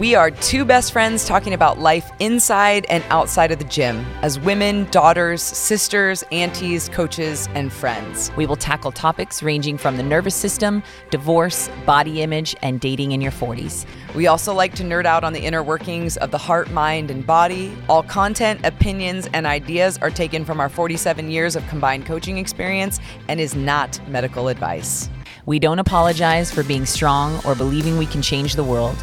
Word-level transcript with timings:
We 0.00 0.14
are 0.14 0.30
two 0.30 0.64
best 0.64 0.92
friends 0.92 1.26
talking 1.26 1.52
about 1.52 1.78
life 1.78 2.10
inside 2.18 2.86
and 2.88 3.04
outside 3.10 3.52
of 3.52 3.58
the 3.58 3.66
gym 3.66 4.02
as 4.22 4.40
women, 4.40 4.88
daughters, 4.90 5.42
sisters, 5.42 6.24
aunties, 6.32 6.88
coaches, 6.88 7.50
and 7.54 7.70
friends. 7.70 8.32
We 8.34 8.46
will 8.46 8.56
tackle 8.56 8.92
topics 8.92 9.42
ranging 9.42 9.76
from 9.76 9.98
the 9.98 10.02
nervous 10.02 10.34
system, 10.34 10.82
divorce, 11.10 11.68
body 11.84 12.22
image, 12.22 12.56
and 12.62 12.80
dating 12.80 13.12
in 13.12 13.20
your 13.20 13.30
40s. 13.30 13.84
We 14.14 14.26
also 14.26 14.54
like 14.54 14.74
to 14.76 14.84
nerd 14.84 15.04
out 15.04 15.22
on 15.22 15.34
the 15.34 15.40
inner 15.40 15.62
workings 15.62 16.16
of 16.16 16.30
the 16.30 16.38
heart, 16.38 16.70
mind, 16.70 17.10
and 17.10 17.26
body. 17.26 17.76
All 17.86 18.02
content, 18.02 18.64
opinions, 18.64 19.28
and 19.34 19.46
ideas 19.46 19.98
are 19.98 20.10
taken 20.10 20.46
from 20.46 20.60
our 20.60 20.70
47 20.70 21.30
years 21.30 21.56
of 21.56 21.68
combined 21.68 22.06
coaching 22.06 22.38
experience 22.38 23.00
and 23.28 23.38
is 23.38 23.54
not 23.54 24.00
medical 24.08 24.48
advice. 24.48 25.10
We 25.46 25.58
don't 25.58 25.78
apologize 25.78 26.50
for 26.50 26.62
being 26.62 26.86
strong 26.86 27.38
or 27.44 27.54
believing 27.54 27.98
we 27.98 28.06
can 28.06 28.22
change 28.22 28.54
the 28.54 28.64
world. 28.64 28.96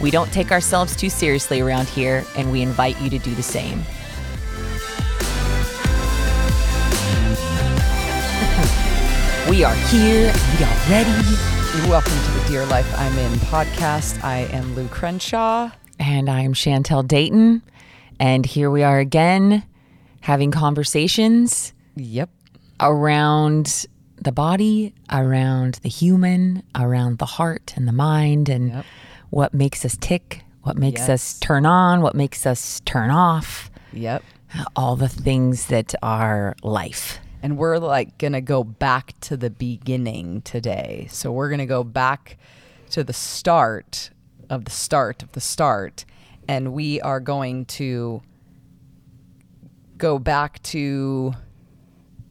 We 0.00 0.12
don't 0.12 0.32
take 0.32 0.52
ourselves 0.52 0.94
too 0.94 1.10
seriously 1.10 1.60
around 1.60 1.88
here, 1.88 2.24
and 2.36 2.52
we 2.52 2.62
invite 2.62 3.00
you 3.00 3.10
to 3.10 3.18
do 3.18 3.34
the 3.34 3.42
same. 3.42 3.78
we 9.50 9.64
are 9.64 9.74
here, 9.90 10.30
and 10.32 10.58
we 10.58 10.64
are 10.64 10.78
ready. 10.88 11.10
Welcome 11.88 12.12
to 12.12 12.30
the 12.30 12.44
Dear 12.48 12.64
Life 12.66 12.88
I'm 12.96 13.18
In 13.18 13.32
podcast. 13.40 14.22
I 14.22 14.42
am 14.52 14.76
Lu 14.76 14.86
Crenshaw. 14.86 15.72
And 15.98 16.30
I'm 16.30 16.54
Shantell 16.54 17.02
Dayton. 17.06 17.62
And 18.20 18.46
here 18.46 18.70
we 18.70 18.84
are 18.84 19.00
again 19.00 19.64
having 20.20 20.52
conversations 20.52 21.72
Yep. 21.96 22.30
around 22.78 23.84
the 24.22 24.32
body, 24.32 24.94
around 25.10 25.74
the 25.82 25.88
human, 25.88 26.62
around 26.74 27.18
the 27.18 27.26
heart 27.26 27.72
and 27.76 27.86
the 27.88 27.92
mind, 27.92 28.48
and 28.48 28.68
Yep. 28.70 28.84
what 29.30 29.54
makes 29.54 29.84
us 29.84 29.96
tick, 30.00 30.44
what 30.62 30.76
makes 30.76 31.02
Yes. 31.02 31.10
us 31.10 31.38
turn 31.40 31.66
on, 31.66 32.00
what 32.02 32.14
makes 32.14 32.46
us 32.46 32.80
turn 32.84 33.10
off, 33.10 33.70
Yep. 33.92 34.22
all 34.76 34.96
the 34.96 35.08
things 35.08 35.66
that 35.66 35.94
are 36.02 36.54
life. 36.62 37.20
And 37.42 37.56
we're 37.56 37.78
like 37.78 38.18
going 38.18 38.32
to 38.32 38.40
go 38.40 38.64
back 38.64 39.14
to 39.20 39.36
the 39.36 39.50
beginning 39.50 40.42
today. 40.42 41.06
So 41.10 41.30
we're 41.30 41.48
going 41.48 41.58
to 41.60 41.66
go 41.66 41.84
back 41.84 42.36
to 42.90 43.04
the 43.04 43.12
start 43.12 44.10
of 44.50 44.64
the 44.64 44.70
start 44.72 45.22
of 45.22 45.32
the 45.32 45.40
start. 45.40 46.04
And 46.48 46.72
we 46.72 47.00
are 47.00 47.20
going 47.20 47.66
to 47.66 48.22
go 49.96 50.18
back 50.18 50.62
to 50.64 51.34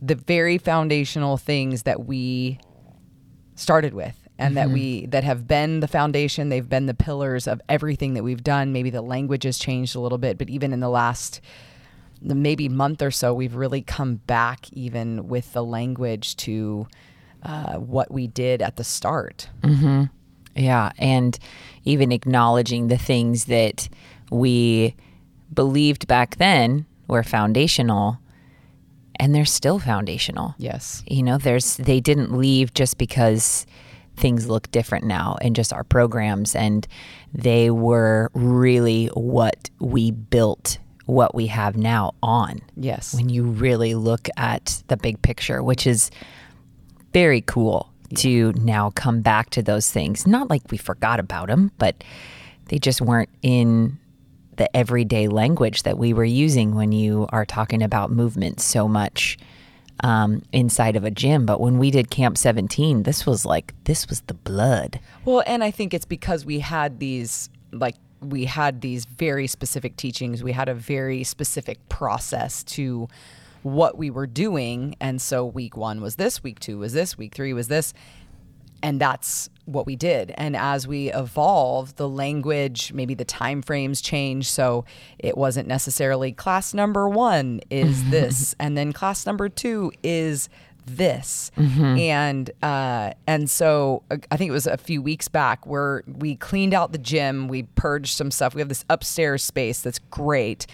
the 0.02 0.16
very 0.16 0.58
foundational 0.58 1.38
things 1.38 1.84
that 1.84 2.06
we 2.06 2.60
started 3.56 3.94
with 3.94 4.28
and 4.40 4.56
that 4.56 4.70
we 4.70 5.08
that 5.08 5.24
have 5.24 5.48
been 5.48 5.80
the 5.80 5.88
foundation. 5.88 6.50
They've 6.50 6.68
been 6.68 6.86
the 6.86 6.94
pillars 6.94 7.48
of 7.48 7.60
everything 7.68 8.14
that 8.14 8.24
we've 8.24 8.44
done. 8.44 8.72
Maybe 8.72 8.92
the 8.92 9.02
language 9.02 9.44
has 9.44 9.58
changed 9.58 9.96
a 9.96 10.00
little 10.00 10.20
bit 10.20 10.38
but 10.38 10.50
even 10.50 10.74
in 10.74 10.80
the 10.80 10.90
last 10.90 11.42
maybe 12.22 12.68
month 12.68 13.02
or 13.02 13.12
so 13.12 13.34
we've 13.34 13.56
really 13.56 13.82
come 13.82 14.16
back 14.16 14.72
even 14.74 15.28
with 15.28 15.54
the 15.54 15.64
language 15.64 16.36
to 16.36 16.88
uh, 17.44 17.76
what 17.76 18.12
we 18.12 18.28
did 18.28 18.62
at 18.62 18.76
the 18.76 18.84
start. 18.84 19.50
Yeah. 20.56 20.92
And 20.98 21.38
even 21.86 22.12
acknowledging 22.12 22.88
the 22.88 22.98
things 22.98 23.46
that 23.46 23.88
we 24.32 24.96
believed 25.54 26.08
back 26.08 26.38
then 26.38 26.86
were 27.08 27.24
foundational, 27.24 28.20
and 29.20 29.34
they're 29.34 29.46
still 29.46 29.80
foundational. 29.80 30.56
yes. 30.58 31.04
You 31.08 31.24
know 31.24 31.38
there's 31.38 31.78
they 31.78 32.00
didn't 32.00 32.38
leave 32.38 32.74
just 32.74 32.98
because 32.98 33.66
things 34.16 34.48
look 34.48 34.70
different 34.72 35.06
now 35.06 35.38
and 35.42 35.56
just 35.56 35.72
our 35.72 35.84
programs 35.84 36.56
and 36.56 36.88
they 37.34 37.70
were 37.70 38.32
really 38.34 39.08
what 39.14 39.70
we 39.80 40.12
built 40.12 40.80
what 41.06 41.34
we 41.36 41.48
have 41.48 41.78
now 41.78 42.14
on. 42.22 42.60
Yes. 42.76 43.14
When 43.14 43.30
you 43.30 43.44
really 43.44 43.94
look 43.96 44.28
at 44.36 44.84
the 44.88 44.98
big 44.98 45.22
picture 45.22 45.62
which 45.64 45.86
is 45.88 46.10
very 47.14 47.42
cool 47.42 47.92
to 48.16 48.54
now 48.54 48.90
come 48.92 49.22
back 49.22 49.50
to 49.52 49.62
those 49.62 49.92
things. 49.92 50.26
Not 50.26 50.50
like 50.50 50.64
we 50.72 50.78
forgot 50.78 51.20
about 51.20 51.48
them 51.48 51.72
but 51.78 52.04
they 52.70 52.80
just 52.80 53.02
weren't 53.02 53.30
in 53.42 53.98
the 54.58 54.76
everyday 54.76 55.28
language 55.28 55.84
that 55.84 55.98
we 55.98 56.14
were 56.14 56.26
using 56.26 56.76
when 56.76 56.92
you 56.92 57.28
are 57.30 57.46
talking 57.46 57.82
about 57.82 58.12
movement 58.12 58.60
so 58.60 58.88
much 58.88 59.38
um, 60.04 60.44
inside 60.52 60.96
of 60.96 61.04
a 61.04 61.12
gym. 61.12 61.46
But 61.46 61.60
when 61.60 61.78
we 61.78 61.92
did 61.92 62.10
Camp 62.10 62.38
17, 62.38 63.04
this 63.04 63.26
was 63.26 63.46
like, 63.46 63.74
this 63.86 64.08
was 64.10 64.22
the 64.22 64.34
blood. 64.34 65.00
Well, 65.26 65.44
and 65.48 65.64
I 65.64 65.72
think 65.72 65.94
it's 65.94 66.06
because 66.06 66.46
we 66.46 66.60
had 66.60 67.00
these 67.00 67.50
like 67.72 67.96
we 68.20 68.46
had 68.46 68.82
these 68.82 69.06
very 69.06 69.48
specific 69.48 69.96
teachings. 69.96 70.44
We 70.44 70.52
had 70.52 70.70
a 70.70 70.74
very 70.74 71.24
specific 71.24 71.88
process 71.88 72.64
to 72.64 73.08
what 73.62 73.98
we 73.98 74.10
were 74.10 74.26
doing, 74.28 74.96
and 75.00 75.22
so 75.22 75.46
week 75.46 75.78
1 75.78 76.02
was 76.02 76.16
this, 76.16 76.42
week 76.42 76.60
2 76.60 76.80
was 76.80 76.94
this, 76.94 77.18
week 77.18 77.36
3 77.36 77.54
was 77.54 77.68
this. 77.68 77.94
And 78.82 79.00
that's 79.00 79.50
what 79.68 79.86
we 79.86 79.96
did. 79.96 80.34
And 80.38 80.56
as 80.56 80.88
we 80.88 81.12
evolved, 81.12 81.98
the 81.98 82.08
language, 82.08 82.94
maybe 82.94 83.14
the 83.14 83.26
time 83.26 83.62
frames 83.62 84.02
changed. 84.02 84.48
So 84.48 84.86
it 85.20 85.38
wasn't 85.38 85.68
necessarily 85.68 86.32
class 86.32 86.74
number 86.74 87.08
one 87.10 87.62
is 87.70 88.10
this, 88.10 88.56
and 88.60 88.78
then 88.78 88.94
class 88.94 89.26
number 89.26 89.50
two 89.50 89.92
is 90.04 90.50
this. 90.86 91.52
And 91.58 92.50
uh 92.64 93.12
and 93.28 93.50
so 93.50 94.04
uh, 94.10 94.16
i 94.32 94.38
think 94.38 94.48
it 94.48 94.54
was 94.54 94.68
a 94.68 94.78
few 94.78 95.02
weeks 95.02 95.28
back 95.28 95.68
where 95.68 96.02
we 96.08 96.36
cleaned 96.38 96.74
out 96.74 96.94
the 96.94 96.98
gym. 96.98 97.50
We 97.50 97.64
purged 97.64 98.16
some 98.16 98.32
stuff. 98.32 98.56
We 98.56 98.62
have 98.62 98.70
this 98.70 98.86
upstairs 98.90 99.44
space 99.44 99.82
that's 99.82 100.00
great 100.10 100.66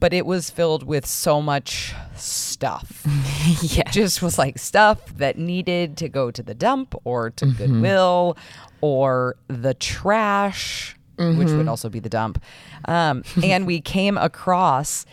but 0.00 0.12
it 0.12 0.26
was 0.26 0.50
filled 0.50 0.82
with 0.84 1.06
so 1.06 1.42
much 1.42 1.94
stuff. 2.16 3.04
Yeah. 3.62 3.90
just 3.90 4.20
was 4.20 4.36
like 4.38 4.58
stuff 4.58 5.16
that 5.16 5.38
needed 5.38 5.96
to 5.98 6.08
go 6.10 6.30
to 6.30 6.42
the 6.42 6.54
dump 6.54 6.94
or 7.04 7.30
to 7.30 7.46
goodwill 7.46 8.36
or 8.82 9.36
the 9.48 9.72
trash 9.74 10.94
which 11.18 11.48
would 11.48 11.66
also 11.66 11.88
be 11.88 11.98
the 11.98 12.08
dump. 12.08 12.40
Um, 12.84 13.24
and 13.42 13.66
we 13.66 13.80
came 13.96 14.16
across 14.18 15.04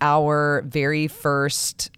our 0.00 0.62
very 0.66 1.08
first 1.08 1.90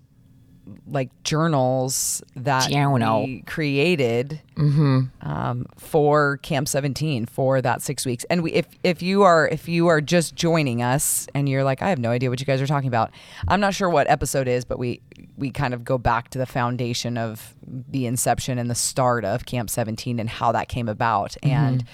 like 0.86 1.10
journals 1.24 2.22
that 2.36 2.70
Journal. 2.70 3.24
we 3.24 3.42
created 3.42 4.40
um, 4.56 5.66
for 5.76 6.38
Camp 6.38 6.68
17 6.68 7.26
for 7.26 7.60
that 7.62 7.82
six 7.82 8.04
weeks. 8.06 8.24
And 8.30 8.42
we, 8.42 8.52
if 8.52 8.66
if 8.82 9.02
you 9.02 9.22
are 9.22 9.48
if 9.48 9.68
you 9.68 9.88
are 9.88 10.00
just 10.00 10.34
joining 10.34 10.82
us 10.82 11.28
and 11.34 11.48
you're 11.48 11.64
like, 11.64 11.82
I 11.82 11.88
have 11.88 11.98
no 11.98 12.10
idea 12.10 12.30
what 12.30 12.40
you 12.40 12.46
guys 12.46 12.60
are 12.60 12.66
talking 12.66 12.88
about. 12.88 13.10
I'm 13.48 13.60
not 13.60 13.74
sure 13.74 13.88
what 13.88 14.08
episode 14.08 14.48
is, 14.48 14.64
but 14.64 14.78
we 14.78 15.00
we 15.36 15.50
kind 15.50 15.74
of 15.74 15.84
go 15.84 15.98
back 15.98 16.30
to 16.30 16.38
the 16.38 16.46
foundation 16.46 17.16
of 17.16 17.54
the 17.66 18.06
inception 18.06 18.58
and 18.58 18.70
the 18.70 18.74
start 18.74 19.24
of 19.24 19.46
Camp 19.46 19.70
17 19.70 20.18
and 20.18 20.28
how 20.28 20.52
that 20.52 20.68
came 20.68 20.88
about. 20.88 21.36
And 21.42 21.84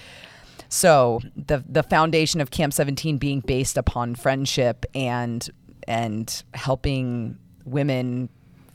so 0.69 1.21
the 1.35 1.63
the 1.67 1.83
foundation 1.83 2.41
of 2.41 2.51
Camp 2.51 2.73
17 2.73 3.17
being 3.17 3.39
based 3.39 3.77
upon 3.77 4.15
friendship 4.15 4.85
and 4.93 5.49
and 5.87 6.43
helping 6.53 7.37
women 7.65 8.29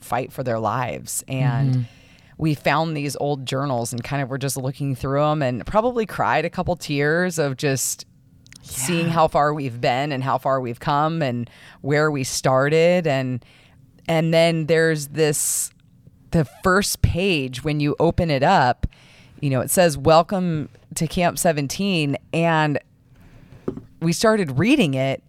fight 0.05 0.31
for 0.31 0.43
their 0.43 0.59
lives. 0.59 1.23
And 1.27 1.71
mm-hmm. 1.73 1.81
we 2.37 2.53
found 2.53 2.95
these 2.95 3.15
old 3.17 3.45
journals 3.45 3.91
and 3.91 4.03
kind 4.03 4.21
of 4.21 4.29
were 4.29 4.37
just 4.37 4.57
looking 4.57 4.95
through 4.95 5.21
them 5.21 5.41
and 5.41 5.65
probably 5.65 6.05
cried 6.05 6.45
a 6.45 6.49
couple 6.49 6.75
tears 6.75 7.39
of 7.39 7.57
just 7.57 8.05
seeing 8.61 9.09
how 9.09 9.27
far 9.27 9.53
we've 9.53 9.79
been 9.79 10.11
and 10.11 10.23
how 10.23 10.37
far 10.37 10.59
we've 10.59 10.79
come 10.79 11.21
and 11.21 11.49
where 11.81 12.09
we 12.09 12.23
started. 12.23 13.07
And 13.07 13.43
and 14.07 14.33
then 14.33 14.67
there's 14.67 15.07
this 15.09 15.71
the 16.31 16.45
first 16.63 17.01
page 17.01 17.63
when 17.63 17.79
you 17.79 17.95
open 17.99 18.29
it 18.29 18.43
up 18.43 18.87
you 19.39 19.49
know 19.49 19.61
it 19.61 19.71
says 19.71 19.97
welcome 19.97 20.69
to 20.93 21.07
camp 21.07 21.39
17 21.39 22.17
and 22.33 22.79
we 24.01 24.11
started 24.11 24.57
reading 24.59 24.93
it 24.93 25.23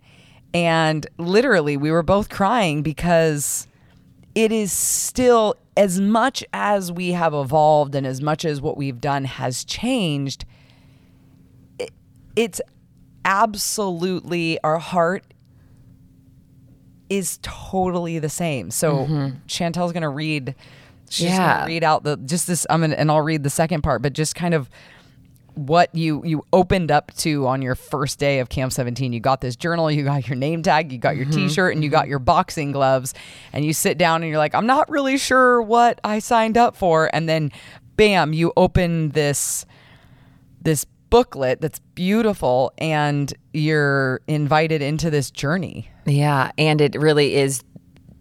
and 0.52 1.06
literally 1.18 1.76
we 1.76 1.90
were 1.90 2.02
both 2.02 2.28
crying 2.28 2.82
because 2.82 3.66
it 4.36 4.52
is 4.52 4.70
still 4.70 5.56
as 5.78 5.98
much 5.98 6.44
as 6.52 6.92
we 6.92 7.12
have 7.12 7.32
evolved 7.34 7.94
and 7.94 8.06
as 8.06 8.20
much 8.20 8.44
as 8.44 8.60
what 8.60 8.76
we've 8.76 9.00
done 9.00 9.24
has 9.24 9.64
changed 9.64 10.44
it, 11.78 11.90
it's 12.36 12.60
absolutely 13.24 14.58
our 14.62 14.78
heart 14.78 15.24
is 17.08 17.38
totally 17.42 18.18
the 18.18 18.28
same 18.28 18.70
so 18.70 18.98
mm-hmm. 18.98 19.36
shantell's 19.46 19.92
gonna 19.92 20.08
read 20.08 20.54
she's 21.08 21.30
Yeah. 21.30 21.54
gonna 21.60 21.66
read 21.66 21.82
out 21.82 22.04
the 22.04 22.16
just 22.18 22.46
this 22.46 22.66
i'm 22.68 22.82
gonna 22.82 22.94
and 22.96 23.10
i'll 23.10 23.22
read 23.22 23.42
the 23.42 23.50
second 23.50 23.82
part 23.82 24.02
but 24.02 24.12
just 24.12 24.34
kind 24.34 24.54
of 24.54 24.68
what 25.56 25.94
you 25.94 26.22
you 26.24 26.44
opened 26.52 26.90
up 26.90 27.12
to 27.14 27.46
on 27.46 27.62
your 27.62 27.74
first 27.74 28.18
day 28.18 28.40
of 28.40 28.48
camp 28.48 28.70
17 28.70 29.12
you 29.12 29.20
got 29.20 29.40
this 29.40 29.56
journal 29.56 29.90
you 29.90 30.04
got 30.04 30.28
your 30.28 30.36
name 30.36 30.62
tag 30.62 30.92
you 30.92 30.98
got 30.98 31.16
your 31.16 31.24
mm-hmm. 31.24 31.46
t-shirt 31.46 31.74
and 31.74 31.82
you 31.82 31.88
got 31.88 32.02
mm-hmm. 32.02 32.10
your 32.10 32.18
boxing 32.18 32.72
gloves 32.72 33.14
and 33.54 33.64
you 33.64 33.72
sit 33.72 33.96
down 33.96 34.22
and 34.22 34.28
you're 34.28 34.38
like 34.38 34.54
i'm 34.54 34.66
not 34.66 34.88
really 34.90 35.16
sure 35.16 35.62
what 35.62 35.98
i 36.04 36.18
signed 36.18 36.58
up 36.58 36.76
for. 36.76 37.10
And 37.14 37.28
then 37.28 37.50
bam 37.96 38.32
you 38.32 38.52
open 38.56 39.10
this 39.10 39.64
this 40.62 40.84
booklet 41.08 41.60
that's 41.60 41.78
beautiful 41.94 42.72
and 42.78 43.32
you're 43.52 44.20
invited 44.26 44.82
into 44.82 45.08
this 45.08 45.30
journey. 45.30 45.88
Yeah, 46.04 46.50
and 46.58 46.80
it 46.80 46.96
really 46.96 47.36
is 47.36 47.62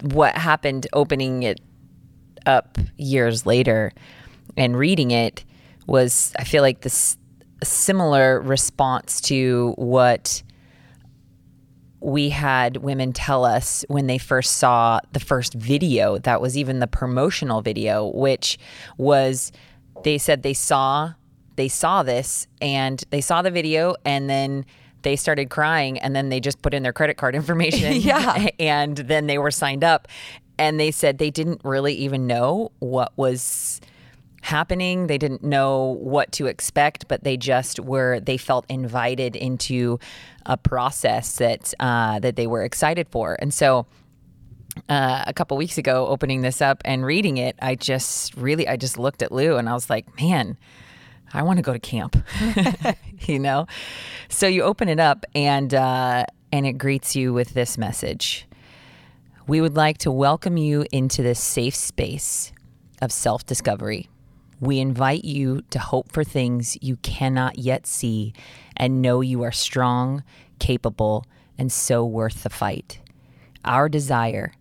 what 0.02 0.38
happened 0.38 0.88
opening 0.94 1.44
it 1.44 1.60
up 2.46 2.78
years 2.98 3.46
later 3.46 3.92
and 4.56 4.78
reading 4.78 5.10
it 5.12 5.44
was 5.88 6.32
I 6.38 6.44
feel 6.44 6.62
like 6.62 6.82
this 6.82 7.18
similar 7.66 8.42
response 8.42 9.20
to 9.22 9.74
what 9.78 10.44
we 12.06 12.30
had 12.30 12.78
women 12.78 13.12
tell 13.12 13.44
us 13.44 13.84
when 13.88 14.06
they 14.06 14.20
first 14.20 14.58
saw 14.58 15.00
the 15.14 15.20
first 15.20 15.54
video 15.54 16.20
that 16.20 16.40
was 16.40 16.56
even 16.56 16.80
the 16.80 16.88
promotional 16.88 17.62
video 17.62 18.06
which 18.14 18.60
was 18.98 19.52
they 20.04 20.18
said 20.18 20.44
they 20.44 20.54
saw 20.54 21.12
they 21.56 21.68
saw 21.68 22.04
this 22.04 22.48
and 22.62 23.04
they 23.10 23.22
saw 23.22 23.42
the 23.42 23.50
video 23.50 23.96
and 24.06 24.30
then 24.30 24.66
they 25.02 25.16
started 25.16 25.50
crying 25.50 25.98
and 26.00 26.16
then 26.16 26.30
they 26.30 26.40
just 26.40 26.62
put 26.62 26.74
in 26.74 26.84
their 26.84 26.94
credit 26.94 27.18
card 27.18 27.34
information 27.42 27.94
Yeah. 28.02 28.50
and 28.60 28.98
then 28.98 29.26
they 29.28 29.40
were 29.40 29.52
signed 29.52 29.84
up 29.84 30.08
and 30.58 30.80
they 30.80 30.92
said 30.92 31.18
they 31.18 31.32
didn't 31.32 31.62
really 31.64 31.94
even 31.96 32.28
know 32.28 32.72
what 32.80 33.14
was 33.18 33.82
happening. 34.46 35.08
They 35.08 35.18
didn't 35.18 35.44
know 35.44 35.98
what 36.00 36.32
to 36.34 36.46
expect 36.46 37.08
but 37.08 37.24
they 37.24 37.38
just 37.38 37.80
were 37.80 38.20
they 38.20 38.38
felt 38.38 38.66
invited 38.70 39.36
into 39.36 40.00
a 40.46 40.58
process 40.58 41.38
that 41.38 41.74
uh, 41.80 42.20
that 42.20 42.36
they 42.36 42.48
were 42.48 42.64
excited 42.64 43.08
for. 43.10 43.38
And 43.40 43.54
so 43.54 43.86
uh, 44.90 45.24
a 45.26 45.34
couple 45.34 45.58
weeks 45.58 45.78
ago 45.78 46.08
opening 46.08 46.42
this 46.42 46.62
up 46.62 46.82
and 46.84 47.06
reading 47.06 47.38
it 47.38 47.56
i 47.62 47.76
just 47.76 48.36
really 48.36 48.68
i 48.68 48.76
just 48.76 49.00
looked 49.00 49.22
at 49.22 49.32
lu 49.32 49.56
and 49.56 49.70
i 49.70 49.74
was 49.74 49.90
like 49.90 50.06
man 50.20 50.58
i 51.34 51.42
want 51.42 51.56
to 51.58 51.64
go 51.64 51.72
to 51.72 51.80
camp. 51.80 52.18
You 53.28 53.40
know? 53.40 53.68
So 54.30 54.48
you 54.48 54.64
open 54.64 54.90
it 54.90 55.00
up 55.00 55.26
and 55.34 55.74
uh, 55.74 56.26
and 56.52 56.66
it 56.66 56.74
greets 56.74 57.16
you 57.16 57.34
with 57.34 57.54
this 57.54 57.78
message. 57.78 58.48
We 59.48 59.62
would 59.62 59.76
like 59.76 60.00
to 60.00 60.12
welcome 60.12 60.58
you 60.58 60.86
into 60.92 61.22
this 61.22 61.40
safe 61.40 61.76
space 61.76 62.52
of 63.02 63.12
self-discovery 63.12 64.10
we 64.66 64.80
invite 64.80 65.26
you 65.26 65.62
to 65.70 65.80
hope 65.80 66.12
for 66.12 66.24
things 66.24 66.78
you 66.82 66.98
cannot 66.98 67.58
yet 67.58 67.86
see 67.86 68.34
and 68.78 69.02
know 69.02 69.22
you 69.22 69.42
are 69.44 69.52
strong 69.52 70.24
capable 70.60 71.26
and 71.58 71.72
so 71.72 72.06
worth 72.06 72.44
the 72.44 72.50
fight 72.50 73.00
our 73.64 73.90
desire 73.90 74.54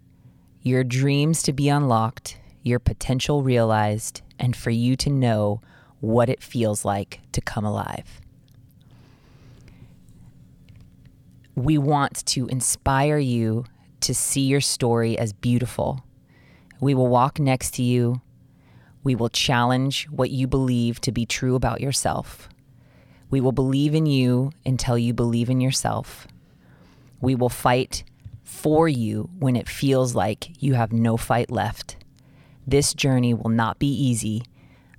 your 0.64 0.82
dreams 0.82 1.42
to 1.42 1.52
be 1.52 1.68
unlocked, 1.68 2.38
your 2.62 2.78
potential 2.78 3.42
realized, 3.42 4.22
and 4.38 4.56
for 4.56 4.70
you 4.70 4.96
to 4.96 5.10
know 5.10 5.60
what 6.00 6.30
it 6.30 6.42
feels 6.42 6.86
like 6.86 7.20
to 7.32 7.42
come 7.42 7.66
alive. 7.66 8.22
We 11.54 11.76
want 11.76 12.24
to 12.26 12.46
inspire 12.46 13.18
you 13.18 13.66
to 14.00 14.14
see 14.14 14.40
your 14.40 14.62
story 14.62 15.18
as 15.18 15.34
beautiful. 15.34 16.02
We 16.80 16.94
will 16.94 17.08
walk 17.08 17.38
next 17.38 17.74
to 17.74 17.82
you. 17.82 18.22
We 19.04 19.14
will 19.14 19.28
challenge 19.28 20.06
what 20.10 20.30
you 20.30 20.46
believe 20.46 21.00
to 21.02 21.12
be 21.12 21.26
true 21.26 21.54
about 21.54 21.80
yourself. 21.80 22.48
We 23.30 23.40
will 23.40 23.52
believe 23.52 23.94
in 23.94 24.06
you 24.06 24.50
until 24.64 24.98
you 24.98 25.12
believe 25.12 25.50
in 25.50 25.60
yourself. 25.60 26.26
We 27.20 27.34
will 27.34 27.48
fight 27.48 28.02
for 28.42 28.88
you 28.88 29.30
when 29.38 29.56
it 29.56 29.68
feels 29.68 30.14
like 30.14 30.62
you 30.62 30.74
have 30.74 30.92
no 30.92 31.16
fight 31.16 31.50
left. 31.50 31.96
This 32.66 32.94
journey 32.94 33.34
will 33.34 33.50
not 33.50 33.78
be 33.78 33.92
easy, 33.92 34.42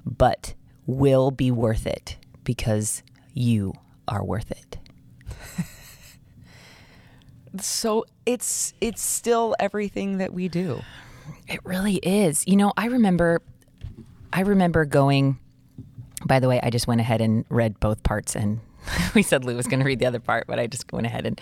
but 0.05 0.53
will 0.85 1.31
be 1.31 1.49
worth 1.49 1.87
it 1.87 2.17
because 2.43 3.03
you 3.33 3.73
are 4.07 4.23
worth 4.23 4.51
it. 4.51 4.77
So 7.61 8.05
it's 8.25 8.73
it's 8.81 9.01
still 9.01 9.55
everything 9.59 10.17
that 10.17 10.33
we 10.33 10.47
do. 10.47 10.81
It 11.47 11.59
really 11.63 11.95
is. 11.95 12.45
You 12.47 12.57
know, 12.57 12.73
I 12.77 12.87
remember 12.87 13.41
I 14.33 14.41
remember 14.41 14.85
going 14.85 15.39
by 16.25 16.39
the 16.39 16.47
way, 16.47 16.59
I 16.61 16.69
just 16.71 16.87
went 16.87 17.01
ahead 17.01 17.21
and 17.21 17.45
read 17.49 17.79
both 17.79 18.03
parts 18.03 18.35
and 18.35 18.59
we 19.15 19.23
said 19.23 19.45
Lu 19.45 19.55
was 19.55 19.67
going 19.67 19.79
to 19.79 19.85
read 19.85 19.99
the 19.99 20.05
other 20.05 20.19
part, 20.19 20.47
but 20.47 20.59
I 20.59 20.67
just 20.67 20.91
went 20.91 21.05
ahead 21.05 21.25
and 21.25 21.39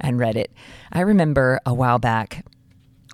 and 0.00 0.18
read 0.18 0.36
it. 0.36 0.50
I 0.92 1.00
remember 1.00 1.60
a 1.64 1.72
while 1.74 1.98
back 1.98 2.44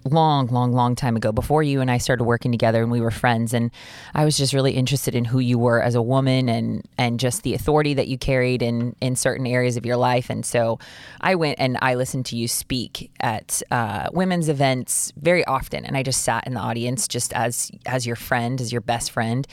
long 0.05 0.47
long 0.47 0.73
long 0.73 0.95
time 0.95 1.15
ago 1.15 1.31
before 1.31 1.63
you 1.63 1.81
and 1.81 1.91
I 1.91 1.99
started 1.99 2.25
working 2.25 2.51
together 2.51 2.83
and 2.83 2.91
we 2.91 3.01
were 3.01 3.11
friends. 3.11 3.53
And 3.53 3.71
I 4.15 4.25
was 4.25 4.37
just 4.37 4.55
really 4.55 4.73
interested 4.73 5.15
in 5.15 5.25
who 5.25 5.39
you 5.39 5.59
were 5.59 5.83
as 5.83 5.95
a 5.95 6.03
woman 6.03 6.49
and 6.49 6.87
and 6.97 7.21
just 7.21 7.43
the 7.43 7.55
authority 7.55 7.95
that 7.95 8.09
you 8.09 8.17
carried 8.17 8.63
in 8.63 8.97
in 9.01 9.17
certain 9.17 9.47
areas 9.47 9.77
of 9.77 9.85
your 9.85 9.97
life. 9.97 10.31
And 10.31 10.45
so 10.45 10.79
I 11.21 11.35
went 11.35 11.61
and 11.61 11.77
I 11.83 11.95
listened 11.95 12.27
to 12.27 12.37
you 12.37 12.49
speak 12.49 13.11
at 13.21 13.63
uh, 13.71 14.09
women's 14.13 14.49
events 14.49 15.13
very 15.17 15.45
often. 15.45 15.85
And 15.85 15.97
I 15.97 16.03
just 16.03 16.23
sat 16.23 16.47
in 16.47 16.55
the 16.55 16.61
audience 16.61 17.07
just 17.07 17.33
as 17.35 17.71
as 17.87 18.07
your 18.07 18.17
friend 18.17 18.61
as 18.61 18.73
your 18.73 18.81
best 18.81 19.11
friend. 19.11 19.47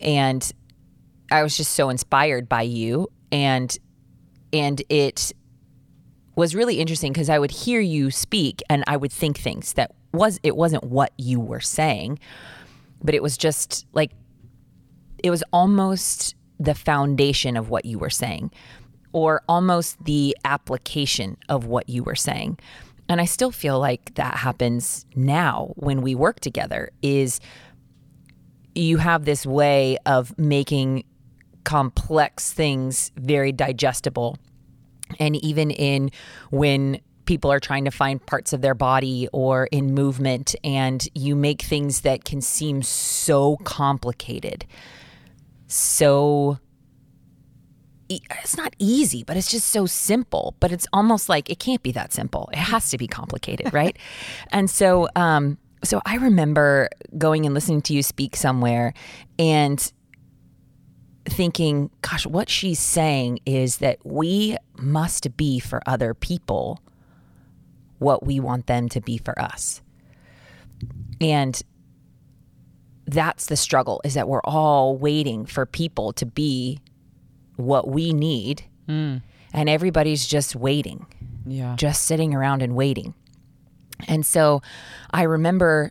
And 0.00 0.50
I 1.30 1.42
was 1.42 1.56
just 1.56 1.72
so 1.72 1.88
inspired 1.88 2.48
by 2.48 2.62
you. 2.62 3.08
And 3.32 3.76
and 4.52 4.82
it 4.88 5.32
was 6.40 6.54
really 6.54 6.80
interesting 6.80 7.12
because 7.12 7.28
I 7.28 7.38
would 7.38 7.50
hear 7.50 7.80
you 7.80 8.10
speak 8.10 8.62
and 8.70 8.82
I 8.86 8.96
would 8.96 9.12
think 9.12 9.36
things 9.36 9.74
that 9.74 9.92
was 10.14 10.40
it 10.42 10.56
wasn't 10.56 10.84
what 10.84 11.12
you 11.18 11.38
were 11.38 11.60
saying, 11.60 12.18
but 13.04 13.14
it 13.14 13.22
was 13.22 13.36
just 13.36 13.86
like 13.92 14.12
it 15.22 15.28
was 15.28 15.44
almost 15.52 16.34
the 16.58 16.74
foundation 16.74 17.58
of 17.58 17.68
what 17.68 17.84
you 17.84 17.98
were 17.98 18.08
saying 18.08 18.50
or 19.12 19.42
almost 19.50 20.02
the 20.02 20.34
application 20.44 21.36
of 21.50 21.66
what 21.66 21.90
you 21.90 22.02
were 22.02 22.16
saying. 22.16 22.58
And 23.10 23.20
I 23.20 23.26
still 23.26 23.50
feel 23.50 23.78
like 23.78 24.14
that 24.14 24.36
happens 24.36 25.04
now 25.14 25.72
when 25.76 26.00
we 26.00 26.14
work 26.14 26.40
together 26.40 26.90
is 27.02 27.38
you 28.74 28.96
have 28.96 29.26
this 29.26 29.44
way 29.44 29.98
of 30.06 30.38
making 30.38 31.04
complex 31.64 32.50
things 32.50 33.12
very 33.16 33.52
digestible 33.52 34.38
and 35.18 35.36
even 35.36 35.70
in 35.70 36.10
when 36.50 37.00
people 37.26 37.52
are 37.52 37.60
trying 37.60 37.84
to 37.84 37.90
find 37.90 38.24
parts 38.26 38.52
of 38.52 38.60
their 38.60 38.74
body 38.74 39.28
or 39.32 39.66
in 39.66 39.94
movement 39.94 40.54
and 40.64 41.08
you 41.14 41.36
make 41.36 41.62
things 41.62 42.00
that 42.00 42.24
can 42.24 42.40
seem 42.40 42.82
so 42.82 43.56
complicated 43.58 44.66
so 45.68 46.58
it's 48.08 48.56
not 48.56 48.74
easy 48.78 49.22
but 49.22 49.36
it's 49.36 49.50
just 49.50 49.68
so 49.68 49.86
simple. 49.86 50.54
But 50.58 50.72
it's 50.72 50.86
almost 50.92 51.28
like 51.28 51.48
it 51.48 51.60
can't 51.60 51.82
be 51.82 51.92
that 51.92 52.12
simple. 52.12 52.50
It 52.52 52.58
has 52.58 52.90
to 52.90 52.98
be 52.98 53.06
complicated 53.06 53.72
right? 53.72 53.96
And 54.50 54.68
so 54.68 55.08
um 55.16 55.58
so 55.82 56.00
i 56.04 56.16
remember 56.16 56.90
going 57.16 57.46
and 57.46 57.54
listening 57.54 57.80
to 57.80 57.94
you 57.94 58.02
speak 58.02 58.36
somewhere 58.36 58.92
and 59.38 59.92
thinking, 61.26 61.90
gosh, 62.02 62.26
what 62.26 62.48
she's 62.48 62.78
saying 62.78 63.40
is 63.46 63.78
that 63.78 63.98
we 64.04 64.56
must 64.76 65.36
be 65.36 65.58
for 65.58 65.80
other 65.86 66.14
people 66.14 66.80
what 67.98 68.24
we 68.24 68.40
want 68.40 68.66
them 68.66 68.88
to 68.88 69.00
be 69.00 69.18
for 69.18 69.38
us. 69.40 69.82
And 71.20 71.60
that's 73.06 73.46
the 73.46 73.56
struggle 73.56 74.00
is 74.04 74.14
that 74.14 74.28
we're 74.28 74.40
all 74.44 74.96
waiting 74.96 75.44
for 75.44 75.66
people 75.66 76.12
to 76.14 76.24
be 76.24 76.80
what 77.56 77.88
we 77.88 78.12
need. 78.12 78.64
Hmm. 78.86 79.18
And 79.52 79.68
everybody's 79.68 80.26
just 80.26 80.56
waiting, 80.56 81.06
Yeah. 81.44 81.74
just 81.76 82.04
sitting 82.04 82.34
around 82.34 82.62
and 82.62 82.74
waiting. 82.74 83.14
And 84.08 84.24
so 84.24 84.62
I 85.10 85.24
remember 85.24 85.90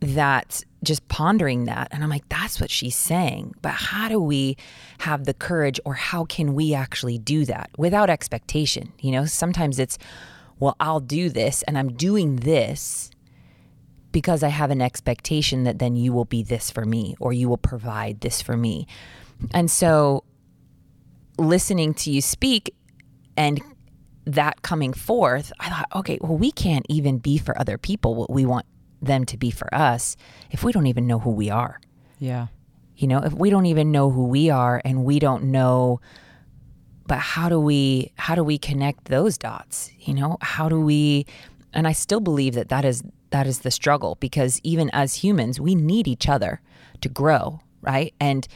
that 0.00 0.62
just 0.82 1.06
pondering 1.08 1.64
that. 1.64 1.88
And 1.90 2.02
I'm 2.02 2.10
like 2.10 2.28
that's 2.28 2.60
what 2.60 2.70
she's 2.70 2.96
saying. 2.96 3.54
But 3.62 3.72
how 3.72 4.08
do 4.08 4.20
we 4.20 4.56
have 5.00 5.24
the 5.24 5.34
courage 5.34 5.80
or 5.84 5.94
how 5.94 6.24
can 6.24 6.54
we 6.54 6.74
actually 6.74 7.18
do 7.18 7.44
that 7.46 7.70
without 7.76 8.10
expectation? 8.10 8.92
You 9.00 9.12
know 9.12 9.24
sometimes 9.26 9.78
it's 9.78 9.98
well 10.58 10.76
I'll 10.80 11.00
do 11.00 11.28
this 11.28 11.62
and 11.62 11.76
I'm 11.76 11.92
doing 11.94 12.36
this 12.36 13.10
because 14.12 14.42
I 14.42 14.48
have 14.48 14.70
an 14.70 14.82
expectation 14.82 15.64
that 15.64 15.78
then 15.78 15.96
you 15.96 16.12
will 16.12 16.24
be 16.24 16.42
this 16.42 16.70
for 16.70 16.84
me 16.84 17.14
or 17.20 17.32
you 17.32 17.48
will 17.48 17.58
provide 17.58 18.20
this 18.20 18.42
for 18.42 18.56
me. 18.56 18.86
And 19.54 19.70
so 19.70 20.24
listening 21.38 21.94
to 21.94 22.10
you 22.10 22.20
speak 22.20 22.74
and 23.36 23.60
that 24.26 24.60
coming 24.60 24.92
forth 24.92 25.50
I 25.58 25.70
thought 25.70 25.88
okay 25.96 26.18
well 26.20 26.36
we 26.36 26.52
can't 26.52 26.84
even 26.90 27.18
be 27.18 27.38
for 27.38 27.58
other 27.58 27.78
people 27.78 28.14
what 28.14 28.30
we 28.30 28.44
want 28.44 28.66
them 29.00 29.24
to 29.26 29.36
be 29.36 29.50
for 29.50 29.72
us 29.74 30.16
if 30.50 30.64
we 30.64 30.72
don't 30.72 30.86
even 30.86 31.06
know 31.06 31.18
who 31.18 31.30
we 31.30 31.50
are. 31.50 31.80
Yeah. 32.18 32.48
You 32.96 33.06
know, 33.08 33.20
if 33.20 33.32
we 33.32 33.50
don't 33.50 33.66
even 33.66 33.90
know 33.90 34.10
who 34.10 34.26
we 34.26 34.50
are 34.50 34.80
and 34.84 35.04
we 35.04 35.18
don't 35.18 35.44
know 35.44 36.00
but 37.10 37.18
how 37.18 37.48
do 37.48 37.58
we 37.58 38.12
how 38.14 38.36
do 38.36 38.44
we 38.44 38.56
connect 38.56 39.06
those 39.06 39.36
dots? 39.36 39.90
You 39.98 40.14
know, 40.14 40.36
how 40.40 40.68
do 40.68 40.80
we 40.80 41.26
and 41.72 41.88
I 41.88 41.92
still 41.92 42.20
believe 42.20 42.54
that 42.54 42.68
that 42.68 42.84
is 42.84 43.02
that 43.30 43.48
is 43.48 43.60
the 43.60 43.72
struggle 43.72 44.16
because 44.20 44.60
even 44.62 44.90
as 44.92 45.16
humans, 45.16 45.58
we 45.58 45.74
need 45.74 46.06
each 46.06 46.28
other 46.28 46.60
to 47.00 47.08
grow, 47.08 47.62
right? 47.80 48.14
And 48.20 48.46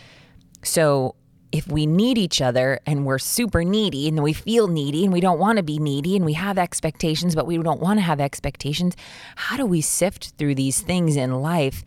so 0.63 1.17
if 1.55 1.69
we 1.69 1.87
need 1.87 2.19
each 2.19 2.43
other 2.43 2.81
and 2.85 3.07
we're 3.07 3.17
super 3.17 3.63
needy 3.63 4.09
and 4.09 4.21
we 4.25 4.33
feel 4.33 4.67
needy 4.67 5.05
and 5.05 5.13
we 5.13 5.21
don't 5.21 5.39
want 5.39 5.57
to 5.57 5.63
be 5.63 5.79
needy 5.79 6.17
and 6.17 6.25
we 6.25 6.33
have 6.33 6.59
expectations, 6.59 7.37
but 7.37 7.47
we 7.47 7.57
don't 7.59 7.81
want 7.81 7.97
to 7.97 8.03
have 8.03 8.21
expectations, 8.21 8.97
how 9.37 9.57
do 9.57 9.65
we 9.65 9.81
sift 9.81 10.33
through 10.37 10.57
these 10.57 10.81
things 10.81 11.15
in 11.15 11.41
life 11.41 11.85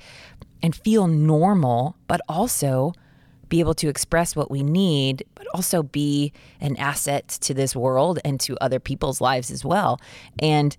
and 0.64 0.74
feel 0.74 1.06
normal, 1.08 1.98
but 2.08 2.22
also 2.30 2.94
be 3.50 3.60
able 3.60 3.74
to 3.74 3.90
express 3.90 4.38
what 4.38 4.50
we 4.50 4.64
need, 4.64 5.26
but 5.36 5.46
also 5.54 5.84
be 5.84 6.32
an 6.62 6.78
asset 6.78 7.28
to 7.28 7.54
this 7.54 7.76
world 7.76 8.20
and 8.24 8.40
to 8.40 8.58
other 8.64 8.80
people's 8.80 9.20
lives 9.20 9.52
as 9.52 9.66
well? 9.66 10.00
And 10.40 10.78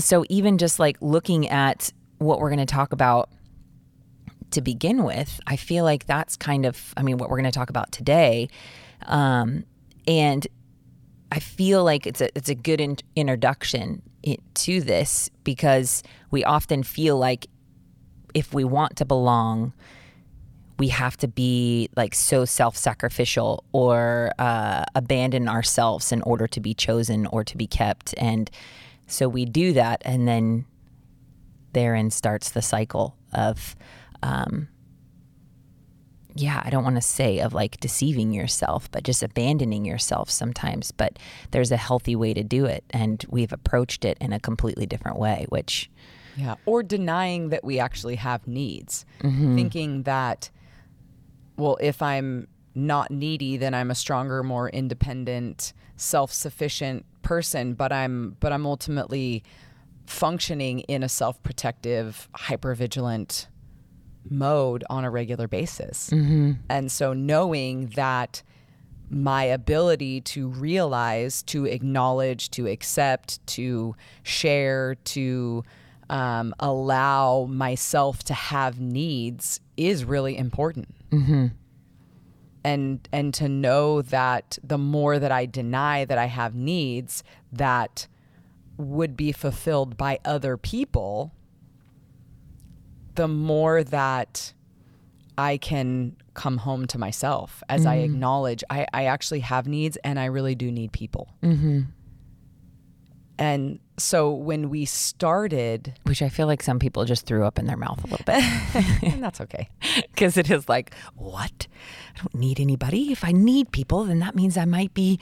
so, 0.00 0.24
even 0.28 0.58
just 0.58 0.80
like 0.80 0.96
looking 1.00 1.48
at 1.48 1.92
what 2.18 2.40
we're 2.40 2.50
going 2.50 2.58
to 2.58 2.66
talk 2.66 2.92
about 2.92 3.30
to 4.50 4.60
begin 4.60 5.04
with, 5.04 5.40
I 5.46 5.56
feel 5.56 5.84
like 5.84 6.06
that's 6.06 6.36
kind 6.36 6.66
of, 6.66 6.94
I 6.96 7.02
mean, 7.02 7.18
what 7.18 7.28
we're 7.30 7.36
going 7.36 7.50
to 7.50 7.58
talk 7.58 7.70
about 7.70 7.92
today. 7.92 8.48
Um, 9.06 9.64
and 10.06 10.46
I 11.32 11.40
feel 11.40 11.84
like 11.84 12.06
it's 12.06 12.20
a 12.20 12.28
it's 12.36 12.48
a 12.48 12.54
good 12.54 12.80
in- 12.80 12.98
introduction 13.16 14.02
to 14.54 14.80
this 14.80 15.28
because 15.44 16.02
we 16.30 16.44
often 16.44 16.82
feel 16.82 17.18
like 17.18 17.46
if 18.34 18.54
we 18.54 18.64
want 18.64 18.96
to 18.96 19.04
belong, 19.04 19.72
we 20.78 20.88
have 20.88 21.16
to 21.18 21.28
be 21.28 21.88
like 21.96 22.14
so 22.14 22.44
self-sacrificial 22.44 23.64
or 23.72 24.30
uh, 24.38 24.84
abandon 24.94 25.48
ourselves 25.48 26.12
in 26.12 26.22
order 26.22 26.46
to 26.46 26.60
be 26.60 26.74
chosen 26.74 27.26
or 27.26 27.42
to 27.44 27.56
be 27.56 27.66
kept, 27.66 28.14
and 28.18 28.50
so 29.08 29.28
we 29.28 29.44
do 29.44 29.72
that, 29.72 30.02
and 30.04 30.28
then 30.28 30.64
therein 31.72 32.10
starts 32.10 32.50
the 32.50 32.62
cycle 32.62 33.16
of 33.32 33.76
um, 34.26 34.68
yeah, 36.34 36.60
I 36.64 36.70
don't 36.70 36.84
want 36.84 36.96
to 36.96 37.02
say 37.02 37.38
of 37.38 37.54
like 37.54 37.78
deceiving 37.80 38.32
yourself, 38.32 38.90
but 38.90 39.04
just 39.04 39.22
abandoning 39.22 39.84
yourself 39.84 40.28
sometimes. 40.30 40.90
But 40.90 41.18
there's 41.52 41.72
a 41.72 41.76
healthy 41.76 42.16
way 42.16 42.34
to 42.34 42.42
do 42.42 42.66
it. 42.66 42.84
And 42.90 43.24
we've 43.28 43.52
approached 43.52 44.04
it 44.04 44.18
in 44.20 44.32
a 44.32 44.40
completely 44.40 44.84
different 44.84 45.18
way, 45.18 45.46
which. 45.48 45.90
Yeah. 46.36 46.56
Or 46.66 46.82
denying 46.82 47.48
that 47.48 47.64
we 47.64 47.78
actually 47.78 48.16
have 48.16 48.46
needs, 48.46 49.06
mm-hmm. 49.20 49.54
thinking 49.54 50.02
that, 50.02 50.50
well, 51.56 51.78
if 51.80 52.02
I'm 52.02 52.48
not 52.74 53.10
needy, 53.10 53.56
then 53.56 53.72
I'm 53.72 53.90
a 53.90 53.94
stronger, 53.94 54.42
more 54.42 54.68
independent, 54.68 55.72
self 55.96 56.32
sufficient 56.32 57.06
person. 57.22 57.72
But 57.72 57.92
I'm, 57.92 58.36
but 58.40 58.52
I'm 58.52 58.66
ultimately 58.66 59.44
functioning 60.04 60.80
in 60.80 61.02
a 61.02 61.08
self 61.08 61.42
protective, 61.42 62.28
hyper 62.34 62.74
vigilant 62.74 63.48
mode 64.30 64.84
on 64.90 65.04
a 65.04 65.10
regular 65.10 65.48
basis. 65.48 66.10
Mm-hmm. 66.10 66.52
And 66.68 66.90
so 66.90 67.12
knowing 67.12 67.86
that 67.96 68.42
my 69.08 69.44
ability 69.44 70.20
to 70.20 70.48
realize, 70.48 71.42
to 71.44 71.64
acknowledge, 71.64 72.50
to 72.50 72.66
accept, 72.66 73.44
to 73.46 73.94
share, 74.22 74.96
to 74.96 75.62
um, 76.10 76.54
allow 76.58 77.46
myself 77.48 78.24
to 78.24 78.34
have 78.34 78.80
needs 78.80 79.60
is 79.76 80.04
really 80.04 80.36
important. 80.36 80.88
Mm-hmm. 81.10 81.46
And 82.64 83.08
and 83.12 83.32
to 83.34 83.48
know 83.48 84.02
that 84.02 84.58
the 84.62 84.78
more 84.78 85.20
that 85.20 85.30
I 85.30 85.46
deny 85.46 86.04
that 86.04 86.18
I 86.18 86.26
have 86.26 86.56
needs 86.56 87.22
that 87.52 88.08
would 88.76 89.16
be 89.16 89.30
fulfilled 89.30 89.96
by 89.96 90.18
other 90.24 90.56
people, 90.56 91.32
the 93.16 93.28
more 93.28 93.82
that 93.82 94.52
I 95.36 95.56
can 95.56 96.16
come 96.34 96.58
home 96.58 96.86
to 96.86 96.98
myself 96.98 97.62
as 97.68 97.80
mm-hmm. 97.80 97.90
I 97.90 97.94
acknowledge 97.96 98.62
I, 98.70 98.86
I 98.92 99.04
actually 99.06 99.40
have 99.40 99.66
needs 99.66 99.96
and 99.98 100.18
I 100.18 100.26
really 100.26 100.54
do 100.54 100.70
need 100.70 100.92
people. 100.92 101.28
Mm-hmm. 101.42 101.82
And 103.38 103.80
so 103.98 104.32
when 104.32 104.70
we 104.70 104.84
started, 104.84 105.92
which 106.04 106.22
I 106.22 106.28
feel 106.28 106.46
like 106.46 106.62
some 106.62 106.78
people 106.78 107.04
just 107.04 107.26
threw 107.26 107.44
up 107.44 107.58
in 107.58 107.66
their 107.66 107.76
mouth 107.76 108.02
a 108.04 108.06
little 108.06 108.24
bit, 108.24 108.42
and 109.02 109.22
that's 109.22 109.40
okay. 109.42 109.68
Because 110.16 110.38
it 110.38 110.50
is 110.50 110.66
like, 110.66 110.94
what? 111.14 111.66
I 112.14 112.18
don't 112.18 112.34
need 112.34 112.58
anybody. 112.58 113.12
If 113.12 113.22
I 113.22 113.32
need 113.32 113.70
people, 113.70 114.04
then 114.04 114.18
that 114.20 114.34
means 114.34 114.56
I 114.56 114.64
might 114.64 114.94
be, 114.94 115.20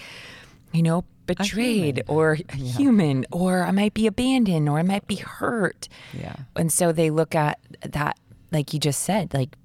you 0.73 0.85
know, 0.85 1.05
betrayed 1.27 2.03
or 2.07 2.39
yeah. 2.55 2.73
human 2.77 3.27
or 3.33 3.63
I 3.63 3.71
might 3.71 3.95
be 3.95 4.07
abandoned 4.07 4.69
or 4.69 4.79
I 4.79 4.83
might 4.83 5.07
be 5.07 5.17
hurt. 5.17 5.89
Yeah. 6.13 6.37
And 6.57 6.73
so 6.73 6.93
they 6.93 7.11
look 7.11 7.35
at 7.35 7.59
that 7.83 8.19
like 8.53 8.73
you 8.73 8.79
just 8.79 9.03
said, 9.03 9.35
like 9.35 9.57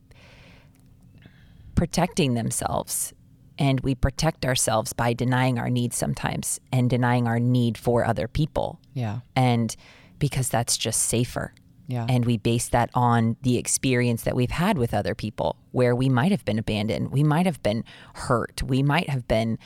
protecting 1.75 2.33
themselves. 2.33 3.13
And 3.57 3.81
we 3.81 3.93
protect 3.93 4.45
ourselves 4.45 4.93
by 4.93 5.13
denying 5.13 5.59
our 5.59 5.69
needs 5.69 5.97
sometimes 5.97 6.59
and 6.71 6.89
denying 6.89 7.27
our 7.27 7.39
need 7.39 7.77
for 7.77 8.05
other 8.05 8.27
people. 8.27 8.79
Yeah. 8.93 9.19
And 9.35 9.75
because 10.17 10.49
that's 10.49 10.77
just 10.77 11.03
safer. 11.03 11.53
Yeah. 11.87 12.05
And 12.07 12.25
we 12.25 12.37
base 12.37 12.69
that 12.69 12.89
on 12.93 13.35
the 13.41 13.57
experience 13.57 14.23
that 14.23 14.35
we've 14.35 14.51
had 14.51 14.77
with 14.77 14.93
other 14.93 15.15
people 15.15 15.57
where 15.71 15.95
we 15.95 16.07
might 16.07 16.31
have 16.31 16.45
been 16.45 16.59
abandoned, 16.59 17.11
we 17.11 17.23
might 17.23 17.45
have 17.45 17.61
been 17.63 17.83
hurt, 18.13 18.61
we 18.63 18.83
might 18.83 19.09
have 19.09 19.27
been 19.27 19.57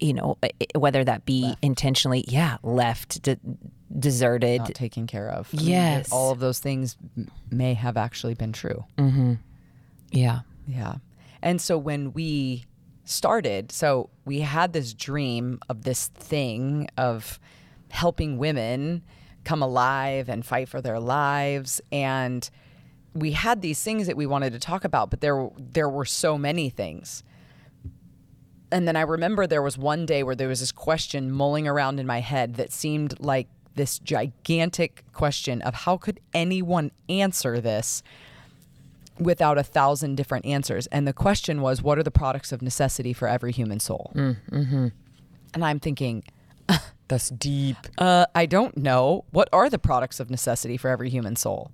you 0.00 0.14
know, 0.14 0.38
whether 0.74 1.04
that 1.04 1.24
be 1.24 1.42
left. 1.42 1.58
intentionally, 1.64 2.24
yeah, 2.28 2.58
left, 2.62 3.22
de- 3.22 3.38
deserted, 3.98 4.60
not 4.60 4.74
taken 4.74 5.06
care 5.06 5.28
of. 5.28 5.48
Yes, 5.52 6.10
all 6.12 6.30
of 6.32 6.38
those 6.38 6.58
things 6.58 6.96
may 7.50 7.74
have 7.74 7.96
actually 7.96 8.34
been 8.34 8.52
true. 8.52 8.84
Mm-hmm. 8.98 9.34
Yeah, 10.10 10.40
yeah. 10.66 10.96
And 11.42 11.60
so 11.60 11.78
when 11.78 12.12
we 12.12 12.64
started, 13.04 13.70
so 13.72 14.10
we 14.24 14.40
had 14.40 14.72
this 14.72 14.92
dream 14.92 15.60
of 15.68 15.84
this 15.84 16.08
thing 16.08 16.88
of 16.96 17.38
helping 17.88 18.38
women 18.38 19.02
come 19.44 19.62
alive 19.62 20.28
and 20.28 20.44
fight 20.44 20.68
for 20.68 20.80
their 20.80 20.98
lives 20.98 21.80
and 21.92 22.50
we 23.14 23.30
had 23.30 23.62
these 23.62 23.82
things 23.82 24.08
that 24.08 24.16
we 24.16 24.26
wanted 24.26 24.52
to 24.52 24.58
talk 24.58 24.84
about 24.84 25.08
but 25.08 25.20
there 25.20 25.48
there 25.56 25.88
were 25.88 26.04
so 26.04 26.36
many 26.36 26.68
things 26.68 27.22
and 28.76 28.86
then 28.86 28.94
I 28.94 29.00
remember 29.00 29.46
there 29.46 29.62
was 29.62 29.78
one 29.78 30.04
day 30.04 30.22
where 30.22 30.34
there 30.34 30.48
was 30.48 30.60
this 30.60 30.70
question 30.70 31.32
mulling 31.32 31.66
around 31.66 31.98
in 31.98 32.06
my 32.06 32.20
head 32.20 32.56
that 32.56 32.70
seemed 32.70 33.18
like 33.18 33.48
this 33.74 33.98
gigantic 33.98 35.02
question 35.14 35.62
of 35.62 35.72
how 35.74 35.96
could 35.96 36.20
anyone 36.34 36.90
answer 37.08 37.58
this 37.58 38.02
without 39.18 39.56
a 39.56 39.62
thousand 39.62 40.16
different 40.16 40.44
answers. 40.44 40.88
And 40.88 41.08
the 41.08 41.14
question 41.14 41.62
was, 41.62 41.80
what 41.80 41.96
are 41.96 42.02
the 42.02 42.10
products 42.10 42.52
of 42.52 42.60
necessity 42.60 43.14
for 43.14 43.26
every 43.26 43.50
human 43.50 43.80
soul? 43.80 44.12
Mm, 44.14 44.36
mm-hmm. 44.50 44.88
And 45.54 45.64
I'm 45.64 45.80
thinking, 45.80 46.22
that's 47.08 47.30
deep. 47.30 47.78
Uh, 47.96 48.26
I 48.34 48.44
don't 48.44 48.76
know. 48.76 49.24
What 49.30 49.48
are 49.54 49.70
the 49.70 49.78
products 49.78 50.20
of 50.20 50.28
necessity 50.28 50.76
for 50.76 50.90
every 50.90 51.08
human 51.08 51.34
soul? 51.34 51.70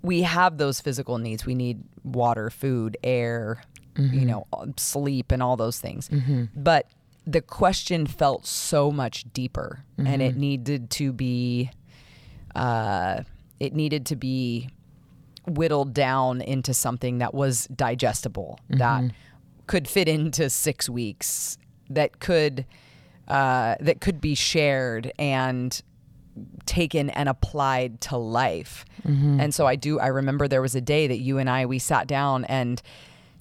We 0.00 0.22
have 0.22 0.56
those 0.56 0.80
physical 0.80 1.18
needs. 1.18 1.44
We 1.44 1.54
need 1.54 1.82
water, 2.02 2.48
food, 2.48 2.96
air, 3.04 3.64
mm-hmm. 3.94 4.18
you 4.18 4.26
know, 4.26 4.46
sleep 4.76 5.32
and 5.32 5.42
all 5.42 5.56
those 5.56 5.78
things. 5.78 6.08
Mm-hmm. 6.08 6.44
But 6.56 6.86
the 7.26 7.40
question 7.40 8.06
felt 8.06 8.46
so 8.46 8.90
much 8.90 9.24
deeper 9.32 9.84
mm-hmm. 9.96 10.06
and 10.06 10.22
it 10.22 10.36
needed 10.36 10.90
to 10.90 11.12
be 11.12 11.70
uh, 12.54 13.22
it 13.60 13.74
needed 13.74 14.06
to 14.06 14.16
be 14.16 14.68
whittled 15.46 15.94
down 15.94 16.40
into 16.40 16.74
something 16.74 17.18
that 17.18 17.32
was 17.32 17.66
digestible 17.66 18.58
that 18.68 19.02
mm-hmm. 19.02 19.16
could 19.66 19.88
fit 19.88 20.08
into 20.08 20.50
six 20.50 20.88
weeks 20.88 21.58
that 21.88 22.20
could 22.20 22.64
uh, 23.28 23.76
that 23.80 24.00
could 24.00 24.20
be 24.20 24.34
shared 24.34 25.12
and 25.18 25.82
taken 26.66 27.10
and 27.10 27.28
applied 27.28 28.00
to 28.00 28.16
life 28.16 28.84
mm-hmm. 29.06 29.38
and 29.38 29.54
so 29.54 29.66
i 29.66 29.76
do 29.76 29.98
i 30.00 30.06
remember 30.06 30.48
there 30.48 30.62
was 30.62 30.74
a 30.74 30.80
day 30.80 31.06
that 31.06 31.18
you 31.18 31.36
and 31.36 31.50
i 31.50 31.66
we 31.66 31.78
sat 31.78 32.06
down 32.06 32.44
and 32.46 32.80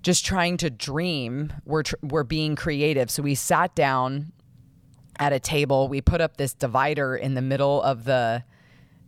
just 0.01 0.25
trying 0.25 0.57
to 0.57 0.69
dream. 0.69 1.53
We're 1.65 1.83
tr- 1.83 1.95
we're 2.01 2.23
being 2.23 2.55
creative. 2.55 3.09
So 3.11 3.23
we 3.23 3.35
sat 3.35 3.75
down 3.75 4.31
at 5.19 5.33
a 5.33 5.39
table. 5.39 5.87
We 5.87 6.01
put 6.01 6.21
up 6.21 6.37
this 6.37 6.53
divider 6.53 7.15
in 7.15 7.35
the 7.35 7.41
middle 7.41 7.81
of 7.81 8.03
the 8.05 8.43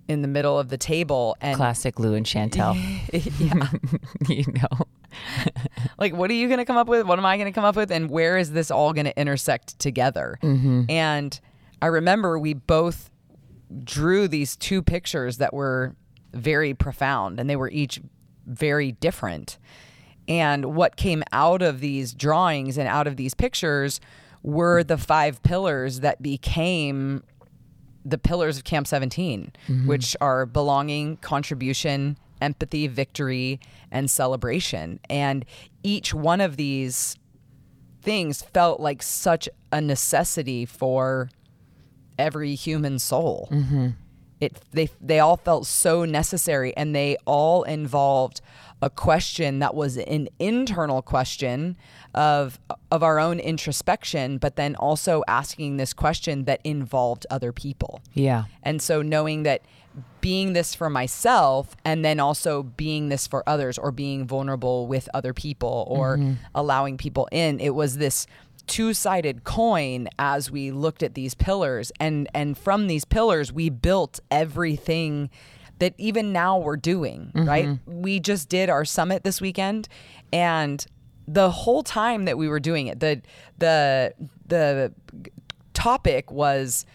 in 0.08 0.22
the 0.22 0.28
middle 0.28 0.60
of 0.60 0.68
the 0.68 0.78
table 0.78 1.36
and 1.40 1.56
classic 1.56 1.98
Lu 1.98 2.14
and 2.14 2.26
Shantell. 2.26 2.76
yeah. 3.40 3.70
you 4.34 4.46
know. 4.54 4.86
like 5.98 6.14
what 6.14 6.30
are 6.30 6.34
you 6.34 6.48
going 6.48 6.60
to 6.60 6.66
come 6.66 6.78
up 6.78 6.88
with? 6.88 7.06
What 7.06 7.20
am 7.20 7.26
I 7.26 7.38
going 7.38 7.52
to 7.52 7.56
come 7.56 7.66
up 7.66 7.76
with 7.76 7.92
and 7.92 8.10
where 8.10 8.38
is 8.38 8.52
this 8.52 8.70
all 8.70 8.94
going 8.94 9.06
to 9.06 9.20
intersect 9.20 9.80
together? 9.80 10.38
Mm-hmm. 10.42 10.84
And 10.90 11.40
I 11.82 11.88
remember 11.88 12.38
we 12.38 12.54
both 12.54 13.10
drew 13.84 14.28
these 14.28 14.56
two 14.56 14.82
pictures 14.82 15.38
that 15.38 15.54
were 15.54 15.96
very 16.34 16.74
profound 16.74 17.40
and 17.40 17.50
they 17.50 17.56
were 17.56 17.70
each 17.70 18.02
very 18.46 18.92
different. 18.92 19.58
And 20.28 20.76
what 20.76 20.96
came 20.96 21.24
out 21.32 21.62
of 21.62 21.80
these 21.80 22.14
drawings 22.14 22.78
and 22.78 22.88
out 22.88 23.08
of 23.08 23.18
these 23.18 23.34
pictures 23.34 24.00
were 24.42 24.84
the 24.84 24.98
five 24.98 25.42
pillars 25.44 26.02
that 26.02 26.22
became 26.22 27.24
the 28.06 28.18
pillars 28.18 28.58
of 28.58 28.64
Camp 28.64 28.88
17, 28.88 29.52
mm-hmm. 29.68 29.88
which 29.88 30.16
are 30.20 30.46
belonging, 30.46 31.18
contribution, 31.18 32.18
empathy, 32.42 32.88
victory, 32.88 33.60
and 33.92 34.12
celebration. 34.12 35.00
And 35.10 35.46
each 35.84 36.14
one 36.14 36.42
of 36.42 36.58
these 36.58 37.18
things 38.02 38.42
felt 38.42 38.80
like 38.80 39.02
such 39.02 39.48
a 39.72 39.80
necessity 39.80 40.66
for 40.66 41.30
every 42.20 42.56
human 42.56 43.00
soul. 43.00 43.48
It 44.42 44.60
they 44.72 44.90
they 45.00 45.20
all 45.20 45.38
felt 45.38 45.66
so 45.66 46.04
necessary, 46.04 46.76
and 46.76 46.94
they 46.94 47.16
all 47.26 47.64
involved 47.64 48.42
a 48.84 48.90
question 48.90 49.60
that 49.60 49.74
was 49.74 49.98
an 49.98 50.28
internal 50.40 51.02
question 51.02 51.78
of 52.14 52.60
of 52.92 53.02
our 53.02 53.18
own 53.18 53.40
introspection, 53.40 54.38
but 54.38 54.58
then 54.58 54.76
also 54.76 55.24
asking 55.28 55.78
this 55.78 55.94
question 55.94 56.44
that 56.44 56.60
involved 56.66 57.26
other 57.32 57.54
people. 57.54 58.02
Yeah. 58.14 58.44
And 58.62 58.82
so 58.82 59.02
knowing 59.02 59.44
that 59.44 59.62
being 60.20 60.52
this 60.54 60.76
for 60.76 60.90
myself 60.90 61.78
and 61.86 62.04
then 62.04 62.20
also 62.20 62.64
being 62.64 63.08
this 63.08 63.26
for 63.26 63.48
others 63.48 63.78
or 63.78 63.92
being 63.92 64.28
vulnerable 64.28 64.86
with 64.86 65.08
other 65.14 65.34
people 65.34 65.86
or 65.88 66.18
mm-hmm. 66.18 66.34
allowing 66.54 66.98
people 66.98 67.30
in, 67.32 67.62
it 67.62 67.74
was 67.74 67.98
this 67.98 68.28
two-sided 68.68 69.46
coin 69.46 70.08
as 70.20 70.52
we 70.52 70.72
looked 70.72 71.04
at 71.04 71.16
these 71.16 71.34
pillars 71.34 71.92
and 72.00 72.30
and 72.34 72.58
from 72.58 72.88
these 72.88 73.04
pillars 73.04 73.52
we 73.52 73.70
built 73.70 74.22
everything 74.32 75.30
that 75.84 75.94
even 75.98 76.32
now 76.32 76.58
we're 76.58 76.78
doing, 76.78 77.32
right? 77.36 77.66
Mm-hmm. 77.66 78.02
We 78.02 78.20
just 78.20 78.48
did 78.48 78.70
our 78.70 78.86
summit 78.86 79.24
this 79.24 79.42
weekend 79.42 79.88
and 80.32 80.86
the 81.28 81.52
whole 81.52 81.84
time 81.84 82.26
that 82.26 82.38
we 82.38 82.48
were 82.48 82.60
doing 82.60 82.88
it, 82.88 83.00
the 83.00 83.22
the 83.58 84.14
the 84.48 84.94
topic 85.74 86.32
was 86.32 86.86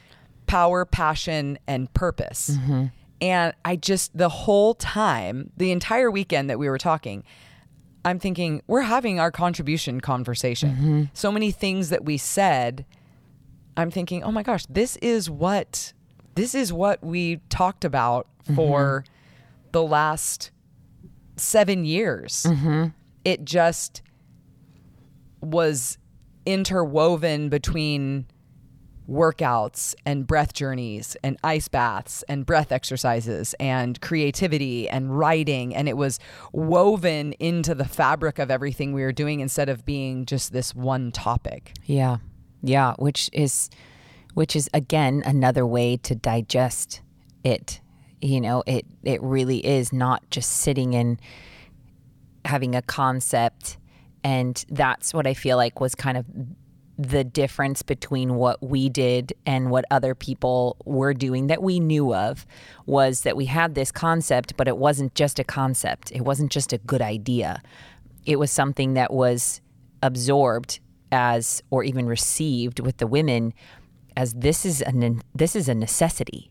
power, 0.47 0.85
passion, 0.85 1.59
and 1.67 1.93
purpose. 1.95 2.51
Mm-hmm. 2.51 2.87
And 3.21 3.53
I 3.65 3.77
just, 3.77 4.17
the 4.17 4.29
whole 4.29 4.75
time, 4.75 5.51
the 5.57 5.73
entire 5.73 6.11
weekend 6.11 6.49
that 6.51 6.59
we 6.59 6.69
were 6.69 6.79
talking, 6.79 7.25
I'm 8.05 8.19
thinking, 8.19 8.63
we're 8.67 8.83
having 8.83 9.19
our 9.19 9.31
contribution 9.31 10.01
conversation. 10.01 10.71
Mm-hmm. 10.71 11.03
So 11.15 11.33
many 11.33 11.51
things 11.51 11.91
that 11.91 12.05
we 12.05 12.17
said, 12.17 12.87
I'm 13.77 13.91
thinking, 13.91 14.23
oh 14.23 14.31
my 14.31 14.43
gosh, 14.43 14.65
this 14.67 14.97
is 14.99 15.29
what, 15.29 15.93
this 16.37 16.55
is 16.55 16.73
what 16.73 17.03
we 17.03 17.41
talked 17.51 17.85
about 17.85 18.29
for 18.55 19.05
mm-hmm. 19.05 19.69
the 19.73 19.83
last 19.83 20.51
seven 21.37 21.85
years. 21.85 22.45
Mm-hmm. 22.49 22.87
It 23.25 23.45
just 23.45 24.03
was 25.41 25.99
interwoven 26.47 27.49
between 27.49 28.27
workouts 29.09 29.95
and 30.05 30.27
breath 30.27 30.53
journeys 30.53 31.17
and 31.25 31.39
ice 31.43 31.67
baths 31.67 32.23
and 32.29 32.45
breath 32.45 32.71
exercises 32.71 33.55
and 33.59 33.99
creativity 34.03 34.89
and 34.89 35.19
writing 35.19 35.75
and 35.75 35.89
it 35.89 35.97
was 35.97 36.19
woven 36.53 37.33
into 37.35 37.75
the 37.75 37.87
fabric 37.87 38.39
of 38.39 38.51
everything 38.51 38.93
we 38.93 39.01
were 39.01 39.13
doing 39.13 39.41
instead 39.41 39.69
of 39.69 39.87
being 39.87 40.27
just 40.27 40.53
this 40.53 40.75
one 40.75 41.11
topic. 41.11 41.73
Yeah. 41.87 42.19
Yeah, 42.63 42.95
which 42.99 43.31
is 43.33 43.71
which 44.35 44.55
is 44.55 44.69
again 44.75 45.23
another 45.25 45.67
way 45.67 45.97
to 45.97 46.15
digest 46.15 47.01
it. 47.45 47.81
You 48.21 48.41
know, 48.41 48.63
it 48.67 48.85
it 49.03 49.23
really 49.23 49.65
is 49.65 49.93
not 49.93 50.29
just 50.31 50.51
sitting 50.51 50.95
and 50.95 51.21
having 52.45 52.75
a 52.75 52.83
concept 52.83 53.79
and 54.25 54.65
that's 54.69 55.15
what 55.15 55.27
I 55.27 55.35
feel 55.35 55.57
like 55.57 55.81
was 55.81 55.95
kind 55.95 56.17
of 56.17 56.27
the 56.99 57.23
difference 57.23 57.83
between 57.83 58.35
what 58.35 58.61
we 58.61 58.89
did 58.89 59.33
and 59.47 59.71
what 59.71 59.85
other 59.91 60.17
people 60.17 60.77
were 60.85 61.15
doing 61.15 61.47
that 61.47 61.63
we 61.63 61.79
knew 61.79 62.13
of 62.13 62.45
was 62.87 63.21
that 63.21 63.37
we 63.37 63.45
had 63.45 63.77
this 63.77 63.93
concept, 63.93 64.57
but 64.57 64.67
it 64.67 64.77
wasn't 64.77 65.15
just 65.15 65.39
a 65.39 65.45
concept. 65.45 66.11
It 66.11 66.23
wasn't 66.23 66.51
just 66.51 66.73
a 66.73 66.79
good 66.79 67.01
idea. 67.01 67.63
It 68.27 68.37
was 68.37 68.51
something 68.51 68.95
that 68.95 69.13
was 69.13 69.61
absorbed 70.03 70.81
as 71.13 71.63
or 71.71 71.85
even 71.85 72.07
received 72.07 72.81
with 72.81 72.97
the 72.97 73.07
women 73.07 73.55
as 74.17 74.35
this 74.35 74.67
is 74.67 74.83
a 74.83 75.15
this 75.35 75.55
is 75.55 75.69
a 75.69 75.75
necessity. 75.75 76.51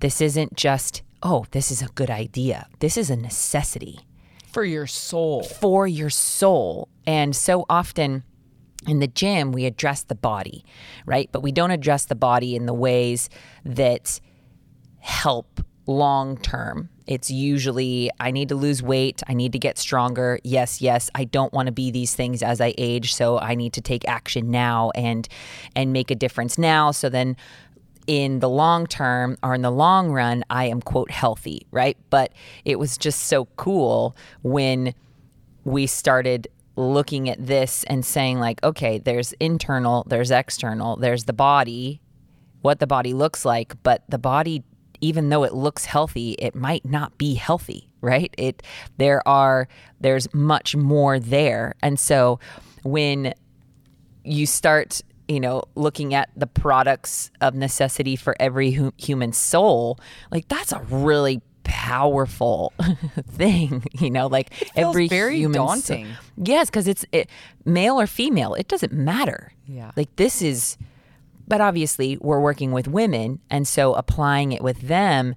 This 0.00 0.20
isn't 0.20 0.56
just 0.56 1.02
oh, 1.24 1.46
this 1.52 1.70
is 1.70 1.80
a 1.80 1.86
good 1.94 2.10
idea. 2.10 2.68
This 2.80 2.98
is 2.98 3.08
a 3.08 3.16
necessity 3.16 4.00
For 4.52 4.62
your 4.62 4.86
soul. 4.86 5.42
for 5.42 5.86
your 5.86 6.10
soul. 6.10 6.88
And 7.06 7.34
so 7.34 7.64
often 7.70 8.24
in 8.86 8.98
the 8.98 9.06
gym, 9.06 9.50
we 9.50 9.64
address 9.64 10.02
the 10.02 10.14
body, 10.14 10.64
right? 11.06 11.30
But 11.32 11.40
we 11.40 11.50
don't 11.50 11.70
address 11.70 12.04
the 12.04 12.14
body 12.14 12.54
in 12.54 12.66
the 12.66 12.74
ways 12.74 13.30
that 13.64 14.20
help 15.00 15.60
long 15.86 16.36
term. 16.36 16.90
It's 17.06 17.30
usually, 17.30 18.10
I 18.18 18.30
need 18.30 18.48
to 18.48 18.54
lose 18.54 18.82
weight. 18.82 19.22
I 19.28 19.34
need 19.34 19.52
to 19.52 19.58
get 19.58 19.76
stronger. 19.76 20.38
Yes, 20.42 20.80
yes. 20.80 21.10
I 21.14 21.24
don't 21.24 21.52
want 21.52 21.66
to 21.66 21.72
be 21.72 21.90
these 21.90 22.14
things 22.14 22.42
as 22.42 22.60
I 22.60 22.74
age. 22.78 23.14
So 23.14 23.38
I 23.38 23.54
need 23.54 23.74
to 23.74 23.82
take 23.82 24.08
action 24.08 24.50
now 24.50 24.90
and, 24.94 25.28
and 25.76 25.92
make 25.92 26.10
a 26.10 26.14
difference 26.14 26.56
now. 26.56 26.90
So 26.90 27.10
then 27.10 27.36
in 28.06 28.40
the 28.40 28.48
long 28.48 28.86
term 28.86 29.36
or 29.42 29.54
in 29.54 29.62
the 29.62 29.70
long 29.70 30.10
run, 30.10 30.44
I 30.50 30.66
am 30.66 30.80
quote 30.80 31.10
healthy, 31.10 31.66
right? 31.70 31.96
But 32.10 32.32
it 32.64 32.78
was 32.78 32.98
just 32.98 33.24
so 33.24 33.46
cool 33.56 34.16
when 34.42 34.94
we 35.64 35.86
started 35.86 36.48
looking 36.76 37.28
at 37.28 37.44
this 37.44 37.84
and 37.84 38.04
saying 38.04 38.40
like 38.40 38.62
okay 38.64 38.98
there's 38.98 39.32
internal 39.34 40.04
there's 40.08 40.32
external 40.32 40.96
there's 40.96 41.24
the 41.24 41.32
body 41.32 42.00
what 42.62 42.80
the 42.80 42.86
body 42.86 43.12
looks 43.12 43.44
like 43.44 43.80
but 43.84 44.02
the 44.08 44.18
body 44.18 44.64
even 45.00 45.28
though 45.28 45.44
it 45.44 45.54
looks 45.54 45.84
healthy 45.84 46.32
it 46.32 46.54
might 46.54 46.84
not 46.84 47.16
be 47.16 47.34
healthy 47.34 47.88
right 48.00 48.34
it 48.36 48.60
there 48.96 49.26
are 49.28 49.68
there's 50.00 50.32
much 50.34 50.74
more 50.74 51.20
there 51.20 51.74
and 51.80 51.98
so 51.98 52.40
when 52.82 53.32
you 54.24 54.46
start 54.46 55.00
you 55.28 55.40
know 55.40 55.62
looking 55.74 56.12
at 56.14 56.28
the 56.36 56.46
products 56.46 57.30
of 57.40 57.54
necessity 57.54 58.16
for 58.16 58.36
every 58.40 58.72
hu- 58.72 58.92
human 58.98 59.32
soul 59.32 59.98
like 60.30 60.46
that's 60.48 60.72
a 60.72 60.80
really 60.90 61.40
powerful 61.64 62.72
thing 63.30 63.82
you 63.92 64.10
know 64.10 64.26
like 64.26 64.52
every 64.76 65.08
very 65.08 65.36
human 65.38 65.56
daunting. 65.56 66.06
yes 66.36 66.68
because 66.68 66.86
it's 66.86 67.04
it, 67.12 67.28
male 67.64 67.98
or 68.00 68.06
female 68.06 68.54
it 68.54 68.68
doesn't 68.68 68.92
matter 68.92 69.52
Yeah. 69.66 69.90
like 69.96 70.14
this 70.16 70.42
is 70.42 70.76
but 71.48 71.60
obviously 71.60 72.18
we're 72.20 72.40
working 72.40 72.72
with 72.72 72.86
women 72.88 73.40
and 73.50 73.66
so 73.66 73.94
applying 73.94 74.52
it 74.52 74.62
with 74.62 74.80
them 74.82 75.34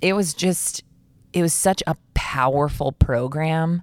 it 0.00 0.12
was 0.12 0.34
just 0.34 0.84
it 1.32 1.42
was 1.42 1.52
such 1.52 1.82
a 1.86 1.96
powerful 2.14 2.92
program 2.92 3.82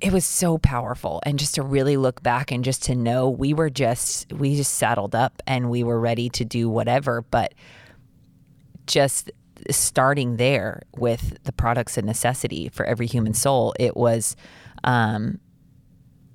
it 0.00 0.12
was 0.12 0.24
so 0.26 0.58
powerful 0.58 1.20
and 1.24 1.38
just 1.38 1.54
to 1.54 1.62
really 1.62 1.96
look 1.96 2.22
back 2.22 2.52
and 2.52 2.62
just 2.64 2.84
to 2.84 2.94
know 2.94 3.30
we 3.30 3.54
were 3.54 3.70
just 3.70 4.30
we 4.32 4.54
just 4.56 4.74
saddled 4.74 5.14
up 5.14 5.42
and 5.46 5.70
we 5.70 5.82
were 5.82 5.98
ready 5.98 6.28
to 6.28 6.44
do 6.44 6.68
whatever 6.68 7.22
but 7.22 7.54
just 8.86 9.30
starting 9.70 10.36
there 10.36 10.82
with 10.96 11.42
the 11.44 11.52
products 11.52 11.96
of 11.96 12.04
necessity 12.04 12.68
for 12.68 12.84
every 12.84 13.06
human 13.06 13.32
soul 13.34 13.74
it 13.80 13.96
was 13.96 14.36
um 14.84 15.40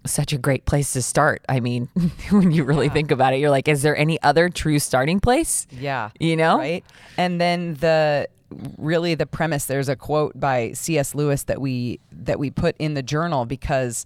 such 0.08 0.34
a 0.34 0.38
great 0.39 0.65
place 0.65 0.93
to 0.93 1.02
start 1.02 1.45
i 1.47 1.60
mean 1.60 1.88
when 2.32 2.52
you 2.52 2.63
really 2.63 2.89
think 2.89 3.12
about 3.12 3.34
it 3.34 3.39
you're 3.39 3.52
like 3.52 3.67
is 3.67 3.84
there 3.84 3.95
any 3.95 4.19
other 4.24 4.50
true 4.50 4.80
starting 4.80 5.19
place 5.19 5.67
Yeah. 5.71 6.10
You 6.19 6.36
know? 6.36 6.58
Right. 6.58 6.84
And 7.17 7.39
then 7.39 7.76
the 7.76 8.28
really 8.77 9.15
the 9.15 9.25
premise 9.25 9.65
there's 9.65 9.89
a 9.89 9.95
quote 9.95 10.39
by 10.39 10.71
C.S. 10.73 11.15
Lewis 11.15 11.43
that 11.43 11.61
we 11.61 11.99
that 12.11 12.39
we 12.39 12.49
put 12.51 12.75
in 12.77 12.93
the 12.93 13.03
journal 13.03 13.45
because 13.45 14.05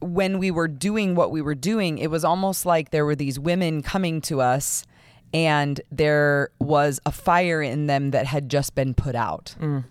when 0.00 0.38
we 0.38 0.50
were 0.50 0.68
doing 0.68 1.14
what 1.14 1.30
we 1.30 1.42
were 1.42 1.54
doing, 1.54 1.98
it 1.98 2.10
was 2.10 2.24
almost 2.24 2.66
like 2.66 2.90
there 2.90 3.04
were 3.04 3.16
these 3.16 3.38
women 3.38 3.82
coming 3.82 4.20
to 4.22 4.40
us 4.40 4.84
and 5.32 5.80
there 5.90 6.50
was 6.58 7.00
a 7.06 7.12
fire 7.12 7.62
in 7.62 7.86
them 7.86 8.10
that 8.12 8.26
had 8.26 8.48
just 8.48 8.74
been 8.74 8.94
put 8.94 9.14
out. 9.14 9.54
Mm. 9.60 9.84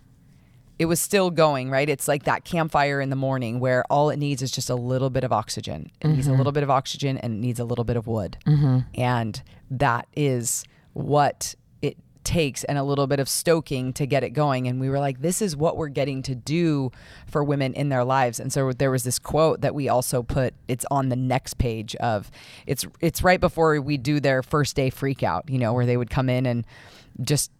It 0.78 0.86
was 0.86 1.00
still 1.00 1.30
going, 1.30 1.70
right? 1.70 1.88
It's 1.88 2.06
like 2.06 2.24
that 2.24 2.44
campfire 2.44 3.00
in 3.00 3.08
the 3.08 3.16
morning 3.16 3.60
where 3.60 3.84
all 3.90 4.10
it 4.10 4.18
needs 4.18 4.42
is 4.42 4.50
just 4.50 4.68
a 4.68 4.74
little 4.74 5.08
bit 5.08 5.24
of 5.24 5.32
oxygen. 5.32 5.90
It 6.02 6.08
needs 6.08 6.26
a 6.26 6.30
mm-hmm. 6.30 6.38
little 6.38 6.52
bit 6.52 6.62
of 6.62 6.70
oxygen 6.70 7.16
and 7.18 7.34
it 7.34 7.38
needs 7.38 7.58
a 7.58 7.64
little 7.64 7.84
bit 7.84 7.96
of 7.96 8.06
wood. 8.06 8.36
Mm-hmm. 8.46 8.80
And 8.94 9.42
that 9.70 10.06
is 10.14 10.64
what 10.92 11.54
takes 12.26 12.64
and 12.64 12.76
a 12.76 12.82
little 12.82 13.06
bit 13.06 13.20
of 13.20 13.28
stoking 13.28 13.92
to 13.94 14.06
get 14.06 14.22
it 14.22 14.30
going. 14.30 14.68
And 14.68 14.80
we 14.80 14.90
were 14.90 14.98
like, 14.98 15.22
this 15.22 15.40
is 15.40 15.56
what 15.56 15.76
we're 15.78 15.88
getting 15.88 16.20
to 16.22 16.34
do 16.34 16.90
for 17.26 17.42
women 17.42 17.72
in 17.72 17.88
their 17.88 18.04
lives. 18.04 18.38
And 18.40 18.52
so 18.52 18.72
there 18.72 18.90
was 18.90 19.04
this 19.04 19.18
quote 19.18 19.62
that 19.62 19.74
we 19.74 19.88
also 19.88 20.22
put, 20.22 20.52
it's 20.68 20.84
on 20.90 21.08
the 21.08 21.16
next 21.16 21.54
page 21.54 21.94
of 21.96 22.30
it's 22.66 22.84
it's 23.00 23.22
right 23.22 23.40
before 23.40 23.80
we 23.80 23.96
do 23.96 24.20
their 24.20 24.42
first 24.42 24.76
day 24.76 24.90
freak 24.90 25.22
out, 25.22 25.48
you 25.48 25.58
know, 25.58 25.72
where 25.72 25.86
they 25.86 25.96
would 25.96 26.10
come 26.10 26.28
in 26.28 26.44
and 26.44 26.66
just 27.22 27.50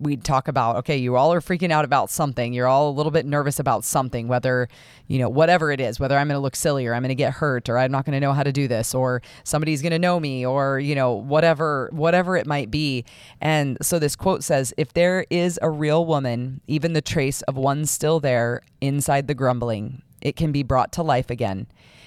we'd 0.00 0.24
talk 0.24 0.48
about 0.48 0.76
okay 0.76 0.96
you 0.96 1.16
all 1.16 1.32
are 1.32 1.40
freaking 1.40 1.70
out 1.70 1.84
about 1.84 2.10
something. 2.10 2.52
You're 2.52 2.66
all 2.66 2.90
a 2.90 2.92
little 2.92 3.12
bit 3.12 3.26
nervous 3.26 3.58
about 3.58 3.84
something 3.84 4.28
whether 4.28 4.68
you 5.06 5.18
know 5.18 5.28
whatever 5.28 5.72
it 5.72 5.80
is 5.80 5.98
whether 5.98 6.18
i'm 6.18 6.28
going 6.28 6.36
to 6.36 6.40
look 6.40 6.56
silly 6.56 6.86
or 6.86 6.94
i'm 6.94 7.02
going 7.02 7.08
to 7.08 7.14
get 7.14 7.32
hurt 7.32 7.68
or 7.68 7.78
i'm 7.78 7.90
not 7.90 8.04
going 8.04 8.12
to 8.12 8.20
know 8.20 8.32
how 8.32 8.42
to 8.42 8.52
do 8.52 8.68
this 8.68 8.94
or 8.94 9.22
somebody's 9.44 9.80
going 9.82 9.92
to 9.92 9.98
know 9.98 10.20
me 10.20 10.44
or 10.44 10.78
you 10.78 10.94
know 10.94 11.12
whatever 11.12 11.88
whatever 11.92 12.36
it 12.36 12.46
might 12.46 12.70
be. 12.70 13.04
And 13.40 13.78
so 13.82 13.98
this 13.98 14.16
quote 14.16 14.44
says 14.44 14.74
if 14.76 14.92
there 14.92 15.26
is 15.30 15.58
a 15.62 15.70
real 15.70 16.04
woman 16.04 16.60
even 16.66 16.92
the 16.92 17.02
trace 17.02 17.42
of 17.42 17.56
one 17.56 17.86
still 17.86 18.20
there 18.20 18.62
inside 18.80 19.26
the 19.26 19.34
grumbling 19.34 20.02
it 20.20 20.36
can 20.36 20.52
be 20.52 20.62
brought 20.62 20.92
to 20.92 21.02
life 21.02 21.30
again. 21.30 21.66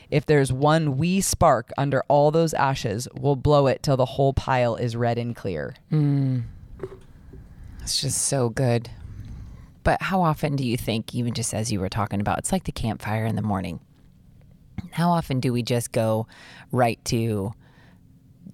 If 0.10 0.26
there's 0.26 0.52
one 0.52 0.98
wee 0.98 1.22
spark 1.22 1.72
under 1.78 2.04
all 2.10 2.32
those 2.32 2.54
ashes, 2.54 3.08
we'll 3.18 3.38
blow 3.38 3.68
it 3.68 3.82
till 3.82 3.96
the 3.96 4.06
whole 4.06 4.34
pile 4.34 4.76
is 4.76 4.96
red 4.96 5.18
and 5.18 5.34
clear. 5.34 5.76
Hmm. 5.90 6.40
It's 7.92 8.00
just 8.00 8.22
so 8.22 8.48
good. 8.48 8.90
But 9.84 10.02
how 10.02 10.22
often 10.22 10.56
do 10.56 10.66
you 10.66 10.78
think, 10.78 11.14
even 11.14 11.34
just 11.34 11.54
as 11.54 11.74
you 11.74 11.82
were 11.82 11.90
talking 11.90 12.22
about, 12.22 12.38
it's 12.38 12.54
like 12.54 12.64
the 12.64 12.72
campfire 12.72 13.26
in 13.26 13.36
the 13.36 13.42
morning? 13.42 13.82
How 14.92 15.10
often 15.10 15.42
do 15.42 15.52
we 15.52 15.62
just 15.62 15.92
go 15.92 16.26
right 16.72 17.04
to 17.06 17.52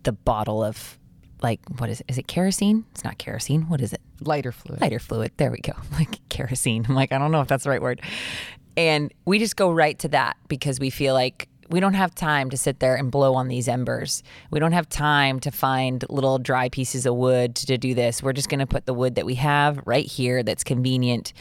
the 0.01 0.11
bottle 0.11 0.63
of, 0.63 0.97
like, 1.43 1.59
what 1.77 1.87
is 1.87 1.99
it? 2.01 2.07
Is 2.09 2.17
it 2.17 2.25
kerosene? 2.25 2.83
It's 2.93 3.03
not 3.03 3.19
kerosene. 3.19 3.69
What 3.69 3.79
is 3.79 3.93
it? 3.93 4.01
Lighter 4.21 4.51
fluid. 4.51 4.81
lighter 4.81 4.97
fluid. 4.97 5.31
There 5.37 5.51
we 5.51 5.59
go. 5.59 5.73
Like 5.91 6.17
kerosene. 6.29 6.87
I'm 6.89 6.95
like, 6.95 7.11
I 7.11 7.19
don't 7.19 7.31
know 7.31 7.41
if 7.41 7.47
that's 7.47 7.63
the 7.65 7.69
right 7.69 7.81
word. 7.81 8.01
And 8.75 9.13
we 9.25 9.37
just 9.37 9.55
go 9.55 9.71
right 9.71 9.99
to 9.99 10.07
that 10.07 10.35
because 10.47 10.79
we 10.79 10.89
feel 10.89 11.13
like 11.13 11.47
we 11.69 11.79
don't 11.79 11.93
have 11.93 12.15
time 12.15 12.49
to 12.49 12.57
sit 12.57 12.79
there 12.79 12.95
and 12.95 13.11
blow 13.11 13.35
on 13.35 13.47
these 13.47 13.67
embers. 13.67 14.23
We 14.51 14.59
don't 14.59 14.71
have 14.71 14.87
time 14.87 15.39
to 15.41 15.51
find 15.51 16.03
little 16.09 16.39
dry 16.39 16.69
pieces 16.69 17.05
of 17.05 17.15
wood 17.15 17.55
to 17.55 17.77
do 17.77 17.93
this. 17.93 18.23
We're 18.23 18.33
just 18.33 18.49
going 18.49 18.59
to 18.59 18.67
put 18.67 18.85
the 18.85 18.93
wood 18.93 19.15
that 19.15 19.25
we 19.25 19.35
have 19.35 19.79
right 19.85 20.05
here 20.05 20.43
that's 20.43 20.63
convenient. 20.63 21.33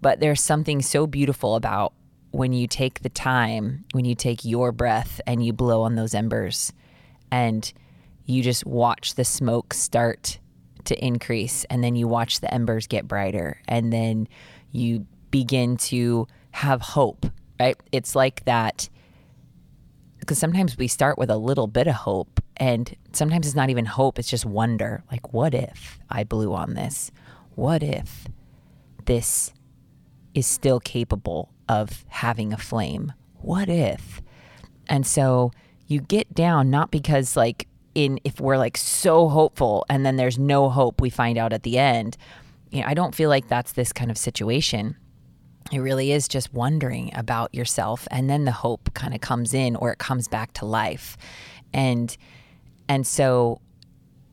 But 0.00 0.20
there's 0.20 0.42
something 0.42 0.82
so 0.82 1.06
beautiful 1.06 1.56
about 1.56 1.94
when 2.30 2.52
you 2.52 2.66
take 2.66 3.00
the 3.00 3.08
time, 3.08 3.84
when 3.92 4.04
you 4.04 4.14
take 4.14 4.44
your 4.44 4.72
breath 4.72 5.20
and 5.26 5.44
you 5.44 5.52
blow 5.52 5.82
on 5.82 5.94
those 5.94 6.14
embers 6.14 6.72
and 7.30 7.72
you 8.26 8.42
just 8.42 8.66
watch 8.66 9.14
the 9.14 9.24
smoke 9.24 9.72
start 9.72 10.38
to 10.84 11.04
increase 11.04 11.64
and 11.70 11.82
then 11.82 11.96
you 11.96 12.06
watch 12.06 12.40
the 12.40 12.52
embers 12.52 12.86
get 12.86 13.08
brighter 13.08 13.60
and 13.66 13.92
then 13.92 14.28
you 14.72 15.06
begin 15.30 15.76
to 15.76 16.26
have 16.50 16.82
hope, 16.82 17.24
right? 17.58 17.76
It's 17.92 18.14
like 18.14 18.44
that 18.44 18.88
because 20.24 20.38
sometimes 20.38 20.78
we 20.78 20.88
start 20.88 21.18
with 21.18 21.30
a 21.30 21.36
little 21.36 21.66
bit 21.66 21.86
of 21.86 21.94
hope 21.94 22.40
and 22.56 22.96
sometimes 23.12 23.46
it's 23.46 23.54
not 23.54 23.68
even 23.68 23.84
hope, 23.84 24.18
it's 24.18 24.30
just 24.30 24.46
wonder. 24.46 25.04
Like, 25.10 25.32
what 25.32 25.54
if 25.54 25.98
I 26.08 26.24
blew 26.24 26.54
on 26.54 26.74
this? 26.74 27.10
What 27.54 27.82
if 27.82 28.26
this 29.04 29.52
is 30.32 30.46
still 30.46 30.80
capable 30.80 31.52
of 31.68 32.04
having 32.08 32.52
a 32.52 32.56
flame? 32.56 33.12
What 33.42 33.68
if? 33.68 34.22
And 34.88 35.06
so 35.06 35.52
you 35.86 36.00
get 36.00 36.34
down 36.34 36.70
not 36.70 36.90
because 36.90 37.36
like 37.36 37.68
in 37.94 38.18
if 38.24 38.40
we're 38.40 38.56
like 38.56 38.76
so 38.76 39.28
hopeful 39.28 39.84
and 39.90 40.04
then 40.04 40.16
there's 40.16 40.38
no 40.38 40.70
hope 40.70 41.00
we 41.00 41.10
find 41.10 41.36
out 41.36 41.52
at 41.52 41.62
the 41.64 41.78
end. 41.78 42.16
You 42.70 42.80
know, 42.80 42.86
I 42.86 42.94
don't 42.94 43.14
feel 43.14 43.28
like 43.28 43.48
that's 43.48 43.72
this 43.72 43.92
kind 43.92 44.10
of 44.10 44.16
situation. 44.16 44.96
It 45.72 45.78
really 45.78 46.12
is 46.12 46.28
just 46.28 46.52
wondering 46.52 47.10
about 47.14 47.54
yourself 47.54 48.06
and 48.10 48.28
then 48.28 48.44
the 48.44 48.52
hope 48.52 48.92
kind 48.94 49.14
of 49.14 49.20
comes 49.20 49.54
in 49.54 49.76
or 49.76 49.92
it 49.92 49.98
comes 49.98 50.28
back 50.28 50.52
to 50.54 50.66
life. 50.66 51.16
And 51.72 52.16
and 52.88 53.06
so 53.06 53.60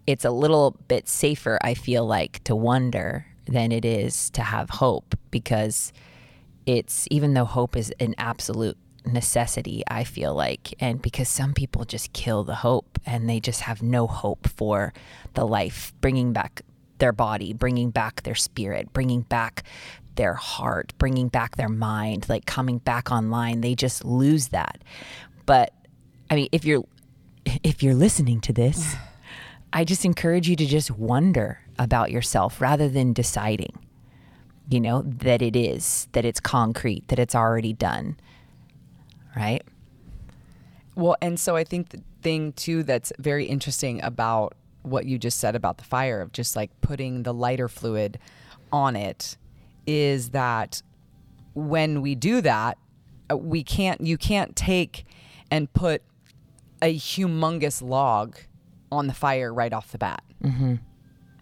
it's 0.06 0.26
a 0.26 0.32
little 0.32 0.78
bit 0.88 1.08
safer 1.08 1.58
I 1.62 1.74
feel 1.74 2.06
like 2.06 2.44
to 2.44 2.56
wonder 2.56 3.26
than 3.46 3.72
it 3.72 3.86
is 3.86 4.30
to 4.32 4.42
have 4.42 4.70
hope 4.70 5.16
because 5.32 5.94
it's 6.66 7.08
even 7.10 7.34
though 7.34 7.46
hope 7.46 7.76
is 7.76 7.94
an 8.00 8.14
absolute 8.18 8.78
necessity, 9.06 9.84
I 9.88 10.04
feel 10.04 10.34
like, 10.36 10.74
and 10.80 11.02
because 11.02 11.28
some 11.28 11.54
people 11.54 11.86
just 11.86 12.14
kill 12.14 12.44
the 12.44 12.56
hope 12.56 13.00
and 13.06 13.30
they 13.30 13.40
just 13.40 13.62
have 13.62 13.82
no 13.82 14.08
hope 14.08 14.48
for 14.48 14.94
the 15.34 15.46
life, 15.46 15.94
bringing 16.02 16.34
back 16.34 16.62
their 17.00 17.12
body, 17.12 17.54
bringing 17.54 17.90
back 17.90 18.22
their 18.22 18.36
spirit, 18.36 18.94
bringing 18.94 19.22
back 19.22 19.64
their 20.22 20.36
heart, 20.36 20.94
bringing 21.00 21.30
back 21.30 21.56
their 21.56 21.68
mind, 21.68 22.30
like 22.30 22.46
coming 22.46 22.78
back 22.78 23.12
online. 23.12 23.62
They 23.62 23.74
just 23.74 24.06
lose 24.06 24.50
that. 24.50 24.84
But 25.48 25.74
I 26.30 26.36
mean, 26.36 26.50
if 26.52 26.64
you're 26.64 26.84
if 27.64 27.82
you're 27.82 27.96
listening 27.96 28.40
to 28.42 28.54
this, 28.54 28.96
I 29.74 29.84
just 29.84 30.06
encourage 30.06 30.48
you 30.48 30.56
to 30.58 30.66
just 30.66 30.92
wonder 30.92 31.60
about 31.80 32.12
yourself 32.12 32.62
rather 32.62 32.88
than 32.88 33.14
deciding 33.14 33.80
you 34.72 34.80
know, 34.80 35.02
that 35.02 35.42
it 35.42 35.56
is, 35.56 36.08
that 36.14 36.24
it's 36.24 36.40
concrete, 36.40 37.08
that 37.10 37.20
it's 37.20 37.36
already 37.36 37.74
done. 37.74 38.18
Right? 39.36 39.64
Well, 40.96 41.18
and 41.22 41.38
so 41.38 41.58
I 41.58 41.66
think 41.66 41.90
the 41.90 42.02
thing 42.22 42.54
too 42.54 42.84
that's 42.84 43.12
very 43.18 43.46
interesting 43.46 44.02
about 44.02 44.54
what 44.84 45.06
you 45.06 45.18
just 45.18 45.40
said 45.40 45.56
about 45.56 45.78
the 45.78 45.84
fire 45.84 46.22
of 46.22 46.32
just 46.32 46.56
like 46.56 46.70
putting 46.82 47.24
the 47.24 47.34
lighter 47.34 47.68
fluid 47.68 48.18
on 48.72 48.96
it 48.96 49.38
is 49.86 50.30
that 50.30 50.82
when 51.54 52.02
we 52.02 52.16
do 52.16 52.42
that, 52.42 52.78
uh, 53.32 53.38
we 53.38 53.64
can't, 53.64 54.02
you 54.02 54.18
can't 54.18 54.56
take 54.56 55.06
and 55.50 55.72
put 55.74 56.02
a 56.82 56.96
humongous 56.96 57.82
log 57.82 58.38
on 58.92 59.08
the 59.08 59.14
fire 59.14 59.54
right 59.54 59.74
off 59.74 59.92
the 59.92 59.98
bat. 59.98 60.24
Mm-hmm. 60.44 60.76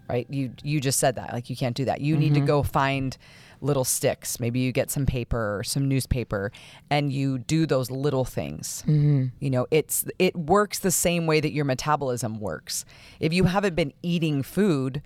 Right? 0.09 0.25
You 0.29 0.51
you 0.63 0.79
just 0.81 0.97
said 0.97 1.17
that 1.17 1.33
like 1.33 1.51
you 1.51 1.55
can't 1.55 1.75
do 1.75 1.85
that. 1.85 2.01
You 2.01 2.17
need 2.17 2.33
to 2.33 2.39
go 2.39 2.63
find 2.63 3.15
little 3.61 3.83
sticks. 3.83 4.39
Maybe 4.39 4.59
you 4.59 4.71
get 4.71 4.89
some 4.89 5.05
paper 5.05 5.59
or 5.59 5.63
some 5.63 5.87
newspaper, 5.87 6.51
and 6.89 7.13
you 7.13 7.37
do 7.37 7.67
those 7.67 7.91
little 7.91 8.25
things. 8.25 8.83
You 9.39 9.51
know, 9.51 9.67
it's 9.69 10.05
it 10.17 10.35
works 10.35 10.79
the 10.79 10.89
same 10.89 11.27
way 11.27 11.39
that 11.39 11.51
your 11.51 11.63
metabolism 11.63 12.39
works. 12.39 12.85
If 13.19 13.33
you 13.33 13.43
haven't 13.43 13.75
been 13.75 13.93
eating 14.01 14.41
food 14.41 15.03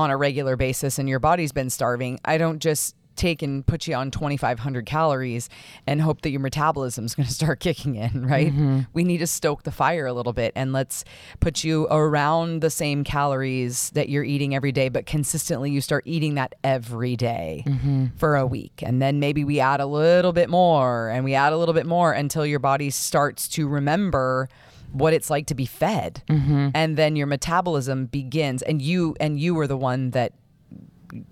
on 0.00 0.10
a 0.10 0.16
regular 0.16 0.56
basis 0.56 0.98
and 0.98 1.08
your 1.08 1.20
body's 1.20 1.52
been 1.52 1.70
starving, 1.70 2.18
I 2.24 2.38
don't 2.38 2.58
just 2.58 2.96
take 3.16 3.42
and 3.42 3.66
put 3.66 3.86
you 3.86 3.94
on 3.94 4.10
2500 4.10 4.86
calories 4.86 5.48
and 5.86 6.00
hope 6.00 6.22
that 6.22 6.30
your 6.30 6.40
metabolism 6.40 7.04
is 7.04 7.14
going 7.16 7.26
to 7.26 7.32
start 7.32 7.60
kicking 7.60 7.94
in 7.96 8.26
right? 8.26 8.52
Mm-hmm. 8.52 8.80
We 8.92 9.04
need 9.04 9.18
to 9.18 9.26
stoke 9.26 9.62
the 9.64 9.70
fire 9.70 10.06
a 10.06 10.12
little 10.12 10.32
bit 10.32 10.52
and 10.56 10.72
let's 10.72 11.04
put 11.38 11.62
you 11.62 11.86
around 11.90 12.62
the 12.62 12.70
same 12.70 13.04
calories 13.04 13.90
that 13.90 14.08
you're 14.08 14.24
eating 14.24 14.54
every 14.54 14.72
day 14.72 14.88
but 14.88 15.06
consistently 15.06 15.70
you 15.70 15.80
start 15.80 16.04
eating 16.06 16.34
that 16.34 16.54
every 16.64 17.16
day 17.16 17.64
mm-hmm. 17.66 18.06
for 18.16 18.36
a 18.36 18.46
week. 18.46 18.82
And 18.82 19.02
then 19.02 19.20
maybe 19.20 19.44
we 19.44 19.60
add 19.60 19.80
a 19.80 19.86
little 19.86 20.32
bit 20.32 20.48
more 20.48 21.10
and 21.10 21.24
we 21.24 21.34
add 21.34 21.52
a 21.52 21.58
little 21.58 21.74
bit 21.74 21.86
more 21.86 22.12
until 22.12 22.46
your 22.46 22.58
body 22.58 22.90
starts 22.90 23.48
to 23.48 23.68
remember 23.68 24.48
what 24.92 25.12
it's 25.12 25.30
like 25.30 25.46
to 25.46 25.54
be 25.54 25.66
fed. 25.66 26.22
Mm-hmm. 26.28 26.70
And 26.74 26.96
then 26.96 27.16
your 27.16 27.26
metabolism 27.26 28.06
begins 28.06 28.62
and 28.62 28.82
you 28.82 29.16
and 29.20 29.38
you 29.38 29.54
were 29.54 29.66
the 29.66 29.76
one 29.76 30.10
that 30.10 30.32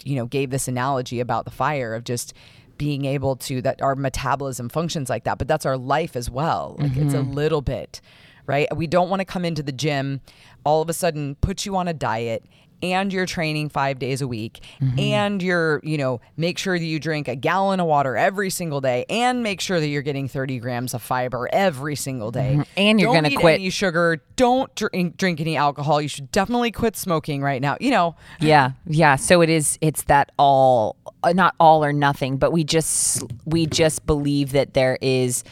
you 0.04 0.16
know 0.16 0.26
gave 0.26 0.50
this 0.50 0.68
analogy 0.68 1.20
about 1.20 1.44
the 1.44 1.50
fire 1.50 1.94
of 1.94 2.04
just 2.04 2.34
being 2.76 3.04
able 3.04 3.36
to 3.36 3.60
that 3.62 3.82
our 3.82 3.96
metabolism 3.96 4.68
functions 4.68 5.10
like 5.10 5.24
that 5.24 5.36
but 5.36 5.48
that's 5.48 5.66
our 5.66 5.76
life 5.76 6.16
as 6.16 6.30
well. 6.30 6.76
Like 6.78 6.96
it's 6.96 7.14
a 7.14 7.18
mm-hmm. 7.18 7.32
little 7.32 7.62
bit 7.62 8.00
right? 8.46 8.74
We 8.74 8.86
don't 8.86 9.10
want 9.10 9.20
to 9.20 9.26
come 9.26 9.44
into 9.44 9.62
the 9.62 9.72
gym 9.72 10.20
all 10.64 10.82
of 10.82 10.88
a 10.88 10.92
sudden 10.92 11.36
put 11.36 11.66
you 11.66 11.76
on 11.76 11.86
a 11.86 11.94
diet 11.94 12.44
and 12.82 13.12
you're 13.12 13.26
training 13.26 13.68
five 13.68 13.98
days 13.98 14.20
a 14.22 14.28
week 14.28 14.62
and 14.98 15.42
you're 15.42 15.80
you 15.82 15.98
know 15.98 16.20
make 16.36 16.58
sure 16.58 16.78
that 16.78 16.84
you 16.84 17.00
drink 17.00 17.26
a 17.28 17.34
gallon 17.34 17.80
of 17.80 17.86
water 17.86 18.16
every 18.16 18.50
single 18.50 18.80
day 18.80 19.04
and 19.10 19.42
make 19.42 19.60
sure 19.60 19.80
that 19.80 19.88
you're 19.88 20.02
getting 20.02 20.28
30 20.28 20.58
grams 20.60 20.94
of 20.94 21.02
fiber 21.02 21.48
every 21.52 21.96
single 21.96 22.30
day 22.30 22.60
And 22.76 23.00
you're 23.00 23.12
gonna 23.14 23.30
quit- 23.36 23.54
any 23.60 23.70
sugar 23.70 24.22
don't 24.36 24.72
drink, 24.76 25.16
drink 25.16 25.40
any 25.40 25.56
alcohol 25.56 26.00
you 26.00 26.08
should 26.08 26.30
definitely 26.30 26.70
quit 26.70 26.96
smoking 26.96 27.42
right 27.42 27.60
now 27.60 27.76
you 27.80 27.90
know 27.90 28.14
Yeah, 28.40 28.72
yeah. 28.86 29.16
So 29.16 29.40
it 29.42 29.48
is. 29.50 29.78
It's 29.80 30.04
that 30.04 30.30
all, 30.38 30.96
uh, 31.24 31.32
not 31.32 31.54
all 31.58 31.84
or 31.84 31.92
nothing, 31.92 32.36
but 32.36 32.52
we 32.52 32.62
just 32.64 33.22
we 33.44 33.66
just 33.66 34.06
believe 34.06 34.52
that 34.52 34.74
there 34.74 34.98
is. 35.02 35.42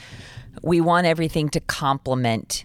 We 0.63 0.81
want 0.81 1.07
everything 1.07 1.49
to 1.51 1.61
complement 1.61 2.65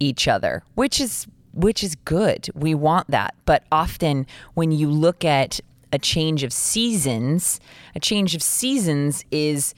each 0.00 0.26
other, 0.28 0.62
which 0.74 1.00
is 1.00 1.26
which 1.52 1.84
is 1.84 1.94
good. 1.94 2.48
We 2.54 2.74
want 2.74 3.10
that, 3.10 3.34
but 3.44 3.64
often 3.70 4.26
when 4.54 4.72
you 4.72 4.90
look 4.90 5.24
at 5.24 5.60
a 5.92 5.98
change 5.98 6.42
of 6.42 6.52
seasons, 6.52 7.60
a 7.94 8.00
change 8.00 8.34
of 8.34 8.42
seasons 8.42 9.24
is 9.30 9.74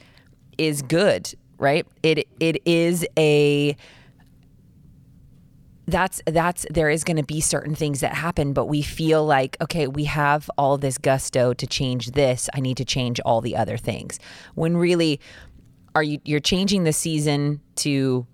is 0.57 0.83
good, 0.83 1.35
right? 1.59 1.87
It 2.03 2.29
it 2.41 2.63
is 2.67 3.07
a 3.19 3.77
that's 5.87 6.23
that's 6.27 6.65
there 6.71 6.89
is 6.89 7.05
going 7.05 7.17
to 7.17 7.25
be 7.25 7.41
certain 7.41 7.75
things 7.75 8.01
that 8.01 8.15
happen 8.15 8.55
but 8.55 8.65
we 8.65 8.81
feel 8.81 9.25
like 9.25 9.57
okay 9.61 9.87
we 9.87 10.05
have 10.05 10.51
all 10.57 10.79
this 10.79 10.97
gusto 10.97 11.53
to 11.53 11.67
change 11.67 12.13
this 12.13 12.49
i 12.55 12.61
need 12.61 12.77
to 12.77 12.87
change 12.87 13.21
all 13.21 13.43
the 13.43 13.55
other 13.55 13.77
things 13.77 14.19
when 14.55 14.77
really 14.77 15.21
are 15.95 16.03
you 16.03 16.19
you're 16.25 16.41
changing 16.41 16.85
the 16.85 16.93
season 16.93 17.61
to 17.77 18.27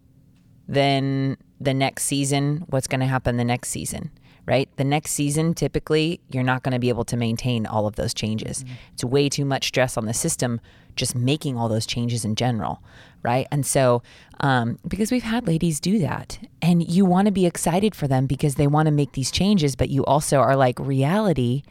then 0.71 1.37
the 1.61 1.75
next 1.75 2.05
season 2.05 2.65
what's 2.69 2.87
going 2.87 3.01
to 3.01 3.07
happen 3.07 3.37
the 3.37 3.45
next 3.45 3.69
season 3.71 4.11
right? 4.47 4.69
The 4.77 4.85
next 4.85 5.13
season 5.13 5.55
typically 5.55 6.21
you're 6.31 6.43
not 6.43 6.63
going 6.63 6.73
to 6.73 6.79
be 6.79 6.89
able 6.89 7.05
to 7.05 7.17
maintain 7.17 7.67
all 7.67 7.87
of 7.87 7.97
those 7.97 8.15
changes. 8.15 8.65
It's 8.95 9.05
way 9.05 9.29
too 9.29 9.45
much 9.45 9.69
stress 9.69 9.97
on 9.97 10.07
the 10.07 10.15
system 10.15 10.61
just 10.97 11.15
making 11.15 11.57
all 11.57 11.69
those 11.69 11.87
changes 11.87 12.25
in 12.25 12.35
general 12.35 12.83
right? 13.23 13.47
And 13.51 13.67
so 13.67 14.03
um, 14.41 14.79
because 14.89 15.13
we've 15.13 15.23
had 15.23 15.47
ladies 15.47 15.79
do 15.79 15.99
that 15.99 16.39
and 16.63 16.89
you 16.89 17.05
want 17.05 17.27
to 17.27 17.33
be 17.33 17.45
excited 17.47 17.95
for 17.95 18.09
them 18.09 18.27
because 18.27 18.55
they 18.55 18.67
want 18.67 18.87
to 18.87 18.93
make 18.93 19.13
these 19.13 19.31
changes 19.31 19.77
but 19.77 19.91
you 19.91 20.05
also 20.07 20.39
are 20.39 20.57
like 20.57 20.79
reality 20.79 21.63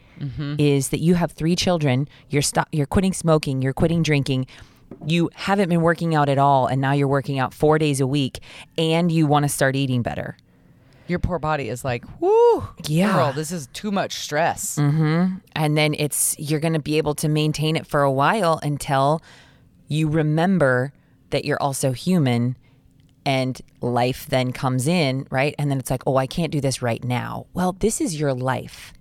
is 0.58 0.90
that 0.90 1.00
you 1.00 1.14
have 1.14 1.32
three 1.32 1.56
children 1.56 2.06
you're 2.28 2.42
stop 2.42 2.68
you're 2.72 2.86
quitting 2.86 3.12
smoking 3.12 3.62
you're 3.62 3.72
quitting 3.72 4.02
drinking 4.02 4.46
you 5.06 5.30
haven't 5.34 5.68
been 5.68 5.82
working 5.82 6.14
out 6.14 6.28
at 6.28 6.38
all 6.38 6.66
and 6.66 6.80
now 6.80 6.92
you're 6.92 7.08
working 7.08 7.38
out 7.38 7.54
four 7.54 7.78
days 7.78 8.00
a 8.00 8.06
week 8.06 8.40
and 8.76 9.10
you 9.10 9.26
want 9.26 9.44
to 9.44 9.48
start 9.48 9.76
eating 9.76 10.02
better. 10.02 10.36
Your 11.06 11.18
poor 11.18 11.38
body 11.38 11.68
is 11.68 11.84
like, 11.84 12.04
whoo, 12.20 12.68
Yeah. 12.86 13.12
girl, 13.14 13.32
this 13.32 13.50
is 13.50 13.66
too 13.72 13.90
much 13.90 14.12
stress. 14.14 14.76
Mm-hmm. 14.76 15.36
And 15.56 15.76
then 15.76 15.94
it's, 15.94 16.36
you're 16.38 16.60
going 16.60 16.74
to 16.74 16.78
be 16.80 16.98
able 16.98 17.14
to 17.16 17.28
maintain 17.28 17.74
it 17.76 17.86
for 17.86 18.02
a 18.02 18.12
while 18.12 18.60
until 18.62 19.20
you 19.88 20.08
remember 20.08 20.92
that 21.30 21.44
you're 21.44 21.60
also 21.60 21.92
human 21.92 22.56
and 23.26 23.60
life 23.80 24.26
then 24.28 24.52
comes 24.52 24.86
in, 24.86 25.26
right? 25.30 25.54
And 25.58 25.70
then 25.70 25.78
it's 25.78 25.90
like, 25.90 26.02
oh, 26.06 26.16
I 26.16 26.26
can't 26.26 26.52
do 26.52 26.60
this 26.60 26.80
right 26.80 27.02
now. 27.02 27.46
Well, 27.54 27.72
this 27.72 28.00
is 28.00 28.18
your 28.18 28.32
life. 28.32 28.92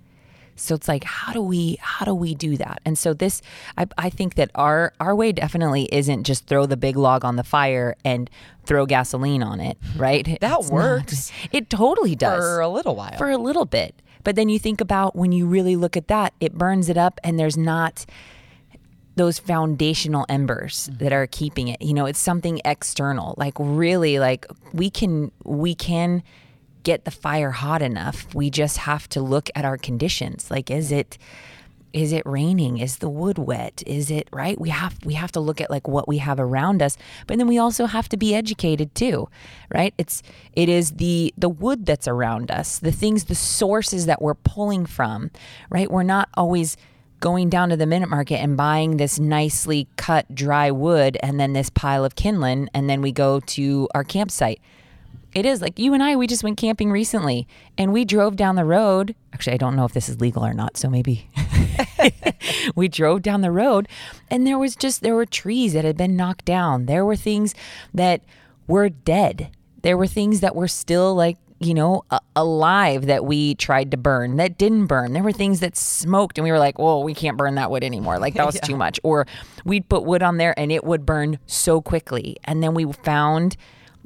So 0.59 0.75
it's 0.75 0.87
like, 0.87 1.03
how 1.03 1.33
do 1.33 1.41
we 1.41 1.77
how 1.79 2.05
do 2.05 2.13
we 2.13 2.35
do 2.35 2.57
that? 2.57 2.81
And 2.85 2.97
so 2.97 3.13
this, 3.13 3.41
I, 3.77 3.87
I 3.97 4.09
think 4.09 4.35
that 4.35 4.51
our 4.55 4.93
our 4.99 5.15
way 5.15 5.31
definitely 5.31 5.89
isn't 5.91 6.23
just 6.23 6.47
throw 6.47 6.65
the 6.65 6.77
big 6.77 6.95
log 6.95 7.23
on 7.25 7.35
the 7.35 7.43
fire 7.43 7.95
and 8.03 8.29
throw 8.65 8.85
gasoline 8.85 9.43
on 9.43 9.59
it, 9.59 9.77
right? 9.95 10.25
That 10.41 10.59
It's 10.59 10.69
not. 10.69 10.71
works. 10.71 11.31
It 11.51 11.69
totally 11.69 12.15
does 12.15 12.43
For 12.43 12.59
a 12.59 12.67
little 12.67 12.95
while. 12.95 13.17
for 13.17 13.29
a 13.29 13.37
little 13.37 13.65
bit. 13.65 14.01
But 14.23 14.35
then 14.35 14.49
you 14.49 14.59
think 14.59 14.81
about 14.81 15.15
when 15.15 15.31
you 15.31 15.47
really 15.47 15.75
look 15.75 15.95
at 15.95 16.09
that, 16.09 16.33
it 16.39 16.53
burns 16.53 16.89
it 16.89 16.97
up, 16.97 17.19
and 17.23 17.39
there's 17.39 17.57
not 17.57 18.05
those 19.15 19.37
foundational 19.39 20.25
embers 20.29 20.89
mm-hmm. 20.89 21.03
that 21.03 21.13
are 21.13 21.27
keeping 21.27 21.67
it. 21.67 21.81
You 21.81 21.93
know, 21.93 22.05
it's 22.05 22.19
something 22.19 22.61
external. 22.65 23.35
Like 23.37 23.53
really, 23.57 24.19
like 24.19 24.45
we 24.73 24.89
can 24.89 25.31
we 25.43 25.75
can 25.75 26.23
get 26.83 27.05
the 27.05 27.11
fire 27.11 27.51
hot 27.51 27.81
enough. 27.81 28.33
We 28.33 28.49
just 28.49 28.77
have 28.77 29.07
to 29.09 29.21
look 29.21 29.49
at 29.55 29.65
our 29.65 29.77
conditions. 29.77 30.49
Like, 30.49 30.71
is 30.71 30.91
it 30.91 31.17
is 31.91 32.13
it 32.13 32.23
raining? 32.25 32.77
Is 32.77 32.97
the 32.97 33.09
wood 33.09 33.37
wet? 33.39 33.81
Is 33.87 34.11
it 34.11 34.27
right? 34.31 34.59
We 34.59 34.69
have 34.69 34.97
we 35.03 35.15
have 35.15 35.31
to 35.33 35.39
look 35.39 35.59
at 35.59 35.71
like 35.71 35.87
what 35.87 36.07
we 36.07 36.19
have 36.19 36.39
around 36.39 36.81
us 36.81 36.97
but 37.25 37.37
then 37.37 37.47
we 37.47 37.57
also 37.57 37.85
have 37.85 38.07
to 38.09 38.17
be 38.17 38.35
educated 38.35 38.93
too 38.93 39.27
right? 39.73 39.93
It's 39.97 40.21
it 40.53 40.69
is 40.69 40.91
the 40.93 41.33
the 41.37 41.49
wood 41.49 41.85
that's 41.85 42.07
around 42.07 42.51
us 42.51 42.79
the 42.79 42.91
things 42.91 43.25
the 43.25 43.35
sources 43.35 44.05
that 44.05 44.21
we're 44.21 44.35
pulling 44.35 44.85
from 44.85 45.31
right? 45.69 45.89
We're 45.89 46.03
not 46.03 46.29
always 46.35 46.77
going 47.19 47.49
down 47.49 47.69
to 47.69 47.75
the 47.75 47.85
minute 47.85 48.09
market 48.09 48.37
and 48.37 48.55
buying 48.55 48.97
this 48.97 49.19
nicely 49.19 49.87
cut 49.97 50.33
dry 50.33 50.71
wood 50.71 51.17
and 51.21 51.39
then 51.39 51.53
this 51.53 51.69
pile 51.69 52.05
of 52.05 52.15
kindling 52.15 52.69
and 52.73 52.89
then 52.89 53.01
we 53.01 53.11
go 53.11 53.39
to 53.41 53.89
our 53.93 54.03
campsite 54.03 54.61
it 55.33 55.45
is 55.45 55.61
like 55.61 55.77
you 55.77 55.93
and 55.93 56.01
I, 56.01 56.15
we 56.15 56.27
just 56.27 56.43
went 56.43 56.57
camping 56.57 56.91
recently 56.91 57.47
and 57.77 57.93
we 57.93 58.03
drove 58.05 58.35
down 58.35 58.55
the 58.55 58.65
road. 58.65 59.15
Actually, 59.33 59.53
I 59.53 59.57
don't 59.57 59.75
know 59.75 59.85
if 59.85 59.93
this 59.93 60.09
is 60.09 60.19
legal 60.19 60.45
or 60.45 60.53
not, 60.53 60.77
so 60.77 60.89
maybe 60.89 61.29
we 62.75 62.87
drove 62.87 63.21
down 63.21 63.41
the 63.41 63.51
road 63.51 63.87
and 64.29 64.45
there 64.45 64.57
was 64.57 64.75
just, 64.75 65.01
there 65.01 65.15
were 65.15 65.25
trees 65.25 65.73
that 65.73 65.85
had 65.85 65.97
been 65.97 66.15
knocked 66.15 66.45
down. 66.45 66.85
There 66.85 67.05
were 67.05 67.15
things 67.15 67.53
that 67.93 68.21
were 68.67 68.89
dead. 68.89 69.49
There 69.81 69.97
were 69.97 70.07
things 70.07 70.41
that 70.41 70.55
were 70.55 70.67
still 70.67 71.15
like, 71.15 71.37
you 71.59 71.73
know, 71.73 72.03
a- 72.09 72.21
alive 72.35 73.05
that 73.07 73.25
we 73.25 73.53
tried 73.55 73.91
to 73.91 73.97
burn 73.97 74.37
that 74.37 74.57
didn't 74.57 74.87
burn. 74.87 75.13
There 75.13 75.23
were 75.23 75.31
things 75.33 75.59
that 75.59 75.75
smoked 75.75 76.37
and 76.37 76.45
we 76.45 76.51
were 76.51 76.59
like, 76.59 76.79
well, 76.79 77.03
we 77.03 77.13
can't 77.13 77.37
burn 77.37 77.55
that 77.55 77.69
wood 77.69 77.83
anymore. 77.83 78.17
Like 78.17 78.33
that 78.35 78.45
was 78.47 78.59
too 78.61 78.77
much. 78.77 78.99
Or 79.03 79.27
we'd 79.65 79.87
put 79.89 80.05
wood 80.05 80.23
on 80.23 80.37
there 80.37 80.57
and 80.57 80.71
it 80.71 80.83
would 80.83 81.05
burn 81.05 81.37
so 81.45 81.81
quickly. 81.81 82.37
And 82.45 82.63
then 82.63 82.73
we 82.73 82.91
found 82.91 83.57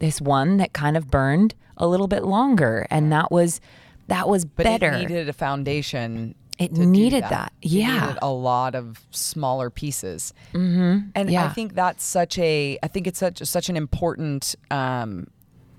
this 0.03 0.19
one 0.19 0.57
that 0.57 0.73
kind 0.73 0.97
of 0.97 1.09
burned 1.09 1.55
a 1.77 1.87
little 1.87 2.07
bit 2.07 2.23
longer 2.23 2.85
and 2.89 3.11
that 3.11 3.31
was 3.31 3.61
that 4.07 4.27
was 4.27 4.43
but 4.43 4.63
better 4.65 4.91
it 4.91 4.99
needed 4.99 5.29
a 5.29 5.33
foundation. 5.33 6.35
It 6.59 6.71
needed 6.73 7.23
that. 7.23 7.51
It 7.61 7.69
Yeah. 7.71 7.99
needed 8.01 8.19
a 8.21 8.29
lot 8.31 8.75
of 8.75 9.01
smaller 9.11 9.69
pieces. 9.69 10.33
Mm-hmm. 10.53 11.09
And 11.15 11.35
I 11.35 11.47
think 11.49 11.73
that's 11.73 12.03
such 12.03 12.37
a. 12.37 12.77
I 12.83 12.87
think 12.87 13.07
it's 13.07 13.17
such 13.19 13.39
such 13.43 13.69
an 13.69 13.75
important, 13.77 14.55
um, 14.69 15.27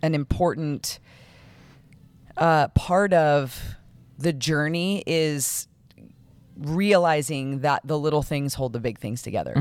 an 0.02 0.14
important 0.14 0.98
uh, 2.36 2.68
part 2.68 3.12
of 3.12 3.76
the 4.18 4.32
journey 4.32 5.04
is 5.06 5.68
realizing 6.58 7.60
that 7.60 7.82
the 7.84 7.98
little 7.98 8.22
things 8.22 8.54
hold 8.54 8.72
the 8.72 8.80
big 8.80 8.98
things 8.98 9.22
together. 9.22 9.54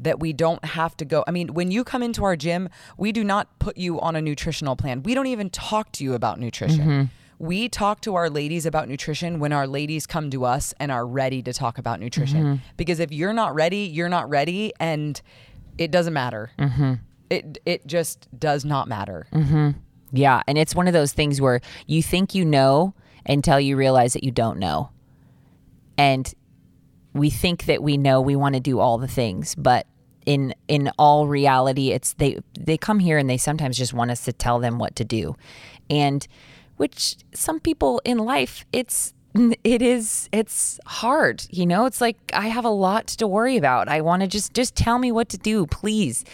That 0.00 0.18
we 0.18 0.32
don't 0.32 0.64
have 0.64 0.96
to 0.98 1.04
go. 1.04 1.24
I 1.26 1.30
mean, 1.30 1.54
when 1.54 1.70
you 1.70 1.84
come 1.84 2.02
into 2.02 2.24
our 2.24 2.36
gym, 2.36 2.68
we 2.98 3.12
do 3.12 3.22
not 3.22 3.58
put 3.58 3.76
you 3.76 4.00
on 4.00 4.16
a 4.16 4.20
nutritional 4.20 4.74
plan. 4.76 5.02
We 5.02 5.14
don't 5.14 5.28
even 5.28 5.50
talk 5.50 5.92
to 5.92 6.04
you 6.04 6.14
about 6.14 6.40
nutrition. 6.40 6.80
Mm-hmm. 6.80 7.04
We 7.38 7.68
talk 7.68 8.00
to 8.02 8.14
our 8.14 8.28
ladies 8.28 8.66
about 8.66 8.88
nutrition 8.88 9.38
when 9.38 9.52
our 9.52 9.66
ladies 9.66 10.06
come 10.06 10.30
to 10.30 10.44
us 10.44 10.74
and 10.80 10.90
are 10.90 11.06
ready 11.06 11.42
to 11.42 11.52
talk 11.52 11.78
about 11.78 12.00
nutrition. 12.00 12.42
Mm-hmm. 12.42 12.64
Because 12.76 13.00
if 13.00 13.12
you're 13.12 13.32
not 13.32 13.54
ready, 13.54 13.78
you're 13.78 14.08
not 14.08 14.28
ready, 14.28 14.72
and 14.80 15.20
it 15.78 15.90
doesn't 15.90 16.12
matter. 16.12 16.50
Mm-hmm. 16.58 16.94
It 17.30 17.58
it 17.64 17.86
just 17.86 18.28
does 18.38 18.64
not 18.64 18.88
matter. 18.88 19.26
Yeah, 20.12 20.42
and 20.46 20.56
it's 20.56 20.74
one 20.74 20.86
of 20.86 20.92
those 20.92 21.12
things 21.12 21.40
where 21.40 21.60
you 21.86 22.02
think 22.02 22.34
you 22.34 22.44
know 22.44 22.94
until 23.26 23.58
you 23.58 23.76
realize 23.76 24.12
that 24.12 24.22
you 24.22 24.30
don't 24.30 24.58
know. 24.58 24.90
And 25.98 26.32
we 27.14 27.30
think 27.30 27.66
that 27.66 27.82
we 27.82 27.96
know 27.96 28.20
we 28.20 28.36
want 28.36 28.56
to 28.56 28.60
do 28.60 28.80
all 28.80 28.98
the 28.98 29.08
things, 29.08 29.54
but 29.54 29.86
in 30.26 30.54
in 30.68 30.90
all 30.98 31.26
reality 31.26 31.90
it's 31.90 32.14
they 32.14 32.38
they 32.58 32.78
come 32.78 32.98
here 32.98 33.18
and 33.18 33.28
they 33.28 33.36
sometimes 33.36 33.76
just 33.76 33.92
want 33.92 34.10
us 34.10 34.24
to 34.24 34.32
tell 34.32 34.58
them 34.58 34.78
what 34.78 34.96
to 34.96 35.04
do. 35.04 35.36
And 35.88 36.26
which 36.76 37.16
some 37.34 37.60
people 37.60 38.00
in 38.04 38.18
life 38.18 38.64
it's 38.72 39.14
it 39.64 39.82
is 39.82 40.28
it's 40.32 40.80
hard 40.86 41.46
you 41.50 41.66
know? 41.66 41.86
It's 41.86 42.00
like 42.00 42.16
i 42.32 42.48
have 42.48 42.64
a 42.64 42.70
lot 42.70 43.06
to 43.06 43.26
worry 43.26 43.56
about. 43.56 43.88
I 43.88 44.00
want 44.00 44.22
to 44.22 44.28
just 44.28 44.54
just 44.54 44.74
tell 44.74 44.98
me 44.98 45.12
what 45.12 45.28
to 45.30 45.38
do 45.38 45.66
please. 45.66 46.24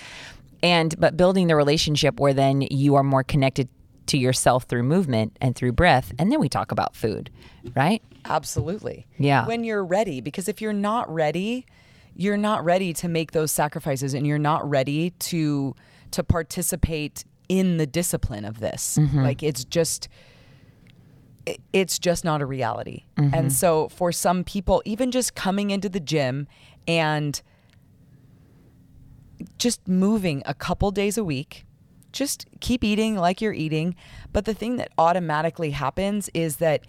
And 0.63 0.99
but 0.99 1.17
building 1.17 1.49
the 1.49 1.57
relationship 1.57 2.21
where 2.21 2.35
then 2.35 2.63
you 2.71 2.95
are 2.95 3.03
more 3.03 3.25
connected 3.25 3.69
to 4.07 4.19
yourself 4.19 4.65
through 4.65 4.83
movement 4.83 5.37
and 5.41 5.55
through 5.55 5.73
breath 5.73 6.13
and 6.19 6.33
then 6.33 6.41
we 6.41 6.49
talk 6.49 6.73
about 6.73 6.97
food 6.97 7.31
right 7.77 8.03
Absolutely. 8.25 9.07
Yeah. 9.19 9.47
When 9.47 9.65
you're 9.65 9.85
ready, 9.85 10.21
because 10.21 10.49
if 10.49 10.61
you're 10.61 10.73
not 10.73 11.13
ready, 11.13 11.67
you're 12.15 12.37
not 12.37 12.65
ready 12.65 12.93
to 12.95 13.09
make 13.09 13.33
those 13.33 13.53
sacrifices 13.53 14.15
and 14.15 14.27
you're 14.27 14.39
not 14.39 14.69
ready 14.69 15.11
to 15.11 15.75
to 16.13 16.25
participate 16.25 17.25
in 17.49 17.77
the 17.77 17.87
discipline 17.87 18.45
of 18.45 18.61
this. 18.61 18.99
Mm-hmm. 19.01 19.23
Like 19.23 19.43
it's 19.43 19.65
just 19.65 20.09
it's 21.73 21.99
just 21.99 22.25
not 22.25 22.43
a 22.43 22.47
reality. 22.47 23.05
Mm-hmm. 23.17 23.35
And 23.35 23.53
so 23.53 23.89
for 23.89 24.13
some 24.13 24.45
people, 24.45 24.83
even 24.85 25.11
just 25.11 25.35
coming 25.35 25.71
into 25.71 25.89
the 25.89 26.01
gym 26.01 26.47
and 26.87 27.41
just 29.59 29.87
moving 29.89 30.43
a 30.47 30.55
couple 30.55 30.91
days 30.91 31.17
a 31.17 31.25
week, 31.25 31.65
just 32.13 32.47
keep 32.61 32.85
eating 32.85 33.17
like 33.17 33.41
you're 33.41 33.53
eating. 33.53 33.95
But 34.33 34.45
the 34.45 34.55
thing 34.55 34.77
that 34.77 34.91
automatically 34.99 35.71
happens 35.71 36.29
is 36.35 36.57
that 36.57 36.87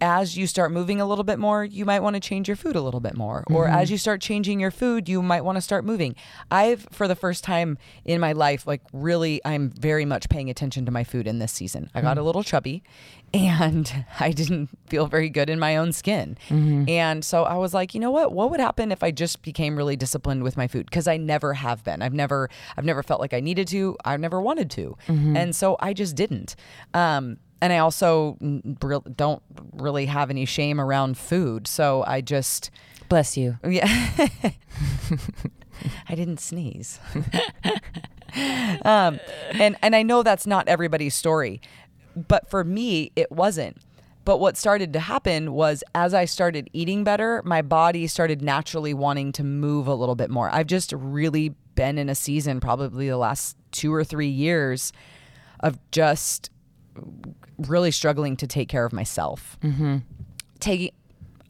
as 0.00 0.36
you 0.36 0.46
start 0.46 0.72
moving 0.72 1.00
a 1.00 1.06
little 1.06 1.24
bit 1.24 1.38
more, 1.38 1.64
you 1.64 1.84
might 1.84 2.00
want 2.00 2.14
to 2.14 2.20
change 2.20 2.48
your 2.48 2.56
food 2.56 2.76
a 2.76 2.80
little 2.80 3.00
bit 3.00 3.16
more. 3.16 3.44
Or 3.48 3.66
mm-hmm. 3.66 3.76
as 3.76 3.90
you 3.90 3.98
start 3.98 4.20
changing 4.20 4.60
your 4.60 4.70
food, 4.70 5.08
you 5.08 5.22
might 5.22 5.42
want 5.42 5.56
to 5.56 5.62
start 5.62 5.84
moving. 5.84 6.14
I've, 6.50 6.86
for 6.90 7.08
the 7.08 7.14
first 7.14 7.44
time 7.44 7.78
in 8.04 8.20
my 8.20 8.32
life, 8.32 8.66
like 8.66 8.82
really, 8.92 9.40
I'm 9.44 9.70
very 9.70 10.04
much 10.04 10.28
paying 10.28 10.50
attention 10.50 10.84
to 10.86 10.92
my 10.92 11.04
food 11.04 11.26
in 11.26 11.38
this 11.38 11.52
season. 11.52 11.90
I 11.94 12.00
got 12.00 12.18
a 12.18 12.20
mm. 12.20 12.24
little 12.24 12.42
chubby 12.42 12.82
and 13.32 14.04
I 14.20 14.32
didn't 14.32 14.70
feel 14.86 15.06
very 15.06 15.28
good 15.28 15.50
in 15.50 15.58
my 15.58 15.76
own 15.76 15.92
skin. 15.92 16.36
Mm-hmm. 16.48 16.88
And 16.88 17.24
so 17.24 17.44
I 17.44 17.56
was 17.56 17.74
like, 17.74 17.94
you 17.94 18.00
know 18.00 18.10
what? 18.10 18.32
What 18.32 18.50
would 18.50 18.60
happen 18.60 18.92
if 18.92 19.02
I 19.02 19.10
just 19.10 19.42
became 19.42 19.76
really 19.76 19.96
disciplined 19.96 20.42
with 20.42 20.56
my 20.56 20.68
food? 20.68 20.86
Because 20.86 21.08
I 21.08 21.16
never 21.16 21.54
have 21.54 21.84
been. 21.84 22.02
I've 22.02 22.14
never, 22.14 22.48
I've 22.76 22.84
never 22.84 23.02
felt 23.02 23.20
like 23.20 23.34
I 23.34 23.40
needed 23.40 23.68
to. 23.68 23.96
I've 24.04 24.20
never 24.20 24.40
wanted 24.40 24.70
to. 24.72 24.96
Mm-hmm. 25.08 25.36
And 25.36 25.56
so 25.56 25.76
I 25.80 25.92
just 25.92 26.16
didn't. 26.16 26.56
Um, 26.94 27.38
and 27.60 27.72
I 27.72 27.78
also 27.78 28.36
don't 29.16 29.42
really 29.72 30.06
have 30.06 30.30
any 30.30 30.44
shame 30.44 30.80
around 30.80 31.16
food. 31.18 31.66
So 31.66 32.04
I 32.06 32.20
just, 32.20 32.70
bless 33.08 33.36
you 33.36 33.56
yeah, 33.68 33.86
I 36.08 36.14
didn't 36.14 36.40
sneeze. 36.40 36.98
um, 38.84 39.20
and 39.52 39.76
and 39.82 39.94
I 39.94 40.02
know 40.02 40.22
that's 40.22 40.46
not 40.46 40.68
everybody's 40.68 41.14
story, 41.14 41.60
but 42.14 42.48
for 42.50 42.64
me 42.64 43.12
it 43.16 43.30
wasn't. 43.30 43.78
But 44.24 44.40
what 44.40 44.56
started 44.56 44.92
to 44.94 44.98
happen 44.98 45.52
was 45.52 45.84
as 45.94 46.12
I 46.12 46.24
started 46.24 46.68
eating 46.72 47.04
better, 47.04 47.42
my 47.44 47.62
body 47.62 48.08
started 48.08 48.42
naturally 48.42 48.92
wanting 48.92 49.30
to 49.32 49.44
move 49.44 49.86
a 49.86 49.94
little 49.94 50.16
bit 50.16 50.30
more. 50.30 50.50
I've 50.52 50.66
just 50.66 50.92
really 50.92 51.54
been 51.76 51.96
in 51.96 52.08
a 52.08 52.14
season, 52.16 52.58
probably 52.58 53.08
the 53.08 53.18
last 53.18 53.56
two 53.70 53.94
or 53.94 54.02
three 54.02 54.26
years, 54.26 54.92
of 55.60 55.78
just 55.92 56.50
really 57.58 57.90
struggling 57.90 58.36
to 58.36 58.46
take 58.46 58.68
care 58.68 58.84
of 58.84 58.92
myself. 58.92 59.58
Mm-hmm. 59.62 59.98
Taking, 60.60 60.90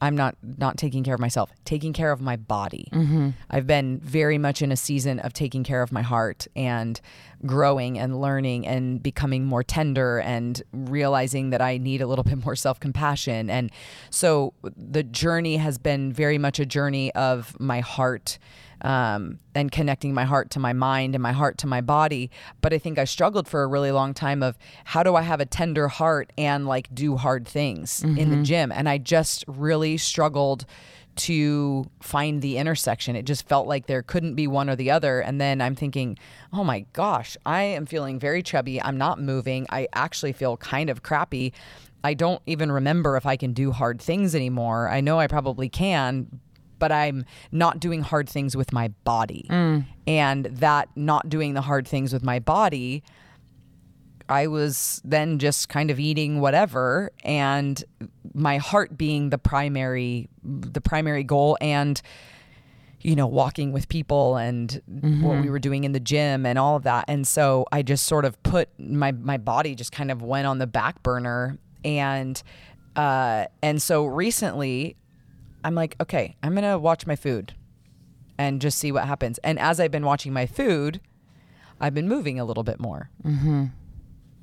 I'm 0.01 0.17
not 0.17 0.37
not 0.43 0.77
taking 0.77 1.05
care 1.05 1.15
of 1.15 1.21
myself. 1.21 1.51
Taking 1.65 1.93
care 1.93 2.13
of 2.13 2.21
my 2.21 2.37
body. 2.37 2.89
Mm-hmm. 2.93 3.31
I've 3.51 3.67
been 3.67 3.99
very 4.01 4.39
much 4.39 4.63
in 4.63 4.71
a 4.71 4.77
season 4.77 5.21
of 5.21 5.33
taking 5.33 5.65
care 5.65 5.83
of 5.83 5.93
my 5.93 6.03
heart 6.03 6.47
and 6.55 7.01
growing 7.45 7.99
and 7.99 8.21
learning 8.21 8.67
and 8.67 9.03
becoming 9.03 9.45
more 9.45 9.63
tender 9.63 10.21
and 10.21 10.63
realizing 10.73 11.51
that 11.51 11.63
I 11.63 11.79
need 11.79 12.01
a 12.03 12.07
little 12.07 12.25
bit 12.25 12.45
more 12.45 12.57
self 12.57 12.79
compassion. 12.79 13.49
And 13.49 13.71
so 14.11 14.55
the 14.63 15.03
journey 15.03 15.57
has 15.57 15.79
been 15.79 16.13
very 16.13 16.39
much 16.39 16.59
a 16.59 16.67
journey 16.67 17.13
of 17.15 17.59
my 17.59 17.81
heart 17.81 18.39
um, 18.83 19.39
and 19.55 19.73
connecting 19.73 20.15
my 20.15 20.25
heart 20.25 20.51
to 20.51 20.61
my 20.61 20.73
mind 20.73 21.15
and 21.15 21.23
my 21.23 21.33
heart 21.33 21.59
to 21.59 21.67
my 21.67 21.81
body. 21.81 22.31
But 22.61 22.73
I 22.73 22.79
think 22.79 22.99
I 22.99 23.05
struggled 23.05 23.49
for 23.49 23.63
a 23.63 23.67
really 23.67 23.93
long 23.93 24.15
time 24.15 24.43
of 24.43 24.59
how 24.85 25.03
do 25.03 25.17
I 25.17 25.23
have 25.23 25.41
a 25.41 25.47
tender 25.47 25.89
heart 25.89 26.33
and 26.37 26.67
like 26.67 26.95
do 26.95 27.17
hard 27.17 27.47
things 27.47 28.03
in 28.19 28.31
the 28.31 28.43
gym. 28.43 28.71
And 28.73 28.89
I 28.89 28.99
just 28.99 29.45
really 29.47 29.97
struggled 29.97 30.67
to 31.17 31.91
find 32.01 32.43
the 32.43 32.59
intersection. 32.59 33.17
It 33.17 33.25
just 33.25 33.49
felt 33.49 33.67
like 33.67 33.87
there 33.87 34.03
couldn't 34.03 34.35
be 34.35 34.47
one 34.47 34.69
or 34.69 34.77
the 34.77 34.91
other. 34.91 35.21
And 35.21 35.41
then 35.41 35.63
I'm 35.63 35.75
thinking, 35.75 36.19
oh 36.53 36.63
my 36.63 36.81
gosh, 36.93 37.39
I 37.47 37.63
am 37.63 37.87
feeling 37.87 38.19
very 38.19 38.43
chubby. 38.43 38.83
I'm 38.83 38.99
not 38.99 39.19
moving. 39.19 39.67
I 39.71 39.89
actually 39.95 40.33
feel 40.33 40.59
kind 40.59 40.91
of 40.91 41.03
crappy. 41.03 41.55
I 42.05 42.13
don't 42.13 42.43
even 42.47 42.71
remember 42.71 43.17
if 43.17 43.25
I 43.25 43.37
can 43.37 43.55
do 43.55 43.73
hard 43.73 44.01
things 44.01 44.35
anymore. 44.35 44.89
I 44.91 45.01
know 45.01 45.19
I 45.19 45.27
probably 45.27 45.71
can, 45.71 46.41
but 46.79 46.93
I'm 46.93 47.25
not 47.53 47.81
doing 47.81 48.03
hard 48.03 48.29
things 48.29 48.57
with 48.57 48.73
my 48.73 48.89
body. 49.05 49.47
And 50.07 50.47
that 50.47 50.89
not 50.97 51.29
doing 51.29 51.55
the 51.55 51.61
hard 51.63 51.87
things 51.89 52.13
with 52.13 52.23
my 52.23 52.39
body, 52.39 53.03
I 54.29 54.49
was 54.49 55.01
then 55.05 55.39
just 55.39 55.69
kind 55.69 55.91
of 55.91 56.01
eating 56.01 56.41
whatever 56.41 57.13
and 57.25 57.83
my 58.35 58.59
heart 58.59 58.97
being 58.99 59.31
the 59.31 59.39
primary 59.39 60.29
the 60.43 60.81
primary 60.81 61.23
goal 61.25 61.57
and 61.61 62.01
you 63.03 63.15
know 63.15 63.27
walking 63.29 63.71
with 63.73 63.89
people 63.89 64.37
and 64.37 64.83
what 65.23 65.41
we 65.43 65.49
were 65.49 65.61
doing 65.61 65.85
in 65.85 65.93
the 65.93 66.01
gym 66.01 66.45
and 66.45 66.59
all 66.59 66.75
of 66.77 66.83
that. 66.85 67.05
And 67.07 67.27
so 67.27 67.67
I 67.71 67.83
just 67.83 68.05
sort 68.07 68.25
of 68.25 68.43
put 68.43 68.69
my 68.81 69.13
my 69.13 69.37
body 69.39 69.75
just 69.77 69.93
kind 69.93 70.11
of 70.11 70.23
went 70.23 70.47
on 70.47 70.59
the 70.59 70.67
back 70.67 71.03
burner 71.05 71.59
and 71.85 72.43
uh 72.97 73.45
and 73.63 73.81
so 73.81 74.07
recently 74.07 74.97
I'm 75.67 75.75
like 75.75 75.97
okay 76.01 76.37
I'm 76.43 76.57
to 76.57 76.79
watch 76.79 77.07
my 77.07 77.17
food 77.17 77.53
and 78.39 78.61
just 78.61 78.79
see 78.79 78.93
what 78.93 79.07
happens 79.07 79.39
and 79.45 79.59
as 79.59 79.81
I've 79.81 79.91
been 79.91 80.07
watching 80.07 80.33
my 80.33 80.47
food 80.47 81.01
I've 81.81 81.95
been 81.95 82.09
moving 82.09 82.41
a 82.41 82.45
little 82.45 82.63
bit 82.63 82.81
more 82.81 83.11
mm-hmm. 83.25 83.67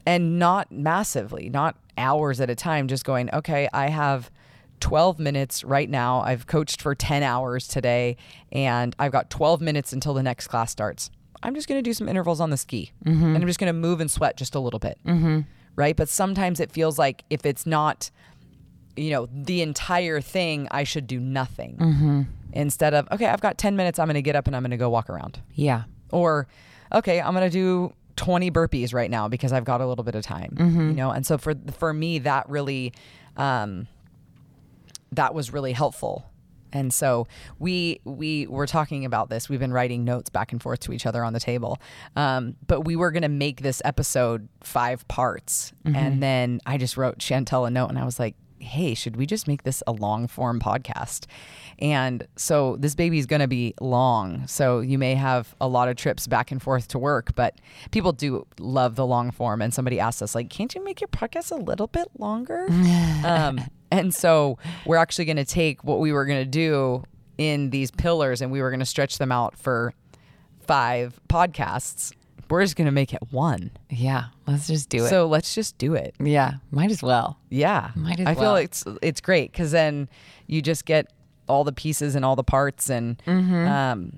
and 0.05 0.39
not 0.39 0.71
massively, 0.71 1.49
not 1.49 1.75
hours 1.97 2.39
at 2.39 2.49
a 2.49 2.55
time, 2.55 2.87
just 2.87 3.05
going, 3.05 3.33
okay, 3.33 3.67
I 3.73 3.89
have 3.89 4.31
12 4.79 5.19
minutes 5.19 5.63
right 5.63 5.89
now. 5.89 6.21
I've 6.21 6.45
coached 6.47 6.81
for 6.81 6.93
10 6.93 7.23
hours 7.23 7.67
today, 7.67 8.17
and 8.51 8.95
I've 8.99 9.11
got 9.11 9.29
12 9.29 9.61
minutes 9.61 9.93
until 9.93 10.13
the 10.13 10.23
next 10.23 10.47
class 10.47 10.71
starts. 10.71 11.09
I'm 11.41 11.55
just 11.55 11.67
going 11.67 11.77
to 11.77 11.83
do 11.83 11.93
some 11.93 12.07
intervals 12.07 12.39
on 12.39 12.49
the 12.51 12.57
ski, 12.57 12.91
mm-hmm. 13.05 13.23
and 13.23 13.37
I'm 13.37 13.47
just 13.47 13.59
going 13.59 13.73
to 13.73 13.79
move 13.79 13.99
and 13.99 14.09
sweat 14.09 14.37
just 14.37 14.55
a 14.55 14.59
little 14.59 14.79
bit. 14.79 14.97
Mm-hmm. 15.05 15.41
Right. 15.75 15.95
But 15.95 16.07
sometimes 16.07 16.59
it 16.59 16.71
feels 16.71 16.99
like 16.99 17.23
if 17.31 17.47
it's 17.47 17.65
not, 17.65 18.11
you 18.95 19.09
know, 19.11 19.27
the 19.33 19.61
entire 19.61 20.21
thing, 20.21 20.67
I 20.71 20.83
should 20.83 21.07
do 21.07 21.19
nothing. 21.19 22.27
Instead 22.53 22.93
of, 22.93 23.07
okay, 23.11 23.25
I've 23.27 23.41
got 23.41 23.57
10 23.57 23.75
minutes. 23.75 23.97
I'm 23.99 24.07
going 24.07 24.13
to 24.15 24.21
get 24.21 24.35
up 24.35 24.45
and 24.47 24.55
I'm 24.55 24.61
going 24.61 24.71
to 24.71 24.77
go 24.77 24.89
walk 24.89 25.09
around. 25.09 25.39
Yeah. 25.53 25.83
or 26.11 26.47
okay 26.93 27.19
i'm 27.19 27.33
going 27.33 27.43
to 27.43 27.49
do 27.49 27.91
20 28.17 28.51
burpees 28.51 28.93
right 28.93 29.09
now 29.09 29.27
because 29.27 29.51
i've 29.51 29.65
got 29.65 29.81
a 29.81 29.87
little 29.87 30.03
bit 30.03 30.13
of 30.13 30.23
time 30.23 30.53
you 30.59 30.93
know? 30.93 31.09
And 31.09 31.25
so 31.25 31.39
for 31.39 31.55
for 31.79 31.91
me 31.91 32.19
that 32.19 32.47
really 32.47 32.93
um 33.35 33.87
that 35.11 35.33
was 35.33 35.51
really 35.51 35.73
helpful. 35.73 36.29
And 36.71 36.91
so 36.93 37.27
we 37.59 37.99
we 38.03 38.47
were 38.47 38.65
talking 38.67 39.05
about 39.05 39.29
this. 39.29 39.47
We've 39.49 39.59
been 39.59 39.73
writing 39.73 40.03
notes 40.05 40.29
back 40.31 40.51
and 40.51 40.61
forth 40.61 40.79
to 40.81 40.93
each 40.93 41.05
other 41.05 41.23
on 41.23 41.33
the 41.33 41.39
table. 41.39 41.79
Um, 42.15 42.55
but 42.65 42.81
we 42.81 42.95
were 42.95 43.11
going 43.11 43.21
to 43.23 43.29
make 43.29 43.61
this 43.61 43.79
episode 43.85 44.47
five 44.61 45.07
parts. 45.07 45.71
And 45.85 46.21
then 46.21 46.61
i 46.65 46.77
just 46.77 46.95
wrote 46.97 47.17
Shantell 47.19 47.67
a 47.67 47.71
note 47.71 47.89
and 47.89 47.97
i 47.99 48.05
was 48.05 48.19
like 48.19 48.35
hey, 48.63 48.93
should 48.93 49.15
we 49.15 49.25
just 49.25 49.47
make 49.47 49.63
this 49.63 49.83
a 49.85 49.91
long 49.91 50.27
form 50.27 50.59
podcast? 50.59 51.25
And 51.79 52.27
so 52.35 52.77
this 52.77 52.95
baby 52.95 53.19
is 53.19 53.25
going 53.25 53.41
to 53.41 53.47
be 53.47 53.73
long. 53.81 54.47
So 54.47 54.79
you 54.79 54.97
may 54.97 55.15
have 55.15 55.55
a 55.59 55.67
lot 55.67 55.89
of 55.89 55.95
trips 55.95 56.27
back 56.27 56.51
and 56.51 56.61
forth 56.61 56.87
to 56.89 56.99
work, 56.99 57.35
but 57.35 57.59
people 57.91 58.11
do 58.11 58.45
love 58.59 58.95
the 58.95 59.05
long 59.05 59.31
form. 59.31 59.61
And 59.61 59.73
somebody 59.73 59.99
asked 59.99 60.21
us, 60.21 60.35
like, 60.35 60.49
can't 60.49 60.73
you 60.73 60.83
make 60.83 61.01
your 61.01 61.09
podcast 61.09 61.51
a 61.51 61.55
little 61.55 61.87
bit 61.87 62.07
longer? 62.17 62.67
um, 63.25 63.59
and 63.91 64.13
so 64.13 64.57
we're 64.85 64.97
actually 64.97 65.25
going 65.25 65.37
to 65.37 65.45
take 65.45 65.83
what 65.83 65.99
we 65.99 66.11
were 66.11 66.25
going 66.25 66.43
to 66.43 66.49
do 66.49 67.03
in 67.37 67.69
these 67.71 67.91
pillars 67.91 68.41
and 68.41 68.51
we 68.51 68.61
were 68.61 68.69
going 68.69 68.79
to 68.79 68.85
stretch 68.85 69.17
them 69.17 69.31
out 69.31 69.57
for 69.57 69.93
five 70.61 71.19
podcasts. 71.29 72.13
We're 72.53 72.63
just 72.63 72.75
going 72.75 72.85
to 72.85 72.91
make 72.91 73.13
it 73.13 73.21
one. 73.31 73.71
Yeah. 73.89 74.25
Let's 74.47 74.67
just 74.67 74.89
do 74.89 75.03
it. 75.05 75.09
So 75.09 75.27
let's 75.27 75.53
just 75.55 75.77
do 75.77 75.95
it. 75.95 76.15
yeah. 76.19 76.53
Might 76.71 76.91
as 76.91 77.01
well. 77.01 77.37
Yeah, 77.49 77.91
Might 77.95 78.19
as 78.19 78.27
I 78.27 78.33
feel 78.35 78.43
well. 78.43 78.55
it's 78.57 78.83
it's 79.01 79.21
great 79.21 79.51
because 79.51 79.71
then 79.71 80.07
you 80.47 80.61
just 80.61 80.85
get 80.85 81.11
all 81.49 81.63
the 81.63 81.73
pieces 81.73 82.15
and 82.15 82.23
all 82.23 82.35
the 82.35 82.43
parts 82.43 82.89
and 82.89 83.17
Mm-hmm. 83.25 83.67
um, 83.67 84.11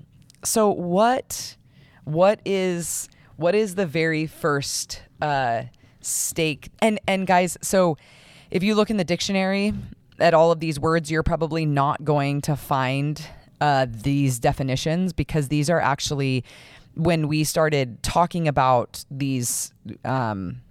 so 0.44 0.70
what 0.70 1.56
what 2.04 2.40
is 2.44 3.08
what 3.36 3.54
is 3.54 3.74
the 3.74 3.86
very 3.86 4.26
first 4.26 5.02
uh, 5.20 5.62
stake 6.00 6.68
and 6.80 7.00
and 7.08 7.26
guys 7.26 7.56
so 7.62 7.96
if 8.50 8.62
you 8.62 8.74
look 8.76 8.90
in 8.90 8.96
the 8.96 9.04
dictionary 9.04 9.72
at 10.20 10.34
all 10.34 10.52
of 10.52 10.60
these 10.60 10.78
words 10.78 11.10
you're 11.10 11.22
probably 11.24 11.66
not 11.66 12.04
going 12.04 12.40
to 12.42 12.54
find 12.54 13.20
uh, 13.60 13.86
these 13.88 14.38
definitions 14.38 15.12
because 15.12 15.48
these 15.48 15.68
are 15.70 15.80
actually 15.80 16.44
when 16.96 17.28
we 17.28 17.44
started 17.44 18.02
talking 18.02 18.48
about 18.48 19.04
these 19.10 19.72
um, 20.04 20.62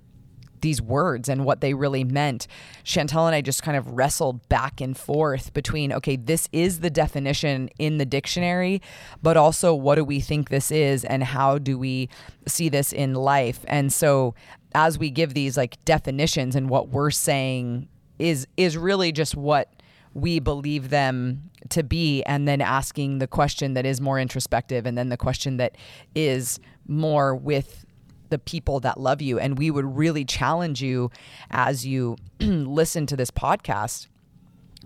these 0.62 0.82
words 0.82 1.30
and 1.30 1.46
what 1.46 1.62
they 1.62 1.76
really 1.76 2.04
meant, 2.04 2.48
Shantell 2.84 3.28
and 3.28 3.36
I 3.36 3.42
just 3.42 3.62
kind 3.62 3.78
of 3.78 3.92
wrestled 3.92 4.50
back 4.50 4.82
and 4.82 4.98
forth 4.98 5.54
between, 5.54 5.94
okay, 5.94 6.16
this 6.16 6.50
is 6.52 6.80
the 6.80 6.90
definition 6.90 7.70
in 7.78 8.00
the 8.00 8.06
dictionary, 8.06 8.82
but 9.22 9.38
also 9.38 9.76
what 9.76 9.96
do 9.96 10.04
we 10.04 10.20
think 10.20 10.50
this 10.50 10.72
is 10.72 11.06
and 11.06 11.24
how 11.24 11.60
do 11.60 11.78
we 11.78 12.10
see 12.48 12.68
this 12.68 12.92
in 12.92 13.14
life? 13.14 13.64
And 13.68 13.94
so 13.94 14.34
as 14.74 14.98
we 14.98 15.12
give 15.12 15.36
these 15.36 15.56
like 15.56 15.84
definitions 15.86 16.56
and 16.56 16.68
what 16.68 16.90
we're 16.90 17.12
saying 17.12 17.88
is 18.18 18.48
is 18.58 18.78
really 18.78 19.12
just 19.12 19.36
what 19.36 19.70
we 20.16 20.40
believe 20.40 20.90
them 20.90 21.52
to 21.70 21.84
be 21.84 22.24
and 22.24 22.48
then 22.48 22.62
asking 22.62 23.20
the 23.20 23.28
question 23.28 23.74
that 23.74 23.86
is 23.86 24.00
more 24.00 24.18
introspective 24.18 24.86
and 24.86 24.98
then 24.98 25.10
the 25.10 25.18
question 25.18 25.58
that 25.58 25.78
is 26.16 26.60
more 26.88 27.36
with 27.36 27.86
the 28.30 28.40
people 28.40 28.80
that 28.80 29.00
love 29.00 29.22
you. 29.22 29.38
And 29.38 29.58
we 29.58 29.70
would 29.70 29.86
really 29.98 30.24
challenge 30.26 30.82
you 30.82 31.12
as 31.52 31.86
you 31.86 32.16
listen 32.40 33.06
to 33.08 33.18
this 33.18 33.30
podcast 33.30 34.08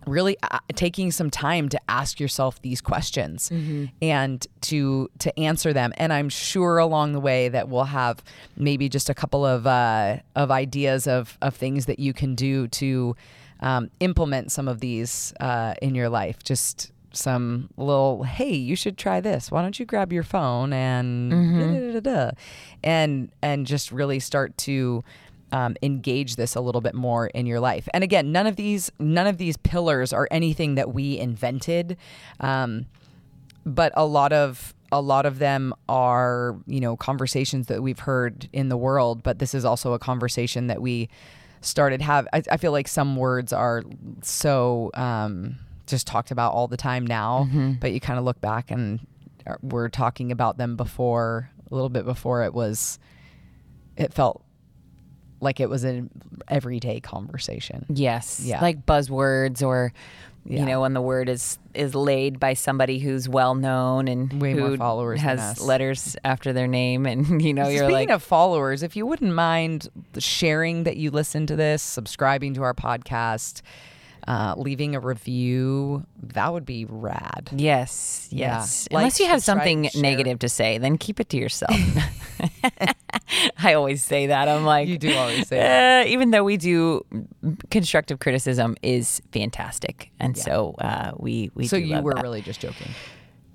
really 0.08 0.38
a- 0.50 0.62
taking 0.74 1.12
some 1.12 1.30
time 1.30 1.68
to 1.70 1.80
ask 1.90 2.20
yourself 2.20 2.62
these 2.62 2.80
questions 2.82 3.52
and 4.02 4.48
to 4.62 5.10
to 5.20 5.38
answer 5.38 5.74
them. 5.74 5.92
And 5.98 6.14
i'm 6.14 6.30
sure 6.30 6.78
along 6.78 7.12
the 7.12 7.20
way 7.20 7.50
that 7.50 7.68
we'll 7.68 7.84
have 7.84 8.24
maybe 8.56 8.88
just 8.88 9.10
a 9.10 9.14
couple 9.14 9.46
of 9.46 9.68
uh, 9.68 10.18
of 10.38 10.52
ideas 10.52 11.06
of 11.06 11.38
of 11.42 11.54
things 11.54 11.86
that 11.86 12.00
you 12.00 12.14
can 12.14 12.34
do 12.34 12.68
to 12.70 13.16
um, 13.62 13.90
implement 14.00 14.52
some 14.52 14.68
of 14.68 14.80
these 14.80 15.34
uh, 15.40 15.74
in 15.82 15.96
your 15.96 16.10
life 16.10 16.44
just 16.44 16.92
some 17.12 17.70
little 17.76 18.22
hey 18.24 18.54
you 18.54 18.76
should 18.76 18.96
try 18.96 19.20
this 19.20 19.50
why 19.50 19.64
don't 19.64 19.80
you 19.80 19.86
grab 19.86 20.14
your 20.14 20.22
phone 20.24 20.72
and 20.72 21.32
da-da-da-da-da," 21.32 22.32
and 22.84 23.32
and 23.42 23.66
just 23.66 23.92
really 23.92 24.20
start 24.20 24.56
to 24.58 25.04
um, 25.52 25.76
engage 25.82 26.36
this 26.36 26.56
a 26.56 26.62
little 26.62 26.82
bit 26.82 26.94
more 26.94 27.28
in 27.28 27.46
your 27.46 27.60
life. 27.60 27.88
And 27.94 28.04
again, 28.04 28.32
none 28.32 28.48
of 28.48 28.56
these 28.56 28.92
none 29.00 29.28
of 29.28 29.38
these 29.38 29.58
pillars 29.58 30.14
are 30.14 30.28
anything 30.32 30.76
that 30.76 30.94
we 30.94 31.18
invented, 31.18 31.98
um, 32.40 32.86
but 33.66 33.92
a 33.96 34.06
lot 34.06 34.34
of 34.34 34.74
a 34.92 35.02
lot 35.02 35.26
of 35.26 35.40
them 35.40 35.74
are 35.88 36.58
you 36.66 36.80
know 36.80 36.96
conversations 36.96 37.68
that 37.68 37.82
we've 37.82 38.00
heard 38.00 38.50
in 38.54 38.70
the 38.70 38.78
world. 38.78 39.24
But 39.24 39.40
this 39.40 39.54
is 39.54 39.66
also 39.66 39.94
a 39.94 40.00
conversation 40.00 40.68
that 40.68 40.82
we 40.82 41.10
started 41.62 42.02
have. 42.02 42.28
I, 42.34 42.44
I 42.52 42.58
feel 42.58 42.72
like 42.72 42.88
some 42.88 43.16
words 43.16 43.54
are 43.54 43.84
so 44.22 44.92
um, 44.94 45.58
just 45.88 46.08
talked 46.08 46.32
about 46.32 46.54
all 46.54 46.68
the 46.68 46.78
time 46.78 47.06
now, 47.06 47.48
but 47.80 47.92
you 47.92 48.00
kind 48.00 48.20
of 48.20 48.26
look 48.26 48.40
back 48.42 48.72
and 48.72 49.00
we're 49.62 49.90
talking 49.90 50.32
about 50.32 50.58
them 50.58 50.76
before 50.76 51.50
a 51.72 51.74
little 51.74 51.90
bit 51.90 52.06
before 52.06 52.44
it 52.44 52.54
was. 52.54 53.00
It 53.98 54.14
felt 54.14 54.44
like 55.42 55.60
it 55.60 55.70
was 55.70 55.84
an 55.84 56.10
everyday 56.48 57.00
conversation. 57.00 57.86
Yes. 57.90 58.42
Yeah. 58.44 58.62
Like 58.62 58.86
buzzwords 58.86 59.66
or 59.66 59.94
Yeah. 60.46 60.62
you 60.62 60.66
know, 60.66 60.82
when 60.82 60.94
the 60.94 61.02
word 61.02 61.30
is 61.30 61.58
is 61.74 61.94
laid 61.94 62.40
by 62.40 62.54
somebody 62.54 62.98
who's 63.00 63.30
well 63.30 63.56
known 63.56 64.08
and 64.08 64.42
Way 64.42 64.54
more 64.56 64.70
who 64.70 64.78
followers 64.78 65.22
than 65.22 65.38
has 65.38 65.62
letters 65.62 66.16
after 66.26 66.54
their 66.54 66.68
name 66.68 67.06
and 67.06 67.42
you 67.44 67.54
know, 67.54 67.68
you're 67.68 67.86
Speaking 67.86 67.94
like 67.94 68.10
of 68.10 68.24
followers, 68.24 68.82
if 68.82 68.96
you 68.96 69.06
wouldn't 69.06 69.34
mind 69.34 69.90
sharing 70.18 70.84
that 70.86 70.98
you 70.98 71.12
listen 71.12 71.46
to 71.48 71.56
this, 71.56 71.84
subscribing 71.84 72.54
to 72.56 72.64
our 72.64 72.74
podcast, 72.74 73.62
uh, 74.30 74.54
leaving 74.58 74.94
a 74.96 75.00
review, 75.00 76.06
that 76.22 76.54
would 76.54 76.66
be 76.66 76.86
rad. 76.88 77.50
Yes, 77.56 78.28
Yeah. 78.32 78.60
yes. 78.60 78.88
Like, 78.92 79.00
Unless 79.02 79.20
you 79.20 79.26
have 79.26 79.42
something 79.42 79.90
negative 79.96 80.38
to 80.40 80.50
say, 80.50 80.78
then 80.78 80.98
keep 81.00 81.20
it 81.20 81.30
to 81.30 81.38
yourself. 81.38 81.76
I 83.58 83.74
always 83.74 84.04
say 84.04 84.28
that. 84.28 84.48
I'm 84.48 84.64
like, 84.66 84.88
You 84.88 84.98
do 85.00 85.14
always 85.16 85.48
say 85.48 85.58
that. 85.58 86.06
"Uh," 86.06 86.10
even 86.10 86.32
though 86.32 86.44
we 86.44 86.58
do 86.58 87.04
constructive 87.72 88.20
criticism 88.20 88.76
is 88.84 89.22
fantastic, 89.32 90.12
and 90.20 90.38
so 90.38 90.76
uh, 90.80 91.12
we 91.18 91.50
we. 91.56 91.68
So 91.68 91.76
you 91.76 92.00
were 92.02 92.14
that. 92.14 92.24
really 92.24 92.42
just 92.42 92.60
joking. 92.62 92.92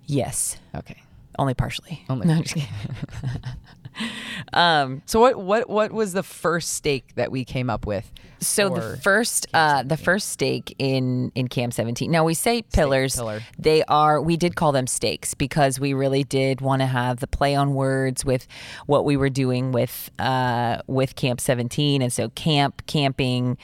Yes, 0.06 0.58
Okay. 0.76 1.00
only 1.38 1.54
partially. 1.54 2.04
Only 2.10 2.26
No, 2.26 2.34
I'm 2.34 2.42
just 2.42 2.54
kidding. 2.56 2.68
um, 4.52 5.02
So 5.06 5.20
what 5.20 5.38
what 5.38 5.68
what 5.68 5.92
was 5.92 6.12
the 6.12 6.22
first 6.22 6.74
stake 6.74 7.14
that 7.14 7.30
we 7.30 7.44
came 7.44 7.70
up 7.70 7.86
with? 7.86 8.10
so 8.44 8.68
the 8.68 8.98
first, 8.98 9.46
uh, 9.54 9.82
the 9.82 9.96
first 9.96 10.28
stake 10.28 10.74
in 10.78 11.32
in 11.34 11.48
Camp 11.48 11.72
17. 11.72 12.10
Now 12.10 12.24
we 12.24 12.34
say 12.34 12.62
pillars. 12.62 13.16
pillar. 13.16 13.40
They 13.58 13.82
are. 13.84 14.20
We 14.20 14.36
did 14.36 14.56
call 14.56 14.72
them 14.72 14.86
stakes 14.86 15.34
because 15.34 15.80
we 15.80 15.94
really 15.94 16.24
did 16.24 16.60
want 16.60 16.80
to 16.80 16.86
have 16.86 17.20
the 17.20 17.26
play 17.26 17.54
on 17.54 17.74
words 17.74 18.24
with 18.24 18.46
what 18.86 19.04
we 19.04 19.16
were 19.16 19.30
doing 19.30 19.72
with 19.72 20.10
uh, 20.18 20.82
with 20.86 21.16
Camp 21.16 21.40
17, 21.40 22.02
and 22.02 22.12
so 22.12 22.28
camp 22.30 22.86
camping 22.86 23.56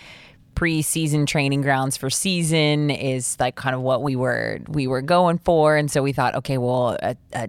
pre-season 0.54 1.24
training 1.26 1.62
grounds 1.62 1.96
for 1.96 2.10
season 2.10 2.90
is 2.90 3.38
like 3.40 3.54
kind 3.54 3.74
of 3.74 3.80
what 3.80 4.02
we 4.02 4.16
were 4.16 4.58
we 4.68 4.86
were 4.86 5.00
going 5.00 5.38
for 5.38 5.76
and 5.76 5.90
so 5.90 6.02
we 6.02 6.12
thought 6.12 6.34
okay 6.34 6.58
well 6.58 6.98
a, 7.02 7.16
a 7.32 7.48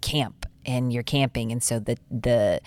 camp 0.00 0.41
and 0.66 0.92
you're 0.92 1.02
camping 1.02 1.52
and 1.52 1.62
so 1.62 1.78
the 1.78 1.96
the 2.10 2.60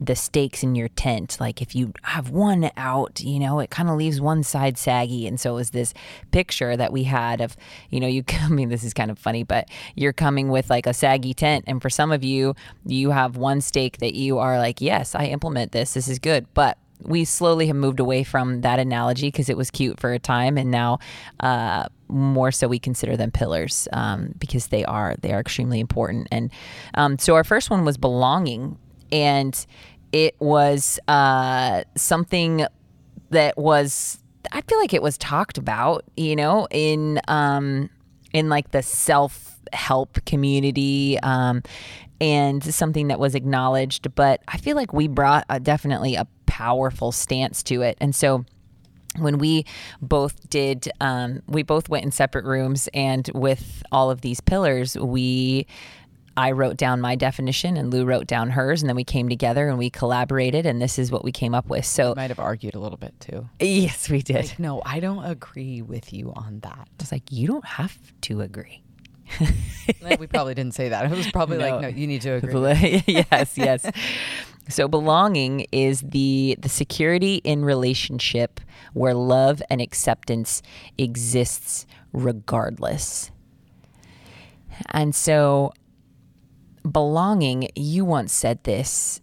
the 0.00 0.16
stakes 0.16 0.62
in 0.62 0.74
your 0.74 0.88
tent 0.88 1.36
like 1.40 1.62
if 1.62 1.74
you 1.74 1.92
have 2.02 2.30
one 2.30 2.70
out 2.76 3.20
you 3.20 3.38
know 3.38 3.60
it 3.60 3.70
kind 3.70 3.88
of 3.88 3.96
leaves 3.96 4.20
one 4.20 4.42
side 4.42 4.78
saggy. 4.78 5.26
And 5.26 5.38
so 5.40 5.52
it 5.52 5.56
was 5.56 5.70
this 5.70 5.94
picture 6.30 6.76
that 6.76 6.92
we 6.92 7.04
had 7.04 7.40
of 7.40 7.56
you 7.90 8.00
know 8.00 8.06
you 8.06 8.24
I 8.40 8.48
mean 8.48 8.68
this 8.68 8.84
is 8.84 8.94
kind 8.94 9.10
of 9.10 9.18
funny 9.18 9.42
but 9.42 9.68
you're 9.94 10.12
coming 10.12 10.48
with 10.48 10.70
like 10.70 10.86
a 10.86 10.94
saggy 10.94 11.34
tent 11.34 11.64
and 11.66 11.80
for 11.80 11.90
some 11.90 12.12
of 12.12 12.22
you 12.24 12.54
you 12.84 13.10
have 13.10 13.36
one 13.36 13.60
stake 13.60 13.98
that 13.98 14.14
you 14.14 14.38
are 14.38 14.58
like 14.58 14.80
yes 14.80 15.14
I 15.14 15.26
implement 15.26 15.72
this. 15.72 15.94
This 15.94 16.08
is 16.08 16.18
good. 16.18 16.46
But 16.54 16.78
we 17.02 17.24
slowly 17.24 17.66
have 17.66 17.76
moved 17.76 18.00
away 18.00 18.24
from 18.24 18.62
that 18.62 18.78
analogy 18.78 19.28
because 19.28 19.48
it 19.48 19.56
was 19.56 19.70
cute 19.70 20.00
for 20.00 20.12
a 20.12 20.18
time, 20.18 20.56
and 20.56 20.70
now 20.70 20.98
uh, 21.40 21.88
more 22.08 22.52
so 22.52 22.68
we 22.68 22.78
consider 22.78 23.16
them 23.16 23.30
pillars 23.30 23.88
um, 23.92 24.34
because 24.38 24.68
they 24.68 24.84
are 24.84 25.16
they 25.22 25.32
are 25.32 25.40
extremely 25.40 25.80
important. 25.80 26.28
And 26.30 26.50
um, 26.94 27.18
so 27.18 27.34
our 27.34 27.44
first 27.44 27.70
one 27.70 27.84
was 27.84 27.96
belonging, 27.96 28.78
and 29.10 29.66
it 30.12 30.36
was 30.38 30.98
uh, 31.08 31.84
something 31.96 32.66
that 33.30 33.56
was 33.58 34.18
I 34.52 34.60
feel 34.62 34.78
like 34.78 34.94
it 34.94 35.02
was 35.02 35.18
talked 35.18 35.58
about, 35.58 36.04
you 36.16 36.36
know, 36.36 36.68
in 36.70 37.20
um, 37.28 37.90
in 38.32 38.48
like 38.48 38.70
the 38.70 38.82
self 38.82 39.58
help 39.72 40.24
community. 40.24 41.18
Um, 41.20 41.62
and 42.20 42.62
something 42.62 43.08
that 43.08 43.18
was 43.18 43.34
acknowledged, 43.34 44.14
but 44.14 44.40
I 44.46 44.56
feel 44.56 44.76
like 44.76 44.92
we 44.92 45.08
brought 45.08 45.44
a, 45.50 45.58
definitely 45.58 46.14
a 46.14 46.26
powerful 46.46 47.10
stance 47.10 47.62
to 47.64 47.82
it. 47.82 47.98
And 48.00 48.14
so 48.14 48.44
when 49.18 49.38
we 49.38 49.64
both 50.02 50.48
did, 50.50 50.90
um, 51.00 51.42
we 51.46 51.62
both 51.62 51.88
went 51.88 52.04
in 52.04 52.10
separate 52.12 52.44
rooms, 52.44 52.88
and 52.94 53.28
with 53.34 53.82
all 53.92 54.10
of 54.10 54.20
these 54.20 54.40
pillars, 54.40 54.96
we. 54.96 55.66
I 56.36 56.50
wrote 56.50 56.76
down 56.76 57.00
my 57.00 57.14
definition 57.14 57.76
and 57.76 57.92
Lu 57.92 58.04
wrote 58.04 58.26
down 58.26 58.50
hers, 58.50 58.82
and 58.82 58.88
then 58.88 58.96
we 58.96 59.04
came 59.04 59.28
together 59.28 59.68
and 59.68 59.78
we 59.78 59.88
collaborated, 59.88 60.66
and 60.66 60.82
this 60.82 60.98
is 60.98 61.12
what 61.12 61.22
we 61.22 61.30
came 61.30 61.54
up 61.54 61.68
with. 61.68 61.84
So, 61.86 62.12
Might 62.16 62.30
have 62.30 62.40
argued 62.40 62.74
a 62.74 62.80
little 62.80 62.98
bit 62.98 63.14
too. 63.20 63.48
yes, 63.60 64.10
we 64.10 64.20
did. 64.20 64.46
Like, 64.46 64.58
no, 64.58 64.82
I 64.84 64.98
don't 64.98 65.24
agree 65.24 65.80
with 65.80 66.12
you 66.12 66.32
on 66.34 66.58
that. 66.64 66.88
It's 66.98 67.12
like, 67.12 67.30
you 67.30 67.46
don't 67.46 67.64
have 67.64 67.96
to 68.22 68.40
agree. 68.40 68.82
We 70.18 70.26
probably 70.26 70.54
didn't 70.56 70.74
say 70.74 70.88
that. 70.88 71.04
It 71.04 71.16
was 71.16 71.30
probably 71.30 71.58
No. 71.58 71.68
like, 71.70 71.80
no, 71.82 71.86
you 71.88 72.08
need 72.08 72.22
to 72.22 72.32
agree. 72.34 73.04
yes, 73.06 73.56
yes. 73.56 73.88
So 74.68 74.88
belonging 74.88 75.66
is 75.72 76.00
the 76.00 76.56
the 76.58 76.68
security 76.68 77.36
in 77.36 77.64
relationship 77.64 78.60
where 78.94 79.14
love 79.14 79.62
and 79.70 79.80
acceptance 79.80 80.62
exists 80.98 81.86
regardless. 82.12 83.30
And 84.90 85.14
so 85.14 85.72
belonging, 86.90 87.68
you 87.76 88.04
once 88.04 88.32
said 88.32 88.64
this, 88.64 89.20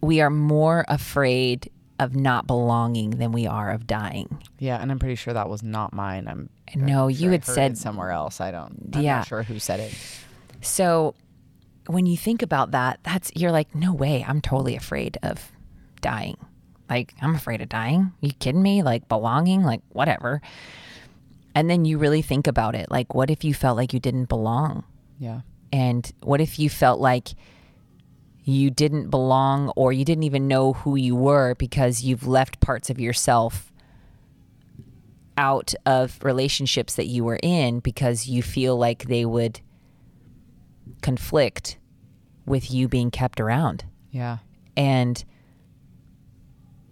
we 0.00 0.20
are 0.20 0.30
more 0.30 0.84
afraid 0.88 1.70
of 1.98 2.14
not 2.14 2.46
belonging 2.46 3.10
than 3.10 3.32
we 3.32 3.46
are 3.46 3.70
of 3.70 3.86
dying. 3.86 4.42
Yeah, 4.58 4.76
and 4.80 4.92
I'm 4.92 4.98
pretty 4.98 5.14
sure 5.14 5.32
that 5.32 5.48
was 5.48 5.62
not 5.62 5.92
mine. 5.94 6.28
I'm 6.28 6.50
No, 6.74 7.08
you 7.08 7.16
sure 7.16 7.28
I 7.30 7.32
had 7.32 7.44
said- 7.46 7.78
somewhere 7.78 8.10
else. 8.10 8.40
I 8.40 8.50
don't. 8.50 8.90
I'm 8.94 9.02
Yeah. 9.02 9.16
not 9.18 9.26
sure 9.26 9.42
who 9.42 9.58
said 9.58 9.80
it. 9.80 9.94
So 10.60 11.14
when 11.88 12.06
you 12.06 12.16
think 12.16 12.42
about 12.42 12.72
that, 12.72 13.00
that's 13.02 13.30
you're 13.34 13.52
like, 13.52 13.74
no 13.74 13.92
way, 13.92 14.24
I'm 14.26 14.40
totally 14.40 14.76
afraid 14.76 15.18
of 15.22 15.52
dying. 16.00 16.36
Like, 16.88 17.14
I'm 17.20 17.34
afraid 17.34 17.60
of 17.60 17.68
dying. 17.68 18.12
You 18.20 18.32
kidding 18.32 18.62
me? 18.62 18.82
Like 18.82 19.08
belonging, 19.08 19.62
like 19.62 19.80
whatever. 19.90 20.40
And 21.54 21.70
then 21.70 21.84
you 21.84 21.98
really 21.98 22.22
think 22.22 22.46
about 22.46 22.74
it. 22.74 22.90
Like, 22.90 23.14
what 23.14 23.30
if 23.30 23.42
you 23.44 23.54
felt 23.54 23.76
like 23.76 23.92
you 23.92 24.00
didn't 24.00 24.28
belong? 24.28 24.84
Yeah. 25.18 25.40
And 25.72 26.10
what 26.22 26.40
if 26.40 26.58
you 26.58 26.70
felt 26.70 27.00
like 27.00 27.30
you 28.44 28.70
didn't 28.70 29.10
belong 29.10 29.70
or 29.74 29.92
you 29.92 30.04
didn't 30.04 30.24
even 30.24 30.46
know 30.46 30.74
who 30.74 30.94
you 30.94 31.16
were 31.16 31.54
because 31.56 32.02
you've 32.02 32.26
left 32.26 32.60
parts 32.60 32.90
of 32.90 33.00
yourself 33.00 33.72
out 35.36 35.74
of 35.84 36.18
relationships 36.22 36.94
that 36.94 37.06
you 37.06 37.24
were 37.24 37.40
in 37.42 37.80
because 37.80 38.28
you 38.28 38.42
feel 38.42 38.76
like 38.76 39.04
they 39.04 39.24
would 39.24 39.60
conflict 41.06 41.78
with 42.46 42.68
you 42.72 42.88
being 42.88 43.12
kept 43.12 43.38
around. 43.38 43.84
Yeah. 44.10 44.38
And 44.76 45.24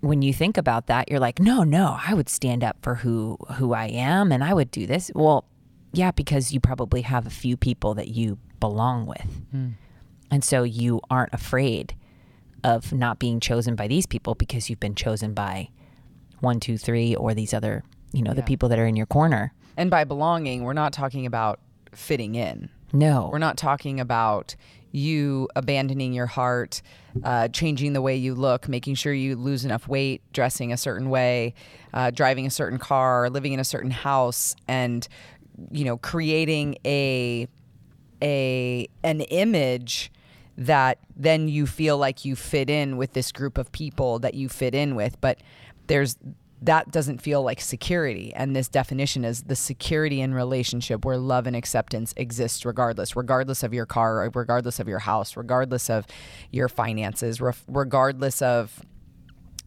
when 0.02 0.22
you 0.22 0.32
think 0.32 0.56
about 0.56 0.86
that, 0.86 1.10
you're 1.10 1.18
like, 1.18 1.40
no, 1.40 1.64
no, 1.64 1.98
I 2.00 2.14
would 2.14 2.28
stand 2.28 2.62
up 2.62 2.76
for 2.80 2.94
who 2.94 3.36
who 3.56 3.74
I 3.74 3.86
am 3.86 4.30
and 4.30 4.44
I 4.44 4.54
would 4.54 4.70
do 4.70 4.86
this. 4.86 5.10
Well, 5.16 5.46
yeah, 5.92 6.12
because 6.12 6.52
you 6.52 6.60
probably 6.60 7.02
have 7.02 7.26
a 7.26 7.30
few 7.30 7.56
people 7.56 7.94
that 7.94 8.06
you 8.06 8.38
belong 8.60 9.06
with. 9.06 9.44
Hmm. 9.50 9.70
And 10.30 10.44
so 10.44 10.62
you 10.62 11.00
aren't 11.10 11.34
afraid 11.34 11.96
of 12.62 12.92
not 12.92 13.18
being 13.18 13.40
chosen 13.40 13.74
by 13.74 13.88
these 13.88 14.06
people 14.06 14.36
because 14.36 14.70
you've 14.70 14.80
been 14.80 14.94
chosen 14.94 15.34
by 15.34 15.70
one, 16.38 16.60
two, 16.60 16.78
three, 16.78 17.16
or 17.16 17.34
these 17.34 17.52
other, 17.52 17.82
you 18.12 18.22
know, 18.22 18.32
the 18.32 18.42
people 18.42 18.68
that 18.68 18.78
are 18.78 18.86
in 18.86 18.94
your 18.94 19.06
corner. 19.06 19.52
And 19.76 19.90
by 19.90 20.04
belonging, 20.04 20.62
we're 20.62 20.72
not 20.72 20.92
talking 20.92 21.26
about 21.26 21.58
fitting 21.92 22.36
in. 22.36 22.70
No. 22.92 23.28
We're 23.32 23.38
not 23.38 23.56
talking 23.56 24.00
about 24.00 24.56
you 24.92 25.48
abandoning 25.56 26.12
your 26.12 26.26
heart, 26.26 26.80
uh, 27.24 27.48
changing 27.48 27.94
the 27.94 28.00
way 28.02 28.14
you 28.14 28.34
look, 28.34 28.68
making 28.68 28.94
sure 28.94 29.12
you 29.12 29.34
lose 29.34 29.64
enough 29.64 29.88
weight, 29.88 30.22
dressing 30.32 30.72
a 30.72 30.76
certain 30.76 31.10
way, 31.10 31.54
uh, 31.92 32.10
driving 32.10 32.46
a 32.46 32.50
certain 32.50 32.78
car, 32.78 33.28
living 33.28 33.52
in 33.52 33.58
a 33.58 33.64
certain 33.64 33.90
house, 33.90 34.54
and 34.68 35.08
you 35.72 35.84
know, 35.84 35.96
creating 35.96 36.76
a 36.84 37.48
a 38.22 38.88
an 39.02 39.20
image 39.22 40.12
that 40.56 40.98
then 41.16 41.48
you 41.48 41.66
feel 41.66 41.98
like 41.98 42.24
you 42.24 42.36
fit 42.36 42.70
in 42.70 42.96
with 42.96 43.12
this 43.12 43.32
group 43.32 43.58
of 43.58 43.72
people 43.72 44.20
that 44.20 44.34
you 44.34 44.48
fit 44.48 44.74
in 44.74 44.94
with 44.94 45.20
but 45.20 45.38
there's 45.88 46.16
that 46.64 46.90
doesn't 46.90 47.20
feel 47.20 47.42
like 47.42 47.60
security. 47.60 48.32
And 48.34 48.56
this 48.56 48.68
definition 48.68 49.24
is 49.24 49.42
the 49.44 49.56
security 49.56 50.20
in 50.20 50.34
relationship 50.34 51.04
where 51.04 51.18
love 51.18 51.46
and 51.46 51.54
acceptance 51.54 52.14
exists 52.16 52.64
regardless 52.64 53.14
regardless 53.16 53.62
of 53.62 53.74
your 53.74 53.86
car 53.86 54.30
regardless 54.34 54.80
of 54.80 54.88
your 54.88 55.00
house 55.00 55.36
regardless 55.36 55.90
of 55.90 56.06
your 56.50 56.68
finances 56.68 57.40
regardless 57.68 58.40
of 58.42 58.82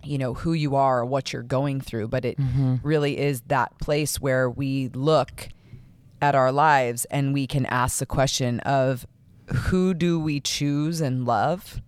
you 0.03 0.17
know 0.17 0.33
who 0.33 0.53
you 0.53 0.75
are 0.75 0.99
or 0.99 1.05
what 1.05 1.33
you're 1.33 1.43
going 1.43 1.81
through. 1.81 2.07
But 2.07 2.25
it 2.25 2.37
mm-hmm. 2.37 2.75
really 2.83 3.17
is 3.17 3.41
that 3.47 3.77
place 3.79 4.19
where 4.19 4.49
we 4.49 4.89
look 4.89 5.49
at 6.21 6.35
our 6.35 6.51
lives 6.51 7.05
and 7.05 7.33
we 7.33 7.45
can 7.45 7.65
ask 7.67 7.99
the 7.99 8.05
question 8.05 8.59
of 8.61 9.05
who 9.53 9.93
do 9.93 10.19
we 10.19 10.39
choose 10.39 10.99
and 10.99 11.25
love 11.25 11.81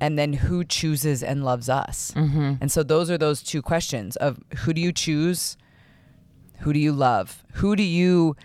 and 0.00 0.18
then 0.18 0.32
who 0.32 0.64
chooses 0.64 1.22
and 1.22 1.44
loves 1.44 1.68
us. 1.68 2.12
Mm-hmm. 2.14 2.54
And 2.60 2.70
so 2.70 2.82
those 2.82 3.10
are 3.10 3.18
those 3.18 3.42
two 3.42 3.62
questions 3.62 4.16
of 4.16 4.38
who 4.58 4.72
do 4.72 4.80
you 4.80 4.92
choose? 4.92 5.56
Who 6.60 6.72
do 6.72 6.78
you 6.78 6.92
love? 6.92 7.42
Who 7.54 7.76
do 7.76 7.82
you 7.82 8.36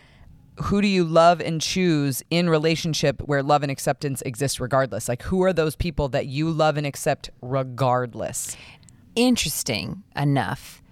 who 0.66 0.82
do 0.84 0.88
you 0.88 1.04
love 1.04 1.42
and 1.42 1.60
choose 1.60 2.22
in 2.30 2.48
relationship 2.48 3.22
where 3.24 3.42
love 3.42 3.64
and 3.64 3.72
acceptance 3.72 4.22
exist 4.22 4.60
regardless? 4.60 5.10
Like 5.10 5.24
who 5.24 5.42
are 5.44 5.54
those 5.54 5.76
people 5.76 6.10
that 6.10 6.28
you 6.28 6.50
love 6.52 6.78
and 6.78 6.86
accept 6.86 7.30
regardless? 7.42 8.56
Interesting 9.16 10.04
enough 10.16 10.84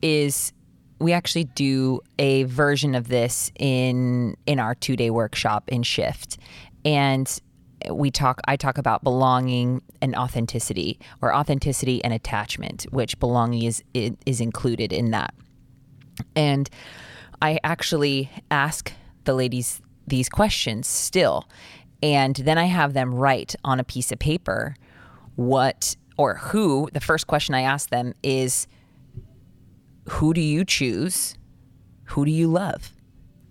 is 0.00 0.52
we 0.98 1.12
actually 1.12 1.44
do 1.44 2.00
a 2.18 2.44
version 2.44 2.94
of 2.94 3.08
this 3.08 3.50
in 3.58 4.36
in 4.46 4.58
our 4.58 4.74
two 4.74 4.96
day 4.96 5.10
workshop 5.10 5.64
in 5.68 5.82
shift. 5.82 6.38
And 6.84 7.40
we 7.90 8.10
talk 8.10 8.40
i 8.46 8.56
talk 8.56 8.78
about 8.78 9.04
belonging 9.04 9.82
and 10.00 10.14
authenticity 10.16 10.98
or 11.20 11.34
authenticity 11.34 12.02
and 12.04 12.12
attachment 12.12 12.84
which 12.90 13.18
belonging 13.20 13.62
is 13.62 13.82
is 13.94 14.40
included 14.40 14.92
in 14.92 15.10
that. 15.10 15.34
And 16.34 16.68
i 17.42 17.58
actually 17.62 18.30
ask 18.50 18.92
the 19.24 19.34
ladies 19.34 19.80
these 20.06 20.28
questions 20.28 20.86
still. 20.86 21.48
And 22.02 22.36
then 22.36 22.58
i 22.58 22.64
have 22.64 22.92
them 22.92 23.14
write 23.14 23.54
on 23.64 23.80
a 23.80 23.84
piece 23.84 24.12
of 24.12 24.18
paper 24.18 24.76
what 25.34 25.96
or 26.16 26.36
who 26.36 26.88
the 26.92 27.00
first 27.00 27.26
question 27.26 27.54
i 27.54 27.62
ask 27.62 27.90
them 27.90 28.14
is 28.22 28.66
who 30.08 30.32
do 30.32 30.40
you 30.40 30.64
choose? 30.64 31.34
Who 32.10 32.24
do 32.24 32.30
you 32.30 32.48
love? 32.48 32.92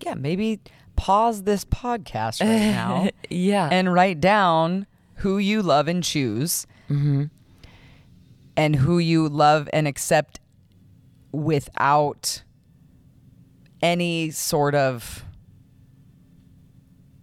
Yeah 0.04 0.14
maybe 0.14 0.60
pause 0.96 1.42
this 1.44 1.64
podcast 1.64 2.40
right 2.40 2.48
now 2.72 3.08
yeah. 3.30 3.68
and 3.70 3.92
write 3.92 4.20
down 4.20 4.86
who 5.16 5.38
you 5.38 5.62
love 5.62 5.88
and 5.88 6.02
choose 6.02 6.66
mm-hmm. 6.90 7.24
and 8.56 8.76
who 8.76 8.98
you 8.98 9.28
love 9.28 9.68
and 9.72 9.86
accept 9.86 10.40
without 11.32 12.42
any 13.82 14.30
sort 14.30 14.74
of 14.74 15.24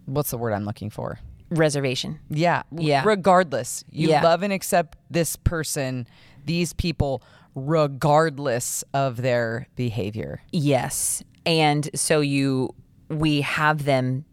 what's 0.06 0.30
the 0.30 0.38
word 0.38 0.52
I'm 0.52 0.64
looking 0.64 0.90
for? 0.90 1.18
Reservation. 1.50 2.20
Yeah. 2.30 2.62
Yeah. 2.72 3.02
Regardless, 3.04 3.84
you 3.90 4.08
Yeah. 4.08 4.22
love 4.22 4.42
and 4.42 4.52
accept 4.52 4.96
this 5.10 5.36
person, 5.36 6.06
these 6.44 6.72
people, 6.72 7.22
regardless 7.54 8.84
of 8.92 9.18
their 9.18 9.68
behavior. 9.76 10.42
Yes. 10.52 11.22
And 11.46 11.88
so 11.94 12.20
you 12.20 12.74
we 13.08 13.42
have 13.42 13.84
them 13.84 14.24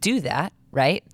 do 0.00 0.20
that, 0.20 0.52
right? 0.70 1.04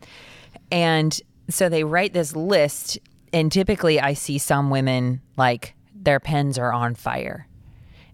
And 0.71 1.19
so 1.49 1.69
they 1.69 1.85
write 1.85 2.13
this 2.13 2.35
list 2.35 2.99
and 3.33 3.51
typically 3.51 4.01
I 4.01 4.15
see 4.15 4.39
some 4.39 4.71
women 4.71 5.21
like 5.37 5.75
their 5.95 6.21
pens 6.21 6.59
are 6.59 6.73
on 6.73 6.95
fire 6.95 7.49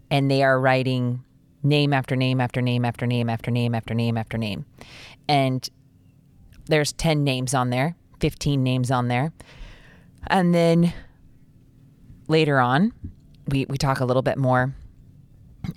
and 0.09 0.29
they 0.29 0.43
are 0.43 0.59
writing 0.59 1.23
name 1.63 1.93
after 1.93 2.15
name 2.15 2.41
after 2.41 2.61
name 2.61 2.85
after 2.85 3.05
name 3.05 3.29
after 3.29 3.51
name 3.51 3.75
after 3.75 3.93
name 3.93 4.17
after 4.17 4.37
name. 4.37 4.65
And 5.27 5.67
there's 6.65 6.93
10 6.93 7.23
names 7.23 7.53
on 7.53 7.69
there, 7.69 7.95
15 8.19 8.63
names 8.63 8.91
on 8.91 9.07
there. 9.07 9.31
And 10.27 10.53
then 10.53 10.93
later 12.27 12.59
on, 12.59 12.93
we, 13.47 13.65
we 13.69 13.77
talk 13.77 13.99
a 13.99 14.05
little 14.05 14.21
bit 14.21 14.37
more 14.37 14.73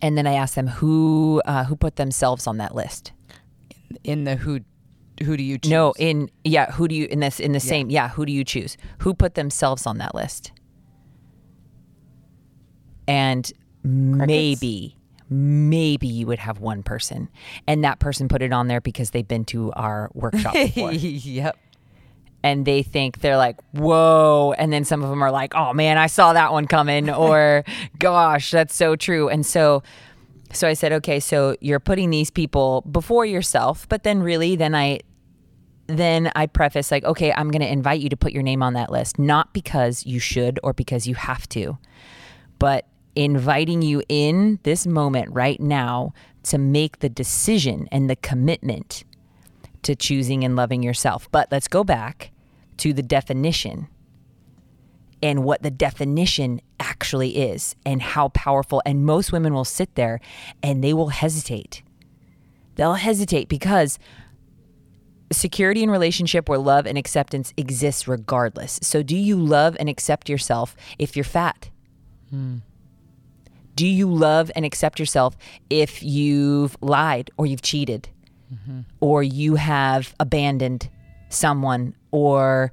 and 0.02 0.16
then 0.16 0.26
I 0.26 0.34
ask 0.34 0.54
them 0.54 0.66
who 0.66 1.42
uh, 1.44 1.64
who 1.64 1.76
put 1.76 1.96
themselves 1.96 2.46
on 2.46 2.58
that 2.58 2.74
list. 2.74 3.12
In 4.02 4.24
the 4.24 4.36
who 4.36 4.60
who 5.22 5.36
do 5.36 5.42
you 5.42 5.58
choose? 5.58 5.70
No, 5.70 5.94
in 5.98 6.30
yeah, 6.44 6.70
who 6.72 6.88
do 6.88 6.94
you 6.94 7.06
in 7.06 7.20
this 7.20 7.40
in 7.40 7.52
the 7.52 7.60
same 7.60 7.90
yeah, 7.90 8.08
who 8.08 8.26
do 8.26 8.32
you 8.32 8.44
choose? 8.44 8.76
Who 8.98 9.14
put 9.14 9.34
themselves 9.34 9.86
on 9.86 9.98
that 9.98 10.14
list? 10.14 10.52
And 13.06 13.50
maybe 13.82 14.96
maybe 15.30 16.06
you 16.06 16.26
would 16.26 16.38
have 16.38 16.60
one 16.60 16.82
person 16.82 17.28
and 17.66 17.82
that 17.82 17.98
person 17.98 18.28
put 18.28 18.42
it 18.42 18.52
on 18.52 18.68
there 18.68 18.80
because 18.80 19.10
they've 19.10 19.26
been 19.26 19.44
to 19.44 19.72
our 19.72 20.10
workshop 20.14 20.52
before 20.52 20.92
yep. 20.92 21.56
And 22.44 22.66
they 22.66 22.82
think 22.82 23.20
they're 23.20 23.38
like, 23.38 23.56
whoa. 23.72 24.54
And 24.58 24.70
then 24.70 24.84
some 24.84 25.02
of 25.02 25.08
them 25.08 25.22
are 25.22 25.32
like, 25.32 25.54
oh 25.54 25.72
man, 25.72 25.96
I 25.96 26.08
saw 26.08 26.34
that 26.34 26.52
one 26.52 26.66
coming, 26.66 27.08
or 27.24 27.64
gosh, 27.98 28.50
that's 28.50 28.76
so 28.76 28.96
true. 28.96 29.30
And 29.30 29.46
so, 29.46 29.82
so 30.52 30.68
I 30.68 30.74
said, 30.74 30.92
okay, 30.92 31.20
so 31.20 31.56
you're 31.62 31.80
putting 31.80 32.10
these 32.10 32.30
people 32.30 32.82
before 32.82 33.24
yourself, 33.24 33.88
but 33.88 34.02
then 34.02 34.22
really, 34.22 34.56
then 34.56 34.74
I, 34.74 35.00
then 35.86 36.30
I 36.36 36.46
preface 36.46 36.90
like, 36.90 37.04
okay, 37.04 37.32
I'm 37.32 37.50
going 37.50 37.62
to 37.62 37.72
invite 37.72 38.00
you 38.00 38.10
to 38.10 38.16
put 38.16 38.32
your 38.32 38.42
name 38.42 38.62
on 38.62 38.74
that 38.74 38.92
list, 38.92 39.18
not 39.18 39.54
because 39.54 40.04
you 40.04 40.20
should 40.20 40.60
or 40.62 40.74
because 40.74 41.06
you 41.06 41.14
have 41.14 41.48
to, 41.48 41.78
but 42.58 42.86
inviting 43.16 43.80
you 43.80 44.02
in 44.10 44.58
this 44.64 44.86
moment 44.86 45.30
right 45.32 45.60
now 45.60 46.12
to 46.42 46.58
make 46.58 46.98
the 46.98 47.08
decision 47.08 47.88
and 47.90 48.10
the 48.10 48.16
commitment 48.16 49.02
to 49.80 49.96
choosing 49.96 50.44
and 50.44 50.56
loving 50.56 50.82
yourself. 50.82 51.30
But 51.32 51.50
let's 51.50 51.68
go 51.68 51.84
back 51.84 52.32
to 52.78 52.92
the 52.92 53.02
definition 53.02 53.88
and 55.22 55.44
what 55.44 55.62
the 55.62 55.70
definition 55.70 56.60
actually 56.78 57.36
is 57.36 57.76
and 57.86 58.02
how 58.02 58.28
powerful. 58.28 58.82
And 58.84 59.06
most 59.06 59.32
women 59.32 59.54
will 59.54 59.64
sit 59.64 59.94
there 59.94 60.20
and 60.62 60.84
they 60.84 60.92
will 60.92 61.08
hesitate. 61.08 61.82
They'll 62.74 62.94
hesitate 62.94 63.48
because 63.48 63.98
security 65.32 65.82
in 65.82 65.90
relationship 65.90 66.48
where 66.48 66.58
love 66.58 66.86
and 66.86 66.98
acceptance 66.98 67.54
exists 67.56 68.06
regardless. 68.06 68.78
So, 68.82 69.02
do 69.02 69.16
you 69.16 69.36
love 69.36 69.76
and 69.80 69.88
accept 69.88 70.28
yourself 70.28 70.76
if 70.98 71.16
you're 71.16 71.24
fat? 71.24 71.70
Hmm. 72.30 72.58
Do 73.74 73.86
you 73.86 74.12
love 74.12 74.50
and 74.54 74.64
accept 74.64 75.00
yourself 75.00 75.36
if 75.70 76.02
you've 76.02 76.76
lied 76.80 77.30
or 77.36 77.46
you've 77.46 77.62
cheated? 77.62 78.08
Mm-hmm. 78.52 78.80
or 79.00 79.22
you 79.22 79.54
have 79.54 80.14
abandoned 80.20 80.90
someone 81.34 81.94
or 82.10 82.70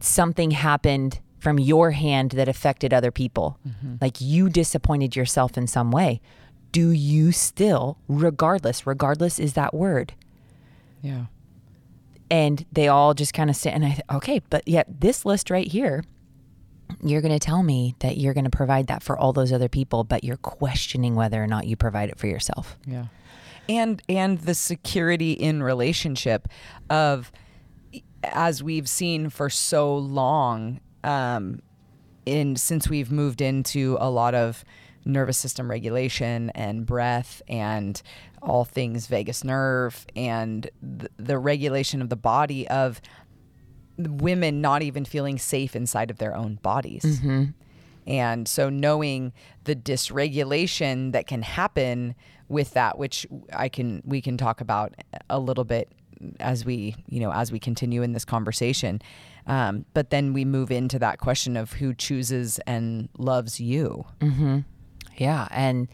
something 0.00 0.52
happened 0.52 1.20
from 1.38 1.58
your 1.58 1.92
hand 1.92 2.32
that 2.32 2.48
affected 2.48 2.92
other 2.92 3.10
people. 3.10 3.58
Mm-hmm. 3.66 3.96
Like 4.00 4.20
you 4.20 4.48
disappointed 4.48 5.14
yourself 5.16 5.56
in 5.58 5.66
some 5.66 5.90
way. 5.90 6.20
Do 6.72 6.90
you 6.90 7.32
still 7.32 7.98
regardless 8.08 8.86
regardless 8.86 9.38
is 9.38 9.54
that 9.54 9.72
word. 9.74 10.14
Yeah. 11.00 11.26
and 12.30 12.66
they 12.72 12.88
all 12.88 13.14
just 13.14 13.32
kind 13.32 13.48
of 13.48 13.56
sit 13.56 13.72
and 13.72 13.84
i 13.84 13.90
th- 13.90 14.00
okay 14.10 14.40
but 14.50 14.66
yet 14.66 15.00
this 15.00 15.24
list 15.24 15.48
right 15.48 15.66
here 15.66 16.02
you're 17.02 17.20
going 17.20 17.32
to 17.32 17.38
tell 17.38 17.62
me 17.62 17.94
that 18.00 18.16
you're 18.16 18.34
going 18.34 18.44
to 18.44 18.50
provide 18.50 18.88
that 18.88 19.02
for 19.02 19.16
all 19.16 19.32
those 19.32 19.52
other 19.52 19.68
people 19.68 20.02
but 20.04 20.24
you're 20.24 20.36
questioning 20.38 21.14
whether 21.14 21.42
or 21.42 21.46
not 21.46 21.66
you 21.68 21.76
provide 21.76 22.08
it 22.08 22.18
for 22.18 22.26
yourself. 22.26 22.76
Yeah. 22.86 23.06
And 23.68 24.02
and 24.08 24.40
the 24.40 24.54
security 24.54 25.32
in 25.32 25.62
relationship 25.62 26.48
of 26.90 27.30
as 28.24 28.62
we've 28.62 28.88
seen 28.88 29.30
for 29.30 29.48
so 29.48 29.96
long 29.96 30.80
um 31.04 31.60
in 32.26 32.56
since 32.56 32.88
we've 32.88 33.10
moved 33.10 33.40
into 33.40 33.96
a 34.00 34.10
lot 34.10 34.34
of 34.34 34.64
nervous 35.04 35.38
system 35.38 35.70
regulation 35.70 36.50
and 36.50 36.84
breath 36.84 37.40
and 37.48 38.02
all 38.42 38.64
things 38.64 39.06
vagus 39.06 39.42
nerve 39.42 40.06
and 40.14 40.68
the, 40.82 41.08
the 41.16 41.38
regulation 41.38 42.02
of 42.02 42.08
the 42.10 42.16
body 42.16 42.68
of 42.68 43.00
women 43.96 44.60
not 44.60 44.82
even 44.82 45.04
feeling 45.04 45.38
safe 45.38 45.74
inside 45.74 46.10
of 46.10 46.18
their 46.18 46.36
own 46.36 46.56
bodies. 46.56 47.20
And 48.06 48.46
so 48.46 48.68
knowing 48.70 49.32
the 49.64 49.74
dysregulation 49.74 51.12
that 51.12 51.26
can 51.26 51.42
happen 51.42 52.14
with 52.48 52.72
that, 52.74 52.96
which 52.98 53.26
I 53.52 53.68
can 53.68 54.02
we 54.04 54.20
can 54.20 54.36
talk 54.36 54.60
about 54.60 54.94
a 55.28 55.38
little 55.38 55.64
bit 55.64 55.90
as 56.40 56.64
we 56.64 56.96
you 57.08 57.20
know 57.20 57.32
as 57.32 57.52
we 57.52 57.58
continue 57.58 58.02
in 58.02 58.12
this 58.12 58.24
conversation, 58.24 59.00
um, 59.46 59.84
but 59.94 60.10
then 60.10 60.32
we 60.32 60.44
move 60.44 60.70
into 60.70 60.98
that 60.98 61.18
question 61.18 61.56
of 61.56 61.72
who 61.72 61.94
chooses 61.94 62.58
and 62.66 63.08
loves 63.18 63.60
you. 63.60 64.04
Yeah. 65.18 65.48
And 65.50 65.88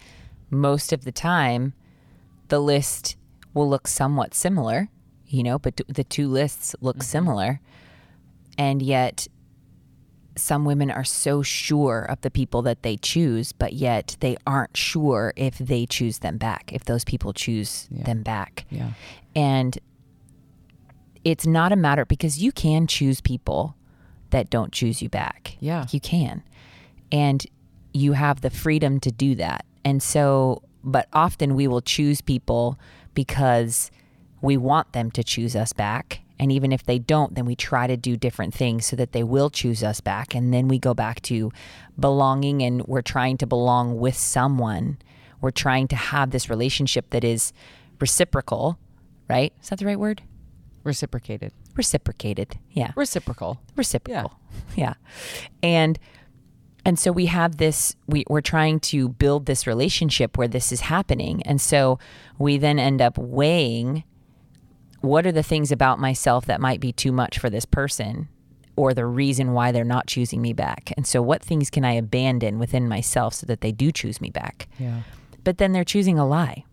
most 0.50 0.92
of 0.92 1.04
the 1.04 1.12
time, 1.12 1.72
the 2.48 2.60
list 2.60 3.16
will 3.54 3.68
look 3.68 3.88
somewhat 3.88 4.34
similar, 4.34 4.88
you 5.26 5.42
know, 5.42 5.58
but 5.58 5.80
the 5.88 6.04
two 6.04 6.28
lists 6.28 6.76
look 6.80 7.02
similar. 7.02 7.60
And 8.58 8.82
yet, 8.82 9.26
some 10.36 10.64
women 10.64 10.90
are 10.90 11.04
so 11.04 11.42
sure 11.42 12.02
of 12.02 12.20
the 12.20 12.30
people 12.30 12.62
that 12.62 12.82
they 12.82 12.96
choose, 12.96 13.52
but 13.52 13.72
yet 13.72 14.16
they 14.20 14.36
aren't 14.46 14.76
sure 14.76 15.32
if 15.36 15.58
they 15.58 15.86
choose 15.86 16.18
them 16.18 16.38
back, 16.38 16.72
if 16.72 16.84
those 16.84 17.04
people 17.04 17.32
choose 17.32 17.88
them 17.90 18.22
back. 18.22 18.66
Yeah. 18.70 18.90
And 19.36 19.78
it's 21.24 21.46
not 21.46 21.72
a 21.72 21.76
matter 21.76 22.04
because 22.04 22.38
you 22.38 22.52
can 22.52 22.86
choose 22.86 23.20
people 23.20 23.76
that 24.30 24.50
don't 24.50 24.72
choose 24.72 25.00
you 25.00 25.08
back. 25.08 25.56
Yeah. 25.60 25.86
You 25.90 26.00
can. 26.00 26.42
And 27.10 27.46
you 27.92 28.12
have 28.12 28.40
the 28.40 28.50
freedom 28.50 29.00
to 29.00 29.10
do 29.10 29.34
that. 29.36 29.64
And 29.84 30.02
so, 30.02 30.62
but 30.82 31.08
often 31.12 31.54
we 31.54 31.68
will 31.68 31.80
choose 31.80 32.20
people 32.20 32.78
because 33.14 33.90
we 34.42 34.56
want 34.56 34.92
them 34.92 35.10
to 35.12 35.24
choose 35.24 35.56
us 35.56 35.72
back. 35.72 36.20
And 36.38 36.50
even 36.50 36.72
if 36.72 36.84
they 36.84 36.98
don't, 36.98 37.34
then 37.36 37.46
we 37.46 37.54
try 37.54 37.86
to 37.86 37.96
do 37.96 38.16
different 38.16 38.52
things 38.52 38.84
so 38.84 38.96
that 38.96 39.12
they 39.12 39.22
will 39.22 39.50
choose 39.50 39.84
us 39.84 40.00
back. 40.00 40.34
And 40.34 40.52
then 40.52 40.66
we 40.66 40.78
go 40.78 40.92
back 40.92 41.22
to 41.22 41.52
belonging 41.98 42.60
and 42.62 42.82
we're 42.86 43.02
trying 43.02 43.38
to 43.38 43.46
belong 43.46 43.98
with 43.98 44.16
someone. 44.16 44.98
We're 45.40 45.52
trying 45.52 45.86
to 45.88 45.96
have 45.96 46.32
this 46.32 46.50
relationship 46.50 47.10
that 47.10 47.22
is 47.22 47.52
reciprocal, 48.00 48.78
right? 49.28 49.52
Is 49.62 49.68
that 49.68 49.78
the 49.78 49.86
right 49.86 49.98
word? 49.98 50.22
Reciprocated. 50.84 51.52
Reciprocated. 51.74 52.58
Yeah 52.70 52.92
Reciprocal. 52.96 53.60
reciprocal. 53.76 54.38
Yeah. 54.76 54.94
And 55.62 55.98
and 56.86 56.98
so 56.98 57.10
we 57.10 57.26
have 57.26 57.56
this 57.56 57.96
we, 58.06 58.24
we're 58.28 58.40
trying 58.42 58.78
to 58.80 59.08
build 59.08 59.46
this 59.46 59.66
relationship 59.66 60.36
where 60.38 60.48
this 60.48 60.70
is 60.70 60.82
happening. 60.82 61.42
And 61.44 61.60
so 61.60 61.98
we 62.38 62.58
then 62.58 62.78
end 62.78 63.00
up 63.00 63.16
weighing 63.18 64.04
what 65.00 65.26
are 65.26 65.32
the 65.32 65.42
things 65.42 65.72
about 65.72 65.98
myself 65.98 66.46
that 66.46 66.60
might 66.60 66.80
be 66.80 66.92
too 66.92 67.12
much 67.12 67.38
for 67.38 67.50
this 67.50 67.64
person 67.64 68.28
or 68.76 68.92
the 68.94 69.06
reason 69.06 69.52
why 69.52 69.70
they're 69.72 69.84
not 69.84 70.06
choosing 70.06 70.42
me 70.42 70.52
back. 70.52 70.92
And 70.96 71.06
so 71.06 71.22
what 71.22 71.42
things 71.42 71.70
can 71.70 71.84
I 71.84 71.92
abandon 71.92 72.58
within 72.58 72.88
myself 72.88 73.34
so 73.34 73.46
that 73.46 73.60
they 73.60 73.70
do 73.72 73.92
choose 73.92 74.20
me 74.20 74.30
back? 74.30 74.68
Yeah. 74.78 75.02
But 75.44 75.58
then 75.58 75.72
they're 75.72 75.84
choosing 75.84 76.18
a 76.18 76.26
lie 76.26 76.64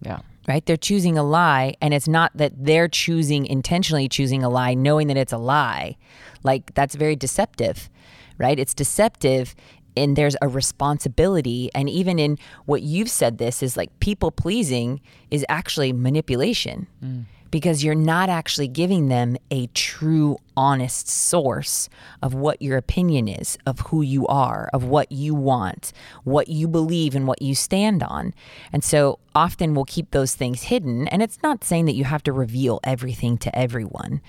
Yeah. 0.00 0.20
Right? 0.50 0.66
They're 0.66 0.76
choosing 0.76 1.16
a 1.16 1.22
lie, 1.22 1.76
and 1.80 1.94
it's 1.94 2.08
not 2.08 2.32
that 2.34 2.52
they're 2.56 2.88
choosing 2.88 3.46
intentionally 3.46 4.08
choosing 4.08 4.42
a 4.42 4.48
lie, 4.48 4.74
knowing 4.74 5.06
that 5.06 5.16
it's 5.16 5.32
a 5.32 5.38
lie. 5.38 5.96
Like 6.42 6.74
that's 6.74 6.96
very 6.96 7.14
deceptive, 7.14 7.88
right? 8.36 8.58
It's 8.58 8.74
deceptive 8.74 9.54
and 9.96 10.16
there's 10.16 10.36
a 10.42 10.48
responsibility 10.48 11.70
and 11.74 11.88
even 11.88 12.18
in 12.18 12.38
what 12.66 12.82
you've 12.82 13.10
said 13.10 13.38
this 13.38 13.60
is 13.60 13.76
like 13.76 13.90
people 13.98 14.30
pleasing 14.30 15.00
is 15.32 15.44
actually 15.48 15.92
manipulation 15.92 16.86
mm. 17.04 17.24
Because 17.50 17.82
you're 17.82 17.94
not 17.94 18.28
actually 18.28 18.68
giving 18.68 19.08
them 19.08 19.36
a 19.50 19.66
true 19.68 20.38
honest 20.56 21.08
source 21.08 21.88
of 22.22 22.34
what 22.34 22.60
your 22.60 22.76
opinion 22.76 23.28
is 23.28 23.56
of 23.66 23.80
who 23.80 24.02
you 24.02 24.26
are 24.26 24.68
of 24.72 24.84
what 24.84 25.10
you 25.10 25.34
want 25.34 25.92
what 26.24 26.48
you 26.48 26.68
believe 26.68 27.14
and 27.14 27.26
what 27.26 27.40
you 27.40 27.54
stand 27.54 28.02
on. 28.02 28.34
And 28.72 28.84
so 28.84 29.18
often 29.34 29.74
we'll 29.74 29.84
keep 29.84 30.10
those 30.10 30.34
things 30.34 30.64
hidden. 30.64 31.08
And 31.08 31.22
it's 31.22 31.42
not 31.42 31.64
saying 31.64 31.86
that 31.86 31.94
you 31.94 32.04
have 32.04 32.22
to 32.24 32.32
reveal 32.32 32.80
everything 32.84 33.38
to 33.38 33.58
everyone 33.58 34.20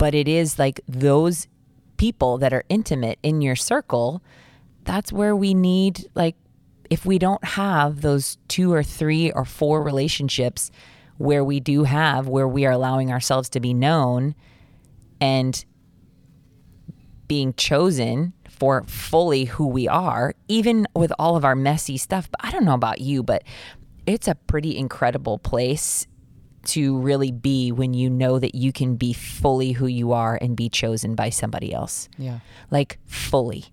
but 0.00 0.14
it 0.14 0.26
is 0.26 0.58
like 0.58 0.80
those 0.88 1.46
people 1.98 2.38
that 2.38 2.54
are 2.54 2.64
intimate 2.70 3.18
in 3.22 3.42
your 3.42 3.54
circle 3.54 4.22
that's 4.84 5.12
where 5.12 5.36
we 5.36 5.52
need 5.52 6.06
like 6.14 6.34
if 6.88 7.04
we 7.04 7.18
don't 7.18 7.44
have 7.44 8.00
those 8.00 8.38
two 8.48 8.72
or 8.72 8.82
three 8.82 9.30
or 9.32 9.44
four 9.44 9.82
relationships 9.82 10.70
where 11.20 11.44
we 11.44 11.60
do 11.60 11.84
have 11.84 12.26
where 12.28 12.48
we 12.48 12.64
are 12.64 12.72
allowing 12.72 13.12
ourselves 13.12 13.50
to 13.50 13.60
be 13.60 13.74
known 13.74 14.34
and 15.20 15.66
being 17.28 17.52
chosen 17.54 18.32
for 18.48 18.82
fully 18.84 19.44
who 19.44 19.66
we 19.66 19.86
are 19.86 20.34
even 20.48 20.86
with 20.94 21.12
all 21.18 21.36
of 21.36 21.44
our 21.44 21.54
messy 21.54 21.96
stuff 21.98 22.30
but 22.30 22.40
i 22.42 22.50
don't 22.50 22.64
know 22.64 22.72
about 22.74 23.00
you 23.02 23.22
but 23.22 23.42
it's 24.06 24.26
a 24.26 24.34
pretty 24.34 24.76
incredible 24.76 25.38
place 25.38 26.06
to 26.64 26.98
really 26.98 27.30
be 27.30 27.70
when 27.70 27.92
you 27.92 28.08
know 28.08 28.38
that 28.38 28.54
you 28.54 28.72
can 28.72 28.96
be 28.96 29.12
fully 29.12 29.72
who 29.72 29.86
you 29.86 30.12
are 30.12 30.38
and 30.40 30.56
be 30.56 30.68
chosen 30.70 31.14
by 31.14 31.28
somebody 31.30 31.72
else 31.72 32.08
Yeah. 32.18 32.40
like 32.70 32.98
fully. 33.06 33.64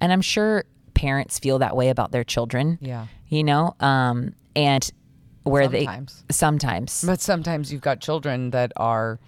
And 0.00 0.12
I'm 0.12 0.20
sure 0.20 0.64
parents 0.94 1.38
feel 1.40 1.58
that 1.60 1.74
way 1.76 1.88
about 1.88 2.12
their 2.12 2.22
children. 2.22 2.78
Yeah. 2.80 3.06
You 3.28 3.42
know, 3.42 3.74
um, 3.80 4.34
and 4.54 4.88
where 5.46 5.64
Sometimes. 5.70 6.24
they 6.28 6.32
sometimes. 6.32 7.04
But 7.04 7.20
sometimes 7.20 7.72
you've 7.72 7.82
got 7.82 8.00
children 8.00 8.50
that 8.50 8.72
are 8.76 9.18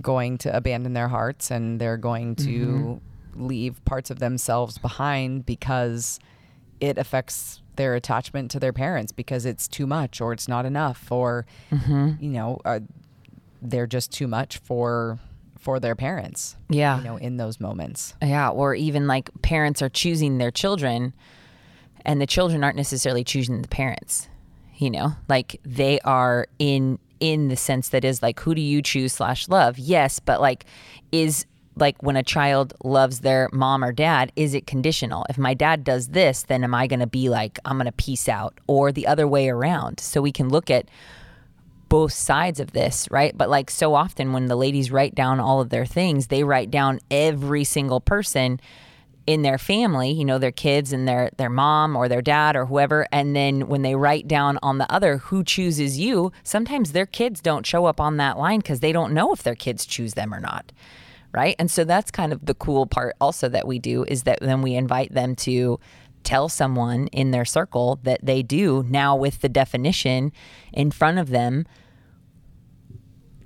going 0.00 0.38
to 0.38 0.56
abandon 0.56 0.94
their 0.94 1.08
hearts 1.08 1.50
and 1.50 1.80
they're 1.80 1.98
going 1.98 2.34
to 2.36 3.00
leave 3.34 3.84
parts 3.84 4.10
of 4.10 4.18
themselves 4.18 4.78
behind 4.78 5.44
because 5.46 6.18
it 6.80 6.96
affects 6.98 7.60
their 7.76 7.94
attachment 7.94 8.50
to 8.50 8.58
their 8.58 8.72
parents 8.72 9.12
because 9.12 9.44
it's 9.46 9.68
too 9.68 9.86
much 9.86 10.20
or 10.20 10.32
it's 10.32 10.48
not 10.48 10.64
enough 10.66 11.10
or 11.12 11.46
you 11.70 12.28
know 12.28 12.58
uh, 12.64 12.80
they're 13.62 13.86
just 13.86 14.10
too 14.12 14.26
much 14.26 14.58
for 14.58 15.18
for 15.58 15.78
their 15.78 15.94
parents 15.94 16.56
Yeah. 16.68 16.98
you 16.98 17.04
know 17.04 17.16
in 17.16 17.36
those 17.36 17.60
moments 17.60 18.14
Yeah, 18.22 18.48
or 18.50 18.74
even 18.74 19.06
like 19.06 19.30
parents 19.42 19.80
are 19.82 19.88
choosing 19.88 20.38
their 20.38 20.50
children 20.50 21.12
and 22.04 22.20
the 22.20 22.26
children 22.26 22.64
aren't 22.64 22.76
necessarily 22.76 23.22
choosing 23.24 23.62
the 23.62 23.68
parents. 23.68 24.28
You 24.82 24.90
know, 24.90 25.12
like 25.28 25.60
they 25.62 26.00
are 26.00 26.48
in 26.58 26.98
in 27.20 27.46
the 27.46 27.56
sense 27.56 27.90
that 27.90 28.04
is 28.04 28.20
like 28.20 28.40
who 28.40 28.52
do 28.52 28.60
you 28.60 28.82
choose 28.82 29.12
slash 29.12 29.48
love? 29.48 29.78
Yes, 29.78 30.18
but 30.18 30.40
like 30.40 30.64
is 31.12 31.46
like 31.76 32.02
when 32.02 32.16
a 32.16 32.22
child 32.24 32.74
loves 32.82 33.20
their 33.20 33.48
mom 33.52 33.84
or 33.84 33.92
dad, 33.92 34.32
is 34.34 34.54
it 34.54 34.66
conditional? 34.66 35.24
If 35.30 35.38
my 35.38 35.54
dad 35.54 35.84
does 35.84 36.08
this, 36.08 36.42
then 36.42 36.64
am 36.64 36.74
I 36.74 36.88
gonna 36.88 37.06
be 37.06 37.28
like, 37.28 37.60
I'm 37.64 37.78
gonna 37.78 37.92
peace 37.92 38.28
out? 38.28 38.58
Or 38.66 38.90
the 38.90 39.06
other 39.06 39.28
way 39.28 39.48
around. 39.48 40.00
So 40.00 40.20
we 40.20 40.32
can 40.32 40.48
look 40.48 40.68
at 40.68 40.88
both 41.88 42.12
sides 42.12 42.58
of 42.58 42.72
this, 42.72 43.06
right? 43.08 43.38
But 43.38 43.50
like 43.50 43.70
so 43.70 43.94
often 43.94 44.32
when 44.32 44.46
the 44.46 44.56
ladies 44.56 44.90
write 44.90 45.14
down 45.14 45.38
all 45.38 45.60
of 45.60 45.68
their 45.68 45.86
things, 45.86 46.26
they 46.26 46.42
write 46.42 46.72
down 46.72 46.98
every 47.08 47.62
single 47.62 48.00
person 48.00 48.58
in 49.26 49.42
their 49.42 49.58
family, 49.58 50.10
you 50.10 50.24
know, 50.24 50.38
their 50.38 50.52
kids 50.52 50.92
and 50.92 51.06
their 51.06 51.30
their 51.36 51.50
mom 51.50 51.96
or 51.96 52.08
their 52.08 52.22
dad 52.22 52.56
or 52.56 52.66
whoever, 52.66 53.06
and 53.12 53.36
then 53.36 53.68
when 53.68 53.82
they 53.82 53.94
write 53.94 54.26
down 54.26 54.58
on 54.62 54.78
the 54.78 54.92
other 54.92 55.18
who 55.18 55.44
chooses 55.44 55.98
you, 55.98 56.32
sometimes 56.42 56.92
their 56.92 57.06
kids 57.06 57.40
don't 57.40 57.66
show 57.66 57.86
up 57.86 58.00
on 58.00 58.16
that 58.16 58.38
line 58.38 58.62
cuz 58.62 58.80
they 58.80 58.92
don't 58.92 59.14
know 59.14 59.32
if 59.32 59.42
their 59.42 59.54
kids 59.54 59.86
choose 59.86 60.14
them 60.14 60.34
or 60.34 60.40
not. 60.40 60.72
Right? 61.32 61.56
And 61.58 61.70
so 61.70 61.84
that's 61.84 62.10
kind 62.10 62.32
of 62.32 62.44
the 62.44 62.54
cool 62.54 62.86
part 62.86 63.16
also 63.20 63.48
that 63.48 63.66
we 63.66 63.78
do 63.78 64.04
is 64.04 64.24
that 64.24 64.40
then 64.40 64.60
we 64.60 64.74
invite 64.74 65.14
them 65.14 65.34
to 65.36 65.80
tell 66.24 66.48
someone 66.48 67.06
in 67.08 67.30
their 67.30 67.44
circle 67.44 67.98
that 68.02 68.20
they 68.22 68.42
do 68.42 68.84
now 68.88 69.16
with 69.16 69.40
the 69.40 69.48
definition 69.48 70.32
in 70.72 70.90
front 70.90 71.18
of 71.18 71.30
them 71.30 71.64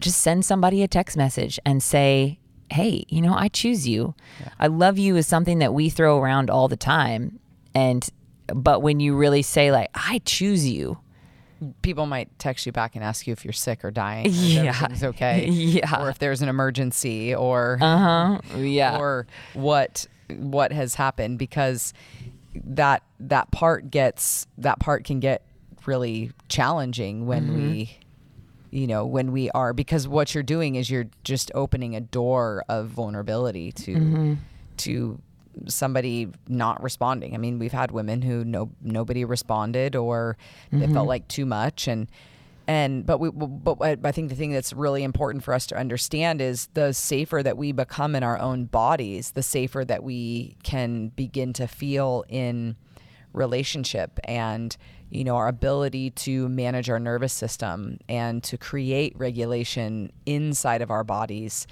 just 0.01 0.21
send 0.21 0.45
somebody 0.45 0.83
a 0.83 0.89
text 0.89 1.17
message 1.17 1.59
and 1.65 1.83
say, 1.83 2.39
Hey, 2.71 3.05
you 3.09 3.23
know, 3.23 3.35
I 3.35 3.49
choose 3.49 3.87
you. 3.87 4.15
I 4.59 4.67
love 4.67 4.99
you 4.99 5.17
is 5.17 5.27
something 5.27 5.59
that 5.61 5.73
we 5.73 5.89
throw 5.89 6.19
around 6.19 6.51
all 6.51 6.69
the 6.69 6.77
time. 6.77 7.39
And, 7.75 8.09
but 8.49 8.83
when 8.83 9.01
you 9.01 9.17
really 9.17 9.43
say, 9.43 9.71
like, 9.71 9.91
I 9.95 10.21
choose 10.25 10.69
you, 10.69 10.99
people 11.83 12.07
might 12.07 12.37
text 12.39 12.67
you 12.67 12.73
back 12.73 12.95
and 12.97 13.05
ask 13.05 13.27
you 13.27 13.33
if 13.33 13.45
you're 13.45 13.53
sick 13.53 13.85
or 13.85 13.91
dying 13.91 14.27
if 14.27 14.33
Yeah. 14.35 14.61
everything's 14.77 15.05
okay 15.05 15.47
Yeah. 15.51 16.03
or 16.05 16.11
if 16.11 16.19
there's 16.19 16.43
an 16.43 16.49
emergency 16.51 17.35
or 17.35 17.79
uh 17.81 17.99
huh. 17.99 18.57
Yeah. 18.59 18.99
or 18.99 19.27
what 19.55 20.07
what 20.29 20.71
has 20.73 20.97
happened 20.97 21.39
because 21.39 21.95
that 22.55 23.03
that 23.21 23.51
part 23.53 23.91
gets 23.91 24.47
that 24.59 24.81
part 24.81 25.05
can 25.05 25.19
get 25.19 25.47
really 25.87 26.31
challenging 26.49 27.27
when 27.27 27.55
we 27.55 27.97
you 28.71 28.87
know 28.87 29.05
when 29.07 29.33
we 29.33 29.51
are 29.51 29.73
because 29.73 30.09
what 30.09 30.35
you're 30.35 30.43
doing 30.43 30.75
is 30.75 30.91
you're 30.91 31.09
just 31.25 31.51
opening 31.55 31.95
a 31.95 32.01
door 32.01 32.65
of 32.69 32.89
vulnerability 32.89 33.73
to 33.73 33.95
mm-hmm. 33.95 34.35
to 34.79 35.21
somebody 35.67 36.29
not 36.49 36.83
responding. 36.83 37.35
I 37.35 37.39
mean 37.39 37.59
we've 37.59 37.73
had 37.73 37.91
women 37.91 38.23
who 38.23 38.45
no 38.45 38.71
nobody 38.83 39.25
responded 39.25 39.97
or 39.97 40.37
it 40.71 40.79
felt 40.79 40.91
mm-hmm. 40.91 41.09
like 41.09 41.29
too 41.29 41.47
much. 41.47 41.89
And 41.89 42.09
and 42.69 43.07
but 43.07 43.19
we 43.19 43.31
but 43.31 43.79
I 44.05 44.13
think 44.13 44.29
the 44.29 44.35
thing 44.35 44.53
that's 44.53 44.73
really 44.73 45.05
important 45.05 45.45
for 45.45 45.55
us 45.55 45.67
to 45.69 45.77
understand 45.77 46.41
is 46.41 46.69
the 46.75 46.93
safer 46.93 47.43
that 47.43 47.57
we 47.57 47.73
become 47.73 48.15
in 48.15 48.23
our 48.23 48.39
own 48.39 48.65
bodies, 48.65 49.33
the 49.33 49.43
safer 49.43 49.85
that 49.85 50.03
we 50.03 50.57
can 50.63 51.09
begin 51.09 51.53
to 51.55 51.69
feel 51.69 52.25
in 52.29 52.77
relationship. 53.33 54.19
And 54.25 54.77
you 55.11 55.25
know 55.25 55.37
our 55.37 55.49
ability 55.49 56.11
to 56.11 56.49
manage 56.49 56.91
our 56.91 56.99
nervous 56.99 57.33
system 57.33 57.99
and 58.09 58.43
to 58.45 58.59
create 58.59 59.13
regulation 59.17 60.11
inside 60.27 60.83
of 60.83 60.91
our 60.91 61.05
bodies 61.05 61.67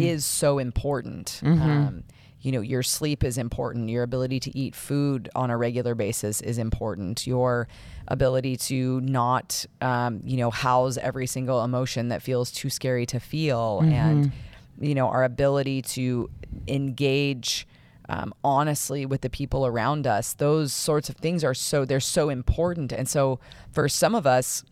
is 0.00 0.24
so 0.24 0.58
important. 0.58 1.40
Um, 1.44 2.04
you 2.40 2.52
know 2.52 2.60
your 2.60 2.84
sleep 2.84 3.24
is 3.24 3.36
important. 3.36 3.88
Your 3.90 4.04
ability 4.04 4.38
to 4.40 4.56
eat 4.56 4.74
food 4.76 5.28
on 5.34 5.50
a 5.50 5.56
regular 5.56 5.94
basis 5.96 6.40
is 6.40 6.56
important. 6.56 7.26
Your 7.26 7.66
ability 8.06 8.56
to 8.56 9.00
not 9.00 9.66
um, 9.80 10.20
you 10.24 10.36
know 10.36 10.50
house 10.50 10.96
every 10.98 11.26
single 11.26 11.64
emotion 11.64 12.08
that 12.10 12.22
feels 12.22 12.52
too 12.52 12.70
scary 12.70 13.06
to 13.06 13.18
feel 13.18 13.80
and 13.82 14.32
you 14.80 14.94
know 14.94 15.08
our 15.08 15.24
ability 15.24 15.82
to 15.82 16.30
engage 16.68 17.66
um, 18.08 18.32
honestly 18.42 19.04
with 19.04 19.20
the 19.20 19.30
people 19.30 19.66
around 19.66 20.06
us 20.06 20.34
those 20.34 20.72
sorts 20.72 21.08
of 21.08 21.16
things 21.16 21.44
are 21.44 21.54
so 21.54 21.84
they're 21.84 22.00
so 22.00 22.28
important. 22.28 22.92
And 22.92 23.08
so 23.08 23.40
for 23.70 23.88
some 23.88 24.14
of 24.14 24.26
us 24.26 24.64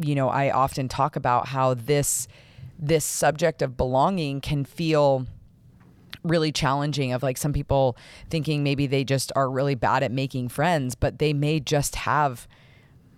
you 0.00 0.14
know 0.14 0.28
i 0.28 0.50
often 0.50 0.88
talk 0.88 1.16
about 1.16 1.48
how 1.48 1.74
this 1.74 2.28
this 2.78 3.04
subject 3.04 3.62
of 3.62 3.76
belonging 3.76 4.40
can 4.40 4.64
feel 4.64 5.26
really 6.22 6.50
challenging 6.50 7.12
of 7.12 7.22
like 7.22 7.36
some 7.36 7.52
people 7.52 7.96
thinking 8.30 8.62
maybe 8.62 8.86
they 8.86 9.04
just 9.04 9.30
are 9.36 9.50
really 9.50 9.74
bad 9.74 10.02
at 10.02 10.10
making 10.10 10.48
friends 10.48 10.94
but 10.94 11.18
they 11.18 11.32
may 11.32 11.60
just 11.60 11.96
have 11.96 12.48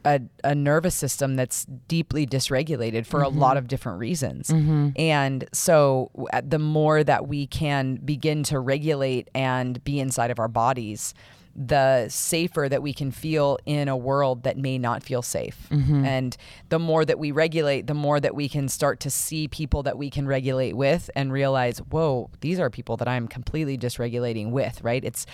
a, 0.06 0.20
a 0.44 0.54
nervous 0.54 0.94
system 0.94 1.34
that's 1.34 1.64
deeply 1.88 2.26
dysregulated 2.26 3.04
for 3.04 3.22
a 3.22 3.28
lot 3.28 3.50
mm-hmm. 3.50 3.58
of 3.58 3.68
different 3.68 3.98
reasons. 3.98 4.48
Mm-hmm. 4.48 4.90
And 4.96 5.48
so 5.52 6.10
the 6.44 6.60
more 6.60 7.02
that 7.02 7.26
we 7.26 7.48
can 7.48 7.96
begin 7.96 8.44
to 8.44 8.60
regulate 8.60 9.28
and 9.34 9.82
be 9.84 9.98
inside 9.98 10.30
of 10.30 10.38
our 10.38 10.48
bodies 10.48 11.12
the 11.56 12.06
safer 12.10 12.68
that 12.68 12.82
we 12.82 12.92
can 12.92 13.10
feel 13.10 13.58
in 13.64 13.88
a 13.88 13.96
world 13.96 14.42
that 14.42 14.58
may 14.58 14.76
not 14.76 15.02
feel 15.02 15.22
safe. 15.22 15.68
Mm-hmm. 15.70 16.04
And 16.04 16.36
the 16.68 16.78
more 16.78 17.04
that 17.04 17.18
we 17.18 17.30
regulate, 17.30 17.86
the 17.86 17.94
more 17.94 18.20
that 18.20 18.34
we 18.34 18.48
can 18.48 18.68
start 18.68 19.00
to 19.00 19.10
see 19.10 19.48
people 19.48 19.82
that 19.84 19.96
we 19.96 20.10
can 20.10 20.26
regulate 20.26 20.76
with 20.76 21.08
and 21.16 21.32
realize, 21.32 21.78
whoa, 21.78 22.30
these 22.42 22.60
are 22.60 22.68
people 22.68 22.98
that 22.98 23.08
I'm 23.08 23.26
completely 23.26 23.78
dysregulating 23.78 24.50
with, 24.50 24.82
right? 24.82 25.02
It's 25.02 25.24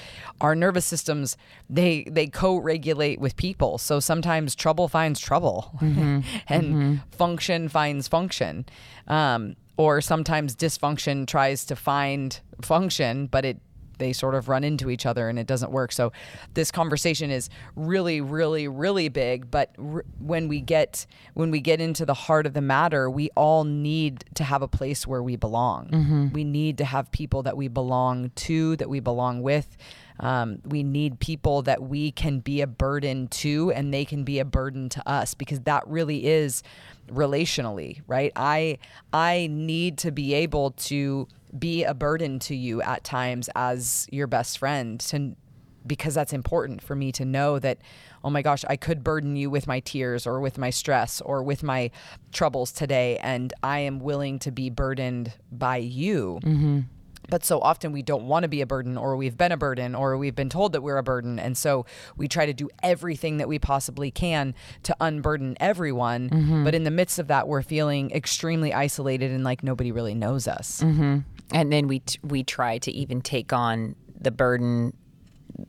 our 0.41 0.55
nervous 0.55 0.85
systems, 0.85 1.37
they 1.69 2.05
they 2.05 2.29
co-regulate 2.29 3.19
with 3.19 3.37
people. 3.37 3.79
So 3.79 3.99
sometimes 3.99 4.55
trouble 4.55 4.87
finds 4.87 5.19
trouble 5.19 5.73
mm-hmm. 5.81 6.21
and 6.49 6.65
mm-hmm. 6.65 6.95
function 7.11 7.69
finds 7.69 8.07
function. 8.07 8.65
Um, 9.09 9.57
or 9.77 10.01
sometimes 10.01 10.55
dysfunction 10.55 11.27
tries 11.27 11.65
to 11.65 11.75
find 11.75 12.39
function, 12.61 13.27
but 13.27 13.45
it 13.45 13.59
they 14.03 14.13
sort 14.13 14.35
of 14.35 14.49
run 14.49 14.65
into 14.65 14.91
each 14.91 15.07
other 15.07 15.29
and 15.29 15.39
it 15.39 15.47
doesn't 15.47 15.71
work. 15.73 15.93
So 15.93 16.13
this 16.55 16.71
conversation 16.71 17.31
is 17.31 17.49
really 17.77 18.21
really 18.21 18.67
really 18.69 19.09
big, 19.09 19.51
but 19.51 19.71
r- 19.79 20.05
when 20.19 20.49
we 20.49 20.61
get 20.61 21.07
when 21.35 21.51
we 21.51 21.61
get 21.61 21.81
into 21.81 22.05
the 22.05 22.15
heart 22.15 22.45
of 22.47 22.53
the 22.55 22.61
matter, 22.61 23.09
we 23.09 23.31
all 23.37 23.65
need 23.65 24.25
to 24.35 24.45
have 24.45 24.63
a 24.63 24.69
place 24.69 25.07
where 25.07 25.23
we 25.23 25.37
belong. 25.37 26.31
We 26.33 26.45
need 26.45 26.79
to 26.79 26.85
have 26.85 27.11
people 27.13 27.43
that 27.45 27.57
we 27.57 27.69
belong 27.69 28.31
to, 28.47 28.77
that 28.77 28.89
we 28.89 29.01
belong 29.01 29.43
with. 29.43 29.77
Um, 30.21 30.59
we 30.65 30.83
need 30.83 31.19
people 31.19 31.63
that 31.63 31.83
we 31.83 32.11
can 32.13 32.41
be 32.41 32.61
a 32.61 32.67
burden 32.67 33.29
to 33.43 33.73
and 33.73 33.93
they 33.93 34.05
can 34.05 34.25
be 34.25 34.39
a 34.39 34.45
burden 34.45 34.89
to 34.91 35.09
us 35.09 35.35
because 35.35 35.61
that 35.61 35.83
really 35.89 36.27
is 36.27 36.63
relationally, 37.11 38.01
right? 38.07 38.33
I 38.37 38.79
I 39.13 39.49
need 39.51 39.99
to 39.99 40.11
be 40.11 40.35
able 40.35 40.73
to 40.73 41.29
be 41.57 41.85
a 41.85 41.95
burden 41.95 42.39
to 42.39 42.55
you 42.55 42.81
at 42.83 43.05
times 43.05 43.49
as 43.55 44.07
your 44.11 44.27
best 44.27 44.59
friend 44.59 45.01
to 45.01 45.37
because 45.87 46.15
that's 46.15 46.33
important 46.33 46.83
for 46.83 46.95
me 46.95 47.13
to 47.13 47.25
know 47.25 47.59
that 47.59 47.79
oh 48.25 48.31
my 48.31 48.43
gosh 48.43 48.65
i 48.69 48.77
could 48.77 49.03
burden 49.03 49.37
you 49.37 49.51
with 49.51 49.67
my 49.67 49.81
tears 49.81 50.27
or 50.27 50.41
with 50.41 50.59
my 50.59 50.71
stress 50.71 51.21
or 51.21 51.43
with 51.43 51.63
my 51.63 51.91
troubles 52.33 52.73
today 52.73 53.19
and 53.19 53.53
i 53.63 53.79
am 53.79 54.01
willing 54.01 54.39
to 54.39 54.51
be 54.51 54.71
burdened 54.71 55.33
by 55.51 55.77
you 55.77 56.39
mm-hmm. 56.43 56.81
but 57.29 57.45
so 57.45 57.61
often 57.61 57.93
we 57.93 58.03
don't 58.03 58.25
want 58.25 58.45
to 58.45 58.49
be 58.49 58.61
a 58.61 58.67
burden 58.67 58.97
or 58.97 59.17
we've 59.17 59.37
been 59.37 59.53
a 59.53 59.57
burden 59.57 59.95
or 59.95 60.17
we've 60.17 60.37
been 60.37 60.49
told 60.49 60.73
that 60.73 60.83
we're 60.83 60.99
a 60.99 61.03
burden 61.03 61.39
and 61.39 61.57
so 61.57 61.85
we 62.17 62.29
try 62.29 62.47
to 62.47 62.55
do 62.55 62.69
everything 62.83 63.39
that 63.39 63.49
we 63.49 63.59
possibly 63.59 64.11
can 64.11 64.55
to 64.83 64.95
unburden 65.01 65.57
everyone 65.61 66.31
mm-hmm. 66.31 66.65
but 66.65 66.75
in 66.75 66.85
the 66.85 66.91
midst 66.91 67.19
of 67.19 67.27
that 67.27 67.49
we're 67.49 67.63
feeling 67.63 68.11
extremely 68.13 68.73
isolated 68.73 69.31
and 69.31 69.43
like 69.43 69.63
nobody 69.63 69.91
really 69.91 70.15
knows 70.15 70.47
us 70.47 70.81
mm-hmm. 70.83 71.19
And 71.53 71.73
then 71.73 71.89
we 71.89 72.01
t- 72.01 72.19
we 72.23 72.43
try 72.43 72.79
to 72.79 72.93
even 72.93 73.21
take 73.21 73.53
on 73.53 73.97
the 74.21 74.31
burden 74.31 74.95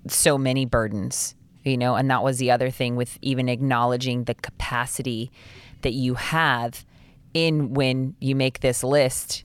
so 0.08 0.38
many 0.38 0.66
burdens, 0.66 1.36
you 1.64 1.78
know, 1.78 1.96
and 1.96 2.10
that 2.10 2.24
was 2.24 2.38
the 2.38 2.52
other 2.52 2.70
thing 2.70 2.96
with 2.96 3.18
even 3.22 3.50
acknowledging 3.50 4.24
the 4.26 4.36
capacity 4.36 5.32
that 5.82 5.94
you 5.94 6.16
have 6.16 6.86
in 7.34 7.74
when 7.74 8.16
you 8.20 8.36
make 8.36 8.60
this 8.60 8.84
list 8.84 9.44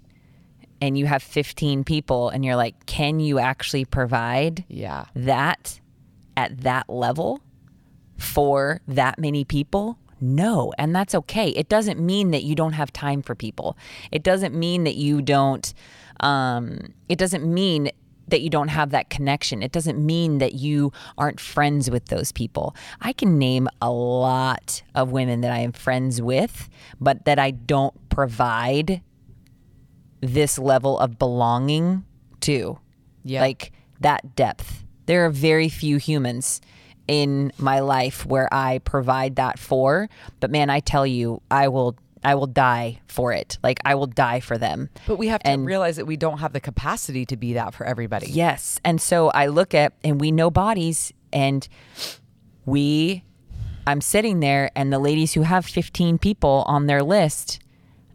and 0.80 0.96
you 0.96 1.06
have 1.06 1.22
15 1.22 1.84
people 1.84 2.28
and 2.28 2.44
you're 2.44 2.56
like, 2.56 2.86
can 2.86 3.20
you 3.20 3.38
actually 3.38 3.84
provide 3.84 4.64
yeah. 4.68 5.06
that 5.14 5.80
at 6.36 6.60
that 6.60 6.88
level 6.88 7.40
for 8.16 8.80
that 8.86 9.18
many 9.18 9.44
people? 9.44 9.98
No, 10.20 10.72
and 10.78 10.94
that's 10.94 11.14
okay. 11.14 11.48
It 11.50 11.68
doesn't 11.68 12.00
mean 12.00 12.32
that 12.32 12.42
you 12.42 12.54
don't 12.54 12.72
have 12.72 12.92
time 12.92 13.22
for 13.22 13.34
people. 13.34 13.76
It 14.10 14.22
doesn't 14.22 14.54
mean 14.54 14.84
that 14.84 14.96
you 14.96 15.22
don't 15.22 15.72
um, 16.20 16.78
it 17.08 17.18
doesn't 17.18 17.44
mean 17.44 17.90
that 18.28 18.42
you 18.42 18.50
don't 18.50 18.68
have 18.68 18.90
that 18.90 19.10
connection. 19.10 19.62
It 19.62 19.72
doesn't 19.72 20.04
mean 20.04 20.38
that 20.38 20.54
you 20.54 20.92
aren't 21.16 21.40
friends 21.40 21.90
with 21.90 22.06
those 22.06 22.30
people. 22.32 22.76
I 23.00 23.12
can 23.12 23.38
name 23.38 23.68
a 23.80 23.90
lot 23.90 24.82
of 24.94 25.10
women 25.12 25.40
that 25.40 25.50
I 25.50 25.60
am 25.60 25.72
friends 25.72 26.20
with, 26.20 26.68
but 27.00 27.24
that 27.24 27.38
I 27.38 27.52
don't 27.52 27.94
provide 28.10 29.00
this 30.20 30.58
level 30.58 30.98
of 30.98 31.18
belonging 31.18 32.04
to. 32.40 32.78
Yeah. 33.24 33.40
Like 33.40 33.72
that 34.00 34.36
depth. 34.36 34.84
There 35.06 35.24
are 35.24 35.30
very 35.30 35.68
few 35.68 35.96
humans 35.96 36.60
in 37.06 37.50
my 37.58 37.80
life 37.80 38.26
where 38.26 38.52
I 38.52 38.78
provide 38.80 39.36
that 39.36 39.58
for, 39.58 40.10
but 40.40 40.50
man, 40.50 40.68
I 40.68 40.80
tell 40.80 41.06
you, 41.06 41.40
I 41.50 41.68
will 41.68 41.96
I 42.24 42.34
will 42.34 42.46
die 42.46 43.00
for 43.06 43.32
it. 43.32 43.58
Like 43.62 43.78
I 43.84 43.94
will 43.94 44.06
die 44.06 44.40
for 44.40 44.58
them. 44.58 44.90
But 45.06 45.16
we 45.16 45.28
have 45.28 45.42
to 45.42 45.50
and, 45.50 45.66
realize 45.66 45.96
that 45.96 46.06
we 46.06 46.16
don't 46.16 46.38
have 46.38 46.52
the 46.52 46.60
capacity 46.60 47.24
to 47.26 47.36
be 47.36 47.54
that 47.54 47.74
for 47.74 47.84
everybody. 47.84 48.30
Yes. 48.30 48.80
And 48.84 49.00
so 49.00 49.28
I 49.30 49.46
look 49.46 49.74
at 49.74 49.92
and 50.04 50.20
we 50.20 50.32
know 50.32 50.50
bodies 50.50 51.12
and 51.32 51.66
we 52.64 53.24
I'm 53.86 54.00
sitting 54.02 54.40
there 54.40 54.70
and 54.76 54.92
the 54.92 54.98
ladies 54.98 55.32
who 55.32 55.42
have 55.42 55.64
15 55.64 56.18
people 56.18 56.62
on 56.66 56.86
their 56.86 57.02
list, 57.02 57.60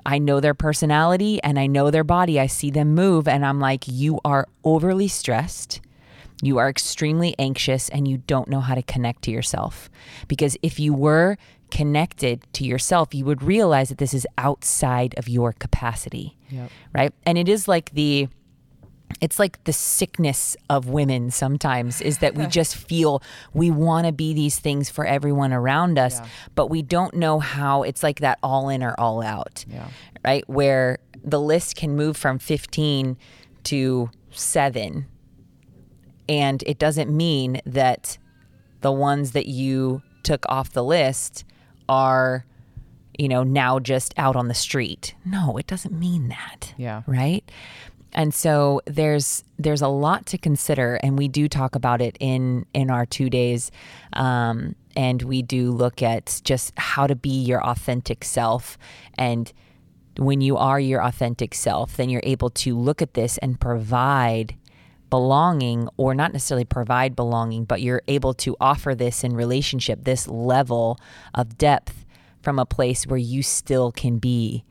I 0.06 0.20
know 0.20 0.40
their 0.40 0.54
personality 0.54 1.42
and 1.42 1.58
I 1.58 1.66
know 1.66 1.90
their 1.90 2.04
body. 2.04 2.40
I 2.40 2.46
see 2.48 2.70
them 2.70 2.94
move 2.94 3.28
and 3.28 3.46
I'm 3.46 3.60
like 3.60 3.86
you 3.88 4.20
are 4.24 4.48
overly 4.64 5.08
stressed. 5.08 5.82
You 6.42 6.58
are 6.58 6.70
extremely 6.70 7.36
anxious 7.40 7.90
and 7.90 8.08
you 8.08 8.18
don't 8.18 8.48
know 8.48 8.60
how 8.60 8.76
to 8.76 8.82
connect 8.82 9.24
to 9.24 9.32
yourself. 9.32 9.90
Because 10.28 10.58
if 10.62 10.80
you 10.80 10.94
were 10.94 11.38
connected 11.72 12.46
to 12.54 12.64
yourself, 12.64 13.14
you 13.14 13.26
would 13.26 13.42
realize 13.42 13.90
that 13.90 13.98
this 13.98 14.14
is 14.14 14.28
outside 14.38 15.16
of 15.18 15.28
your 15.28 15.54
capacity. 15.54 16.38
Yep. 16.50 16.70
Right. 16.94 17.14
And 17.26 17.38
it 17.38 17.50
is 17.50 17.68
like 17.68 17.92
the, 17.92 18.28
it's 19.22 19.40
like 19.40 19.64
the 19.64 19.74
sickness 19.74 20.56
of 20.70 20.88
women 20.88 21.32
sometimes 21.32 22.02
is 22.02 22.20
that 22.20 22.36
we 22.36 22.46
just 22.60 22.76
feel 22.76 23.24
we 23.54 23.72
want 23.72 24.06
to 24.06 24.12
be 24.12 24.34
these 24.34 24.60
things 24.60 24.90
for 24.90 25.06
everyone 25.06 25.54
around 25.54 25.98
us, 25.98 26.20
yeah. 26.20 26.28
but 26.56 26.68
we 26.68 26.82
don't 26.82 27.16
know 27.16 27.40
how 27.40 27.84
it's 27.84 28.04
like 28.04 28.20
that 28.20 28.38
all 28.44 28.70
in 28.70 28.84
or 28.84 28.94
all 29.00 29.24
out. 29.24 29.66
Yeah. 29.68 29.88
Right. 30.24 30.48
Where 30.48 31.00
the 31.24 31.40
list 31.40 31.76
can 31.76 31.96
move 31.96 32.18
from 32.18 32.38
15 32.38 33.18
to 33.64 34.10
seven. 34.32 35.06
And 36.30 36.64
it 36.66 36.80
doesn't 36.80 37.16
mean 37.16 37.62
that 37.66 38.18
the 38.82 38.92
ones 38.92 39.32
that 39.32 39.48
you 39.48 40.02
took 40.24 40.46
off 40.48 40.72
the 40.72 40.84
list 40.84 41.44
are 41.90 42.46
you 43.18 43.28
know 43.28 43.44
now 43.44 43.80
just 43.80 44.14
out 44.18 44.36
on 44.36 44.48
the 44.48 44.54
street. 44.54 45.16
No 45.26 45.58
it 45.58 45.68
doesn't 45.68 45.98
mean 45.98 46.30
that. 46.30 46.74
Yeah. 46.78 47.04
Right? 47.08 47.50
And 48.14 48.34
so 48.34 48.82
there's 48.86 49.44
there's 49.58 49.82
a 49.82 49.88
lot 49.88 50.26
to 50.28 50.38
consider 50.38 50.96
and 50.96 51.18
we 51.18 51.28
do 51.28 51.48
talk 51.48 51.76
about 51.76 52.02
it 52.02 52.18
in 52.20 52.66
in 52.74 52.90
our 52.90 53.06
two 53.06 53.30
days. 53.30 53.72
Um, 54.14 54.76
and 54.96 55.22
we 55.24 55.42
do 55.42 55.72
look 55.72 56.04
at 56.04 56.42
just 56.44 56.74
how 56.78 57.08
to 57.08 57.16
be 57.16 57.42
your 57.44 57.66
authentic 57.66 58.24
self. 58.24 58.78
And 59.18 59.52
when 60.18 60.42
you 60.42 60.58
are 60.58 60.80
your 60.80 61.04
authentic 61.04 61.56
self 61.56 61.98
then 61.98 62.10
you're 62.10 62.22
able 62.24 62.52
to 62.52 62.78
look 62.78 63.02
at 63.02 63.16
this 63.16 63.40
and 63.40 63.60
provide 63.60 64.56
belonging 65.14 65.88
or 65.96 66.16
not 66.16 66.34
necessarily 66.34 66.66
provide 66.66 67.16
belonging, 67.16 67.66
but 67.66 67.84
you're 67.84 68.02
able 68.08 68.34
to 68.34 68.58
offer 68.60 68.96
this 68.96 69.24
in 69.24 69.36
relationship, 69.36 70.06
this 70.06 70.28
level 70.28 70.98
of 71.36 71.56
depth 71.56 72.04
from 72.42 72.58
a 72.58 72.66
place 72.66 73.06
where 73.06 73.20
you 73.20 73.44
still 73.44 73.92
can 73.92 74.18
be 74.18 74.64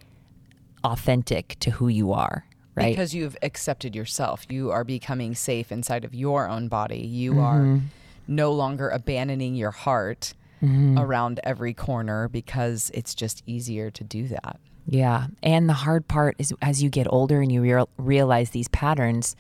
authentic 0.82 1.57
to 1.61 1.70
who 1.70 1.86
you 1.86 2.12
are. 2.12 2.45
Right. 2.74 2.88
Because 2.88 3.14
you've 3.14 3.36
accepted 3.40 3.95
yourself. 3.95 4.45
You 4.49 4.72
are 4.72 4.82
becoming 4.82 5.36
safe 5.36 5.70
inside 5.70 6.05
of 6.05 6.12
your 6.12 6.49
own 6.49 6.66
body. 6.66 7.07
You 7.07 7.34
mm-hmm. 7.34 7.40
are 7.40 7.80
no 8.26 8.51
longer 8.51 8.88
abandoning 8.88 9.55
your 9.55 9.70
heart 9.70 10.34
mm-hmm. 10.61 10.99
around 10.99 11.38
every 11.45 11.72
corner 11.72 12.26
because 12.26 12.90
it's 12.95 13.14
just 13.14 13.45
easier 13.47 13.93
to 13.93 14.03
do 14.03 14.26
that. 14.26 14.59
Yeah. 14.88 15.28
And 15.40 15.68
the 15.68 15.74
hard 15.74 16.09
part 16.09 16.34
is 16.40 16.53
as 16.61 16.82
you 16.82 16.90
get 16.90 17.07
older 17.09 17.40
and 17.40 17.53
you 17.53 17.62
re- 17.62 17.84
realize 17.97 18.51
these 18.51 18.66
patterns, 18.66 19.36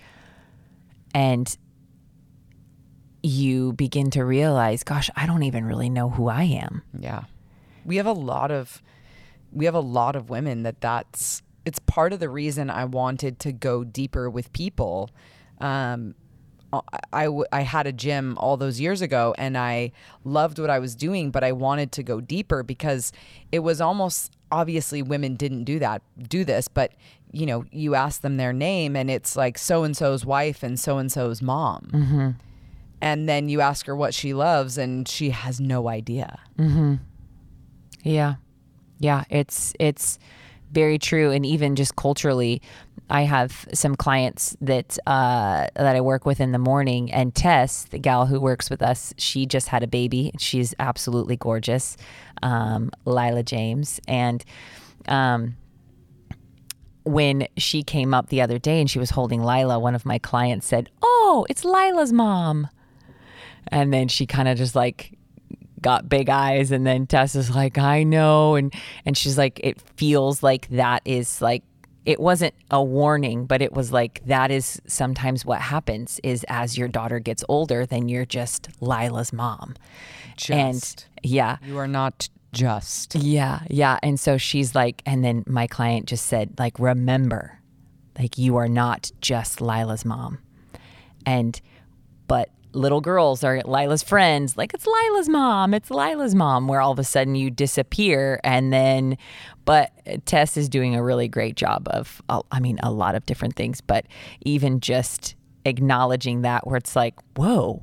and 1.14 1.56
you 3.22 3.72
begin 3.74 4.10
to 4.10 4.24
realize, 4.24 4.82
gosh, 4.82 5.10
I 5.14 5.26
don't 5.26 5.44
even 5.44 5.64
really 5.64 5.88
know 5.88 6.10
who 6.10 6.28
I 6.28 6.42
am. 6.44 6.82
Yeah. 6.98 7.24
We 7.84 7.96
have 7.96 8.06
a 8.06 8.12
lot 8.12 8.50
of 8.50 8.82
we 9.52 9.66
have 9.66 9.74
a 9.74 9.80
lot 9.80 10.16
of 10.16 10.30
women 10.30 10.62
that 10.62 10.80
that's 10.80 11.42
it's 11.64 11.78
part 11.80 12.12
of 12.12 12.20
the 12.20 12.28
reason 12.28 12.70
I 12.70 12.84
wanted 12.84 13.38
to 13.40 13.52
go 13.52 13.84
deeper 13.84 14.28
with 14.28 14.52
people. 14.52 15.10
Um, 15.60 16.14
I, 17.12 17.28
I, 17.52 17.60
had 17.60 17.86
a 17.86 17.92
gym 17.92 18.38
all 18.38 18.56
those 18.56 18.80
years 18.80 19.02
ago 19.02 19.34
and 19.36 19.58
I 19.58 19.92
loved 20.24 20.58
what 20.58 20.70
I 20.70 20.78
was 20.78 20.96
doing, 20.96 21.30
but 21.30 21.44
I 21.44 21.52
wanted 21.52 21.92
to 21.92 22.02
go 22.02 22.20
deeper 22.22 22.62
because 22.62 23.12
it 23.52 23.58
was 23.58 23.78
almost 23.80 24.32
obviously 24.50 25.02
women 25.02 25.36
didn't 25.36 25.64
do 25.64 25.78
that, 25.80 26.00
do 26.28 26.44
this, 26.44 26.68
but 26.68 26.92
you 27.32 27.46
know, 27.46 27.64
you 27.70 27.94
ask 27.94 28.20
them 28.20 28.36
their 28.36 28.52
name 28.52 28.94
and 28.94 29.10
it's 29.10 29.36
like 29.36 29.58
so 29.58 29.84
and 29.84 29.96
so's 29.96 30.24
wife 30.24 30.62
and 30.62 30.78
so 30.78 30.98
and 30.98 31.10
so's 31.10 31.42
mom. 31.42 31.90
Mm-hmm. 31.92 32.30
And 33.00 33.28
then 33.28 33.48
you 33.48 33.60
ask 33.60 33.86
her 33.86 33.96
what 33.96 34.14
she 34.14 34.32
loves 34.34 34.78
and 34.78 35.08
she 35.08 35.30
has 35.30 35.60
no 35.60 35.88
idea. 35.88 36.38
Mm-hmm. 36.58 36.96
Yeah. 38.04 38.34
Yeah. 38.98 39.24
It's, 39.28 39.72
it's, 39.80 40.18
very 40.72 40.98
true 40.98 41.30
and 41.30 41.44
even 41.44 41.76
just 41.76 41.96
culturally 41.96 42.60
i 43.10 43.22
have 43.22 43.68
some 43.74 43.94
clients 43.94 44.56
that 44.60 44.98
uh, 45.06 45.66
that 45.76 45.94
i 45.94 46.00
work 46.00 46.24
with 46.24 46.40
in 46.40 46.52
the 46.52 46.58
morning 46.58 47.12
and 47.12 47.34
tess 47.34 47.84
the 47.90 47.98
gal 47.98 48.26
who 48.26 48.40
works 48.40 48.70
with 48.70 48.82
us 48.82 49.12
she 49.18 49.44
just 49.44 49.68
had 49.68 49.82
a 49.82 49.86
baby 49.86 50.32
she's 50.38 50.74
absolutely 50.78 51.36
gorgeous 51.36 51.96
um, 52.42 52.90
lila 53.04 53.42
james 53.42 54.00
and 54.08 54.44
um, 55.08 55.54
when 57.04 57.46
she 57.56 57.82
came 57.82 58.14
up 58.14 58.28
the 58.28 58.40
other 58.40 58.58
day 58.58 58.80
and 58.80 58.90
she 58.90 58.98
was 58.98 59.10
holding 59.10 59.42
Lila, 59.42 59.78
one 59.78 59.94
of 59.94 60.06
my 60.06 60.18
clients 60.18 60.66
said, 60.66 60.90
Oh, 61.02 61.46
it's 61.48 61.64
Lila's 61.64 62.12
mom. 62.12 62.68
And 63.68 63.92
then 63.92 64.08
she 64.08 64.26
kind 64.26 64.48
of 64.48 64.58
just 64.58 64.74
like 64.74 65.16
got 65.80 66.08
big 66.08 66.30
eyes 66.30 66.70
and 66.70 66.86
then 66.86 67.06
Tessa's 67.06 67.54
like, 67.54 67.78
I 67.78 68.02
know. 68.02 68.54
And 68.54 68.72
and 69.04 69.16
she's 69.16 69.36
like, 69.36 69.60
it 69.62 69.80
feels 69.96 70.42
like 70.42 70.68
that 70.68 71.02
is 71.04 71.42
like 71.42 71.62
it 72.04 72.18
wasn't 72.18 72.54
a 72.70 72.82
warning, 72.82 73.46
but 73.46 73.62
it 73.62 73.72
was 73.72 73.92
like 73.92 74.24
that 74.26 74.50
is 74.50 74.80
sometimes 74.86 75.44
what 75.44 75.60
happens 75.60 76.20
is 76.24 76.44
as 76.48 76.76
your 76.76 76.88
daughter 76.88 77.20
gets 77.20 77.44
older, 77.48 77.86
then 77.86 78.08
you're 78.08 78.24
just 78.24 78.68
Lila's 78.80 79.32
mom. 79.32 79.74
Just. 80.36 80.50
And 80.50 81.04
yeah. 81.22 81.58
You 81.64 81.78
are 81.78 81.88
not 81.88 82.28
just. 82.52 83.14
Yeah, 83.14 83.60
yeah. 83.68 83.98
And 84.02 84.18
so 84.20 84.36
she's 84.36 84.74
like, 84.74 85.02
and 85.06 85.24
then 85.24 85.44
my 85.46 85.66
client 85.66 86.06
just 86.06 86.26
said, 86.26 86.54
like, 86.58 86.78
remember, 86.78 87.58
like, 88.18 88.38
you 88.38 88.56
are 88.56 88.68
not 88.68 89.10
just 89.20 89.60
Lila's 89.60 90.04
mom. 90.04 90.38
And, 91.24 91.60
but 92.26 92.50
little 92.72 93.00
girls 93.00 93.44
are 93.44 93.60
Lila's 93.64 94.02
friends. 94.02 94.56
Like 94.56 94.74
it's 94.74 94.86
Lila's 94.86 95.28
mom. 95.28 95.74
It's 95.74 95.90
Lila's 95.90 96.34
mom. 96.34 96.68
Where 96.68 96.80
all 96.80 96.92
of 96.92 96.98
a 96.98 97.04
sudden 97.04 97.34
you 97.34 97.50
disappear, 97.50 98.40
and 98.44 98.72
then, 98.72 99.18
but 99.64 99.92
Tess 100.24 100.56
is 100.56 100.68
doing 100.68 100.94
a 100.94 101.02
really 101.02 101.28
great 101.28 101.54
job 101.54 101.86
of. 101.88 102.22
I 102.28 102.60
mean, 102.60 102.78
a 102.82 102.90
lot 102.90 103.14
of 103.14 103.26
different 103.26 103.56
things, 103.56 103.80
but 103.80 104.06
even 104.40 104.80
just 104.80 105.34
acknowledging 105.64 106.42
that, 106.42 106.66
where 106.66 106.76
it's 106.76 106.96
like, 106.96 107.14
whoa. 107.36 107.82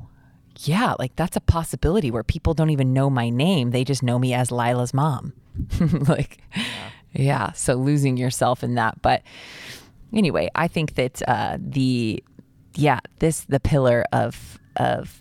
Yeah, 0.64 0.95
like 0.99 1.16
that's 1.16 1.38
a 1.38 1.41
possibility 1.41 2.12
where 2.12 2.24
people 2.24 2.53
don't 2.53 2.70
even 2.70 2.93
know 2.93 3.10
my 3.10 3.30
name. 3.30 3.72
They 3.72 3.84
just 3.84 4.03
know 4.03 4.20
me 4.20 4.34
as 4.34 4.51
Lila's 4.51 4.93
mom. 4.93 5.34
like, 6.07 6.39
yeah. 7.14 7.51
So 7.53 7.76
losing 7.76 8.18
yourself 8.18 8.64
in 8.64 8.76
that. 8.76 9.01
But 9.01 9.24
anyway, 10.14 10.49
I 10.55 10.68
think 10.68 10.95
that 10.95 11.22
uh, 11.28 11.57
the 11.60 12.24
yeah 12.76 12.99
this 13.20 13.41
the 13.41 13.60
pillar 13.60 14.03
of 14.12 14.60
of 14.76 15.20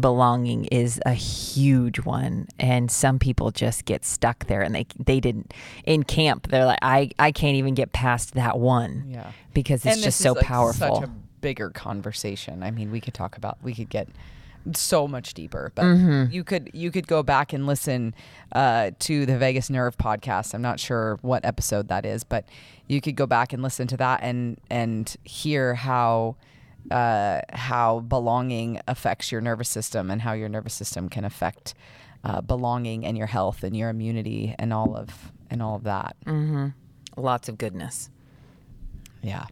belonging 0.00 0.64
is 0.66 1.00
a 1.06 1.12
huge 1.12 2.00
one 2.00 2.48
and 2.58 2.90
some 2.90 3.20
people 3.20 3.52
just 3.52 3.84
get 3.84 4.04
stuck 4.04 4.46
there 4.46 4.60
and 4.60 4.74
they 4.74 4.84
they 4.98 5.20
didn't 5.20 5.54
in 5.84 6.02
camp 6.02 6.48
they're 6.48 6.64
like 6.64 6.80
I 6.82 7.10
I 7.20 7.30
can't 7.30 7.54
even 7.54 7.74
get 7.74 7.92
past 7.92 8.34
that 8.34 8.58
one 8.58 9.04
Yeah. 9.08 9.30
because 9.54 9.86
it's 9.86 9.94
and 9.94 10.02
just 10.04 10.18
so 10.18 10.32
like, 10.32 10.44
powerful 10.44 10.96
Such 10.96 11.04
a 11.04 11.12
bigger 11.46 11.70
conversation. 11.70 12.64
I 12.64 12.72
mean, 12.72 12.90
we 12.90 13.00
could 13.00 13.14
talk 13.14 13.36
about. 13.36 13.58
We 13.62 13.72
could 13.72 13.88
get 13.88 14.08
so 14.74 15.06
much 15.06 15.34
deeper, 15.34 15.70
but 15.74 15.84
Mm-hmm. 15.84 16.32
you 16.32 16.42
could 16.44 16.70
you 16.74 16.90
could 16.90 17.06
go 17.06 17.22
back 17.22 17.52
and 17.52 17.66
listen 17.66 18.14
uh, 18.52 18.90
to 19.00 19.26
the 19.26 19.38
Vagus 19.38 19.70
Nerve 19.70 19.96
podcast. 19.96 20.54
I'm 20.54 20.62
not 20.62 20.80
sure 20.80 21.18
what 21.22 21.44
episode 21.44 21.88
that 21.88 22.04
is, 22.04 22.24
but 22.24 22.44
you 22.88 23.00
could 23.00 23.16
go 23.16 23.26
back 23.26 23.52
and 23.52 23.62
listen 23.62 23.86
to 23.88 23.96
that 23.98 24.20
and 24.22 24.58
and 24.70 25.14
hear 25.24 25.74
how 25.74 26.36
uh, 26.90 27.40
how 27.52 28.00
belonging 28.00 28.80
affects 28.88 29.30
your 29.32 29.40
nervous 29.40 29.68
system 29.68 30.10
and 30.10 30.22
how 30.22 30.32
your 30.32 30.48
nervous 30.48 30.74
system 30.74 31.08
can 31.08 31.24
affect 31.24 31.74
uh, 32.24 32.40
belonging 32.40 33.04
and 33.04 33.16
your 33.18 33.26
health 33.26 33.62
and 33.64 33.76
your 33.76 33.88
immunity 33.90 34.54
and 34.58 34.72
all 34.72 34.96
of 34.96 35.32
and 35.50 35.62
all 35.62 35.76
of 35.76 35.84
that. 35.84 36.16
lots 37.16 37.48
of 37.48 37.56
goodness 37.58 38.10
Yeah, 39.22 39.46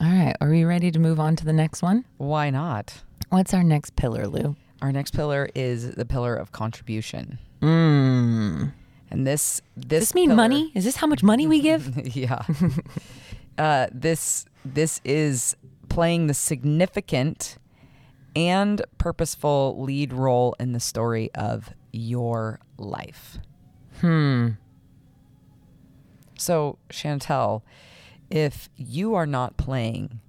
all 0.00 0.06
right 0.08 0.34
are 0.40 0.48
we 0.50 0.64
ready 0.64 0.90
to 0.90 0.98
move 0.98 1.18
on 1.18 1.36
to 1.36 1.44
the 1.44 1.52
next 1.52 1.82
one 1.82 2.04
why 2.16 2.50
not? 2.50 3.02
What's 3.30 3.52
our 3.54 3.62
next 3.62 3.96
pillar 3.96 4.26
Lu 4.26 4.56
Our 4.80 4.92
next 4.92 5.12
pillar 5.12 5.48
is 5.54 5.92
the 5.92 6.04
pillar 6.04 6.34
of 6.34 6.52
contribution. 6.52 7.38
mm. 7.60 8.72
And 9.10 9.26
this 9.26 9.60
this 9.76 9.86
does 9.86 10.00
this 10.00 10.14
mean 10.14 10.28
pillar- 10.30 10.36
money 10.36 10.72
is 10.74 10.84
this 10.84 10.96
how 10.96 11.06
much 11.06 11.22
money 11.22 11.46
we 11.46 11.60
give 11.60 12.06
yeah. 12.16 12.42
uh, 13.58 13.86
this 13.92 14.44
this 14.64 15.00
is 15.04 15.56
playing 15.88 16.26
the 16.26 16.34
significant 16.34 17.56
and 18.36 18.82
purposeful 18.98 19.82
lead 19.82 20.12
role 20.12 20.54
in 20.60 20.72
the 20.72 20.80
story 20.80 21.30
of 21.34 21.70
your 21.92 22.60
life. 22.76 23.38
hmm 24.00 24.48
So, 26.38 26.78
Shantell, 26.90 27.62
if 28.30 28.68
you 28.76 29.14
are 29.14 29.26
not 29.26 29.56
playing 29.56 30.20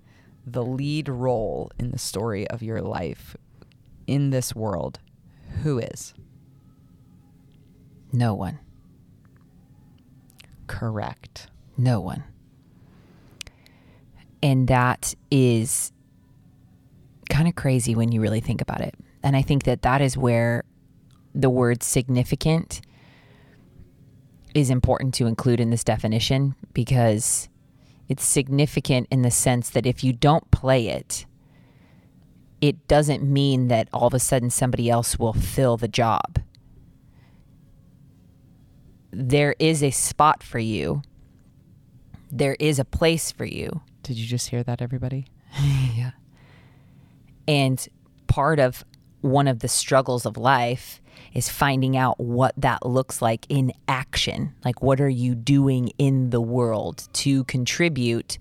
the 0.52 0.64
lead 0.64 1.10
role 1.10 1.72
in 1.80 1.92
the 1.92 1.98
story 1.98 2.48
of 2.50 2.62
your 2.62 2.82
life 2.82 3.36
in 4.08 4.30
this 4.30 4.56
world, 4.56 5.00
who 5.64 5.80
is? 5.80 6.14
no 8.12 8.34
one 8.34 8.58
Correct. 10.70 11.48
No 11.78 12.00
one. 12.00 12.24
And 14.42 14.68
that 14.68 15.16
is 15.32 15.92
kind 17.30 17.48
of 17.48 17.56
crazy 17.56 17.96
when 17.96 18.12
you 18.12 18.22
really 18.22 18.40
think 18.40 18.62
about 18.62 18.80
it. 18.80 18.94
And 19.24 19.36
I 19.36 19.42
think 19.42 19.64
that 19.64 19.82
that 19.82 20.00
is 20.00 20.16
where 20.16 20.64
the 21.34 21.50
word 21.50 21.82
significant 21.82 22.82
is 24.54 24.70
important 24.70 25.16
to 25.16 25.26
include 25.26 25.60
in 25.60 25.72
this 25.72 25.84
definition 25.84 26.56
because 26.72 27.49
it's 28.10 28.26
significant 28.26 29.08
in 29.12 29.22
the 29.22 29.32
sense 29.32 29.70
that 29.70 29.86
if 29.86 30.04
you 30.04 30.12
don't 30.12 30.50
play 30.52 30.88
it, 30.88 31.26
it 32.60 32.88
doesn't 32.88 33.24
mean 33.24 33.68
that 33.70 33.88
all 33.94 34.08
of 34.08 34.14
a 34.14 34.20
sudden 34.20 34.50
somebody 34.50 34.90
else 34.90 35.18
will 35.18 35.34
fill 35.34 35.78
the 35.78 35.88
job. 35.88 36.40
There 39.12 39.56
is 39.60 39.82
a 39.84 39.92
spot 39.92 40.44
for 40.44 40.60
you. 40.60 41.04
There 42.32 42.58
is 42.60 42.80
a 42.80 42.86
place 42.86 43.32
for 43.32 43.46
you. 43.46 43.82
Did 44.04 44.18
you 44.18 44.28
just 44.28 44.50
hear 44.50 44.64
that, 44.64 44.82
everybody? 44.82 45.28
Yeah. 45.96 46.12
And 47.48 47.86
part 48.28 48.60
of 48.60 48.86
one 49.22 49.48
of 49.48 49.60
the 49.60 49.68
struggles 49.68 50.26
of 50.26 50.38
life 50.38 51.02
is 51.34 51.50
finding 51.50 51.96
out 51.96 52.20
what 52.20 52.54
that 52.58 52.86
looks 52.86 53.22
like 53.22 53.46
in 53.50 53.72
action. 53.88 54.54
Like, 54.66 54.82
what 54.82 55.00
are 55.00 55.10
you 55.10 55.36
doing 55.36 55.92
in 55.98 56.30
the 56.30 56.42
world 56.42 57.08
to 57.14 57.44
contribute, 57.46 58.38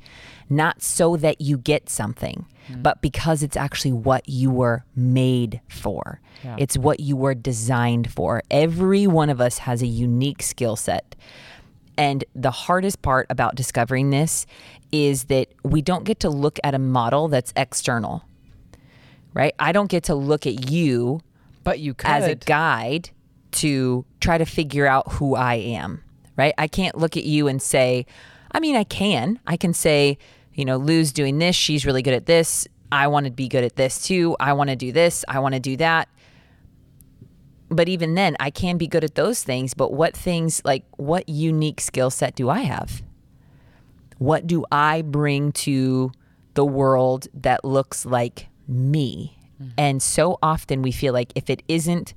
not 0.49 0.82
so 0.82 1.16
that 1.16 1.41
you 1.41 1.59
get 1.59 1.89
something, 1.89 2.47
mm. 2.70 2.82
but 2.82 3.03
because 3.03 3.43
it's 3.43 3.57
actually 3.57 3.93
what 3.93 4.28
you 4.28 4.51
were 4.51 4.84
made 4.97 5.61
for. 5.68 6.20
Yeah. 6.43 6.57
It's 6.59 6.78
what 6.78 7.01
you 7.01 7.16
were 7.16 7.34
designed 7.34 8.11
for. 8.12 8.43
Every 8.51 9.07
one 9.07 9.30
of 9.30 9.41
us 9.41 9.59
has 9.59 9.82
a 9.82 9.86
unique 9.86 10.43
skill 10.43 10.76
set. 10.76 11.14
And 11.97 12.24
the 12.34 12.53
hardest 12.53 13.03
part 13.03 13.26
about 13.28 13.57
discovering 13.57 14.11
this 14.11 14.47
is 14.93 15.24
that 15.24 15.49
we 15.64 15.82
don't 15.82 16.05
get 16.05 16.20
to 16.20 16.30
look 16.30 16.61
at 16.62 16.74
a 16.74 16.78
model 16.78 17.26
that's 17.26 17.53
external, 17.57 18.24
right? 19.34 19.53
I 19.59 19.72
don't 19.72 19.91
get 19.91 20.05
to 20.05 20.14
look 20.14 20.47
at 20.47 20.70
you 20.70 21.20
But 21.69 21.81
you 21.81 21.93
could. 21.93 22.09
as 22.09 22.27
a 22.27 22.35
guide 22.35 23.11
to 23.53 24.07
try 24.21 24.39
to 24.39 24.47
figure 24.47 24.87
out 24.87 25.12
who 25.12 25.35
I 25.35 25.57
am, 25.57 26.03
right? 26.35 26.55
I 26.57 26.66
can't 26.66 26.97
look 26.97 27.19
at 27.19 27.25
you 27.25 27.47
and 27.47 27.61
say, 27.61 28.07
I 28.53 28.59
mean, 28.59 28.75
I 28.75 28.85
can. 28.85 29.39
I 29.47 29.59
can 29.59 29.75
say, 29.75 30.16
you 30.55 30.64
know, 30.64 30.79
Lu's 30.79 31.12
doing 31.12 31.39
this. 31.39 31.55
She's 31.55 31.85
really 31.85 32.01
good 32.01 32.14
at 32.14 32.25
this. 32.25 32.66
I 32.91 33.09
want 33.09 33.27
to 33.27 33.31
be 33.31 33.49
good 33.49 33.64
at 33.64 33.77
this 33.77 34.03
too. 34.03 34.35
I 34.41 34.55
want 34.55 34.71
to 34.71 34.77
do 34.77 34.93
this. 34.93 35.27
I 35.29 35.41
want 35.41 35.57
to 35.57 35.61
do 35.61 35.77
that. 35.77 36.09
But 37.69 37.91
even 37.91 38.14
then, 38.14 38.35
I 38.41 38.49
can 38.49 38.79
be 38.79 38.87
good 38.87 39.05
at 39.05 39.14
those 39.14 39.43
things. 39.43 39.75
But 39.75 39.93
what 39.93 40.16
things, 40.16 40.62
like, 40.64 40.87
what 40.97 41.29
unique 41.29 41.83
skill 41.83 42.09
set 42.09 42.35
do 42.35 42.49
I 42.49 42.61
have? 42.61 43.03
What 44.16 44.47
do 44.47 44.64
I 44.73 45.03
bring 45.03 45.53
to 45.53 46.12
the 46.55 46.64
world 46.64 47.29
that 47.35 47.62
looks 47.62 48.07
like 48.07 48.47
me? 48.66 49.38
And 49.76 50.02
so 50.02 50.38
often 50.42 50.82
we 50.82 50.92
feel 50.92 51.12
like 51.12 51.32
if 51.34 51.50
it 51.50 51.62
isn't 51.68 52.14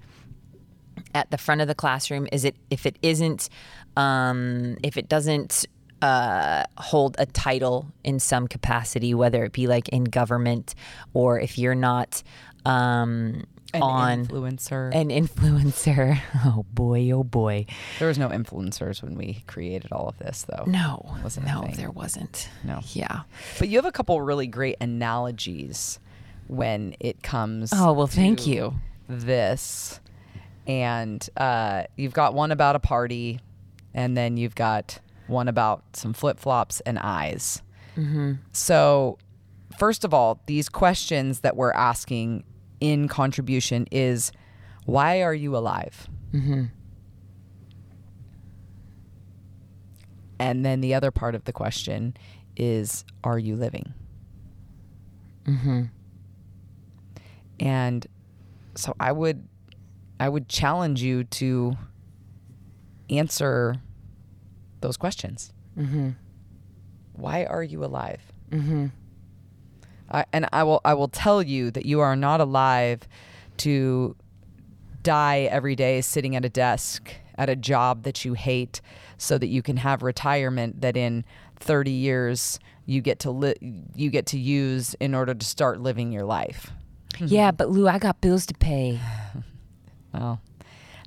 at 1.16 1.32
the 1.32 1.38
front 1.38 1.62
of 1.62 1.68
the 1.68 1.76
classroom, 1.76 2.28
is 2.32 2.46
it 2.46 2.56
if 2.70 2.86
it 2.86 2.98
isn't, 3.02 3.50
um, 3.98 4.78
if 4.84 4.96
it 4.98 5.10
doesn't 5.10 5.66
uh, 6.02 6.64
hold 6.78 7.16
a 7.20 7.26
title 7.26 7.88
in 8.04 8.20
some 8.20 8.48
capacity, 8.48 9.14
whether 9.14 9.44
it 9.44 9.54
be 9.54 9.68
like 9.68 9.90
in 9.90 10.04
government 10.04 10.76
or 11.14 11.40
if 11.40 11.58
you're 11.58 11.76
not 11.76 12.22
um, 12.66 13.44
An 13.74 13.82
on 13.82 14.26
influencer. 14.28 14.94
an 14.94 15.10
influencer. 15.10 16.20
Oh 16.46 16.66
boy, 16.74 17.12
oh 17.12 17.24
boy. 17.24 17.66
there 18.00 18.08
was 18.08 18.18
no 18.20 18.30
influencers 18.30 19.02
when 19.04 19.16
we 19.16 19.44
created 19.48 19.92
all 19.92 20.08
of 20.10 20.18
this, 20.20 20.46
though. 20.48 20.64
No, 20.66 21.16
Wasn't 21.24 21.46
no, 21.46 21.68
there 21.76 21.92
wasn't. 21.92 22.50
No. 22.64 22.82
Yeah. 22.94 23.22
But 23.60 23.70
you 23.70 23.78
have 23.78 23.86
a 23.86 23.92
couple 23.92 24.20
really 24.22 24.48
great 24.48 24.76
analogies 24.82 26.00
when 26.48 26.96
it 27.00 27.24
comes. 27.24 27.72
Oh, 27.74 27.94
well, 27.94 28.08
thank 28.08 28.48
you. 28.48 28.76
This, 29.08 30.00
and 30.68 31.28
uh, 31.36 31.84
you've 31.98 32.14
got 32.14 32.34
one 32.34 32.52
about 32.52 32.76
a 32.76 32.80
party, 32.80 33.40
and 33.94 34.16
then 34.16 34.38
you've 34.38 34.56
got 34.56 35.00
one 35.28 35.48
about 35.48 35.84
some 35.96 36.14
flip 36.14 36.40
flops 36.40 36.80
and 36.82 36.98
eyes. 37.00 37.62
Mm-hmm. 37.98 38.34
So, 38.54 39.18
first 39.78 40.04
of 40.06 40.14
all, 40.14 40.42
these 40.46 40.70
questions 40.70 41.42
that 41.42 41.56
we're 41.56 41.74
asking 41.74 42.44
in 42.80 43.08
contribution 43.08 43.88
is, 43.92 44.32
why 44.86 45.22
are 45.22 45.34
you 45.34 45.56
alive? 45.56 46.08
Mm-hmm. 46.34 46.66
And 50.40 50.66
then 50.66 50.82
the 50.82 50.94
other 50.94 51.12
part 51.12 51.36
of 51.36 51.44
the 51.44 51.54
question 51.54 52.16
is, 52.58 53.06
are 53.24 53.38
you 53.38 53.56
living? 53.56 53.94
Mm-hmm. 55.46 55.84
And 57.62 58.06
so 58.76 58.96
I 59.00 59.12
would 59.12 59.48
I 60.20 60.28
would 60.28 60.50
challenge 60.50 61.02
you 61.02 61.24
to 61.26 61.78
answer 63.10 63.76
those 64.82 64.98
questions. 64.98 65.54
Mm-hmm. 65.78 66.10
Why 67.14 67.46
are 67.46 67.64
you 67.64 67.86
alive? 67.86 68.22
Mm-hmm. 68.50 68.88
I, 70.12 70.26
and 70.34 70.48
I 70.52 70.64
will 70.64 70.82
I 70.84 70.96
will 70.96 71.08
tell 71.08 71.42
you 71.42 71.72
that 71.72 71.86
you 71.86 72.00
are 72.02 72.16
not 72.16 72.42
alive 72.42 73.08
to 73.58 74.16
die 75.04 75.42
every 75.52 75.76
day 75.76 76.02
sitting 76.02 76.36
at 76.36 76.44
a 76.44 76.50
desk 76.50 77.14
at 77.36 77.50
a 77.50 77.56
job 77.56 78.04
that 78.04 78.26
you 78.26 78.34
hate 78.34 78.82
so 79.18 79.38
that 79.38 79.48
you 79.48 79.62
can 79.62 79.78
have 79.78 80.04
retirement 80.04 80.82
that 80.82 80.98
in 80.98 81.26
30 81.58 81.92
years 81.92 82.60
you 82.86 83.02
get 83.02 83.20
to 83.20 83.32
li- 83.32 83.84
you 83.96 84.10
get 84.10 84.26
to 84.28 84.40
use 84.40 84.96
in 84.96 85.16
order 85.16 85.34
to 85.34 85.46
start 85.46 85.80
living 85.80 86.12
your 86.12 86.26
life. 86.26 86.72
Hmm. 87.18 87.26
yeah, 87.28 87.52
but 87.52 87.70
Lu, 87.70 87.88
I 87.88 88.00
got 88.00 88.22
bills 88.22 88.46
to 88.48 88.54
pay. 88.54 89.00
Well, 90.14 90.42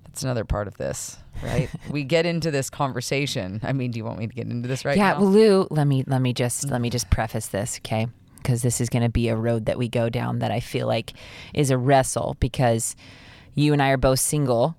that's 0.07 0.23
another 0.23 0.47
part 0.47 0.67
of 0.67 0.79
this, 0.79 1.19
right? 1.43 1.69
we 1.91 2.05
get 2.05 2.25
into 2.25 2.51
this 2.51 2.71
conversation. 2.71 3.61
I 3.63 3.75
mean, 3.75 3.91
do 3.91 3.99
you 3.99 4.05
want 4.07 4.19
me 4.19 4.27
to 4.27 4.33
get 4.33 4.47
into 4.47 4.67
this 4.67 4.83
right 4.83 4.97
now? 4.97 5.05
yeah, 5.05 5.13
now? 5.13 5.21
well, 5.21 5.29
Lu, 5.29 5.69
let 5.71 5.87
me 5.87 6.05
let 6.07 6.23
me 6.23 6.33
just 6.33 6.67
mm. 6.67 6.71
let 6.71 6.81
me 6.81 6.89
just 6.89 7.11
preface 7.11 7.49
this, 7.49 7.79
okay? 7.85 8.07
Because 8.37 8.63
this 8.63 8.81
is 8.81 8.89
going 8.89 9.03
to 9.03 9.11
be 9.11 9.29
a 9.29 9.37
road 9.37 9.67
that 9.67 9.77
we 9.77 9.91
go 9.91 10.09
down 10.09 10.39
that 10.39 10.51
I 10.51 10.61
feel 10.61 10.87
like 10.87 11.13
is 11.53 11.71
a 11.71 11.77
wrestle 11.77 12.39
because 12.41 12.97
you 13.55 13.75
and 13.75 13.83
I 13.83 13.91
are 13.91 13.99
both 13.99 14.21
single 14.21 14.75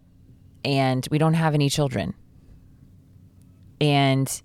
and 0.64 1.08
we 1.12 1.20
don't 1.20 1.36
have 1.36 1.54
any 1.54 1.70
children. 1.70 2.16
And 3.80 4.42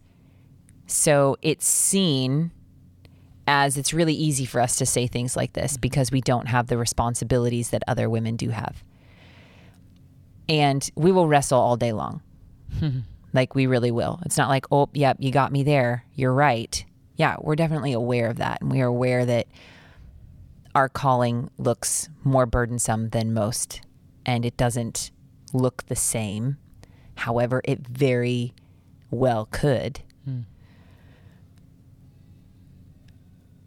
so 0.87 1.37
it's 1.41 1.67
seen 1.67 2.51
as 3.47 3.77
it's 3.77 3.93
really 3.93 4.15
easy 4.15 4.45
for 4.45 4.61
us 4.61 4.77
to 4.77 4.87
say 4.87 5.07
things 5.07 5.37
like 5.37 5.53
this 5.53 5.73
mm-hmm. 5.73 5.81
because 5.81 6.13
we 6.13 6.21
don't 6.21 6.47
have 6.47 6.67
the 6.67 6.79
responsibilities 6.79 7.71
that 7.71 7.83
other 7.89 8.09
women 8.09 8.37
do 8.37 8.51
have. 8.51 8.83
And 10.49 10.89
we 10.97 11.13
will 11.13 11.29
wrestle 11.29 11.61
all 11.61 11.77
day 11.77 11.93
long. 11.93 12.23
like 13.33 13.55
we 13.55 13.67
really 13.67 13.91
will. 13.91 14.21
It's 14.25 14.37
not 14.37 14.49
like, 14.49 14.67
oh, 14.71 14.89
yep, 14.93 15.17
you 15.21 15.31
got 15.31 15.53
me 15.53 15.63
there. 15.63 16.05
You're 16.15 16.33
right. 16.33 16.85
Yeah, 17.17 17.37
we're 17.41 17.57
definitely 17.57 17.93
aware 17.93 18.29
of 18.29 18.39
that. 18.39 18.61
And 18.61 18.71
we 18.71 18.81
are 18.81 18.87
aware 18.87 19.25
that 19.25 19.47
our 20.75 20.89
calling 20.89 21.51
looks 21.59 22.09
more 22.25 22.47
burdensome 22.47 23.11
than 23.11 23.35
most 23.35 23.81
and 24.27 24.45
it 24.45 24.57
doesn't 24.57 25.11
look 25.53 25.87
the 25.87 25.97
same. 25.97 26.59
However, 27.17 27.61
it 27.65 27.87
very 27.87 28.55
well 29.11 29.49
could. 29.51 30.01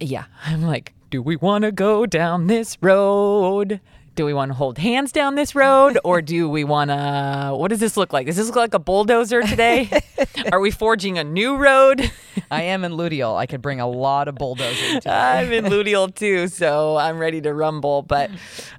Yeah, 0.04 0.26
I'm 0.46 0.64
like, 0.64 0.94
do 1.10 1.22
we 1.22 1.38
want 1.38 1.64
to 1.64 1.72
go 1.72 2.06
down 2.06 2.48
this 2.48 2.78
road? 2.82 3.80
Do 4.16 4.26
we 4.26 4.34
want 4.34 4.50
to 4.50 4.54
hold 4.54 4.78
hands 4.78 5.12
down 5.12 5.36
this 5.36 5.56
road 5.56 5.98
or 6.04 6.22
do 6.22 6.48
we 6.50 6.64
want 6.64 6.92
to 6.92 7.56
what 7.56 7.70
does 7.70 7.80
this 7.80 7.96
look 7.98 8.12
like? 8.14 8.28
Does 8.28 8.36
this 8.36 8.48
look 8.48 8.58
like 8.58 8.74
a 8.74 8.80
bulldozer 8.80 9.42
today? 9.42 9.90
Are 10.52 10.60
we 10.60 10.72
forging 10.72 11.18
a 11.18 11.24
new 11.24 11.56
road? 11.56 12.12
I 12.52 12.64
am 12.64 12.84
in 12.84 12.92
Ludial. 12.92 13.36
I 13.38 13.46
could 13.46 13.62
bring 13.62 13.80
a 13.80 13.88
lot 13.88 14.28
of 14.28 14.36
bulldozers. 14.36 15.04
I'm 15.08 15.52
in 15.52 15.66
Ludial 15.66 16.14
too, 16.14 16.48
so 16.48 16.98
I'm 16.98 17.18
ready 17.18 17.42
to 17.42 17.54
rumble. 17.54 18.02
But, 18.04 18.30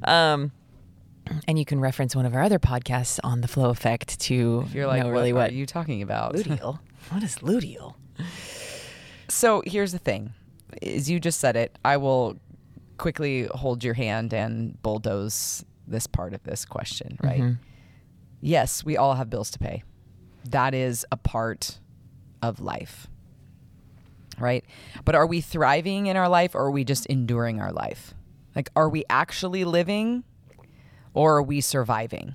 um, 0.04 0.52
and 1.48 1.58
you 1.58 1.64
can 1.64 1.80
reference 1.80 2.14
one 2.14 2.26
of 2.26 2.34
our 2.34 2.42
other 2.42 2.58
podcasts 2.58 3.18
on 3.24 3.40
the 3.40 3.48
flow 3.48 3.70
effect 3.70 4.20
to 4.20 4.64
if 4.66 4.74
You're 4.74 4.86
like, 4.86 5.00
know 5.02 5.08
what 5.08 5.14
really 5.14 5.32
are 5.32 5.36
what 5.36 5.52
you 5.52 5.64
talking 5.66 6.02
about? 6.02 6.34
Ludial. 6.34 6.78
what 7.10 7.22
is 7.22 7.36
Ludial? 7.36 7.94
So 9.28 9.62
here's 9.66 9.90
the 9.90 9.98
thing, 9.98 10.32
is 10.82 11.10
you 11.10 11.20
just 11.20 11.40
said 11.40 11.56
it. 11.56 11.78
I 11.84 11.96
will 11.96 12.38
quickly 12.98 13.48
hold 13.54 13.82
your 13.82 13.94
hand 13.94 14.32
and 14.32 14.80
bulldoze 14.82 15.64
this 15.86 16.06
part 16.06 16.34
of 16.34 16.42
this 16.44 16.64
question, 16.64 17.18
right? 17.22 17.40
Mm-hmm. 17.40 17.62
Yes, 18.40 18.84
we 18.84 18.96
all 18.96 19.14
have 19.14 19.30
bills 19.30 19.50
to 19.52 19.58
pay. 19.58 19.82
That 20.44 20.74
is 20.74 21.06
a 21.10 21.16
part 21.16 21.78
of 22.42 22.60
life. 22.60 23.08
Right? 24.38 24.64
But 25.04 25.14
are 25.14 25.26
we 25.26 25.40
thriving 25.40 26.06
in 26.06 26.16
our 26.16 26.28
life 26.28 26.54
or 26.54 26.62
are 26.62 26.70
we 26.70 26.84
just 26.84 27.06
enduring 27.06 27.60
our 27.60 27.72
life? 27.72 28.14
Like 28.56 28.68
are 28.74 28.88
we 28.88 29.04
actually 29.08 29.64
living 29.64 30.24
or 31.14 31.36
are 31.36 31.42
we 31.42 31.60
surviving? 31.60 32.34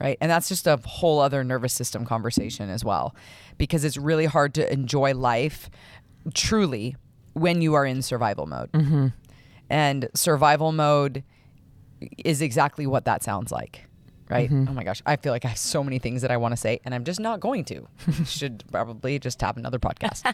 Right? 0.00 0.18
And 0.20 0.30
that's 0.30 0.48
just 0.48 0.66
a 0.66 0.80
whole 0.84 1.20
other 1.20 1.44
nervous 1.44 1.72
system 1.72 2.04
conversation 2.04 2.68
as 2.68 2.84
well 2.84 3.14
because 3.58 3.84
it's 3.84 3.96
really 3.96 4.26
hard 4.26 4.54
to 4.54 4.72
enjoy 4.72 5.14
life 5.14 5.70
truly 6.34 6.96
when 7.40 7.62
you 7.62 7.74
are 7.74 7.86
in 7.86 8.02
survival 8.02 8.46
mode. 8.46 9.12
And 9.68 10.08
survival 10.14 10.72
mode 10.72 11.22
is 12.24 12.42
exactly 12.42 12.86
what 12.86 13.04
that 13.04 13.22
sounds 13.22 13.50
like. 13.52 13.86
Right? 14.28 14.48
Oh 14.52 14.72
my 14.72 14.84
gosh. 14.84 15.02
I 15.06 15.16
feel 15.16 15.32
like 15.32 15.44
I 15.44 15.48
have 15.48 15.58
so 15.58 15.82
many 15.82 15.98
things 15.98 16.22
that 16.22 16.30
I 16.30 16.36
want 16.36 16.52
to 16.52 16.56
say 16.56 16.80
and 16.84 16.94
I'm 16.94 17.02
just 17.02 17.18
not 17.18 17.40
going 17.40 17.64
to. 17.64 17.88
Should 18.24 18.62
probably 18.70 19.18
just 19.18 19.40
have 19.40 19.56
another 19.56 19.80
podcast. 19.80 20.32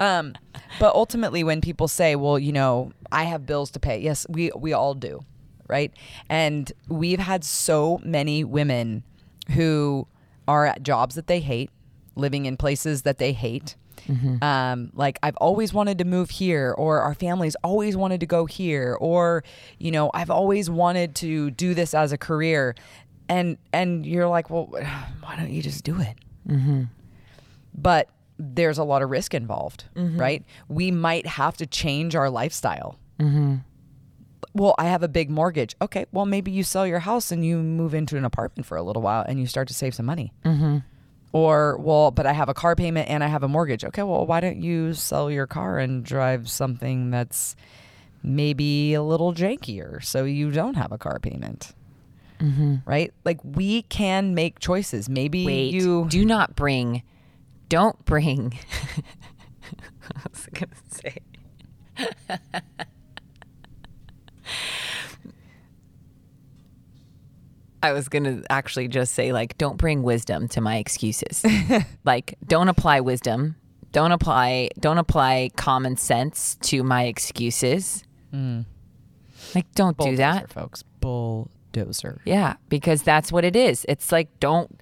um, 0.00 0.34
but 0.80 0.92
ultimately 0.96 1.44
when 1.44 1.60
people 1.60 1.86
say, 1.86 2.16
well, 2.16 2.40
you 2.40 2.52
know, 2.52 2.90
I 3.12 3.22
have 3.24 3.46
bills 3.46 3.70
to 3.72 3.78
pay. 3.80 3.98
Yes, 4.00 4.26
we 4.28 4.50
we 4.56 4.72
all 4.72 4.94
do. 4.94 5.24
Right? 5.68 5.92
And 6.28 6.72
we've 6.88 7.20
had 7.20 7.44
so 7.44 8.00
many 8.04 8.42
women 8.42 9.04
who 9.50 10.08
are 10.48 10.66
at 10.66 10.82
jobs 10.82 11.14
that 11.14 11.28
they 11.28 11.38
hate, 11.40 11.70
living 12.16 12.46
in 12.46 12.56
places 12.56 13.02
that 13.02 13.18
they 13.18 13.32
hate. 13.32 13.76
Mm-hmm. 14.08 14.42
Um, 14.42 14.90
like 14.94 15.18
I've 15.22 15.36
always 15.36 15.72
wanted 15.72 15.98
to 15.98 16.04
move 16.04 16.30
here, 16.30 16.72
or 16.76 17.00
our 17.00 17.14
families 17.14 17.56
always 17.62 17.96
wanted 17.96 18.20
to 18.20 18.26
go 18.26 18.46
here, 18.46 18.96
or 19.00 19.42
you 19.78 19.90
know 19.90 20.10
I've 20.14 20.30
always 20.30 20.70
wanted 20.70 21.14
to 21.16 21.50
do 21.50 21.74
this 21.74 21.94
as 21.94 22.12
a 22.12 22.18
career, 22.18 22.74
and 23.28 23.58
and 23.72 24.06
you're 24.06 24.28
like, 24.28 24.50
well, 24.50 24.66
why 25.20 25.36
don't 25.36 25.50
you 25.50 25.62
just 25.62 25.84
do 25.84 26.00
it? 26.00 26.14
Mm-hmm. 26.48 26.84
But 27.74 28.08
there's 28.38 28.78
a 28.78 28.84
lot 28.84 29.02
of 29.02 29.10
risk 29.10 29.34
involved, 29.34 29.84
mm-hmm. 29.94 30.18
right? 30.18 30.44
We 30.68 30.90
might 30.90 31.26
have 31.26 31.56
to 31.58 31.66
change 31.66 32.14
our 32.14 32.30
lifestyle. 32.30 32.98
Well, 34.54 34.74
I 34.78 34.86
have 34.86 35.02
a 35.02 35.08
big 35.08 35.30
mortgage. 35.30 35.74
Okay, 35.82 36.06
well 36.12 36.26
maybe 36.26 36.50
you 36.50 36.62
sell 36.62 36.86
your 36.86 37.00
house 37.00 37.30
and 37.30 37.44
you 37.44 37.58
move 37.58 37.94
into 37.94 38.16
an 38.16 38.24
apartment 38.24 38.66
for 38.66 38.76
a 38.76 38.82
little 38.82 39.02
while 39.02 39.24
and 39.26 39.38
you 39.38 39.46
start 39.46 39.68
to 39.68 39.74
save 39.74 39.94
some 39.94 40.06
money. 40.06 40.32
Or, 41.32 41.76
well, 41.78 42.10
but 42.10 42.26
I 42.26 42.32
have 42.32 42.48
a 42.48 42.54
car 42.54 42.74
payment 42.76 43.10
and 43.10 43.22
I 43.22 43.26
have 43.26 43.42
a 43.42 43.48
mortgage. 43.48 43.84
Okay, 43.84 44.02
well, 44.02 44.26
why 44.26 44.40
don't 44.40 44.62
you 44.62 44.94
sell 44.94 45.30
your 45.30 45.46
car 45.46 45.78
and 45.78 46.04
drive 46.04 46.48
something 46.48 47.10
that's 47.10 47.56
maybe 48.22 48.94
a 48.94 49.02
little 49.02 49.34
jankier 49.34 50.02
so 50.02 50.24
you 50.24 50.50
don't 50.50 50.74
have 50.74 50.92
a 50.92 50.98
car 50.98 51.18
payment? 51.18 51.74
Mm-hmm. 52.40 52.76
Right? 52.84 53.12
Like 53.24 53.40
we 53.44 53.82
can 53.82 54.34
make 54.34 54.58
choices. 54.58 55.08
Maybe 55.08 55.44
Wait, 55.46 55.74
you. 55.74 56.06
do 56.08 56.24
not 56.24 56.54
bring, 56.54 57.02
don't 57.68 58.02
bring. 58.04 58.58
I 60.14 60.20
was 60.30 60.48
gonna 60.52 60.72
say. 60.88 61.18
I 67.86 67.92
was 67.92 68.08
gonna 68.08 68.42
actually 68.50 68.88
just 68.88 69.14
say 69.14 69.32
like, 69.32 69.56
don't 69.58 69.76
bring 69.76 70.02
wisdom 70.02 70.48
to 70.48 70.60
my 70.60 70.76
excuses. 70.76 71.44
like, 72.04 72.36
don't 72.46 72.68
apply 72.68 73.00
wisdom. 73.00 73.56
Don't 73.92 74.12
apply. 74.12 74.70
Don't 74.78 74.98
apply 74.98 75.50
common 75.56 75.96
sense 75.96 76.56
to 76.62 76.82
my 76.82 77.04
excuses. 77.04 78.04
Mm. 78.34 78.66
Like, 79.54 79.72
don't 79.74 79.96
do 79.96 80.16
that. 80.16 80.50
folks. 80.50 80.82
Bulldozer. 81.00 82.20
Yeah, 82.24 82.56
because 82.68 83.02
that's 83.02 83.30
what 83.30 83.44
it 83.44 83.56
is. 83.56 83.86
It's 83.88 84.12
like 84.12 84.28
don't 84.40 84.80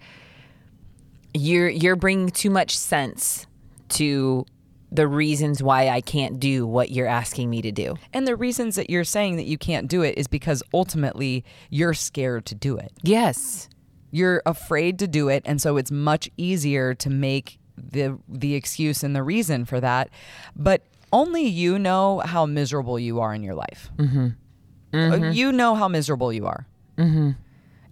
you're 1.34 1.68
you're 1.68 1.96
bringing 1.96 2.30
too 2.30 2.50
much 2.50 2.78
sense 2.78 3.46
to 3.90 4.46
the 4.94 5.08
reasons 5.08 5.62
why 5.62 5.88
I 5.88 6.00
can't 6.00 6.38
do 6.38 6.66
what 6.66 6.90
you're 6.90 7.08
asking 7.08 7.50
me 7.50 7.60
to 7.62 7.72
do. 7.72 7.96
And 8.12 8.26
the 8.26 8.36
reasons 8.36 8.76
that 8.76 8.88
you're 8.88 9.04
saying 9.04 9.36
that 9.36 9.46
you 9.46 9.58
can't 9.58 9.88
do 9.88 10.02
it 10.02 10.16
is 10.16 10.28
because 10.28 10.62
ultimately 10.72 11.44
you're 11.68 11.94
scared 11.94 12.46
to 12.46 12.54
do 12.54 12.76
it. 12.76 12.92
Yes. 13.02 13.68
You're 14.12 14.42
afraid 14.46 15.00
to 15.00 15.08
do 15.08 15.28
it, 15.28 15.42
and 15.44 15.60
so 15.60 15.76
it's 15.76 15.90
much 15.90 16.30
easier 16.36 16.94
to 16.94 17.10
make 17.10 17.58
the 17.76 18.16
the 18.28 18.54
excuse 18.54 19.02
and 19.02 19.16
the 19.16 19.24
reason 19.24 19.64
for 19.64 19.80
that. 19.80 20.08
But 20.54 20.82
only 21.12 21.42
you 21.42 21.80
know 21.80 22.20
how 22.24 22.46
miserable 22.46 22.98
you 23.00 23.18
are 23.20 23.34
in 23.34 23.42
your 23.42 23.54
life. 23.56 23.90
Mm-hmm. 23.96 25.32
You 25.32 25.50
know 25.50 25.74
how 25.74 25.88
miserable 25.88 26.32
you 26.32 26.46
are, 26.46 26.68
mm-hmm. 26.96 27.32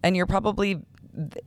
and 0.05 0.17
you're 0.17 0.27
probably 0.27 0.81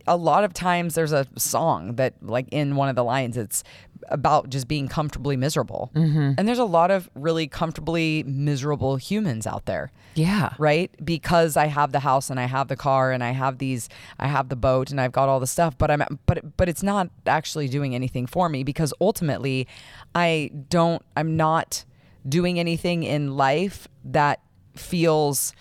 a 0.05 0.15
lot 0.15 0.43
of 0.43 0.53
times 0.53 0.95
there's 0.95 1.11
a 1.11 1.25
song 1.37 1.95
that 1.95 2.13
like 2.21 2.47
in 2.51 2.75
one 2.75 2.89
of 2.89 2.95
the 2.95 3.03
lines 3.03 3.37
it's 3.37 3.63
about 4.09 4.49
just 4.49 4.67
being 4.67 4.87
comfortably 4.87 5.35
miserable. 5.35 5.91
Mm-hmm. 5.95 6.33
And 6.37 6.47
there's 6.47 6.59
a 6.59 6.65
lot 6.65 6.91
of 6.91 7.09
really 7.15 7.47
comfortably 7.47 8.23
miserable 8.27 8.97
humans 8.97 9.47
out 9.47 9.65
there. 9.65 9.91
Yeah. 10.13 10.53
right? 10.57 10.91
Because 11.03 11.57
i 11.57 11.67
have 11.67 11.91
the 11.91 11.99
house 11.99 12.29
and 12.29 12.39
i 12.39 12.45
have 12.45 12.67
the 12.67 12.75
car 12.75 13.11
and 13.11 13.23
i 13.23 13.31
have 13.31 13.57
these 13.57 13.89
i 14.19 14.27
have 14.27 14.49
the 14.49 14.55
boat 14.55 14.91
and 14.91 14.99
i've 14.99 15.11
got 15.11 15.29
all 15.29 15.39
the 15.39 15.47
stuff 15.47 15.77
but 15.77 15.91
i'm 15.91 16.03
but 16.25 16.57
but 16.57 16.69
it's 16.69 16.83
not 16.83 17.09
actually 17.25 17.67
doing 17.67 17.93
anything 17.95 18.25
for 18.25 18.49
me 18.49 18.63
because 18.63 18.93
ultimately 19.01 19.67
i 20.13 20.49
don't 20.69 21.03
i'm 21.17 21.35
not 21.35 21.85
doing 22.27 22.59
anything 22.59 23.03
in 23.03 23.35
life 23.35 23.87
that 24.03 24.41
feels 24.75 25.53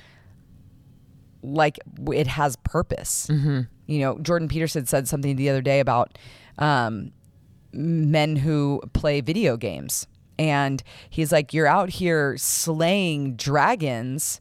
like 1.42 1.78
it 2.12 2.26
has 2.26 2.56
purpose 2.56 3.28
mm-hmm. 3.30 3.62
You 3.86 3.98
know 4.00 4.18
jordan 4.20 4.48
peterson 4.48 4.86
said 4.86 5.06
something 5.06 5.36
the 5.36 5.48
other 5.48 5.60
day 5.60 5.80
about 5.80 6.16
um, 6.58 7.12
men 7.74 8.36
who 8.36 8.80
play 8.92 9.20
video 9.20 9.56
games. 9.56 10.06
And 10.38 10.82
he's 11.10 11.30
like 11.30 11.52
you're 11.52 11.66
out 11.66 11.90
here 11.90 12.36
slaying 12.36 13.36
dragons 13.36 14.40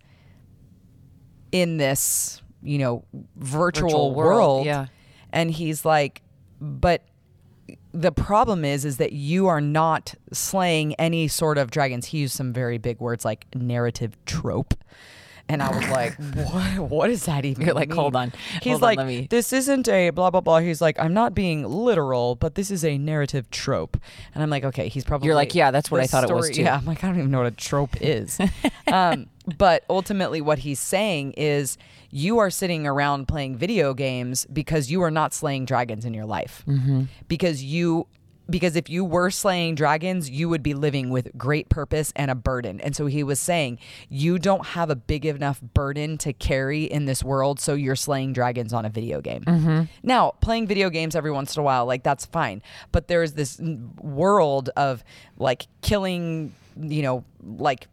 in 1.52 1.78
this 1.78 2.42
you 2.64 2.80
know 2.80 3.06
virtual, 3.36 3.90
Virtual 3.90 4.16
world, 4.16 4.38
world, 4.38 4.66
yeah. 4.66 4.88
and 5.32 5.52
he's 5.52 5.86
like 5.86 6.24
but 6.60 7.04
the 7.92 8.12
problem 8.12 8.66
is 8.66 8.86
is 8.86 8.98
that 8.98 9.14
you 9.14 9.48
are 9.48 9.62
not 9.62 10.16
slaying 10.32 10.96
any 10.96 11.28
sort 11.28 11.60
of 11.60 11.70
dragons. 11.70 12.08
He 12.08 12.20
used 12.20 12.36
some 12.36 12.54
very 12.54 12.80
big 12.80 13.00
words 13.00 13.24
like 13.24 13.46
narrative 13.54 14.18
trope 14.26 14.74
And 15.50 15.62
I 15.62 15.76
was 15.76 15.88
like, 15.90 16.16
what? 16.36 16.90
What 16.90 17.08
does 17.08 17.26
that 17.26 17.44
even 17.46 17.66
You're 17.66 17.76
like, 17.76 17.90
mean? 17.90 17.98
hold 17.98 18.16
on. 18.16 18.32
He's 18.62 18.72
Hold 18.72 18.82
like, 18.82 18.98
let 18.98 19.08
me- 19.08 19.28
this 19.30 19.52
isn't 19.52 19.88
a 19.90 20.10
blah, 20.12 20.30
blah, 20.30 20.42
blah. 20.42 20.60
He's 20.60 20.82
like, 20.82 20.98
I'm 21.00 21.14
not 21.14 21.36
being 21.36 21.66
literal, 21.68 22.36
but 22.36 22.56
this 22.56 22.72
is 22.72 22.86
a 22.86 22.98
narrative 22.98 23.52
trope. 23.52 23.98
And 24.34 24.42
I'm 24.42 24.50
like, 24.50 24.64
okay, 24.64 24.88
he's 24.88 25.04
probably. 25.04 25.28
You're 25.28 25.36
like, 25.36 25.54
yeah, 25.54 25.70
that's 25.72 25.92
what 25.92 26.02
I 26.02 26.08
thought 26.08 26.24
it 26.30 26.34
was, 26.34 26.50
too. 26.50 26.64
Yeah, 26.64 26.78
I'm 26.78 26.86
like, 26.86 27.04
I 27.04 27.08
don't 27.08 27.18
even 27.20 27.30
know 27.32 27.40
what 27.40 27.48
a 27.48 27.52
trope 27.52 28.02
is. 28.02 28.40
um, 28.88 29.28
but 29.58 29.84
ultimately, 29.90 30.40
what 30.40 30.60
he's 30.60 30.80
saying 30.80 31.34
is 31.34 31.78
you 32.10 32.38
are 32.40 32.50
sitting 32.50 32.88
around 32.88 33.28
playing 33.28 33.58
video 33.58 33.94
games 33.94 34.46
because 34.46 34.90
you 34.90 35.02
are 35.04 35.12
not 35.12 35.34
slaying 35.34 35.66
dragons 35.66 36.06
in 36.06 36.14
your 36.14 36.26
life. 36.26 36.64
Mm-hmm. 36.68 37.04
Because 37.28 37.64
you. 37.64 38.08
Because 38.50 38.76
if 38.76 38.90
you 38.90 39.06
were 39.06 39.30
slaying 39.30 39.76
dragons, 39.76 40.30
you 40.30 40.50
would 40.50 40.62
be 40.62 40.74
living 40.74 41.10
with 41.10 41.38
great 41.38 41.70
purpose 41.70 42.12
and 42.16 42.30
a 42.30 42.36
burden. 42.36 42.82
And 42.82 42.96
so 42.96 43.06
he 43.06 43.24
was 43.24 43.40
saying, 43.40 43.80
you 44.10 44.38
don't 44.38 44.66
have 44.68 44.90
a 44.90 44.96
big 44.96 45.26
enough 45.26 45.62
burden 45.62 46.18
to 46.20 46.34
carry 46.34 46.84
in 46.84 47.06
this 47.06 47.24
world, 47.24 47.60
so 47.60 47.74
you're 47.74 47.96
slaying 47.96 48.34
dragons 48.34 48.74
on 48.74 48.84
a 48.84 48.90
video 48.90 49.22
game. 49.22 49.44
Mm-hmm. 49.44 49.84
Now, 50.04 50.32
playing 50.42 50.68
video 50.68 50.90
games 50.90 51.16
every 51.16 51.32
once 51.32 51.56
in 51.56 51.62
a 51.62 51.64
while, 51.64 51.86
like 51.86 52.04
that's 52.04 52.26
fine. 52.26 52.62
But 52.92 53.08
there's 53.08 53.34
this 53.34 53.62
world 54.00 54.70
of 54.76 55.04
like 55.38 55.68
killing, 55.82 56.54
you 56.76 57.02
know, 57.02 57.24
like 57.42 57.88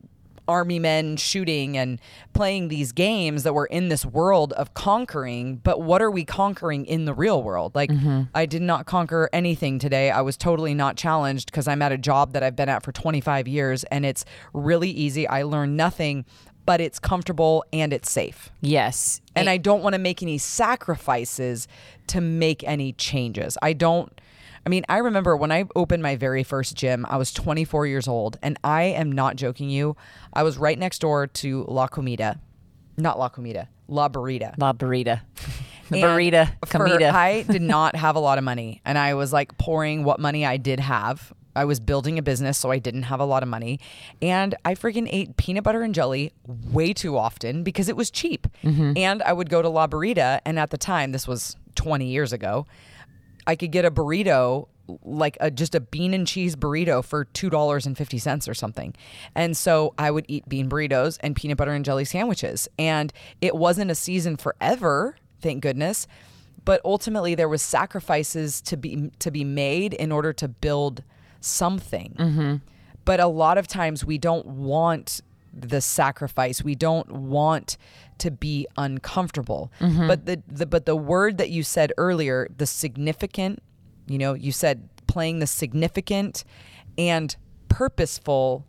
army 0.50 0.78
men 0.78 1.16
shooting 1.16 1.76
and 1.78 2.00
playing 2.32 2.68
these 2.68 2.92
games 2.92 3.44
that 3.44 3.54
were 3.54 3.66
in 3.66 3.88
this 3.88 4.04
world 4.04 4.52
of 4.54 4.74
conquering 4.74 5.56
but 5.56 5.80
what 5.80 6.02
are 6.02 6.10
we 6.10 6.24
conquering 6.24 6.84
in 6.84 7.04
the 7.04 7.14
real 7.14 7.42
world 7.42 7.74
like 7.74 7.90
mm-hmm. 7.90 8.22
i 8.34 8.44
did 8.44 8.62
not 8.62 8.84
conquer 8.86 9.30
anything 9.32 9.78
today 9.78 10.10
i 10.10 10.20
was 10.20 10.36
totally 10.36 10.74
not 10.74 10.96
challenged 10.96 11.46
because 11.50 11.68
i'm 11.68 11.80
at 11.80 11.92
a 11.92 11.98
job 11.98 12.32
that 12.32 12.42
i've 12.42 12.56
been 12.56 12.68
at 12.68 12.82
for 12.82 12.92
25 12.92 13.48
years 13.48 13.84
and 13.84 14.04
it's 14.04 14.24
really 14.52 14.90
easy 14.90 15.26
i 15.28 15.42
learned 15.42 15.76
nothing 15.76 16.24
but 16.66 16.80
it's 16.80 16.98
comfortable 16.98 17.64
and 17.72 17.92
it's 17.92 18.10
safe 18.10 18.50
Yes. 18.60 19.20
and 19.34 19.48
I 19.48 19.56
don't 19.56 19.82
want 19.82 19.94
to 19.94 19.98
make 19.98 20.22
any 20.22 20.38
sacrifices 20.38 21.66
to 22.08 22.20
make 22.20 22.62
any 22.64 22.92
changes. 22.92 23.56
I 23.62 23.72
don't. 23.72 24.20
I 24.66 24.68
mean, 24.68 24.84
I 24.88 24.98
remember 24.98 25.36
when 25.36 25.50
I 25.50 25.64
opened 25.74 26.02
my 26.02 26.16
very 26.16 26.42
first 26.42 26.74
gym, 26.76 27.06
I 27.08 27.16
was 27.16 27.32
24 27.32 27.86
years 27.86 28.06
old, 28.06 28.38
and 28.42 28.58
I 28.62 28.82
am 28.82 29.10
not 29.10 29.36
joking 29.36 29.70
you. 29.70 29.96
I 30.32 30.42
was 30.42 30.58
right 30.58 30.78
next 30.78 31.00
door 31.00 31.26
to 31.26 31.64
La 31.66 31.86
Comida, 31.88 32.40
not 32.96 33.18
La 33.18 33.28
Comida, 33.28 33.68
La 33.88 34.08
Burrita. 34.08 34.54
La 34.58 34.72
burrita. 34.72 35.22
The 35.88 36.02
burrita. 36.02 36.52
for- 36.66 36.78
Comida. 36.78 37.10
I 37.14 37.42
did 37.42 37.62
not 37.62 37.96
have 37.96 38.16
a 38.16 38.20
lot 38.20 38.38
of 38.38 38.44
money, 38.44 38.80
and 38.84 38.98
I 38.98 39.14
was 39.14 39.32
like 39.32 39.56
pouring 39.58 40.04
what 40.04 40.20
money 40.20 40.44
I 40.44 40.56
did 40.56 40.78
have. 40.80 41.32
I 41.56 41.64
was 41.64 41.80
building 41.80 42.16
a 42.16 42.22
business, 42.22 42.58
so 42.58 42.70
I 42.70 42.78
didn't 42.78 43.02
have 43.04 43.18
a 43.18 43.24
lot 43.24 43.42
of 43.42 43.48
money, 43.48 43.80
and 44.22 44.54
I 44.64 44.74
freaking 44.76 45.08
ate 45.10 45.36
peanut 45.36 45.64
butter 45.64 45.82
and 45.82 45.92
jelly 45.94 46.32
way 46.46 46.92
too 46.92 47.16
often 47.18 47.64
because 47.64 47.88
it 47.88 47.96
was 47.96 48.08
cheap. 48.10 48.46
Mm-hmm. 48.62 48.92
And 48.96 49.20
I 49.22 49.32
would 49.32 49.50
go 49.50 49.60
to 49.62 49.68
La 49.68 49.88
Burrita, 49.88 50.40
and 50.44 50.60
at 50.60 50.70
the 50.70 50.78
time, 50.78 51.10
this 51.10 51.26
was 51.26 51.56
20 51.74 52.06
years 52.06 52.32
ago, 52.32 52.66
I 53.50 53.56
could 53.56 53.72
get 53.72 53.84
a 53.84 53.90
burrito 53.90 54.68
like 55.02 55.36
a 55.40 55.50
just 55.50 55.74
a 55.74 55.80
bean 55.80 56.14
and 56.14 56.24
cheese 56.24 56.54
burrito 56.54 57.04
for 57.04 57.24
$2.50 57.24 58.48
or 58.48 58.54
something. 58.54 58.94
And 59.34 59.56
so 59.56 59.92
I 59.98 60.12
would 60.12 60.24
eat 60.28 60.48
bean 60.48 60.70
burritos 60.70 61.18
and 61.20 61.34
peanut 61.34 61.56
butter 61.56 61.72
and 61.72 61.84
jelly 61.84 62.04
sandwiches. 62.04 62.68
And 62.78 63.12
it 63.40 63.56
wasn't 63.56 63.90
a 63.90 63.96
season 63.96 64.36
forever, 64.36 65.16
thank 65.40 65.62
goodness, 65.62 66.06
but 66.64 66.80
ultimately 66.84 67.34
there 67.34 67.48
was 67.48 67.60
sacrifices 67.60 68.60
to 68.62 68.76
be 68.76 69.10
to 69.18 69.32
be 69.32 69.42
made 69.42 69.94
in 69.94 70.12
order 70.12 70.32
to 70.34 70.46
build 70.46 71.02
something. 71.40 72.14
Mm-hmm. 72.16 72.56
But 73.04 73.18
a 73.18 73.26
lot 73.26 73.58
of 73.58 73.66
times 73.66 74.04
we 74.04 74.16
don't 74.16 74.46
want 74.46 75.22
the 75.52 75.80
sacrifice. 75.80 76.62
We 76.62 76.74
don't 76.74 77.10
want 77.10 77.76
to 78.18 78.30
be 78.30 78.66
uncomfortable. 78.76 79.72
Mm-hmm. 79.80 80.06
But 80.06 80.26
the, 80.26 80.42
the 80.46 80.66
but 80.66 80.86
the 80.86 80.96
word 80.96 81.38
that 81.38 81.50
you 81.50 81.62
said 81.62 81.92
earlier, 81.96 82.48
the 82.56 82.66
significant, 82.66 83.62
you 84.06 84.18
know, 84.18 84.34
you 84.34 84.52
said 84.52 84.88
playing 85.06 85.40
the 85.40 85.46
significant 85.46 86.44
and 86.96 87.34
purposeful 87.68 88.66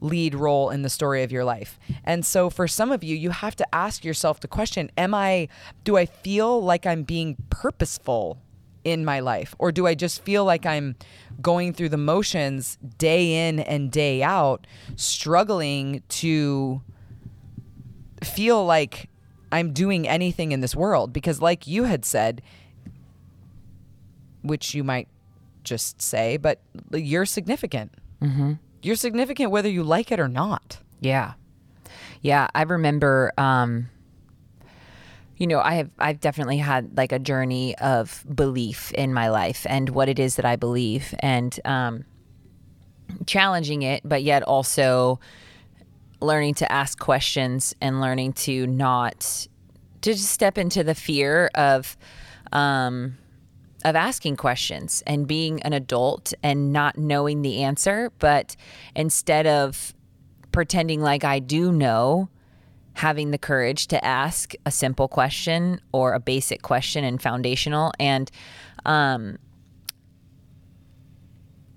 lead 0.00 0.34
role 0.34 0.70
in 0.70 0.82
the 0.82 0.90
story 0.90 1.22
of 1.22 1.30
your 1.30 1.44
life. 1.44 1.78
And 2.04 2.26
so 2.26 2.50
for 2.50 2.66
some 2.66 2.90
of 2.90 3.04
you, 3.04 3.14
you 3.14 3.30
have 3.30 3.54
to 3.56 3.74
ask 3.74 4.04
yourself 4.04 4.40
the 4.40 4.48
question, 4.48 4.90
am 4.96 5.14
I 5.14 5.48
do 5.84 5.96
I 5.96 6.06
feel 6.06 6.62
like 6.62 6.86
I'm 6.86 7.02
being 7.02 7.36
purposeful 7.50 8.38
in 8.84 9.04
my 9.04 9.20
life 9.20 9.54
or 9.58 9.70
do 9.72 9.86
I 9.86 9.94
just 9.94 10.22
feel 10.22 10.44
like 10.44 10.66
I'm 10.66 10.96
going 11.40 11.72
through 11.72 11.90
the 11.90 11.96
motions 11.96 12.78
day 12.98 13.48
in 13.48 13.60
and 13.60 13.90
day 13.90 14.22
out 14.22 14.66
struggling 14.96 16.02
to 16.08 16.82
feel 18.22 18.64
like 18.64 19.08
I'm 19.50 19.72
doing 19.72 20.08
anything 20.08 20.52
in 20.52 20.60
this 20.60 20.74
world 20.74 21.12
because 21.12 21.40
like 21.40 21.66
you 21.66 21.84
had 21.84 22.04
said 22.04 22.42
which 24.42 24.74
you 24.74 24.82
might 24.82 25.08
just 25.62 26.02
say 26.02 26.36
but 26.36 26.60
you're 26.92 27.26
significant. 27.26 27.92
Mm-hmm. 28.20 28.54
You're 28.82 28.96
significant 28.96 29.50
whether 29.50 29.68
you 29.68 29.84
like 29.84 30.10
it 30.10 30.18
or 30.18 30.28
not. 30.28 30.78
Yeah. 31.00 31.34
Yeah, 32.20 32.48
I 32.54 32.62
remember 32.62 33.32
um 33.38 33.88
you 35.42 35.48
know, 35.48 35.58
I 35.58 35.74
have 35.74 35.90
I've 35.98 36.20
definitely 36.20 36.58
had 36.58 36.96
like 36.96 37.10
a 37.10 37.18
journey 37.18 37.76
of 37.78 38.24
belief 38.32 38.92
in 38.92 39.12
my 39.12 39.28
life 39.28 39.66
and 39.68 39.88
what 39.88 40.08
it 40.08 40.20
is 40.20 40.36
that 40.36 40.44
I 40.44 40.54
believe 40.54 41.12
and 41.18 41.58
um 41.64 42.04
challenging 43.26 43.82
it 43.82 44.02
but 44.04 44.22
yet 44.22 44.44
also 44.44 45.18
learning 46.20 46.54
to 46.54 46.70
ask 46.70 46.96
questions 46.96 47.74
and 47.80 48.00
learning 48.00 48.34
to 48.34 48.68
not 48.68 49.48
to 50.02 50.12
just 50.12 50.30
step 50.30 50.58
into 50.58 50.84
the 50.84 50.94
fear 50.94 51.50
of 51.56 51.96
um 52.52 53.18
of 53.84 53.96
asking 53.96 54.36
questions 54.36 55.02
and 55.08 55.26
being 55.26 55.60
an 55.62 55.72
adult 55.72 56.32
and 56.44 56.72
not 56.72 56.96
knowing 56.96 57.42
the 57.42 57.64
answer, 57.64 58.12
but 58.20 58.54
instead 58.94 59.48
of 59.48 59.92
pretending 60.52 61.00
like 61.00 61.24
I 61.24 61.40
do 61.40 61.72
know, 61.72 62.28
having 62.94 63.30
the 63.30 63.38
courage 63.38 63.86
to 63.88 64.04
ask 64.04 64.54
a 64.66 64.70
simple 64.70 65.08
question 65.08 65.80
or 65.92 66.14
a 66.14 66.20
basic 66.20 66.62
question 66.62 67.04
and 67.04 67.20
foundational. 67.20 67.92
And 67.98 68.30
um, 68.84 69.38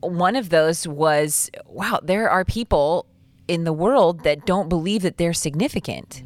one 0.01 0.35
of 0.35 0.49
those 0.49 0.87
was 0.87 1.49
wow, 1.67 1.99
there 2.03 2.29
are 2.29 2.45
people 2.45 3.07
in 3.47 3.63
the 3.63 3.73
world 3.73 4.23
that 4.23 4.45
don't 4.45 4.69
believe 4.69 5.01
that 5.03 5.17
they're 5.17 5.33
significant. 5.33 6.23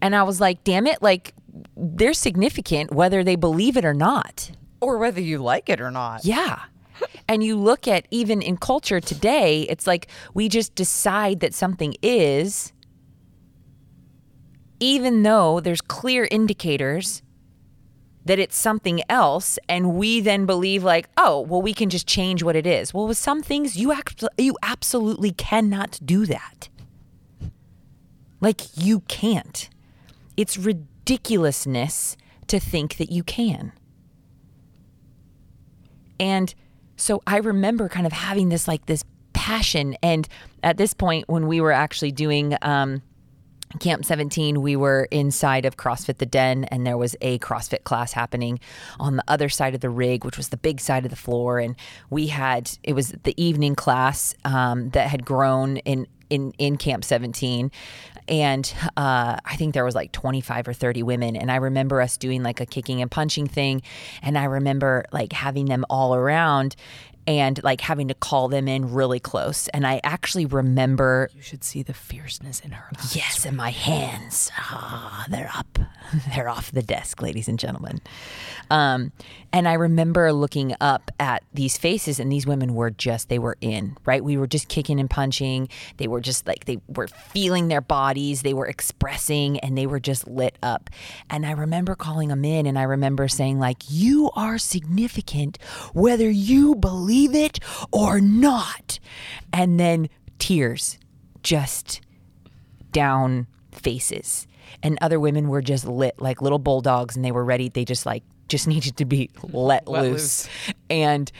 And 0.00 0.14
I 0.14 0.22
was 0.22 0.40
like, 0.40 0.62
damn 0.64 0.86
it, 0.86 1.02
like 1.02 1.34
they're 1.76 2.12
significant 2.12 2.92
whether 2.92 3.24
they 3.24 3.36
believe 3.36 3.76
it 3.76 3.84
or 3.84 3.94
not. 3.94 4.50
Or 4.80 4.98
whether 4.98 5.20
you 5.20 5.38
like 5.38 5.68
it 5.68 5.80
or 5.80 5.90
not. 5.90 6.24
Yeah. 6.24 6.60
And 7.28 7.44
you 7.44 7.56
look 7.56 7.86
at 7.86 8.08
even 8.10 8.42
in 8.42 8.56
culture 8.56 9.00
today, 9.00 9.62
it's 9.68 9.86
like 9.86 10.08
we 10.34 10.48
just 10.48 10.74
decide 10.74 11.38
that 11.40 11.54
something 11.54 11.94
is, 12.02 12.72
even 14.80 15.22
though 15.22 15.60
there's 15.60 15.80
clear 15.80 16.28
indicators 16.30 17.22
that 18.24 18.38
it's 18.38 18.56
something 18.56 19.00
else, 19.08 19.58
and 19.68 19.94
we 19.94 20.20
then 20.20 20.44
believe 20.44 20.84
like, 20.84 21.08
oh, 21.16 21.40
well, 21.40 21.62
we 21.62 21.72
can 21.72 21.88
just 21.88 22.06
change 22.06 22.42
what 22.42 22.56
it 22.56 22.66
is. 22.66 22.92
Well, 22.92 23.06
with 23.06 23.16
some 23.16 23.42
things, 23.42 23.76
you 23.76 23.90
act, 23.90 24.22
you 24.36 24.56
absolutely 24.62 25.32
cannot 25.32 25.98
do 26.04 26.26
that. 26.26 26.68
Like 28.40 28.60
you 28.76 29.00
can't. 29.00 29.68
It's 30.36 30.58
ridiculousness 30.58 32.16
to 32.48 32.60
think 32.60 32.98
that 32.98 33.10
you 33.10 33.22
can. 33.22 33.72
And 36.20 36.54
so 36.96 37.22
I 37.26 37.38
remember 37.38 37.88
kind 37.88 38.06
of 38.06 38.12
having 38.12 38.48
this 38.48 38.68
like 38.68 38.86
this 38.86 39.04
passion. 39.32 39.96
And 40.02 40.28
at 40.62 40.76
this 40.76 40.92
point, 40.94 41.28
when 41.28 41.46
we 41.46 41.60
were 41.60 41.72
actually 41.72 42.12
doing 42.12 42.56
um, 42.62 43.02
Camp 43.80 44.04
17, 44.04 44.62
we 44.62 44.76
were 44.76 45.08
inside 45.10 45.64
of 45.64 45.76
CrossFit 45.76 46.18
the 46.18 46.26
Den, 46.26 46.64
and 46.64 46.86
there 46.86 46.96
was 46.96 47.14
a 47.20 47.38
CrossFit 47.38 47.84
class 47.84 48.12
happening 48.12 48.58
on 48.98 49.16
the 49.16 49.24
other 49.28 49.48
side 49.48 49.74
of 49.74 49.80
the 49.80 49.90
rig, 49.90 50.24
which 50.24 50.36
was 50.36 50.48
the 50.48 50.56
big 50.56 50.80
side 50.80 51.04
of 51.04 51.10
the 51.10 51.16
floor. 51.16 51.58
And 51.58 51.76
we 52.10 52.28
had 52.28 52.70
it 52.82 52.94
was 52.94 53.14
the 53.22 53.34
evening 53.42 53.74
class 53.74 54.34
um, 54.44 54.90
that 54.90 55.08
had 55.08 55.24
grown 55.24 55.78
in 55.78 56.06
in 56.30 56.52
in 56.58 56.76
Camp 56.76 57.04
17, 57.04 57.70
and 58.28 58.74
uh, 58.96 59.36
I 59.44 59.56
think 59.56 59.74
there 59.74 59.84
was 59.84 59.94
like 59.94 60.12
25 60.12 60.68
or 60.68 60.72
30 60.72 61.02
women. 61.02 61.36
And 61.36 61.50
I 61.50 61.56
remember 61.56 62.00
us 62.00 62.16
doing 62.16 62.42
like 62.42 62.60
a 62.60 62.66
kicking 62.66 63.00
and 63.00 63.10
punching 63.10 63.46
thing, 63.46 63.82
and 64.22 64.36
I 64.36 64.44
remember 64.44 65.04
like 65.12 65.32
having 65.32 65.66
them 65.66 65.84
all 65.88 66.14
around 66.14 66.76
and 67.28 67.62
like 67.62 67.82
having 67.82 68.08
to 68.08 68.14
call 68.14 68.48
them 68.48 68.66
in 68.66 68.90
really 68.94 69.20
close. 69.20 69.68
And 69.68 69.86
I 69.86 70.00
actually 70.02 70.46
remember 70.46 71.28
You 71.34 71.42
should 71.42 71.62
see 71.62 71.82
the 71.82 71.92
fierceness 71.92 72.60
in 72.60 72.70
her 72.70 72.88
eyes. 72.96 73.14
Yes, 73.14 73.44
and 73.44 73.54
my 73.54 73.68
hands, 73.68 74.50
ah, 74.56 75.26
they're 75.28 75.50
up. 75.54 75.78
they're 76.34 76.48
off 76.48 76.72
the 76.72 76.82
desk, 76.82 77.20
ladies 77.20 77.46
and 77.46 77.58
gentlemen. 77.58 78.00
Um, 78.70 79.12
and 79.52 79.68
I 79.68 79.74
remember 79.74 80.32
looking 80.32 80.74
up 80.80 81.10
at 81.20 81.42
these 81.52 81.76
faces, 81.76 82.18
and 82.18 82.32
these 82.32 82.46
women 82.46 82.74
were 82.74 82.90
just, 82.90 83.28
they 83.28 83.38
were 83.38 83.56
in, 83.60 83.96
right? 84.06 84.24
We 84.24 84.36
were 84.36 84.46
just 84.46 84.68
kicking 84.68 85.00
and 85.00 85.08
punching. 85.08 85.68
They 85.96 86.08
were 86.08 86.20
just 86.20 86.46
like, 86.46 86.64
they 86.64 86.78
were 86.88 87.08
feeling 87.08 87.68
their 87.68 87.80
bodies, 87.80 88.42
they 88.42 88.54
were 88.54 88.66
expressing, 88.66 89.58
and 89.60 89.76
they 89.76 89.86
were 89.86 90.00
just 90.00 90.26
lit 90.26 90.56
up. 90.62 90.88
And 91.28 91.44
I 91.44 91.52
remember 91.52 91.94
calling 91.94 92.28
them 92.28 92.44
in, 92.44 92.66
and 92.66 92.78
I 92.78 92.84
remember 92.84 93.28
saying, 93.28 93.58
like, 93.58 93.82
you 93.88 94.30
are 94.34 94.56
significant 94.56 95.58
whether 95.92 96.30
you 96.30 96.74
believe 96.74 97.17
it 97.26 97.58
or 97.92 98.20
not. 98.20 98.98
And 99.52 99.78
then 99.78 100.08
tears 100.38 100.98
just 101.42 102.00
down 102.92 103.46
faces. 103.72 104.46
And 104.82 104.98
other 105.00 105.18
women 105.18 105.48
were 105.48 105.62
just 105.62 105.86
lit 105.86 106.20
like 106.20 106.42
little 106.42 106.58
bulldogs 106.58 107.16
and 107.16 107.24
they 107.24 107.32
were 107.32 107.44
ready. 107.44 107.68
They 107.68 107.84
just 107.84 108.06
like, 108.06 108.22
just 108.48 108.66
needed 108.74 108.96
to 108.98 109.04
be 109.04 109.30
let, 109.52 109.88
Let 109.88 110.02
loose. 110.02 110.46
loose. 110.46 110.48
And 110.90 111.32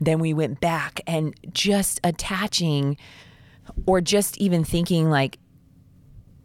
then 0.00 0.18
we 0.20 0.34
went 0.34 0.60
back 0.60 1.00
and 1.06 1.34
just 1.52 2.00
attaching 2.04 2.96
or 3.86 4.00
just 4.00 4.36
even 4.38 4.62
thinking 4.62 5.10
like, 5.10 5.38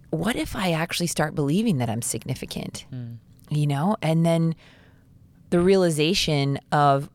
what 0.09 0.35
if 0.35 0.55
I 0.55 0.72
actually 0.72 1.07
start 1.07 1.35
believing 1.35 1.77
that 1.77 1.89
I'm 1.89 2.01
significant? 2.01 2.85
Hmm. 2.89 3.13
You 3.49 3.68
know? 3.68 3.97
And 4.01 4.26
then 4.26 4.55
the 5.51 5.59
realization 5.59 6.59
of 6.72 7.09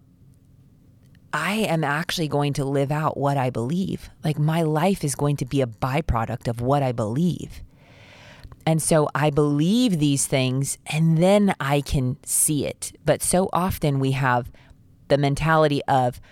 I 1.36 1.52
am 1.68 1.84
actually 1.84 2.28
going 2.28 2.54
to 2.54 2.64
live 2.64 2.90
out 2.90 3.18
what 3.18 3.36
I 3.36 3.50
believe. 3.50 4.08
Like 4.24 4.38
my 4.38 4.62
life 4.62 5.04
is 5.04 5.14
going 5.14 5.36
to 5.36 5.44
be 5.44 5.60
a 5.60 5.66
byproduct 5.66 6.48
of 6.48 6.62
what 6.62 6.82
I 6.82 6.92
believe. 6.92 7.60
And 8.64 8.82
so 8.82 9.08
I 9.14 9.28
believe 9.28 9.98
these 9.98 10.26
things 10.26 10.78
and 10.86 11.18
then 11.18 11.54
I 11.60 11.82
can 11.82 12.16
see 12.24 12.64
it. 12.66 12.92
But 13.04 13.22
so 13.22 13.50
often 13.52 14.00
we 14.00 14.12
have 14.12 14.50
the 15.08 15.18
mentality 15.18 15.82
of, 15.84 16.22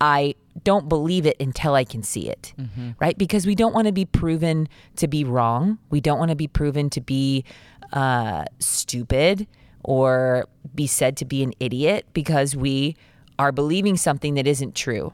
I 0.00 0.34
don't 0.62 0.88
believe 0.88 1.26
it 1.26 1.36
until 1.38 1.74
I 1.74 1.84
can 1.84 2.02
see 2.02 2.30
it, 2.30 2.54
right? 2.98 3.18
Because 3.18 3.46
we 3.46 3.54
don't 3.54 3.74
want 3.74 3.86
to 3.86 3.92
be 3.92 4.06
proven 4.06 4.66
to 4.96 5.06
be 5.06 5.24
wrong. 5.24 5.78
We 5.90 6.00
don't 6.00 6.18
want 6.18 6.30
to 6.30 6.36
be 6.36 6.48
proven 6.48 6.88
to 6.90 7.02
be 7.02 7.44
uh, 7.92 8.46
stupid 8.60 9.46
or 9.82 10.48
be 10.74 10.86
said 10.86 11.18
to 11.18 11.26
be 11.26 11.42
an 11.42 11.52
idiot 11.60 12.06
because 12.14 12.56
we 12.56 12.96
are 13.38 13.52
believing 13.52 13.96
something 13.96 14.34
that 14.34 14.46
isn't 14.46 14.74
true, 14.74 15.12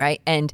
right? 0.00 0.20
And 0.26 0.52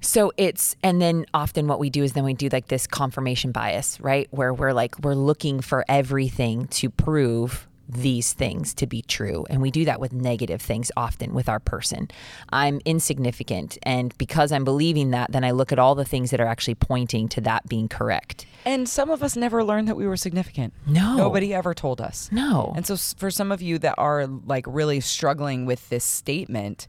so 0.00 0.32
it's, 0.36 0.76
and 0.82 1.00
then 1.00 1.24
often 1.32 1.66
what 1.66 1.78
we 1.78 1.90
do 1.90 2.02
is 2.02 2.12
then 2.12 2.24
we 2.24 2.34
do 2.34 2.48
like 2.50 2.68
this 2.68 2.86
confirmation 2.86 3.52
bias, 3.52 3.98
right? 4.00 4.28
Where 4.30 4.52
we're 4.52 4.72
like, 4.72 4.98
we're 5.00 5.14
looking 5.14 5.60
for 5.60 5.84
everything 5.88 6.66
to 6.68 6.90
prove 6.90 7.66
these 7.88 8.32
things 8.32 8.74
to 8.74 8.86
be 8.86 9.02
true. 9.02 9.44
And 9.50 9.60
we 9.60 9.70
do 9.70 9.84
that 9.84 10.00
with 10.00 10.12
negative 10.12 10.62
things 10.62 10.90
often 10.96 11.34
with 11.34 11.48
our 11.48 11.60
person. 11.60 12.08
I'm 12.50 12.80
insignificant. 12.84 13.78
And 13.82 14.16
because 14.18 14.52
I'm 14.52 14.64
believing 14.64 15.10
that, 15.10 15.32
then 15.32 15.44
I 15.44 15.50
look 15.50 15.72
at 15.72 15.78
all 15.78 15.94
the 15.94 16.04
things 16.04 16.30
that 16.30 16.40
are 16.40 16.46
actually 16.46 16.76
pointing 16.76 17.28
to 17.30 17.40
that 17.42 17.68
being 17.68 17.88
correct. 17.88 18.46
And 18.64 18.88
some 18.88 19.10
of 19.10 19.22
us 19.22 19.36
never 19.36 19.62
learned 19.62 19.88
that 19.88 19.96
we 19.96 20.06
were 20.06 20.16
significant. 20.16 20.72
No. 20.86 21.16
Nobody 21.16 21.52
ever 21.52 21.74
told 21.74 22.00
us. 22.00 22.30
No. 22.32 22.72
And 22.74 22.86
so 22.86 22.96
for 22.96 23.30
some 23.30 23.52
of 23.52 23.60
you 23.60 23.78
that 23.78 23.94
are 23.98 24.26
like 24.26 24.64
really 24.66 25.00
struggling 25.00 25.66
with 25.66 25.88
this 25.90 26.04
statement, 26.04 26.88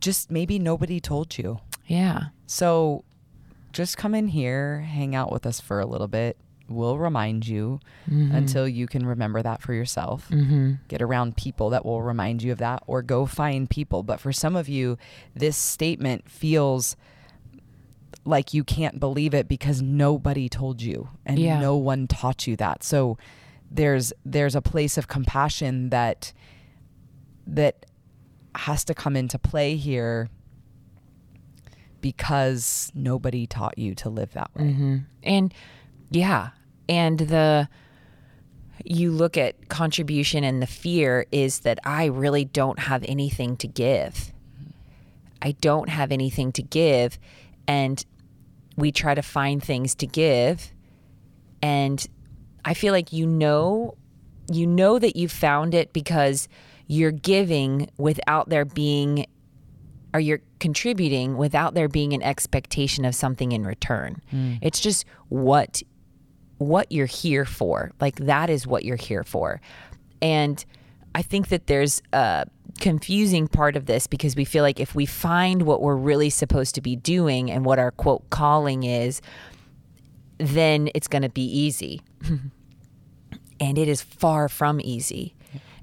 just 0.00 0.30
maybe 0.30 0.58
nobody 0.58 1.00
told 1.00 1.38
you. 1.38 1.60
Yeah. 1.86 2.24
So 2.46 3.04
just 3.72 3.96
come 3.96 4.14
in 4.14 4.28
here, 4.28 4.80
hang 4.80 5.14
out 5.14 5.30
with 5.32 5.46
us 5.46 5.60
for 5.60 5.80
a 5.80 5.86
little 5.86 6.08
bit. 6.08 6.36
We'll 6.68 6.96
remind 6.98 7.46
you 7.46 7.80
until 8.06 8.66
you 8.66 8.86
can 8.86 9.04
remember 9.04 9.42
that 9.42 9.60
for 9.60 9.74
yourself. 9.74 10.28
Mm-hmm. 10.30 10.72
Get 10.88 11.02
around 11.02 11.36
people 11.36 11.70
that 11.70 11.84
will 11.84 12.02
remind 12.02 12.42
you 12.42 12.52
of 12.52 12.58
that 12.58 12.82
or 12.86 13.02
go 13.02 13.26
find 13.26 13.68
people. 13.68 14.02
But 14.02 14.18
for 14.18 14.32
some 14.32 14.56
of 14.56 14.68
you, 14.68 14.96
this 15.34 15.56
statement 15.56 16.30
feels 16.30 16.96
like 18.24 18.54
you 18.54 18.64
can't 18.64 18.98
believe 18.98 19.34
it 19.34 19.46
because 19.46 19.82
nobody 19.82 20.48
told 20.48 20.80
you 20.80 21.10
and 21.26 21.38
Yeah. 21.38 21.60
no 21.60 21.76
one 21.76 22.06
taught 22.06 22.46
you 22.46 22.56
that. 22.56 22.82
So 22.82 23.18
there's 23.70 24.12
there's 24.24 24.54
a 24.54 24.62
place 24.62 24.96
of 24.96 25.06
compassion 25.08 25.90
that 25.90 26.32
that 27.46 27.84
has 28.54 28.84
to 28.84 28.94
come 28.94 29.16
into 29.16 29.38
play 29.38 29.76
here 29.76 30.30
because 32.00 32.90
nobody 32.94 33.46
taught 33.46 33.78
you 33.78 33.94
to 33.96 34.08
live 34.10 34.32
that 34.32 34.50
way. 34.54 34.64
Mm-hmm. 34.64 34.96
And 35.22 35.54
yeah, 36.14 36.50
and 36.88 37.18
the 37.18 37.68
you 38.84 39.10
look 39.10 39.36
at 39.36 39.68
contribution 39.68 40.44
and 40.44 40.60
the 40.60 40.66
fear 40.66 41.26
is 41.32 41.60
that 41.60 41.78
I 41.84 42.06
really 42.06 42.44
don't 42.44 42.78
have 42.78 43.04
anything 43.08 43.56
to 43.58 43.68
give. 43.68 44.32
I 45.40 45.52
don't 45.52 45.88
have 45.88 46.12
anything 46.12 46.52
to 46.52 46.62
give 46.62 47.18
and 47.66 48.04
we 48.76 48.92
try 48.92 49.14
to 49.14 49.22
find 49.22 49.62
things 49.62 49.94
to 49.96 50.06
give 50.06 50.72
and 51.62 52.06
I 52.64 52.74
feel 52.74 52.92
like 52.92 53.12
you 53.12 53.26
know 53.26 53.96
you 54.50 54.66
know 54.66 54.98
that 54.98 55.16
you 55.16 55.28
found 55.28 55.74
it 55.74 55.92
because 55.92 56.48
you're 56.86 57.10
giving 57.10 57.90
without 57.96 58.48
there 58.48 58.64
being 58.64 59.26
or 60.12 60.20
you're 60.20 60.40
contributing 60.60 61.36
without 61.36 61.74
there 61.74 61.88
being 61.88 62.12
an 62.12 62.22
expectation 62.22 63.04
of 63.04 63.14
something 63.14 63.52
in 63.52 63.64
return. 63.64 64.22
Mm. 64.32 64.58
It's 64.62 64.80
just 64.80 65.04
what 65.28 65.82
what 66.58 66.90
you're 66.90 67.06
here 67.06 67.44
for. 67.44 67.92
Like 68.00 68.16
that 68.16 68.50
is 68.50 68.66
what 68.66 68.84
you're 68.84 68.96
here 68.96 69.24
for. 69.24 69.60
And 70.22 70.64
I 71.14 71.22
think 71.22 71.48
that 71.48 71.66
there's 71.66 72.02
a 72.12 72.46
confusing 72.80 73.46
part 73.46 73.76
of 73.76 73.86
this 73.86 74.06
because 74.06 74.34
we 74.34 74.44
feel 74.44 74.62
like 74.62 74.80
if 74.80 74.94
we 74.94 75.06
find 75.06 75.62
what 75.62 75.80
we're 75.80 75.96
really 75.96 76.30
supposed 76.30 76.74
to 76.74 76.80
be 76.80 76.96
doing 76.96 77.50
and 77.50 77.64
what 77.64 77.78
our 77.78 77.90
quote 77.90 78.28
calling 78.30 78.82
is, 78.82 79.20
then 80.38 80.88
it's 80.94 81.06
going 81.06 81.22
to 81.22 81.28
be 81.28 81.44
easy. 81.44 82.00
and 83.60 83.78
it 83.78 83.88
is 83.88 84.02
far 84.02 84.48
from 84.48 84.80
easy. 84.82 85.34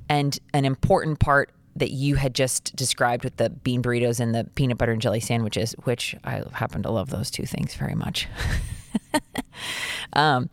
And 0.10 0.38
an 0.53 0.65
important 0.65 1.19
part 1.19 1.52
that 1.76 1.91
you 1.91 2.15
had 2.15 2.35
just 2.35 2.76
described 2.76 3.23
with 3.23 3.38
the 3.38 3.49
bean 3.49 3.81
burritos 3.81 4.19
and 4.19 4.35
the 4.35 4.43
peanut 4.56 4.77
butter 4.77 4.91
and 4.91 5.02
jelly 5.02 5.22
sandwiches, 5.22 5.73
which 5.84 6.15
I 6.26 6.43
happen 6.52 6.84
to 6.84 6.91
love 6.91 7.10
those 7.10 7.31
two 7.31 7.45
things 7.45 7.76
very 7.76 7.95
much. 7.95 8.27
um, 10.13 10.49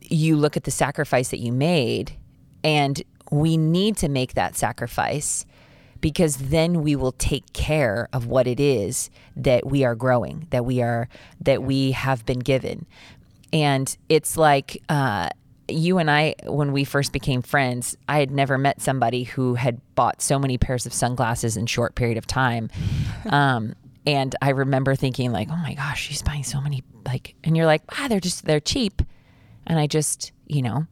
you 0.00 0.36
look 0.36 0.56
at 0.56 0.64
the 0.64 0.70
sacrifice 0.70 1.28
that 1.30 1.38
you 1.38 1.52
made, 1.52 2.12
and 2.64 3.02
we 3.30 3.56
need 3.56 3.96
to 3.98 4.08
make 4.08 4.34
that 4.34 4.56
sacrifice 4.56 5.44
because 6.00 6.36
then 6.36 6.82
we 6.82 6.96
will 6.96 7.12
take 7.12 7.52
care 7.52 8.08
of 8.12 8.26
what 8.26 8.46
it 8.46 8.60
is 8.60 9.10
that 9.36 9.66
we 9.66 9.84
are 9.84 9.94
growing, 9.94 10.46
that 10.50 10.64
we 10.64 10.80
are, 10.80 11.08
that 11.40 11.62
we 11.62 11.92
have 11.92 12.24
been 12.24 12.38
given. 12.38 12.86
And 13.52 13.96
it's 14.08 14.36
like, 14.36 14.80
uh, 14.88 15.30
you 15.68 15.98
and 15.98 16.10
I, 16.10 16.34
when 16.44 16.72
we 16.72 16.84
first 16.84 17.12
became 17.12 17.42
friends, 17.42 17.96
I 18.08 18.20
had 18.20 18.30
never 18.30 18.56
met 18.56 18.80
somebody 18.80 19.24
who 19.24 19.54
had 19.54 19.80
bought 19.94 20.22
so 20.22 20.38
many 20.38 20.56
pairs 20.56 20.86
of 20.86 20.92
sunglasses 20.92 21.56
in 21.56 21.66
short 21.66 21.94
period 21.94 22.18
of 22.18 22.26
time. 22.26 22.70
Um, 23.28 23.74
and 24.06 24.34
I 24.40 24.50
remember 24.50 24.94
thinking 24.94 25.32
like, 25.32 25.50
oh 25.50 25.56
my 25.56 25.74
gosh, 25.74 26.00
she's 26.00 26.22
buying 26.22 26.44
so 26.44 26.62
many 26.62 26.82
like, 27.08 27.34
and 27.42 27.56
you're 27.56 27.66
like, 27.66 27.82
ah, 27.90 28.06
they're 28.08 28.20
just, 28.20 28.44
they're 28.44 28.60
cheap. 28.60 29.02
And 29.66 29.78
I 29.78 29.86
just, 29.86 30.32
you 30.46 30.62
know, 30.62 30.86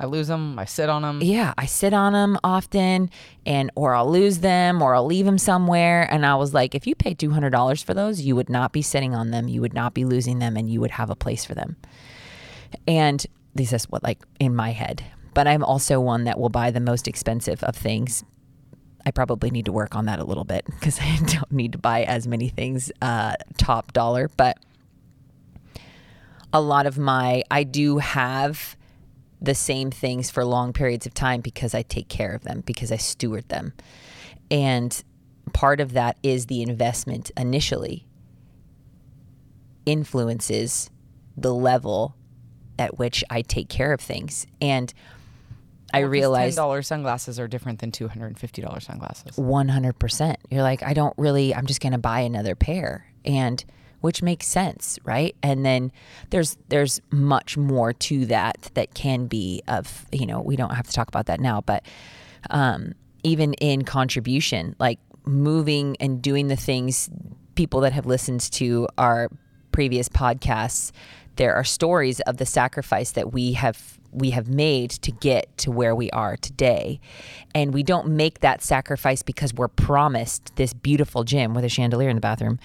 I 0.00 0.06
lose 0.06 0.28
them, 0.28 0.58
I 0.58 0.64
sit 0.64 0.88
on 0.88 1.02
them. 1.02 1.20
yeah, 1.22 1.54
I 1.58 1.66
sit 1.66 1.92
on 1.92 2.12
them 2.12 2.38
often 2.44 3.10
and 3.44 3.70
or 3.74 3.94
I'll 3.94 4.10
lose 4.10 4.38
them 4.38 4.80
or 4.80 4.94
I'll 4.94 5.04
leave 5.06 5.26
them 5.26 5.38
somewhere 5.38 6.06
and 6.12 6.24
I 6.24 6.36
was 6.36 6.54
like 6.54 6.74
if 6.74 6.86
you 6.86 6.94
paid 6.94 7.18
$200 7.18 7.84
for 7.84 7.94
those, 7.94 8.20
you 8.20 8.36
would 8.36 8.48
not 8.48 8.72
be 8.72 8.82
sitting 8.82 9.14
on 9.14 9.30
them, 9.30 9.48
you 9.48 9.60
would 9.60 9.74
not 9.74 9.94
be 9.94 10.04
losing 10.04 10.38
them 10.38 10.56
and 10.56 10.70
you 10.70 10.80
would 10.80 10.92
have 10.92 11.10
a 11.10 11.16
place 11.16 11.44
for 11.44 11.54
them. 11.54 11.76
And 12.86 13.26
this 13.54 13.72
is 13.72 13.88
what 13.90 14.04
like 14.04 14.22
in 14.38 14.54
my 14.54 14.70
head. 14.70 15.02
But 15.34 15.48
I'm 15.48 15.64
also 15.64 16.00
one 16.00 16.24
that 16.24 16.38
will 16.38 16.48
buy 16.48 16.70
the 16.70 16.80
most 16.80 17.08
expensive 17.08 17.62
of 17.64 17.74
things. 17.74 18.24
I 19.04 19.10
probably 19.10 19.50
need 19.50 19.64
to 19.64 19.72
work 19.72 19.96
on 19.96 20.06
that 20.06 20.20
a 20.20 20.24
little 20.24 20.44
bit 20.44 20.64
because 20.66 21.00
I 21.00 21.18
don't 21.26 21.50
need 21.50 21.72
to 21.72 21.78
buy 21.78 22.04
as 22.04 22.28
many 22.28 22.48
things 22.50 22.92
uh, 23.02 23.34
top 23.56 23.92
dollar, 23.92 24.30
but 24.36 24.58
a 26.52 26.60
lot 26.60 26.86
of 26.86 26.98
my 26.98 27.42
I 27.50 27.64
do 27.64 27.98
have 27.98 28.76
the 29.40 29.54
same 29.54 29.90
things 29.90 30.30
for 30.30 30.44
long 30.44 30.72
periods 30.72 31.06
of 31.06 31.14
time 31.14 31.40
because 31.40 31.74
I 31.74 31.82
take 31.82 32.08
care 32.08 32.34
of 32.34 32.42
them, 32.42 32.62
because 32.66 32.90
I 32.90 32.96
steward 32.96 33.48
them. 33.48 33.72
And 34.50 35.02
part 35.52 35.80
of 35.80 35.92
that 35.92 36.16
is 36.22 36.46
the 36.46 36.62
investment 36.62 37.30
initially 37.36 38.06
influences 39.86 40.90
the 41.36 41.54
level 41.54 42.16
at 42.78 42.98
which 42.98 43.24
I 43.30 43.42
take 43.42 43.68
care 43.68 43.92
of 43.92 44.00
things. 44.00 44.46
And 44.60 44.92
I 45.92 46.00
realize 46.00 46.54
ten 46.54 46.62
dollar 46.62 46.82
sunglasses 46.82 47.40
are 47.40 47.48
different 47.48 47.78
than 47.78 47.92
two 47.92 48.08
hundred 48.08 48.26
and 48.26 48.38
fifty 48.38 48.60
dollar 48.60 48.80
sunglasses. 48.80 49.36
100%. 49.36 50.36
You're 50.50 50.62
like, 50.62 50.82
I 50.82 50.94
don't 50.94 51.14
really, 51.16 51.54
I'm 51.54 51.66
just 51.66 51.80
going 51.80 51.92
to 51.92 51.98
buy 51.98 52.20
another 52.20 52.54
pair. 52.54 53.06
And 53.24 53.64
which 54.00 54.22
makes 54.22 54.46
sense, 54.46 54.98
right? 55.04 55.34
And 55.42 55.64
then 55.64 55.92
there's 56.30 56.56
there's 56.68 57.00
much 57.10 57.56
more 57.56 57.92
to 57.92 58.26
that 58.26 58.70
that 58.74 58.94
can 58.94 59.26
be 59.26 59.62
of, 59.68 60.06
you 60.12 60.26
know, 60.26 60.40
we 60.40 60.56
don't 60.56 60.74
have 60.74 60.86
to 60.86 60.92
talk 60.92 61.08
about 61.08 61.26
that 61.26 61.40
now, 61.40 61.60
but 61.60 61.84
um 62.50 62.94
even 63.24 63.54
in 63.54 63.82
contribution, 63.84 64.76
like 64.78 65.00
moving 65.24 65.96
and 66.00 66.22
doing 66.22 66.48
the 66.48 66.56
things 66.56 67.10
people 67.54 67.80
that 67.80 67.92
have 67.92 68.06
listened 68.06 68.40
to 68.40 68.86
our 68.96 69.28
previous 69.72 70.08
podcasts, 70.08 70.92
there 71.36 71.54
are 71.54 71.64
stories 71.64 72.20
of 72.20 72.36
the 72.36 72.46
sacrifice 72.46 73.12
that 73.12 73.32
we 73.32 73.52
have 73.52 73.98
we 74.10 74.30
have 74.30 74.48
made 74.48 74.90
to 74.90 75.12
get 75.12 75.56
to 75.58 75.70
where 75.70 75.94
we 75.94 76.10
are 76.10 76.36
today. 76.36 76.98
And 77.54 77.74
we 77.74 77.82
don't 77.82 78.08
make 78.08 78.40
that 78.40 78.62
sacrifice 78.62 79.22
because 79.22 79.52
we're 79.52 79.68
promised 79.68 80.56
this 80.56 80.72
beautiful 80.72 81.24
gym 81.24 81.52
with 81.52 81.64
a 81.64 81.68
chandelier 81.68 82.08
in 82.08 82.16
the 82.16 82.20
bathroom 82.20 82.58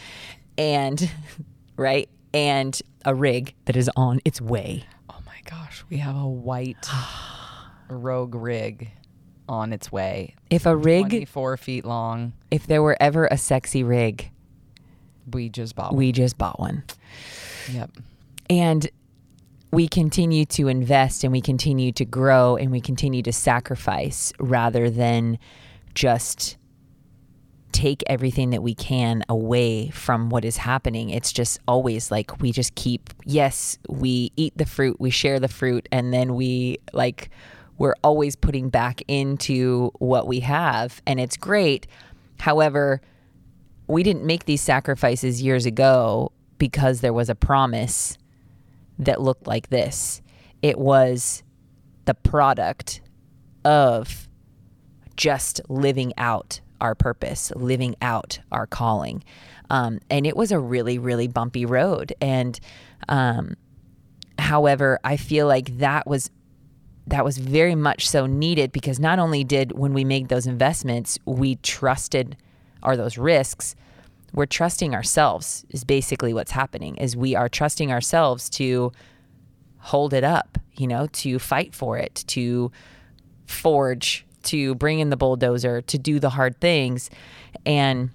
and 0.57 1.09
right? 1.77 2.09
And 2.33 2.79
a 3.05 3.13
rig 3.13 3.53
that 3.65 3.75
is 3.75 3.89
on 3.95 4.19
its 4.25 4.41
way. 4.41 4.85
Oh 5.09 5.19
my 5.25 5.37
gosh, 5.45 5.83
we 5.89 5.97
have 5.97 6.15
a 6.15 6.27
white 6.27 6.87
rogue 7.89 8.35
rig 8.35 8.89
on 9.47 9.73
its 9.73 9.91
way. 9.91 10.35
If 10.49 10.65
a 10.65 10.75
rig, 10.75 11.27
four 11.27 11.57
feet 11.57 11.85
long. 11.85 12.33
if 12.49 12.65
there 12.65 12.81
were 12.81 12.97
ever 12.99 13.27
a 13.29 13.37
sexy 13.37 13.83
rig, 13.83 14.31
We 15.31 15.49
just 15.49 15.75
bought. 15.75 15.93
we 15.93 16.11
just 16.11 16.37
bought 16.37 16.59
one. 16.59 16.83
one. 17.67 17.75
Yep. 17.75 17.91
And 18.49 18.89
we 19.71 19.87
continue 19.87 20.45
to 20.45 20.67
invest 20.67 21.23
and 21.23 21.31
we 21.33 21.41
continue 21.41 21.91
to 21.93 22.05
grow 22.05 22.55
and 22.55 22.71
we 22.71 22.79
continue 22.79 23.21
to 23.23 23.33
sacrifice 23.33 24.31
rather 24.39 24.89
than 24.89 25.39
just 25.93 26.57
take 27.73 28.03
everything 28.07 28.51
that 28.51 28.63
we 28.63 28.73
can 28.73 29.23
away 29.27 29.89
from 29.89 30.29
what 30.29 30.45
is 30.45 30.57
happening. 30.57 31.09
It's 31.09 31.33
just 31.33 31.59
always 31.67 32.11
like 32.11 32.39
we 32.39 32.51
just 32.51 32.75
keep, 32.75 33.09
yes, 33.25 33.77
we 33.89 34.31
eat 34.37 34.57
the 34.57 34.65
fruit, 34.65 34.97
we 34.99 35.09
share 35.09 35.39
the 35.39 35.47
fruit, 35.47 35.89
and 35.91 36.13
then 36.13 36.35
we 36.35 36.77
like, 36.93 37.29
we're 37.77 37.95
always 38.03 38.35
putting 38.35 38.69
back 38.69 39.01
into 39.07 39.91
what 39.97 40.27
we 40.27 40.39
have. 40.41 41.01
And 41.05 41.19
it's 41.19 41.35
great. 41.35 41.87
However, 42.39 43.01
we 43.87 44.03
didn't 44.03 44.25
make 44.25 44.45
these 44.45 44.61
sacrifices 44.61 45.41
years 45.41 45.65
ago 45.65 46.31
because 46.57 47.01
there 47.01 47.13
was 47.13 47.29
a 47.29 47.35
promise 47.35 48.17
that 48.99 49.21
looked 49.21 49.47
like 49.47 49.69
this. 49.69 50.21
It 50.61 50.77
was 50.77 51.43
the 52.05 52.13
product 52.13 53.01
of 53.65 54.27
just 55.15 55.61
living 55.69 56.13
out 56.17 56.61
our 56.83 56.93
purpose, 56.93 57.51
living 57.55 57.95
out 58.01 58.39
our 58.51 58.67
calling. 58.67 59.23
Um, 59.69 59.99
and 60.09 60.27
it 60.27 60.35
was 60.35 60.51
a 60.51 60.59
really, 60.59 60.99
really 60.99 61.27
bumpy 61.27 61.65
road. 61.65 62.13
And 62.21 62.59
um, 63.09 63.55
however, 64.37 64.99
I 65.03 65.17
feel 65.17 65.47
like 65.47 65.77
that 65.79 66.05
was 66.05 66.29
that 67.05 67.25
was 67.25 67.37
very 67.37 67.75
much 67.75 68.07
so 68.07 68.25
needed 68.25 68.71
because 68.71 68.97
not 68.97 69.19
only 69.19 69.43
did 69.43 69.73
when 69.73 69.93
we 69.93 70.05
made 70.05 70.29
those 70.29 70.47
investments, 70.47 71.19
we 71.25 71.55
trusted 71.57 72.37
or 72.81 72.95
those 72.95 73.17
risks, 73.17 73.75
we're 74.33 74.45
trusting 74.45 74.95
ourselves 74.95 75.65
is 75.69 75.83
basically 75.83 76.33
what's 76.33 76.51
happening 76.51 76.95
is 76.95 77.15
we 77.17 77.35
are 77.35 77.49
trusting 77.49 77.91
ourselves 77.91 78.49
to 78.49 78.91
hold 79.79 80.13
it 80.13 80.23
up, 80.23 80.57
you 80.77 80.87
know, 80.87 81.07
to 81.07 81.39
fight 81.39 81.75
for 81.75 81.97
it, 81.97 82.23
to 82.27 82.71
forge, 83.45 84.25
to 84.43 84.75
bring 84.75 84.99
in 84.99 85.09
the 85.09 85.17
bulldozer, 85.17 85.81
to 85.83 85.97
do 85.97 86.19
the 86.19 86.29
hard 86.29 86.59
things. 86.59 87.09
And 87.65 88.09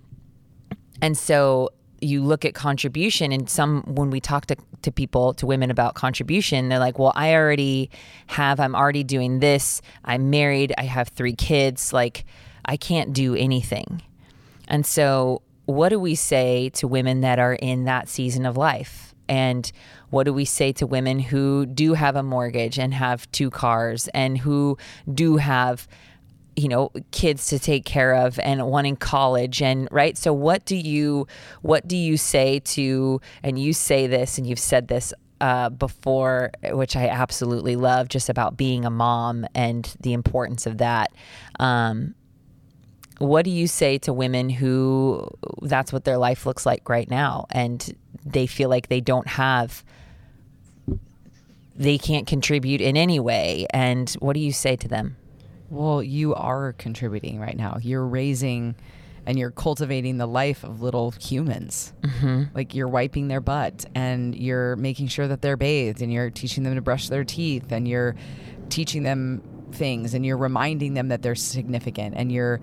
and 1.00 1.16
so 1.16 1.70
you 2.00 2.22
look 2.22 2.44
at 2.44 2.54
contribution 2.54 3.32
and 3.32 3.50
some 3.50 3.82
when 3.82 4.10
we 4.10 4.20
talk 4.20 4.46
to, 4.46 4.56
to 4.82 4.92
people 4.92 5.34
to 5.34 5.46
women 5.46 5.68
about 5.68 5.94
contribution 5.94 6.68
they're 6.68 6.78
like 6.78 6.96
well 6.96 7.12
i 7.16 7.34
already 7.34 7.90
have 8.28 8.60
i'm 8.60 8.74
already 8.76 9.02
doing 9.02 9.40
this. 9.40 9.82
I'm 10.04 10.30
married. 10.30 10.72
I 10.78 10.84
have 10.84 11.08
three 11.08 11.34
kids. 11.34 11.92
Like 11.92 12.24
i 12.64 12.76
can't 12.76 13.12
do 13.12 13.34
anything. 13.34 14.02
And 14.68 14.84
so 14.84 15.42
what 15.66 15.90
do 15.90 15.98
we 15.98 16.14
say 16.14 16.70
to 16.70 16.88
women 16.88 17.20
that 17.22 17.38
are 17.38 17.54
in 17.54 17.84
that 17.84 18.08
season 18.08 18.46
of 18.46 18.56
life? 18.56 19.14
And 19.28 19.70
what 20.10 20.24
do 20.24 20.32
we 20.32 20.46
say 20.46 20.72
to 20.72 20.86
women 20.86 21.18
who 21.18 21.66
do 21.66 21.92
have 21.92 22.16
a 22.16 22.22
mortgage 22.22 22.78
and 22.78 22.94
have 22.94 23.30
two 23.32 23.50
cars 23.50 24.08
and 24.14 24.38
who 24.38 24.78
do 25.12 25.36
have 25.36 25.86
you 26.58 26.68
know 26.68 26.90
kids 27.12 27.46
to 27.46 27.58
take 27.58 27.84
care 27.84 28.14
of 28.14 28.38
and 28.40 28.66
one 28.66 28.84
in 28.84 28.96
college. 28.96 29.62
And 29.62 29.88
right 29.90 30.18
so 30.18 30.32
what 30.32 30.64
do 30.64 30.76
you 30.76 31.26
what 31.62 31.86
do 31.86 31.96
you 31.96 32.16
say 32.16 32.58
to 32.60 33.20
and 33.42 33.58
you 33.58 33.72
say 33.72 34.06
this 34.06 34.38
and 34.38 34.46
you've 34.46 34.58
said 34.58 34.88
this 34.88 35.14
uh, 35.40 35.70
before 35.70 36.50
which 36.72 36.96
i 36.96 37.06
absolutely 37.06 37.76
love 37.76 38.08
just 38.08 38.28
about 38.28 38.56
being 38.56 38.84
a 38.84 38.90
mom 38.90 39.46
and 39.54 39.94
the 40.00 40.12
importance 40.12 40.66
of 40.66 40.78
that. 40.78 41.12
Um, 41.60 42.14
what 43.18 43.44
do 43.44 43.50
you 43.50 43.68
say 43.68 43.98
to 43.98 44.12
women 44.12 44.48
who 44.50 45.28
that's 45.62 45.92
what 45.92 46.04
their 46.04 46.18
life 46.18 46.44
looks 46.44 46.66
like 46.66 46.88
right 46.88 47.08
now 47.08 47.46
and 47.50 47.96
they 48.24 48.46
feel 48.46 48.68
like 48.68 48.88
they 48.88 49.00
don't 49.00 49.28
have 49.28 49.84
they 51.76 51.98
can't 51.98 52.26
contribute 52.26 52.80
in 52.80 52.96
any 52.96 53.20
way? 53.20 53.66
And 53.70 54.10
what 54.18 54.34
do 54.34 54.40
you 54.40 54.52
say 54.52 54.74
to 54.74 54.88
them 54.88 55.16
Well, 55.70 56.02
you 56.02 56.34
are 56.34 56.72
contributing 56.74 57.38
right 57.38 57.56
now. 57.56 57.78
You're 57.80 58.06
raising 58.06 58.74
and 59.26 59.38
you're 59.38 59.50
cultivating 59.50 60.16
the 60.16 60.26
life 60.26 60.64
of 60.64 60.80
little 60.80 61.10
humans. 61.10 61.92
Mm-hmm. 62.00 62.44
Like 62.54 62.74
you're 62.74 62.88
wiping 62.88 63.28
their 63.28 63.42
butt 63.42 63.84
and 63.94 64.34
you're 64.34 64.76
making 64.76 65.08
sure 65.08 65.28
that 65.28 65.42
they're 65.42 65.58
bathed 65.58 66.00
and 66.00 66.10
you're 66.10 66.30
teaching 66.30 66.64
them 66.64 66.74
to 66.76 66.80
brush 66.80 67.08
their 67.08 67.24
teeth 67.24 67.70
and 67.70 67.86
you're 67.86 68.16
teaching 68.70 69.02
them 69.02 69.42
things 69.72 70.14
and 70.14 70.24
you're 70.24 70.38
reminding 70.38 70.94
them 70.94 71.08
that 71.08 71.20
they're 71.20 71.34
significant 71.34 72.14
and 72.16 72.32
you're 72.32 72.58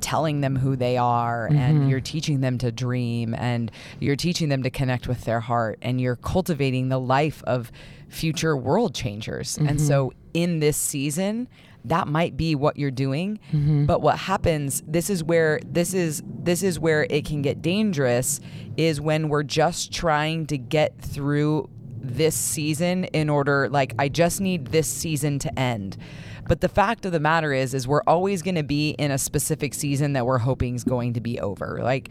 telling 0.00 0.40
them 0.40 0.56
who 0.56 0.74
they 0.74 0.96
are 0.96 1.48
and 1.48 1.90
you're 1.90 2.00
teaching 2.00 2.40
them 2.40 2.56
to 2.58 2.72
dream 2.72 3.34
and 3.34 3.70
you're 4.00 4.16
teaching 4.16 4.48
them 4.48 4.62
to 4.62 4.70
connect 4.70 5.06
with 5.08 5.24
their 5.24 5.40
heart 5.40 5.78
and 5.82 6.00
you're 6.00 6.16
cultivating 6.16 6.88
the 6.88 6.98
life 6.98 7.42
of 7.46 7.70
future 8.08 8.56
world 8.56 8.94
changers. 8.94 9.58
And 9.58 9.80
so 9.80 10.12
in 10.32 10.60
this 10.60 10.76
season, 10.76 11.48
that 11.88 12.08
might 12.08 12.36
be 12.36 12.54
what 12.54 12.76
you're 12.76 12.90
doing 12.90 13.38
mm-hmm. 13.52 13.86
but 13.86 14.00
what 14.00 14.18
happens 14.18 14.82
this 14.86 15.10
is 15.10 15.22
where 15.22 15.60
this 15.66 15.94
is 15.94 16.22
this 16.26 16.62
is 16.62 16.78
where 16.78 17.06
it 17.10 17.24
can 17.24 17.42
get 17.42 17.62
dangerous 17.62 18.40
is 18.76 19.00
when 19.00 19.28
we're 19.28 19.42
just 19.42 19.92
trying 19.92 20.46
to 20.46 20.58
get 20.58 20.98
through 21.00 21.68
this 22.06 22.34
season 22.34 23.04
in 23.04 23.28
order 23.28 23.68
like 23.68 23.94
I 23.98 24.08
just 24.08 24.40
need 24.40 24.66
this 24.68 24.88
season 24.88 25.38
to 25.40 25.58
end. 25.58 25.96
But 26.48 26.60
the 26.60 26.68
fact 26.68 27.04
of 27.04 27.10
the 27.10 27.18
matter 27.18 27.52
is 27.52 27.74
is 27.74 27.88
we're 27.88 28.04
always 28.06 28.42
going 28.42 28.54
to 28.54 28.62
be 28.62 28.90
in 28.90 29.10
a 29.10 29.18
specific 29.18 29.74
season 29.74 30.12
that 30.12 30.24
we're 30.24 30.38
hoping 30.38 30.76
is 30.76 30.84
going 30.84 31.14
to 31.14 31.20
be 31.20 31.40
over. 31.40 31.80
Like 31.82 32.10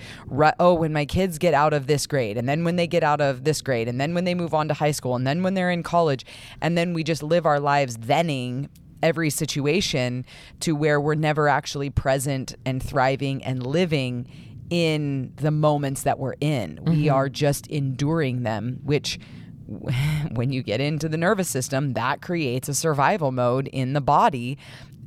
oh 0.59 0.73
when 0.73 0.91
my 0.91 1.05
kids 1.05 1.37
get 1.37 1.53
out 1.53 1.73
of 1.73 1.87
this 1.87 2.05
grade 2.05 2.37
and 2.37 2.47
then 2.47 2.63
when 2.63 2.75
they 2.75 2.87
get 2.87 3.03
out 3.03 3.21
of 3.21 3.43
this 3.45 3.61
grade 3.61 3.87
and 3.87 3.99
then 3.99 4.13
when 4.13 4.25
they 4.25 4.35
move 4.35 4.53
on 4.53 4.67
to 4.67 4.73
high 4.73 4.91
school 4.91 5.15
and 5.15 5.25
then 5.25 5.43
when 5.43 5.53
they're 5.53 5.71
in 5.71 5.83
college 5.83 6.25
and 6.61 6.77
then 6.77 6.93
we 6.93 7.03
just 7.03 7.23
live 7.23 7.45
our 7.45 7.59
lives 7.59 7.97
thenning 7.97 8.69
every 9.05 9.29
situation 9.29 10.25
to 10.59 10.75
where 10.75 10.99
we're 10.99 11.13
never 11.13 11.47
actually 11.47 11.91
present 11.91 12.55
and 12.65 12.81
thriving 12.81 13.43
and 13.43 13.63
living 13.63 14.27
in 14.71 15.31
the 15.35 15.51
moments 15.51 16.01
that 16.01 16.17
we're 16.17 16.33
in. 16.41 16.79
We 16.81 17.03
mm-hmm. 17.03 17.13
are 17.13 17.29
just 17.29 17.67
enduring 17.67 18.41
them, 18.41 18.79
which 18.83 19.19
when 19.67 20.51
you 20.51 20.63
get 20.63 20.81
into 20.81 21.07
the 21.07 21.17
nervous 21.17 21.47
system, 21.47 21.93
that 21.93 22.23
creates 22.23 22.67
a 22.67 22.73
survival 22.73 23.31
mode 23.31 23.67
in 23.67 23.93
the 23.93 24.01
body. 24.01 24.57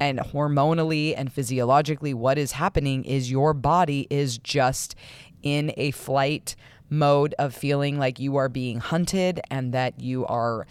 And 0.01 0.21
hormonally 0.21 1.13
and 1.17 1.33
physiologically, 1.33 2.15
what 2.15 2.39
is 2.39 2.53
happening 2.53 3.05
is 3.05 3.33
your 3.33 3.53
body 3.53 4.07
is 4.11 4.39
just 4.39 4.95
in 5.43 5.73
a 5.77 5.91
flight 5.91 6.55
mode 6.89 7.35
of 7.37 7.53
feeling 7.53 7.99
like 7.99 8.21
you 8.21 8.37
are 8.37 8.49
being 8.49 8.79
hunted 8.79 9.41
and 9.51 9.75
that 9.75 9.99
you 9.99 10.25
are 10.27 10.69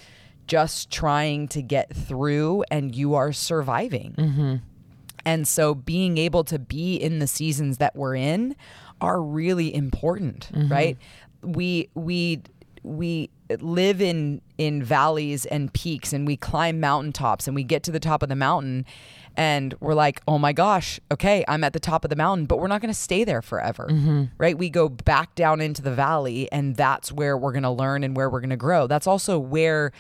just 0.47 0.89
trying 0.89 1.47
to 1.49 1.61
get 1.61 1.93
through 1.95 2.63
and 2.71 2.95
you 2.95 3.15
are 3.15 3.31
surviving. 3.31 4.15
Mm-hmm. 4.17 4.55
And 5.25 5.47
so 5.47 5.75
being 5.75 6.17
able 6.17 6.43
to 6.45 6.57
be 6.57 6.95
in 6.95 7.19
the 7.19 7.27
seasons 7.27 7.77
that 7.79 7.95
we're 7.95 8.15
in 8.15 8.55
are 9.01 9.21
really 9.21 9.73
important, 9.73 10.49
mm-hmm. 10.53 10.71
right? 10.71 10.97
We 11.41 11.89
we 11.93 12.41
we 12.83 13.29
live 13.59 14.01
in 14.01 14.41
in 14.57 14.83
valleys 14.83 15.45
and 15.45 15.71
peaks 15.73 16.13
and 16.13 16.25
we 16.25 16.37
climb 16.37 16.79
mountaintops 16.79 17.47
and 17.47 17.55
we 17.55 17.63
get 17.63 17.83
to 17.83 17.91
the 17.91 17.99
top 17.99 18.23
of 18.23 18.29
the 18.29 18.35
mountain 18.35 18.85
and 19.35 19.75
we're 19.79 19.93
like, 19.93 20.21
"Oh 20.27 20.39
my 20.39 20.51
gosh, 20.51 20.99
okay, 21.11 21.45
I'm 21.47 21.63
at 21.63 21.73
the 21.73 21.79
top 21.79 22.03
of 22.03 22.09
the 22.09 22.15
mountain, 22.15 22.47
but 22.47 22.59
we're 22.59 22.67
not 22.67 22.81
going 22.81 22.93
to 22.93 22.99
stay 22.99 23.23
there 23.23 23.41
forever." 23.41 23.87
Mm-hmm. 23.89 24.23
Right? 24.37 24.57
We 24.57 24.69
go 24.69 24.89
back 24.89 25.35
down 25.35 25.61
into 25.61 25.81
the 25.81 25.91
valley 25.91 26.51
and 26.51 26.75
that's 26.75 27.11
where 27.11 27.37
we're 27.37 27.51
going 27.51 27.63
to 27.63 27.69
learn 27.69 28.03
and 28.03 28.17
where 28.17 28.29
we're 28.29 28.39
going 28.39 28.49
to 28.49 28.57
grow. 28.57 28.87
That's 28.87 29.05
also 29.05 29.37
where 29.37 29.91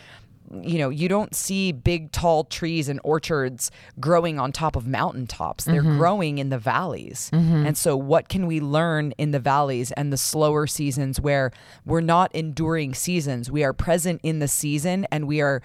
you 0.61 0.77
know, 0.77 0.89
you 0.89 1.09
don't 1.09 1.35
see 1.35 1.71
big 1.71 2.11
tall 2.11 2.45
trees 2.45 2.87
and 2.87 2.99
orchards 3.03 3.69
growing 3.99 4.39
on 4.39 4.51
top 4.51 4.75
of 4.75 4.87
mountaintops. 4.87 5.65
They're 5.65 5.83
mm-hmm. 5.83 5.97
growing 5.97 6.37
in 6.37 6.49
the 6.49 6.57
valleys. 6.57 7.29
Mm-hmm. 7.33 7.67
And 7.67 7.77
so 7.77 7.97
what 7.97 8.29
can 8.29 8.47
we 8.47 8.59
learn 8.59 9.11
in 9.17 9.31
the 9.31 9.39
valleys 9.39 9.91
and 9.93 10.11
the 10.11 10.17
slower 10.17 10.67
seasons 10.67 11.19
where 11.19 11.51
we're 11.85 12.01
not 12.01 12.33
enduring 12.33 12.93
seasons. 12.93 13.51
We 13.51 13.63
are 13.63 13.73
present 13.73 14.21
in 14.23 14.39
the 14.39 14.47
season 14.47 15.05
and 15.11 15.27
we 15.27 15.41
are 15.41 15.61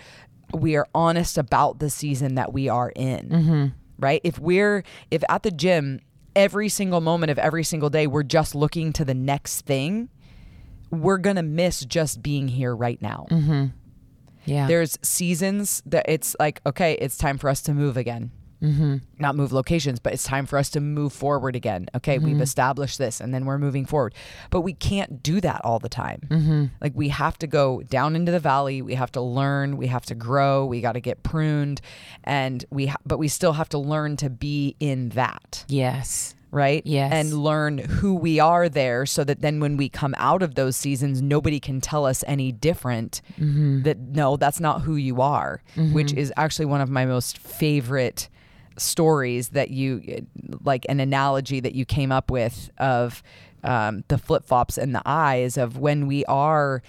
we 0.52 0.76
are 0.76 0.86
honest 0.94 1.38
about 1.38 1.78
the 1.78 1.88
season 1.88 2.34
that 2.34 2.52
we 2.52 2.68
are 2.68 2.92
in. 2.94 3.28
Mm-hmm. 3.28 3.66
Right? 3.98 4.20
If 4.24 4.38
we're 4.38 4.84
if 5.10 5.22
at 5.28 5.42
the 5.42 5.50
gym 5.50 6.00
every 6.34 6.68
single 6.68 7.00
moment 7.00 7.30
of 7.30 7.38
every 7.38 7.64
single 7.64 7.90
day 7.90 8.06
we're 8.06 8.22
just 8.22 8.54
looking 8.54 8.92
to 8.94 9.04
the 9.04 9.14
next 9.14 9.62
thing, 9.62 10.08
we're 10.90 11.18
going 11.18 11.36
to 11.36 11.42
miss 11.42 11.84
just 11.84 12.22
being 12.22 12.48
here 12.48 12.74
right 12.74 13.00
now. 13.00 13.26
Yeah. 14.44 14.66
There's 14.66 14.98
seasons 15.02 15.82
that 15.86 16.06
it's 16.08 16.36
like, 16.38 16.60
okay, 16.66 16.94
it's 16.94 17.16
time 17.16 17.38
for 17.38 17.48
us 17.48 17.62
to 17.62 17.74
move 17.74 17.96
again. 17.96 18.30
Mm-hmm. 18.62 18.98
Not 19.18 19.34
move 19.34 19.52
locations, 19.52 19.98
but 19.98 20.12
it's 20.12 20.22
time 20.22 20.46
for 20.46 20.56
us 20.56 20.70
to 20.70 20.80
move 20.80 21.12
forward 21.12 21.56
again. 21.56 21.88
Okay, 21.96 22.20
we've 22.20 22.40
established 22.40 22.96
this 22.96 23.20
and 23.20 23.34
then 23.34 23.44
we're 23.44 23.58
moving 23.58 23.84
forward. 23.84 24.14
But 24.50 24.60
we 24.60 24.72
can't 24.72 25.20
do 25.20 25.40
that 25.40 25.60
all 25.64 25.80
the 25.80 25.88
time. 25.88 26.20
Mm-hmm. 26.28 26.66
Like, 26.80 26.92
we 26.94 27.08
have 27.08 27.36
to 27.38 27.48
go 27.48 27.82
down 27.82 28.14
into 28.14 28.30
the 28.30 28.38
valley. 28.38 28.80
We 28.80 28.94
have 28.94 29.10
to 29.12 29.20
learn. 29.20 29.76
We 29.76 29.88
have 29.88 30.06
to 30.06 30.14
grow. 30.14 30.64
We 30.64 30.80
got 30.80 30.92
to 30.92 31.00
get 31.00 31.24
pruned. 31.24 31.80
And 32.22 32.64
we, 32.70 32.86
ha- 32.86 32.98
but 33.04 33.18
we 33.18 33.26
still 33.26 33.54
have 33.54 33.68
to 33.70 33.78
learn 33.78 34.16
to 34.18 34.30
be 34.30 34.76
in 34.78 35.08
that 35.10 35.64
yes. 35.68 36.36
Right? 36.52 36.82
Yes. 36.84 37.12
And 37.12 37.32
learn 37.32 37.78
who 37.78 38.14
we 38.14 38.38
are 38.38 38.68
there 38.68 39.06
so 39.06 39.24
that 39.24 39.40
then 39.40 39.58
when 39.58 39.76
we 39.76 39.88
come 39.88 40.14
out 40.18 40.42
of 40.42 40.54
those 40.54 40.76
seasons, 40.76 41.20
nobody 41.20 41.58
can 41.58 41.80
tell 41.80 42.04
us 42.06 42.22
any 42.26 42.52
different 42.52 43.22
that 43.38 43.98
no, 43.98 44.36
that's 44.36 44.60
not 44.60 44.82
who 44.82 44.94
you 44.96 45.20
are, 45.20 45.62
which 45.92 46.12
is 46.12 46.32
actually 46.36 46.66
one 46.66 46.80
of 46.80 46.90
my 46.90 47.06
most 47.06 47.38
favorite 47.38 48.28
stories 48.76 49.50
that 49.50 49.70
you 49.70 50.26
like 50.62 50.86
an 50.88 51.00
analogy 51.00 51.60
that 51.60 51.74
you 51.74 51.84
came 51.84 52.12
up 52.12 52.30
with 52.30 52.70
of 52.78 53.22
um, 53.64 54.04
the 54.08 54.18
flip 54.18 54.44
flops 54.44 54.78
and 54.78 54.94
the 54.94 55.02
eyes 55.04 55.56
of 55.56 55.78
when 55.78 56.06
we 56.06 56.24
are 56.26 56.82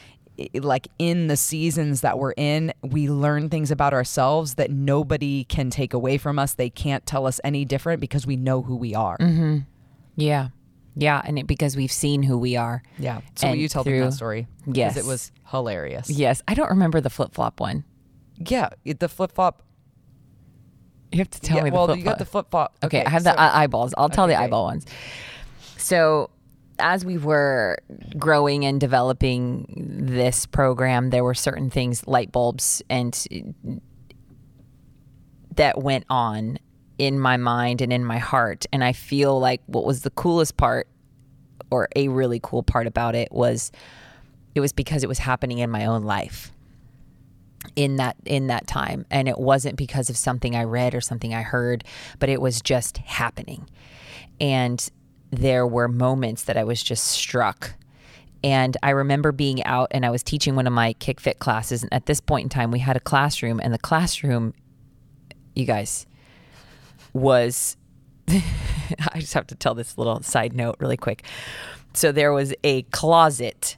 like 0.54 0.88
in 1.00 1.28
the 1.28 1.38
seasons 1.38 2.02
that 2.02 2.18
we're 2.20 2.34
in, 2.38 2.74
we 2.82 3.10
learn 3.10 3.50
things 3.50 3.72
about 3.72 3.94
ourselves 3.94 4.56
that 4.56 4.72
nobody 4.72 5.44
can 5.46 5.70
take 5.70 5.94
away 5.94 6.18
from 6.18 6.40
us. 6.40 6.54
They 6.54 6.70
can't 6.70 7.06
tell 7.06 7.26
us 7.28 7.40
any 7.44 7.66
different 7.66 8.00
because 8.02 8.26
we 8.28 8.36
know 8.36 8.62
who 8.62 8.76
we 8.76 8.96
are. 8.96 9.18
Mm-hmm. 9.18 9.60
Yeah. 10.16 10.50
Yeah. 10.96 11.22
And 11.26 11.40
it, 11.40 11.48
because 11.48 11.76
we've 11.76 11.92
seen 11.92 12.24
who 12.24 12.38
we 12.38 12.56
are. 12.56 12.84
Yeah. 13.00 13.22
So 13.36 13.48
will 13.50 13.56
you 13.56 13.68
tell 13.68 13.84
them 13.84 13.94
through- 13.94 14.06
that 14.06 14.14
story? 14.14 14.48
Yes. 14.66 14.94
Because 14.94 15.06
it 15.06 15.10
was 15.10 15.32
hilarious. 15.50 16.10
Yes. 16.10 16.42
I 16.48 16.54
don't 16.54 16.70
remember 16.70 17.02
the 17.02 17.10
flip 17.10 17.34
flop 17.34 17.60
one. 17.60 17.84
Yeah. 18.38 18.70
The 18.86 19.10
flip 19.10 19.32
flop. 19.34 19.64
You 21.12 21.20
have 21.20 21.30
to 21.30 21.42
tell 21.42 21.58
yeah, 21.58 21.64
me 21.64 21.70
the 21.70 21.76
well, 21.76 21.96
you 21.96 22.04
got 22.04 22.18
the 22.18 22.26
flip 22.26 22.48
flop. 22.50 22.76
Okay, 22.84 23.04
I 23.06 23.10
have 23.10 23.24
the 23.24 23.34
so- 23.34 23.38
eye- 23.40 23.64
eyeballs. 23.64 23.94
I'll 23.98 24.10
tell 24.10 24.26
Okay, 24.26 24.34
the 24.34 24.40
eyeball 24.40 24.64
ones. 24.66 24.86
So, 25.78 26.30
as 26.80 27.06
we 27.06 27.18
were 27.18 27.78
growing 28.18 28.66
and 28.66 28.80
developing 28.80 29.66
this 30.06 30.46
program, 30.46 31.10
there 31.10 31.24
were 31.24 31.34
certain 31.34 31.70
things, 31.70 32.06
light 32.08 32.32
bulbs, 32.32 32.82
and 32.90 33.14
that 35.56 35.82
went 35.82 36.06
on 36.10 36.58
in 36.98 37.20
my 37.20 37.38
mind 37.38 37.82
and 37.82 37.94
in 37.94 38.04
my 38.04 38.18
heart. 38.18 38.66
And 38.72 38.84
I 38.84 38.94
feel 38.94 39.40
like 39.40 39.62
what 39.68 39.86
was 39.86 40.02
the 40.02 40.10
coolest 40.12 40.58
part, 40.58 40.88
or 41.70 41.88
a 41.96 42.08
really 42.08 42.40
cool 42.42 42.64
part 42.64 42.88
about 42.88 43.16
it, 43.16 43.32
was 43.32 43.72
it 44.56 44.60
was 44.60 44.74
because 44.74 45.04
it 45.04 45.08
was 45.08 45.20
happening 45.20 45.60
in 45.60 45.70
my 45.70 45.86
own 45.86 46.04
life 46.04 46.52
in 47.76 47.96
that 47.96 48.16
in 48.26 48.48
that 48.48 48.68
time 48.68 49.06
and 49.10 49.28
it 49.28 49.38
wasn't 49.38 49.76
because 49.78 50.10
of 50.10 50.18
something 50.18 50.54
I 50.54 50.64
read 50.64 50.94
or 50.94 51.00
something 51.00 51.34
I 51.34 51.42
heard 51.42 51.86
but 52.20 52.28
it 52.28 52.42
was 52.42 52.62
just 52.62 52.98
happening 52.98 53.70
and 54.40 54.90
there 55.38 55.66
were 55.66 55.88
moments 55.88 56.44
that 56.44 56.58
I 56.58 56.64
was 56.64 56.82
just 56.82 57.06
struck. 57.06 57.74
And 58.44 58.76
I 58.84 58.90
remember 58.90 59.32
being 59.32 59.64
out 59.64 59.88
and 59.92 60.06
I 60.06 60.10
was 60.10 60.22
teaching 60.22 60.56
one 60.56 60.68
of 60.68 60.74
my 60.74 60.94
kick 60.94 61.20
fit 61.20 61.40
classes. 61.40 61.82
And 61.82 61.94
at 61.94 62.06
this 62.06 62.20
point 62.20 62.44
in 62.44 62.50
time 62.50 62.72
we 62.72 62.80
had 62.80 62.98
a 62.98 63.00
classroom 63.00 63.60
and 63.64 63.74
the 63.74 63.80
classroom 63.80 64.54
you 65.56 65.66
guys 65.66 66.06
was 67.14 67.78
I 68.28 69.20
just 69.20 69.34
have 69.34 69.48
to 69.48 69.56
tell 69.56 69.76
this 69.76 69.98
little 69.98 70.22
side 70.24 70.54
note 70.54 70.76
really 70.80 70.98
quick. 70.98 71.24
So 71.94 72.12
there 72.12 72.34
was 72.34 72.54
a 72.64 72.84
closet 72.84 73.78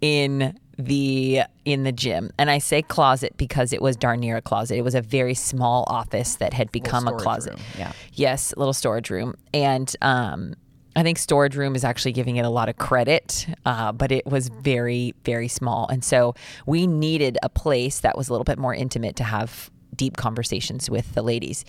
in 0.00 0.58
the 0.78 1.42
in 1.64 1.84
the 1.84 1.92
gym 1.92 2.30
and 2.38 2.50
i 2.50 2.58
say 2.58 2.82
closet 2.82 3.34
because 3.36 3.72
it 3.72 3.80
was 3.80 3.96
darn 3.96 4.20
near 4.20 4.36
a 4.36 4.42
closet 4.42 4.76
it 4.76 4.82
was 4.82 4.94
a 4.94 5.02
very 5.02 5.34
small 5.34 5.84
office 5.86 6.36
that 6.36 6.52
had 6.52 6.70
become 6.72 7.06
a 7.06 7.12
closet 7.16 7.54
room, 7.54 7.62
yeah. 7.78 7.92
yes 8.12 8.52
a 8.52 8.58
little 8.58 8.74
storage 8.74 9.10
room 9.10 9.34
and 9.52 9.96
um 10.02 10.54
I 10.96 11.02
think 11.02 11.18
storage 11.18 11.56
room 11.56 11.74
is 11.74 11.84
actually 11.84 12.12
giving 12.12 12.36
it 12.36 12.44
a 12.44 12.48
lot 12.48 12.68
of 12.68 12.76
credit, 12.76 13.48
uh, 13.66 13.90
but 13.90 14.12
it 14.12 14.24
was 14.26 14.48
very, 14.48 15.12
very 15.24 15.48
small. 15.48 15.88
And 15.88 16.04
so 16.04 16.36
we 16.66 16.86
needed 16.86 17.36
a 17.42 17.48
place 17.48 17.98
that 18.00 18.16
was 18.16 18.28
a 18.28 18.32
little 18.32 18.44
bit 18.44 18.58
more 18.58 18.72
intimate 18.72 19.16
to 19.16 19.24
have 19.24 19.72
deep 19.96 20.16
conversations 20.16 20.88
with 20.88 21.14
the 21.14 21.22
ladies. 21.22 21.64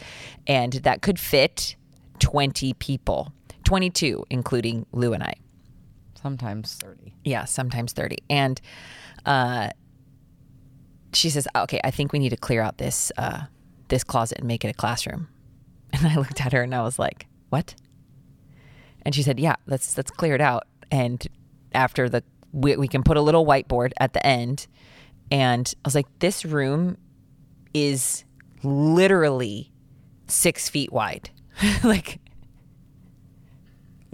And 0.45 0.73
that 0.73 1.01
could 1.01 1.19
fit 1.19 1.75
20 2.19 2.73
people, 2.75 3.33
22, 3.63 4.25
including 4.29 4.85
Lu 4.91 5.13
and 5.13 5.23
I. 5.23 5.35
Sometimes 6.25 6.73
30. 6.77 7.13
Yeah, 7.23 7.45
sometimes 7.45 7.93
30. 7.93 8.17
And 8.31 8.59
uh, 9.27 9.69
she 11.13 11.29
says, 11.29 11.47
"Okay, 11.55 11.79
I 11.83 11.91
think 11.91 12.13
we 12.13 12.17
need 12.17 12.29
to 12.29 12.35
clear 12.35 12.63
out 12.63 12.79
this 12.79 13.11
uh, 13.15 13.41
this 13.89 14.03
closet 14.03 14.39
and 14.39 14.47
make 14.47 14.65
it 14.65 14.69
a 14.69 14.73
classroom." 14.73 15.27
And 15.93 16.07
I 16.07 16.15
looked 16.15 16.43
at 16.43 16.51
her 16.51 16.63
and 16.63 16.73
I 16.73 16.81
was 16.81 16.97
like, 16.97 17.27
"What?" 17.49 17.75
And 19.03 19.13
she 19.13 19.21
said, 19.21 19.39
"Yeah, 19.39 19.55
let's 19.67 19.95
let's 19.97 20.09
clear 20.09 20.33
it 20.33 20.41
out. 20.41 20.63
And 20.89 21.23
after 21.75 22.09
the 22.09 22.23
we, 22.51 22.75
we 22.75 22.87
can 22.87 23.03
put 23.03 23.17
a 23.17 23.21
little 23.21 23.45
whiteboard 23.45 23.91
at 23.99 24.13
the 24.13 24.25
end." 24.25 24.65
And 25.29 25.71
I 25.77 25.87
was 25.87 25.93
like, 25.93 26.07
"This 26.17 26.43
room 26.43 26.97
is 27.71 28.25
literally 28.63 29.71
six 30.25 30.69
feet 30.69 30.91
wide, 30.91 31.29
like 31.83 32.19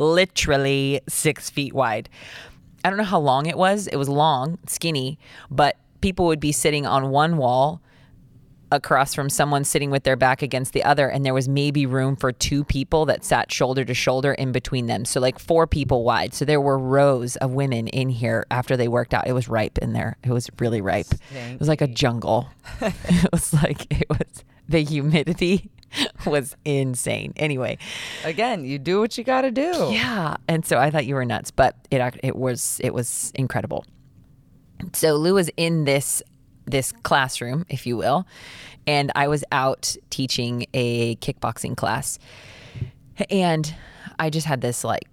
literally 0.01 0.99
six 1.07 1.49
feet 1.49 1.73
wide. 1.73 2.09
I 2.83 2.89
don't 2.89 2.97
know 2.97 3.03
how 3.03 3.19
long 3.19 3.45
it 3.45 3.57
was. 3.57 3.87
It 3.87 3.95
was 3.95 4.09
long, 4.09 4.57
skinny, 4.67 5.19
but 5.49 5.77
people 6.01 6.25
would 6.25 6.39
be 6.39 6.51
sitting 6.51 6.85
on 6.85 7.11
one 7.11 7.37
wall 7.37 7.81
across 8.71 9.13
from 9.13 9.29
someone 9.29 9.63
sitting 9.63 9.91
with 9.91 10.03
their 10.03 10.15
back 10.15 10.41
against 10.41 10.73
the 10.73 10.83
other 10.83 11.09
and 11.09 11.25
there 11.25 11.33
was 11.33 11.47
maybe 11.49 11.85
room 11.85 12.15
for 12.15 12.31
two 12.31 12.63
people 12.63 13.05
that 13.05 13.23
sat 13.23 13.51
shoulder 13.51 13.83
to 13.85 13.93
shoulder 13.93 14.33
in 14.33 14.51
between 14.51 14.87
them. 14.87 15.05
So 15.05 15.19
like 15.19 15.39
four 15.39 15.67
people 15.67 16.03
wide. 16.03 16.33
So 16.33 16.45
there 16.45 16.61
were 16.61 16.77
rows 16.77 17.35
of 17.37 17.51
women 17.51 17.87
in 17.89 18.09
here 18.09 18.45
after 18.49 18.77
they 18.77 18.87
worked 18.87 19.13
out. 19.13 19.27
It 19.27 19.33
was 19.33 19.47
ripe 19.47 19.77
in 19.79 19.93
there. 19.93 20.17
It 20.23 20.31
was 20.31 20.49
really 20.59 20.81
ripe. 20.81 21.07
It 21.31 21.59
was 21.59 21.67
like 21.67 21.81
a 21.81 21.87
jungle. 21.87 22.49
It 22.81 23.31
was 23.31 23.53
like 23.53 23.91
it 23.91 24.07
was 24.09 24.43
the 24.67 24.83
humidity 24.83 25.69
was 26.25 26.55
insane. 26.65 27.33
Anyway. 27.35 27.77
Again, 28.23 28.65
you 28.65 28.79
do 28.79 28.99
what 28.99 29.17
you 29.17 29.23
got 29.23 29.41
to 29.41 29.51
do. 29.51 29.89
yeah, 29.91 30.37
and 30.47 30.65
so 30.65 30.77
I 30.77 30.89
thought 30.89 31.05
you 31.05 31.15
were 31.15 31.25
nuts, 31.25 31.51
but 31.51 31.75
it 31.91 32.01
it 32.23 32.35
was 32.35 32.79
it 32.83 32.93
was 32.93 33.31
incredible. 33.35 33.85
So 34.93 35.15
Lou 35.15 35.35
was 35.35 35.49
in 35.57 35.83
this 35.85 36.23
this 36.65 36.91
classroom, 36.91 37.65
if 37.69 37.85
you 37.85 37.97
will, 37.97 38.25
and 38.87 39.11
I 39.15 39.27
was 39.27 39.43
out 39.51 39.95
teaching 40.09 40.65
a 40.73 41.15
kickboxing 41.17 41.75
class, 41.75 42.19
and 43.29 43.73
I 44.19 44.29
just 44.29 44.47
had 44.47 44.61
this 44.61 44.83
like 44.83 45.07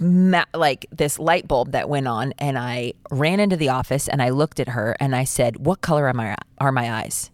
ma- 0.00 0.44
like 0.54 0.86
this 0.90 1.18
light 1.18 1.46
bulb 1.48 1.72
that 1.72 1.88
went 1.88 2.08
on, 2.08 2.32
and 2.38 2.58
I 2.58 2.94
ran 3.10 3.40
into 3.40 3.56
the 3.56 3.70
office 3.70 4.08
and 4.08 4.22
I 4.22 4.30
looked 4.30 4.60
at 4.60 4.68
her 4.70 4.96
and 5.00 5.14
I 5.14 5.24
said, 5.24 5.64
"What 5.64 5.80
color 5.80 6.06
are 6.06 6.14
my 6.14 6.36
are 6.58 6.72
my 6.72 6.92
eyes?" 6.92 7.30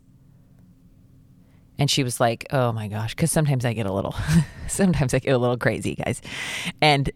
And 1.78 1.90
she 1.90 2.02
was 2.02 2.20
like, 2.20 2.46
"Oh 2.50 2.72
my 2.72 2.88
gosh," 2.88 3.14
because 3.14 3.30
sometimes 3.30 3.64
I 3.64 3.72
get 3.72 3.86
a 3.86 3.92
little, 3.92 4.14
sometimes 4.68 5.14
I 5.14 5.18
get 5.18 5.32
a 5.32 5.38
little 5.38 5.56
crazy, 5.56 5.94
guys. 5.94 6.20
And 6.80 7.10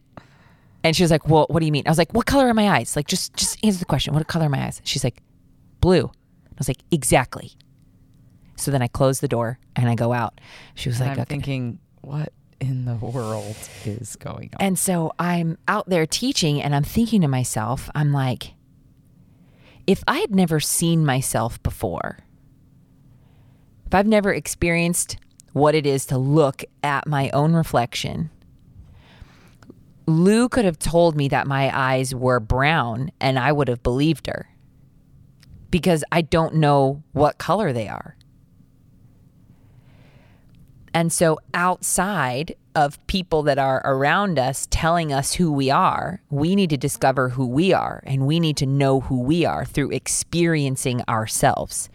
and 0.82 0.94
she 0.94 1.02
was 1.02 1.10
like, 1.10 1.28
"Well, 1.28 1.46
what 1.48 1.60
do 1.60 1.66
you 1.66 1.72
mean?" 1.72 1.84
I 1.86 1.90
was 1.90 1.98
like, 1.98 2.12
"What 2.12 2.26
color 2.26 2.48
are 2.48 2.54
my 2.54 2.70
eyes?" 2.70 2.96
Like, 2.96 3.06
just 3.06 3.34
just 3.34 3.62
answer 3.64 3.78
the 3.78 3.84
question. 3.84 4.14
What 4.14 4.26
color 4.26 4.46
are 4.46 4.50
my 4.50 4.64
eyes? 4.66 4.80
She's 4.84 5.04
like, 5.04 5.22
"Blue." 5.84 6.06
I 6.06 6.54
was 6.56 6.66
like, 6.68 6.82
"Exactly." 6.90 7.52
So 8.56 8.70
then 8.70 8.80
I 8.80 8.88
closed 8.88 9.20
the 9.20 9.28
door 9.28 9.58
and 9.76 9.86
I 9.88 9.94
go 9.94 10.14
out. 10.14 10.40
She 10.74 10.88
was 10.88 10.98
And 10.98 11.08
like, 11.08 11.18
I'm 11.18 11.22
"Okay." 11.22 11.34
thinking, 11.34 11.78
what 12.00 12.32
in 12.58 12.86
the 12.86 12.94
world 12.94 13.56
is 13.84 14.16
going 14.16 14.50
on? 14.54 14.66
And 14.66 14.78
so 14.78 15.12
I'm 15.18 15.58
out 15.68 15.88
there 15.88 16.06
teaching 16.06 16.62
and 16.62 16.74
I'm 16.74 16.84
thinking 16.84 17.20
to 17.20 17.28
myself, 17.28 17.90
I'm 17.94 18.12
like, 18.12 18.54
if 19.86 20.02
I 20.08 20.20
had 20.20 20.34
never 20.34 20.58
seen 20.60 21.04
myself 21.04 21.62
before, 21.62 22.20
if 23.86 23.94
I've 23.94 24.06
never 24.06 24.32
experienced 24.32 25.18
what 25.52 25.74
it 25.74 25.84
is 25.84 26.06
to 26.06 26.16
look 26.16 26.64
at 26.82 27.06
my 27.06 27.28
own 27.30 27.52
reflection, 27.52 28.30
Lu 30.06 30.48
could 30.48 30.64
have 30.64 30.78
told 30.78 31.14
me 31.14 31.28
that 31.28 31.46
my 31.46 31.70
eyes 31.76 32.14
were 32.14 32.40
brown 32.40 33.10
and 33.20 33.38
I 33.38 33.52
would 33.52 33.68
have 33.68 33.82
believed 33.82 34.26
her 34.26 34.48
because 35.74 36.04
I 36.12 36.22
don't 36.22 36.54
know 36.54 37.02
what 37.14 37.36
color 37.36 37.72
they 37.72 37.88
are. 37.88 38.16
And 40.94 41.12
so, 41.12 41.40
outside 41.52 42.54
of 42.76 43.04
people 43.08 43.42
that 43.42 43.58
are 43.58 43.82
around 43.84 44.38
us 44.38 44.68
telling 44.70 45.12
us 45.12 45.34
who 45.34 45.50
we 45.50 45.72
are, 45.72 46.22
we 46.30 46.54
need 46.54 46.70
to 46.70 46.76
discover 46.76 47.30
who 47.30 47.44
we 47.48 47.72
are 47.72 48.04
and 48.06 48.24
we 48.24 48.38
need 48.38 48.56
to 48.58 48.66
know 48.66 49.00
who 49.00 49.20
we 49.20 49.44
are 49.44 49.64
through 49.64 49.90
experiencing 49.90 51.02
ourselves. 51.08 51.88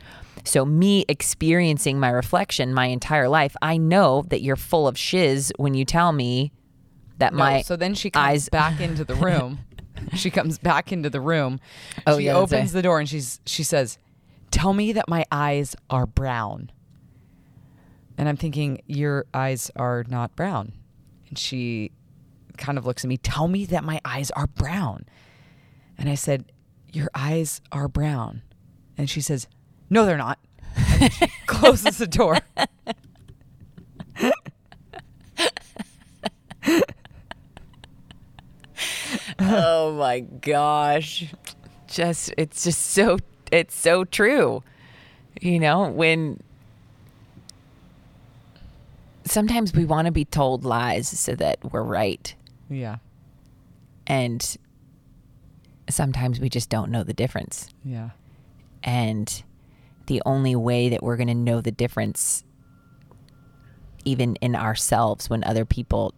So, 0.44 0.66
me 0.66 1.06
experiencing 1.08 2.02
my 2.02 2.10
reflection 2.10 2.74
my 2.74 2.88
entire 2.88 3.30
life, 3.30 3.56
I 3.62 3.78
know 3.78 4.26
that 4.28 4.42
you're 4.42 4.58
full 4.58 4.90
of 4.90 4.98
shiz 4.98 5.54
when 5.56 5.74
you 5.74 5.86
tell 5.86 6.12
me 6.12 6.52
that 7.20 7.32
No, 7.32 7.40
my 7.40 7.62
so 7.62 7.78
then 7.78 7.94
she 7.94 8.10
comes 8.10 8.28
eyes 8.28 8.50
back 8.50 8.82
into 8.82 9.06
the 9.06 9.16
room. 9.28 9.60
she 10.16 10.30
comes 10.30 10.58
back 10.58 10.92
into 10.92 11.10
the 11.10 11.22
room. 11.22 11.60
Oh, 12.06 12.18
she 12.18 12.26
yeah, 12.26 12.36
opens 12.36 12.72
the 12.72 12.82
door 12.82 13.00
and 13.00 13.08
she's 13.08 13.40
she 13.46 13.64
says, 13.64 13.98
"Tell 14.52 14.74
me 14.74 14.92
that 14.94 15.08
my 15.08 15.26
eyes 15.32 15.76
are 15.90 16.06
brown." 16.06 16.72
And 18.18 18.28
I'm 18.28 18.38
thinking, 18.38 18.82
"Your 18.88 19.26
eyes 19.34 19.72
are 19.76 20.04
not 20.08 20.36
brown." 20.36 20.74
And 21.30 21.38
she 21.38 21.92
kind 22.58 22.78
of 22.78 22.86
looks 22.86 23.04
at 23.04 23.10
me, 23.10 23.18
"Tell 23.18 23.48
me 23.48 23.66
that 23.66 23.84
my 23.84 24.02
eyes 24.04 24.32
are 24.32 24.48
brown." 24.48 25.06
And 25.98 26.10
I 26.10 26.16
said, 26.16 26.52
"Your 26.92 27.10
eyes 27.14 27.62
are 27.72 27.88
brown." 27.88 28.42
And 28.98 29.10
she 29.10 29.22
says, 29.22 29.48
"No, 29.90 30.06
they're 30.06 30.18
not." 30.18 30.40
And 31.02 31.14
she 31.14 31.28
closes 31.48 31.98
the 31.98 32.08
door. 32.08 32.40
oh 39.42 39.94
my 39.98 40.20
gosh 40.20 41.26
just 41.88 42.34
it's 42.38 42.64
just 42.64 42.82
so 42.92 43.18
it's 43.52 43.76
so 43.76 44.04
true 44.04 44.62
you 45.42 45.60
know 45.60 45.90
when 45.90 46.40
sometimes 49.26 49.74
we 49.74 49.86
want 49.86 50.06
to 50.06 50.12
be 50.12 50.26
told 50.26 50.64
lies 50.66 51.08
so 51.08 51.36
that 51.36 51.60
we're 51.72 51.84
right 51.84 52.34
Yeah. 52.70 52.98
and 54.08 54.58
sometimes 55.90 56.40
we 56.40 56.50
just 56.50 56.70
don't 56.70 56.92
know 56.92 57.04
the 57.04 57.14
difference 57.14 57.70
Yeah. 57.84 58.10
and 58.84 59.44
the 60.08 60.22
only 60.26 60.56
way 60.56 60.90
that 60.90 61.04
we're 61.04 61.18
going 61.18 61.28
to 61.28 61.36
know 61.36 61.62
the 61.62 61.72
difference 61.72 62.44
even 64.06 64.36
in 64.38 64.56
ourselves 64.56 65.30
when 65.30 65.44
other 65.44 65.66
people 65.66 66.14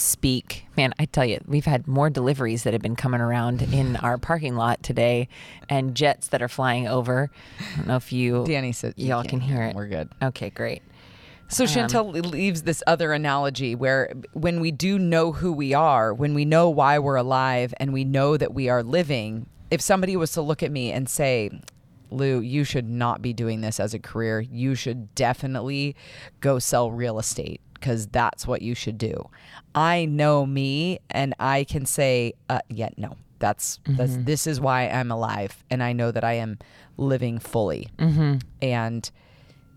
speak. 0.00 0.66
Man 0.76 0.92
i 0.98 1.04
tell 1.04 1.24
you 1.24 1.40
we've 1.46 1.64
had 1.64 1.86
more 1.86 2.10
deliveries 2.10 2.62
that 2.62 2.72
have 2.72 2.82
been 2.82 2.96
coming 2.96 3.20
around 3.20 3.62
in 3.62 3.96
our 3.96 4.18
parking 4.18 4.56
lot 4.56 4.82
today 4.82 5.28
and 5.68 5.94
jets 5.94 6.28
that 6.28 6.42
are 6.42 6.48
flying 6.48 6.86
over. 6.88 7.30
I 7.60 7.76
don't 7.76 7.86
know 7.88 7.96
if 7.96 8.12
you 8.12 8.44
Danny 8.46 8.72
said 8.72 8.94
y'all 8.96 9.24
can 9.24 9.40
hear 9.40 9.62
it. 9.62 9.76
We're 9.76 9.88
good. 9.88 10.10
okay 10.22 10.50
great. 10.50 10.82
So 11.48 11.64
um, 11.64 11.68
Shantell 11.68 12.30
leaves 12.30 12.62
this 12.62 12.82
other 12.86 13.12
analogy 13.12 13.74
where 13.74 14.12
when 14.34 14.60
we 14.60 14.70
do 14.70 14.98
know 14.98 15.32
who 15.32 15.52
we 15.52 15.72
are, 15.72 16.12
when 16.12 16.34
we 16.34 16.44
know 16.44 16.68
why 16.68 16.98
we're 16.98 17.16
alive 17.16 17.72
and 17.78 17.92
we 17.92 18.04
know 18.04 18.36
that 18.36 18.52
we 18.52 18.68
are 18.68 18.82
living, 18.82 19.46
if 19.70 19.80
somebody 19.80 20.14
was 20.14 20.32
to 20.32 20.42
look 20.42 20.62
at 20.62 20.70
me 20.70 20.92
and 20.92 21.08
say, 21.08 21.50
Lu, 22.10 22.40
you 22.40 22.64
should 22.64 22.88
not 22.88 23.20
be 23.20 23.32
doing 23.32 23.60
this 23.60 23.80
as 23.80 23.92
a 23.94 23.98
career. 23.98 24.40
You 24.40 24.74
should 24.74 25.14
definitely 25.14 25.96
go 26.40 26.58
sell 26.58 26.90
real 26.90 27.18
estate 27.18 27.60
because 27.78 28.06
that's 28.08 28.46
what 28.46 28.62
you 28.62 28.74
should 28.74 28.98
do. 28.98 29.28
I 29.74 30.04
know 30.04 30.44
me 30.46 30.98
and 31.10 31.34
I 31.38 31.64
can 31.64 31.86
say, 31.86 32.34
uh, 32.48 32.60
yeah, 32.68 32.90
no, 32.96 33.16
that's, 33.38 33.78
that's 33.86 34.16
this 34.18 34.46
is 34.46 34.60
why 34.60 34.88
I'm 34.88 35.10
alive. 35.10 35.62
And 35.70 35.82
I 35.82 35.92
know 35.92 36.10
that 36.10 36.24
I 36.24 36.34
am 36.34 36.58
living 36.96 37.38
fully. 37.38 37.88
And 38.60 39.10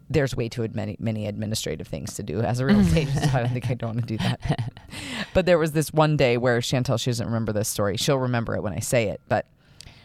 there's 0.09 0.35
way 0.35 0.49
too 0.49 0.67
many 0.73 0.97
many 0.99 1.25
administrative 1.25 1.87
things 1.87 2.15
to 2.15 2.23
do 2.23 2.41
as 2.41 2.59
a 2.59 2.65
real 2.65 2.81
estate 2.81 3.07
agent. 3.07 3.31
so 3.31 3.37
I 3.37 3.39
don't 3.43 3.53
think 3.53 3.71
I 3.71 3.75
don't 3.75 3.95
want 3.95 4.07
to 4.07 4.17
do 4.17 4.17
that. 4.17 4.73
But 5.33 5.45
there 5.45 5.57
was 5.57 5.71
this 5.71 5.93
one 5.93 6.17
day 6.17 6.35
where 6.35 6.59
Shantell, 6.59 6.99
she 6.99 7.09
doesn't 7.09 7.25
remember 7.25 7.53
this 7.53 7.69
story. 7.69 7.95
She'll 7.95 8.17
remember 8.17 8.53
it 8.55 8.61
when 8.61 8.73
I 8.73 8.79
say 8.79 9.07
it, 9.07 9.21
but 9.29 9.45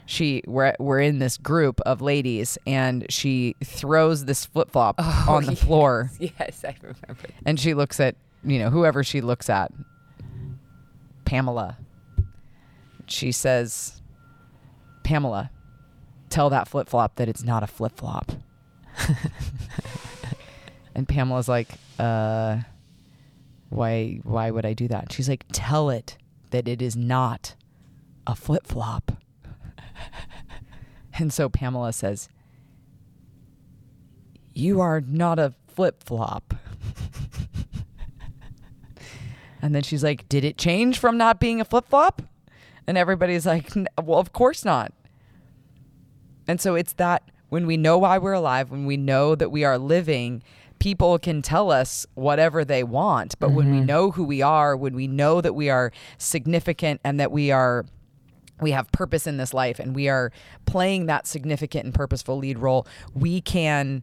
she 0.07 0.43
we're 0.47 0.75
we're 0.79 1.01
in 1.01 1.19
this 1.19 1.37
group 1.37 1.81
of 1.83 2.01
ladies 2.01 2.57
and 2.67 3.05
she 3.11 3.55
throws 3.63 4.25
this 4.25 4.45
flip 4.47 4.71
flop 4.71 4.99
on 5.29 5.45
the 5.45 5.57
floor 5.67 6.11
yes 6.19 6.65
i 6.65 6.75
remember 6.81 7.29
and 7.45 7.59
she 7.59 7.75
looks 7.75 7.99
at 8.01 8.15
you 8.45 8.59
know 8.59 8.71
whoever 8.71 9.03
she 9.03 9.21
looks 9.21 9.51
at 9.51 9.73
Pamela. 11.27 11.77
She 13.07 13.31
says, 13.33 14.01
"Pamela, 15.03 15.51
tell 16.31 16.49
that 16.49 16.69
flip 16.69 16.89
flop 16.89 17.17
that 17.17 17.29
it's 17.29 17.43
not 17.43 17.63
a 17.63 17.67
flip 17.67 17.93
flop." 17.97 18.33
and 20.95 21.07
Pamela's 21.07 21.49
like, 21.49 21.69
"Uh, 21.99 22.61
why? 23.69 24.21
Why 24.23 24.51
would 24.51 24.65
I 24.65 24.73
do 24.73 24.89
that?" 24.89 25.13
She's 25.13 25.29
like, 25.29 25.45
"Tell 25.53 25.91
it 25.91 26.17
that 26.51 26.67
it 26.67 26.81
is 26.81 26.97
not 26.97 27.55
a 28.27 28.35
flip 28.35 28.67
flop." 28.67 29.13
and 31.19 31.33
so 31.33 31.49
Pamela 31.49 31.93
says, 31.93 32.29
"You 34.55 34.81
are 34.81 35.01
not 35.01 35.39
a 35.39 35.55
flip 35.69 36.03
flop." 36.03 36.55
And 39.67 39.75
then 39.75 39.83
she's 39.83 40.05
like, 40.05 40.29
Did 40.29 40.45
it 40.45 40.59
change 40.59 40.97
from 40.99 41.17
not 41.17 41.41
being 41.41 41.61
a 41.61 41.65
flip 41.65 41.89
flop? 41.89 42.23
And 42.87 42.97
everybody's 42.97 43.47
like, 43.47 43.73
Well, 44.01 44.21
of 44.21 44.33
course 44.33 44.65
not. 44.65 44.93
And 46.47 46.61
so 46.61 46.77
it's 46.77 46.93
that 46.95 47.25
when 47.49 47.67
we 47.67 47.77
know 47.77 47.99
why 47.99 48.19
we're 48.19 48.33
alive, 48.33 48.71
when 48.71 48.87
we 48.87 48.97
know 48.97 49.35
that 49.35 49.51
we 49.51 49.65
are 49.65 49.77
living, 49.77 50.45
people 50.79 51.19
can 51.19 51.43
tell 51.43 51.73
us 51.73 52.07
whatever 52.15 52.65
they 52.65 52.85
want. 52.85 53.37
But 53.41 53.51
when 53.51 53.73
we 53.73 53.79
mm-hmm. 53.79 53.87
know 53.87 54.11
who 54.13 54.23
we 54.23 54.41
are, 54.41 54.77
when 54.77 54.95
we 54.95 55.09
know 55.09 55.41
that 55.41 55.57
we 55.57 55.69
are 55.69 55.91
significant 56.17 57.01
and 57.03 57.19
that 57.19 57.33
we 57.33 57.51
are 57.51 57.87
we 58.61 58.71
have 58.71 58.91
purpose 58.93 59.27
in 59.27 59.37
this 59.37 59.53
life 59.53 59.79
and 59.79 59.95
we 59.95 60.09
are 60.09 60.33
playing 60.65 61.07
that 61.07 61.27
significant 61.27 61.85
and 61.85 61.95
purposeful 61.95 62.39
lead 62.39 62.59
role 62.59 62.87
we 63.15 63.41
can 63.41 64.03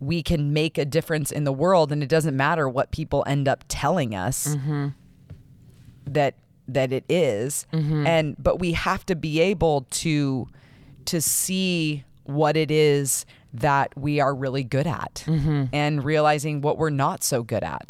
we 0.00 0.22
can 0.22 0.52
make 0.52 0.78
a 0.78 0.84
difference 0.84 1.30
in 1.30 1.44
the 1.44 1.52
world. 1.52 1.92
And 1.92 2.02
it 2.02 2.08
doesn't 2.08 2.36
matter 2.36 2.68
what 2.68 2.90
people 2.90 3.24
end 3.26 3.48
up 3.48 3.64
telling 3.68 4.14
us 4.14 4.48
mm-hmm. 4.48 4.88
that 6.06 6.34
that 6.68 6.92
it 6.92 7.04
is. 7.08 7.66
Mm-hmm. 7.72 8.06
and 8.06 8.36
but 8.38 8.58
we 8.58 8.72
have 8.72 9.06
to 9.06 9.16
be 9.16 9.40
able 9.40 9.86
to 9.90 10.48
to 11.06 11.20
see 11.20 12.04
what 12.24 12.56
it 12.56 12.70
is 12.70 13.24
that 13.54 13.96
we 13.96 14.18
are 14.20 14.34
really 14.34 14.64
good 14.64 14.86
at 14.86 15.24
mm-hmm. 15.26 15.64
and 15.72 16.04
realizing 16.04 16.60
what 16.60 16.76
we're 16.76 16.90
not 16.90 17.22
so 17.22 17.42
good 17.42 17.62
at. 17.62 17.88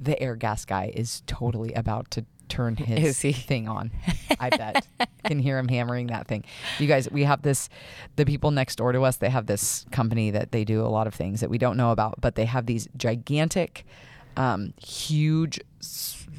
The 0.00 0.20
air 0.20 0.34
gas 0.34 0.64
guy 0.64 0.90
is 0.94 1.22
totally 1.26 1.72
about 1.74 2.10
to 2.12 2.24
turn 2.48 2.76
his 2.76 3.20
thing 3.20 3.68
on. 3.68 3.90
I 4.40 4.50
bet. 4.50 4.86
Can 5.24 5.38
hear 5.38 5.58
him 5.58 5.68
hammering 5.68 6.08
that 6.08 6.26
thing. 6.26 6.44
You 6.78 6.86
guys 6.86 7.10
we 7.10 7.24
have 7.24 7.42
this 7.42 7.68
the 8.16 8.24
people 8.24 8.50
next 8.50 8.76
door 8.76 8.92
to 8.92 9.02
us 9.02 9.16
they 9.16 9.30
have 9.30 9.46
this 9.46 9.84
company 9.90 10.30
that 10.30 10.52
they 10.52 10.64
do 10.64 10.82
a 10.82 10.88
lot 10.88 11.06
of 11.06 11.14
things 11.14 11.40
that 11.40 11.50
we 11.50 11.58
don't 11.58 11.76
know 11.76 11.90
about 11.90 12.20
but 12.20 12.34
they 12.34 12.44
have 12.44 12.66
these 12.66 12.88
gigantic 12.96 13.84
um, 14.36 14.74
huge 14.80 15.58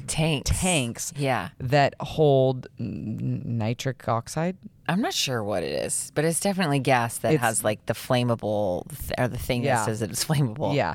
tanks. 0.06 0.50
tanks 0.60 1.12
yeah. 1.16 1.48
that 1.58 1.94
hold 2.00 2.68
nitric 2.78 4.06
oxide. 4.08 4.56
I'm 4.88 5.00
not 5.02 5.12
sure 5.12 5.42
what 5.42 5.62
it 5.62 5.84
is, 5.84 6.12
but 6.14 6.24
it's 6.24 6.40
definitely 6.40 6.78
gas 6.78 7.18
that 7.18 7.34
It's- 7.34 7.40
has 7.46 7.64
like 7.64 7.84
the 7.86 7.92
flammable 7.94 8.86
or 9.18 9.28
the 9.28 9.36
thing 9.38 9.64
Yeah. 9.64 9.76
that 9.76 9.84
says 9.86 10.00
that 10.00 10.10
it's 10.10 10.24
flammable. 10.24 10.74
Yeah, 10.74 10.94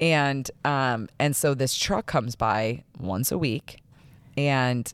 and 0.00 0.48
um, 0.64 1.08
and 1.18 1.34
so 1.34 1.54
this 1.54 1.74
truck 1.74 2.06
comes 2.06 2.36
by 2.36 2.84
once 3.00 3.32
a 3.32 3.38
week, 3.38 3.82
and 4.36 4.92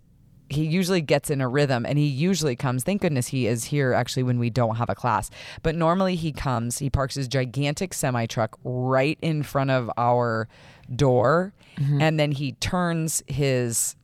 he 0.51 0.65
usually 0.65 1.03
gets 1.03 1.29
in 1.31 1.41
a 1.43 1.49
rhythm, 1.49 1.85
and 1.85 1.99
he 1.99 2.07
usually 2.07 2.57
comes. 2.57 2.83
Thank 2.83 3.03
goodness 3.03 3.27
he 3.29 3.47
is 3.47 3.65
here 3.65 3.93
actually 3.93 4.23
when 4.23 4.39
we 4.39 4.49
don't 4.51 4.77
have 4.77 4.89
a 4.89 4.95
class. 4.95 5.29
But 5.63 5.75
normally 5.75 6.15
he 6.17 6.33
comes. 6.33 6.79
He 6.79 6.89
parks 6.89 7.15
his 7.17 7.29
gigantic 7.29 7.93
semi 7.93 8.25
truck 8.27 8.59
right 8.65 9.19
in 9.21 9.43
front 9.43 9.71
of 9.71 9.91
our 9.99 10.49
door, 10.95 11.53
mm-hmm. 11.77 12.01
and 12.01 12.19
then 12.19 12.33
he 12.33 12.53
turns 12.53 13.23
his 13.27 13.95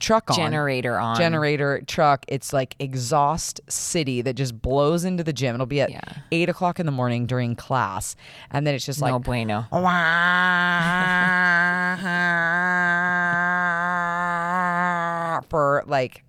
truck 0.00 0.28
on 0.30 0.36
Generator 0.36 0.98
on. 0.98 1.16
generator 1.16 1.80
truck. 1.86 2.26
It's 2.28 2.52
like 2.52 2.76
exhaust 2.78 3.62
city 3.68 4.20
that 4.22 4.34
just 4.34 4.60
blows 4.60 5.04
into 5.06 5.24
the 5.24 5.32
gym. 5.32 5.54
It'll 5.54 5.64
be 5.66 5.80
at 5.80 5.88
Yeah. 5.90 6.00
eight 6.32 6.50
o'clock 6.50 6.78
in 6.78 6.84
the 6.84 6.92
morning 6.92 7.24
during 7.24 7.56
class, 7.56 8.14
and 8.50 8.66
then 8.66 8.74
it's 8.74 8.84
just 8.84 9.00
like 9.00 9.12
no 9.12 9.18
bueno. 9.20 9.64
for 15.42 15.82
like 15.86 16.22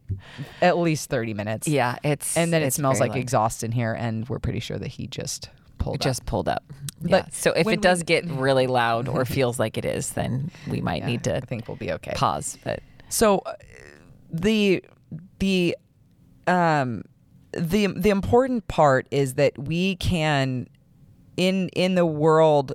at 0.61 0.77
least 0.77 1.09
thirty 1.09 1.33
minutes. 1.33 1.67
Yeah, 1.67 1.97
it's 2.03 2.37
and 2.37 2.51
then 2.53 2.61
it 2.63 2.67
it's 2.67 2.75
smells 2.77 2.99
like 2.99 3.11
loud. 3.11 3.19
exhaust 3.19 3.63
in 3.63 3.71
here, 3.71 3.93
and 3.93 4.27
we're 4.29 4.39
pretty 4.39 4.59
sure 4.59 4.77
that 4.77 4.87
he 4.87 5.07
just 5.07 5.49
pulled 5.77 5.95
It 5.95 6.01
up. 6.01 6.03
just 6.03 6.25
pulled 6.25 6.47
up. 6.49 6.63
But 7.01 7.09
yeah. 7.09 7.25
So 7.31 7.51
if 7.51 7.67
it 7.67 7.81
does 7.81 7.99
we- 7.99 8.05
get 8.05 8.25
really 8.25 8.67
loud 8.67 9.07
or 9.07 9.25
feels 9.37 9.59
like 9.59 9.77
it 9.77 9.85
is, 9.85 10.11
then 10.11 10.49
we 10.69 10.81
might 10.81 11.01
Yeah, 11.01 11.07
need 11.07 11.23
to 11.25 11.37
I 11.37 11.39
think 11.41 11.67
we'll 11.67 11.77
be 11.77 11.91
okay. 11.93 12.13
pause. 12.15 12.57
But 12.63 12.79
So 13.09 13.39
uh, 13.39 13.53
the 14.31 14.83
the 15.39 15.75
um 16.47 17.03
the 17.51 17.87
the 17.87 18.09
important 18.09 18.67
part 18.67 19.07
is 19.11 19.35
that 19.35 19.57
we 19.57 19.95
can 19.97 20.67
in 21.37 21.69
in 21.69 21.95
the 21.95 22.05
world 22.05 22.73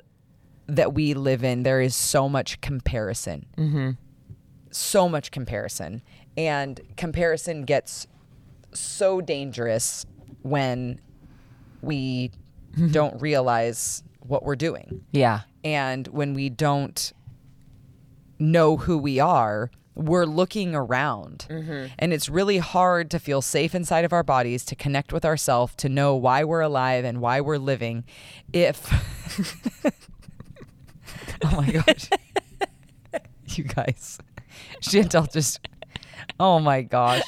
that 0.67 0.95
we 0.95 1.15
live 1.15 1.43
in 1.43 1.63
there 1.65 1.81
is 1.81 1.95
so 1.97 2.29
much 2.29 2.61
comparison 2.61 3.45
mm-hmm. 3.57 3.91
So 4.71 5.09
much 5.09 5.31
comparison 5.31 6.03
and 6.37 6.81
comparison 6.97 7.65
gets 7.65 8.07
so 8.73 9.21
dangerous 9.21 10.07
when 10.43 11.01
we 11.83 12.31
don't 12.91 13.21
realize 13.21 14.03
what 14.21 14.45
we're 14.45 14.57
doing. 14.57 15.05
Yeah. 15.13 15.41
and 15.65 16.07
when 16.09 16.35
we 16.35 16.49
don't 16.49 17.13
know 18.39 18.77
who 18.77 18.97
we 18.97 19.21
are 19.21 19.71
we're 19.95 20.25
looking 20.25 20.75
around. 20.75 21.47
Mm-hmm. 21.51 21.87
And 21.99 22.13
it's 22.13 22.29
really 22.29 22.59
hard 22.59 23.11
to 23.11 23.19
feel 23.19 23.43
safe 23.43 23.75
inside 23.75 24.05
of 24.05 24.13
our 24.13 24.23
bodies 24.23 24.65
to 24.67 24.75
connect 24.77 25.13
with 25.13 25.25
ourselves 25.25 25.75
to 25.77 25.89
know 25.89 26.15
why 26.17 26.45
we're 26.45 26.61
alive 26.61 27.05
and 27.05 27.21
why 27.21 27.41
we're 27.41 27.59
living 27.59 28.05
if 28.53 28.91
oh 31.45 31.57
my 31.61 31.71
gosh. 31.71 32.09
You 33.53 33.65
guys 33.65 34.21
shantell 34.91 35.31
just 35.33 35.61
oh 36.39 36.59
my 36.59 36.83
gosh 36.83 37.23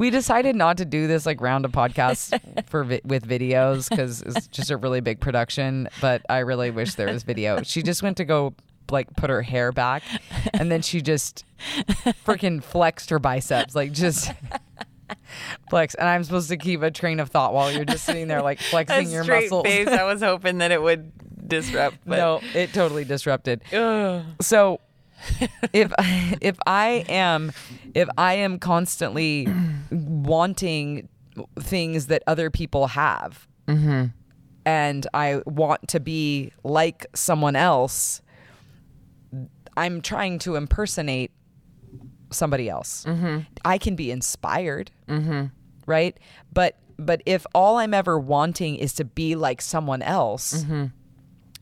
we 0.00 0.08
decided 0.08 0.56
not 0.56 0.78
to 0.78 0.86
do 0.86 1.06
this 1.06 1.26
like 1.26 1.40
round 1.42 1.66
of 1.66 1.72
podcasts 1.72 2.38
for 2.70 2.84
vi- 2.84 3.02
with 3.04 3.28
videos 3.28 3.88
because 3.88 4.22
it's 4.22 4.46
just 4.46 4.70
a 4.70 4.76
really 4.78 5.00
big 5.00 5.20
production. 5.20 5.88
But 6.00 6.22
I 6.30 6.38
really 6.38 6.70
wish 6.70 6.94
there 6.94 7.12
was 7.12 7.22
video. 7.22 7.62
She 7.62 7.82
just 7.82 8.02
went 8.02 8.16
to 8.16 8.24
go 8.24 8.54
like 8.90 9.14
put 9.16 9.28
her 9.28 9.42
hair 9.42 9.72
back, 9.72 10.02
and 10.54 10.72
then 10.72 10.80
she 10.80 11.02
just 11.02 11.44
freaking 12.26 12.62
flexed 12.62 13.10
her 13.10 13.18
biceps, 13.18 13.74
like 13.74 13.92
just 13.92 14.32
flex. 15.68 15.94
And 15.94 16.08
I'm 16.08 16.24
supposed 16.24 16.48
to 16.48 16.56
keep 16.56 16.80
a 16.80 16.90
train 16.90 17.20
of 17.20 17.30
thought 17.30 17.52
while 17.52 17.70
you're 17.70 17.84
just 17.84 18.04
sitting 18.04 18.26
there 18.26 18.40
like 18.42 18.58
flexing 18.70 19.10
your 19.10 19.24
muscles. 19.24 19.66
I 19.66 20.04
was 20.04 20.22
hoping 20.22 20.58
that 20.58 20.70
it 20.70 20.80
would 20.80 21.12
disrupt. 21.46 22.06
no, 22.06 22.40
it 22.54 22.72
totally 22.72 23.04
disrupted. 23.04 23.62
So 24.40 24.80
if 25.72 25.92
if 26.40 26.56
I 26.66 27.04
am 27.08 27.52
if 27.94 28.08
I 28.16 28.34
am 28.34 28.58
constantly 28.58 29.48
wanting 29.90 31.08
things 31.58 32.06
that 32.06 32.22
other 32.26 32.50
people 32.50 32.88
have, 32.88 33.46
mm-hmm. 33.66 34.06
and 34.64 35.06
I 35.14 35.42
want 35.46 35.88
to 35.88 36.00
be 36.00 36.52
like 36.64 37.06
someone 37.14 37.56
else, 37.56 38.20
I'm 39.76 40.00
trying 40.00 40.38
to 40.40 40.56
impersonate 40.56 41.30
somebody 42.30 42.68
else. 42.68 43.04
Mm-hmm. 43.06 43.40
I 43.64 43.78
can 43.78 43.96
be 43.96 44.10
inspired, 44.10 44.90
mm-hmm. 45.08 45.46
right? 45.86 46.16
But 46.52 46.76
but 46.98 47.22
if 47.24 47.46
all 47.54 47.78
I'm 47.78 47.94
ever 47.94 48.18
wanting 48.18 48.76
is 48.76 48.92
to 48.94 49.04
be 49.04 49.34
like 49.34 49.62
someone 49.62 50.02
else, 50.02 50.64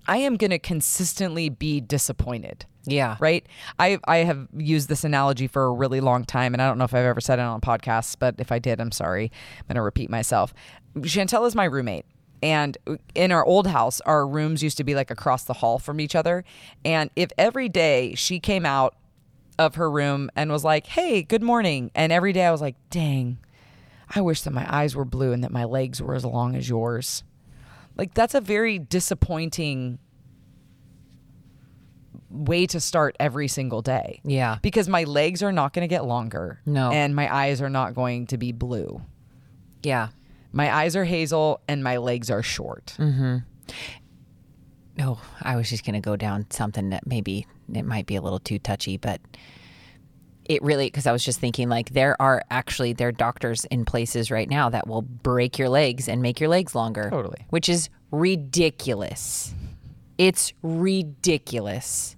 I 0.09 0.17
am 0.19 0.37
going 0.37 0.51
to 0.51 0.59
consistently 0.59 1.49
be 1.49 1.81
disappointed. 1.81 2.67
Yeah. 2.91 3.17
Right. 3.21 3.47
I 3.79 3.99
I 4.05 4.19
have 4.19 4.49
used 4.57 4.89
this 4.89 5.05
analogy 5.05 5.47
for 5.47 5.67
a 5.67 5.73
really 5.73 6.01
long 6.01 6.25
time, 6.25 6.55
and 6.55 6.63
I 6.63 6.69
don't 6.69 6.79
know 6.79 6.85
if 6.85 6.95
I've 6.95 7.05
ever 7.05 7.21
said 7.21 7.39
it 7.39 7.43
on 7.43 7.61
podcasts, 7.61 8.17
but 8.19 8.37
if 8.39 8.51
I 8.53 8.59
did, 8.59 8.81
I'm 8.81 8.93
sorry. 8.93 9.31
I'm 9.59 9.67
going 9.69 9.77
to 9.77 9.83
repeat 9.83 10.11
myself. 10.11 10.55
Shantell 10.97 11.47
is 11.47 11.55
my 11.55 11.65
roommate. 11.65 12.07
And 12.43 12.79
in 13.15 13.33
our 13.33 13.45
old 13.45 13.67
house, 13.67 14.01
our 14.03 14.27
rooms 14.27 14.63
used 14.63 14.77
to 14.77 14.85
be 14.85 14.95
like 14.95 15.11
across 15.11 15.45
the 15.45 15.55
hall 15.55 15.79
from 15.79 16.01
each 16.01 16.15
other. 16.15 16.45
And 16.85 17.11
if 17.17 17.31
every 17.37 17.69
day 17.69 18.15
she 18.15 18.39
came 18.39 18.65
out 18.65 18.95
of 19.59 19.75
her 19.75 19.91
room 19.91 20.31
and 20.37 20.51
was 20.51 20.65
like, 20.65 20.87
hey, 20.87 21.23
good 21.23 21.43
morning. 21.43 21.91
And 21.95 22.13
every 22.13 22.33
day 22.33 22.47
I 22.47 22.53
was 22.53 22.61
like, 22.61 22.77
dang, 22.91 23.39
I 24.15 24.21
wish 24.21 24.43
that 24.43 24.53
my 24.53 24.67
eyes 24.73 24.95
were 24.95 25.05
blue 25.05 25.33
and 25.33 25.43
that 25.43 25.51
my 25.51 25.65
legs 25.65 26.01
were 26.01 26.15
as 26.15 26.25
long 26.25 26.55
as 26.55 26.69
yours. 26.69 27.25
Like, 27.97 28.15
that's 28.15 28.35
a 28.35 28.41
very 28.41 28.79
disappointing 28.79 29.99
way 32.31 32.67
to 32.67 32.81
start 32.81 33.17
every 33.19 33.49
single 33.49 33.83
day. 33.83 34.21
Yeah. 34.25 34.59
Because 34.63 34.89
my 34.89 35.05
legs 35.05 35.43
are 35.43 35.53
not 35.53 35.73
going 35.73 35.83
to 35.89 35.93
get 35.93 36.05
longer. 36.05 36.61
No. 36.67 36.91
And 36.91 37.15
my 37.15 37.33
eyes 37.35 37.63
are 37.63 37.71
not 37.71 37.95
going 37.95 38.27
to 38.29 38.39
be 38.39 38.53
blue. 38.53 39.01
Yeah. 39.83 40.09
My 40.53 40.75
eyes 40.75 40.97
are 40.97 41.05
hazel 41.05 41.61
and 41.69 41.83
my 41.85 41.99
legs 41.99 42.31
are 42.31 42.43
short. 42.43 42.95
Mm-hmm. 42.99 43.39
No, 44.97 45.19
Oh, 45.21 45.21
I 45.43 45.55
was 45.57 45.71
just 45.71 45.85
going 45.85 45.95
to 45.95 46.01
go 46.01 46.17
down 46.17 46.47
something 46.51 46.91
that 46.91 47.07
maybe 47.07 47.47
it 47.73 47.85
might 47.85 48.07
be 48.07 48.17
a 48.17 48.21
little 48.21 48.41
too 48.41 48.59
touchy, 48.59 48.97
but 48.97 49.21
it 50.45 50.61
really 50.63 50.87
because 50.87 51.07
I 51.07 51.13
was 51.13 51.25
just 51.25 51.39
thinking 51.39 51.69
like 51.69 51.91
there 51.91 52.21
are 52.21 52.43
actually 52.51 52.95
there 52.95 53.09
are 53.09 53.13
doctors 53.13 53.65
in 53.67 53.85
places 53.85 54.31
right 54.31 54.49
now 54.49 54.71
that 54.71 54.89
will 54.89 55.03
break 55.03 55.57
your 55.59 55.69
legs 55.69 56.09
and 56.09 56.21
make 56.21 56.41
your 56.41 56.49
legs 56.49 56.75
longer. 56.75 57.11
Totally. 57.11 57.47
Which 57.51 57.69
is 57.69 57.91
ridiculous. 58.11 59.55
It's 60.17 60.53
ridiculous. 60.63 62.17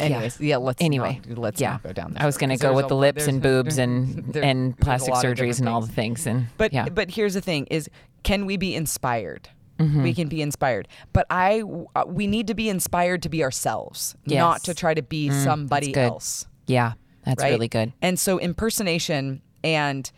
Anyways, 0.00 0.40
yeah, 0.40 0.56
let's 0.56 0.82
Anyway, 0.82 1.20
not, 1.28 1.38
let's 1.38 1.60
yeah. 1.60 1.72
not 1.72 1.82
go 1.82 1.92
down. 1.92 2.14
This 2.14 2.22
I 2.22 2.26
was 2.26 2.36
going 2.36 2.50
to 2.50 2.56
go 2.56 2.72
with 2.74 2.86
a 2.86 2.88
the 2.88 2.96
lips 2.96 3.26
and 3.26 3.40
boobs 3.42 3.78
and 3.78 4.24
there- 4.32 4.42
and 4.42 4.78
plastic 4.78 5.14
surgeries 5.14 5.60
and 5.60 5.68
all 5.68 5.80
the 5.80 5.92
things. 5.92 6.26
and 6.26 6.46
But 6.58 6.72
yeah. 6.72 6.88
but 6.88 7.10
here's 7.10 7.34
the 7.34 7.40
thing: 7.40 7.66
is 7.70 7.88
can 8.22 8.46
we 8.46 8.56
be 8.56 8.74
inspired? 8.74 9.48
We 9.78 10.14
can 10.14 10.28
be 10.28 10.40
inspired, 10.40 10.86
but 11.12 11.26
I 11.30 11.62
uh, 11.96 12.04
we 12.06 12.28
need 12.28 12.46
to 12.46 12.54
be 12.54 12.68
inspired 12.68 13.22
to 13.24 13.28
be 13.28 13.42
ourselves, 13.42 14.14
not 14.24 14.62
to 14.64 14.74
try 14.74 14.94
to 14.94 15.02
be 15.02 15.30
somebody 15.30 15.94
else. 15.96 16.46
yeah, 16.68 16.92
that's 17.24 17.42
right? 17.42 17.50
really 17.50 17.66
good. 17.68 17.92
And 18.00 18.18
so 18.18 18.38
impersonation 18.38 19.42
and 19.64 20.10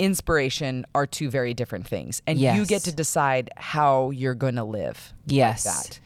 inspiration 0.00 0.84
are 0.94 1.06
two 1.06 1.30
very 1.30 1.54
different 1.54 1.86
things, 1.86 2.20
and 2.26 2.38
you 2.38 2.66
get 2.66 2.82
to 2.82 2.92
decide 2.92 3.50
how 3.56 4.10
you're 4.10 4.34
going 4.34 4.56
to 4.56 4.64
live. 4.64 5.12
Yes. 5.26 5.64
that. 5.64 6.00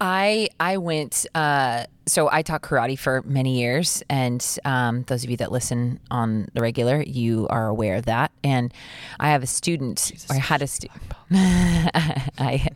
I 0.00 0.48
I 0.58 0.78
went. 0.78 1.26
Uh, 1.34 1.84
so 2.06 2.28
I 2.30 2.42
taught 2.42 2.62
karate 2.62 2.98
for 2.98 3.22
many 3.22 3.60
years, 3.60 4.02
and 4.08 4.44
um, 4.64 5.04
those 5.04 5.22
of 5.22 5.30
you 5.30 5.36
that 5.36 5.52
listen 5.52 6.00
on 6.10 6.48
the 6.54 6.60
regular, 6.60 7.02
you 7.02 7.46
are 7.48 7.68
aware 7.68 7.96
of 7.96 8.06
that. 8.06 8.32
And 8.42 8.72
I 9.20 9.30
have 9.30 9.42
a 9.42 9.46
student. 9.46 10.12
or 10.28 10.36
I 10.36 10.38
had 10.38 10.62
a 10.62 10.66
student. 10.66 11.02
I. 11.32 12.66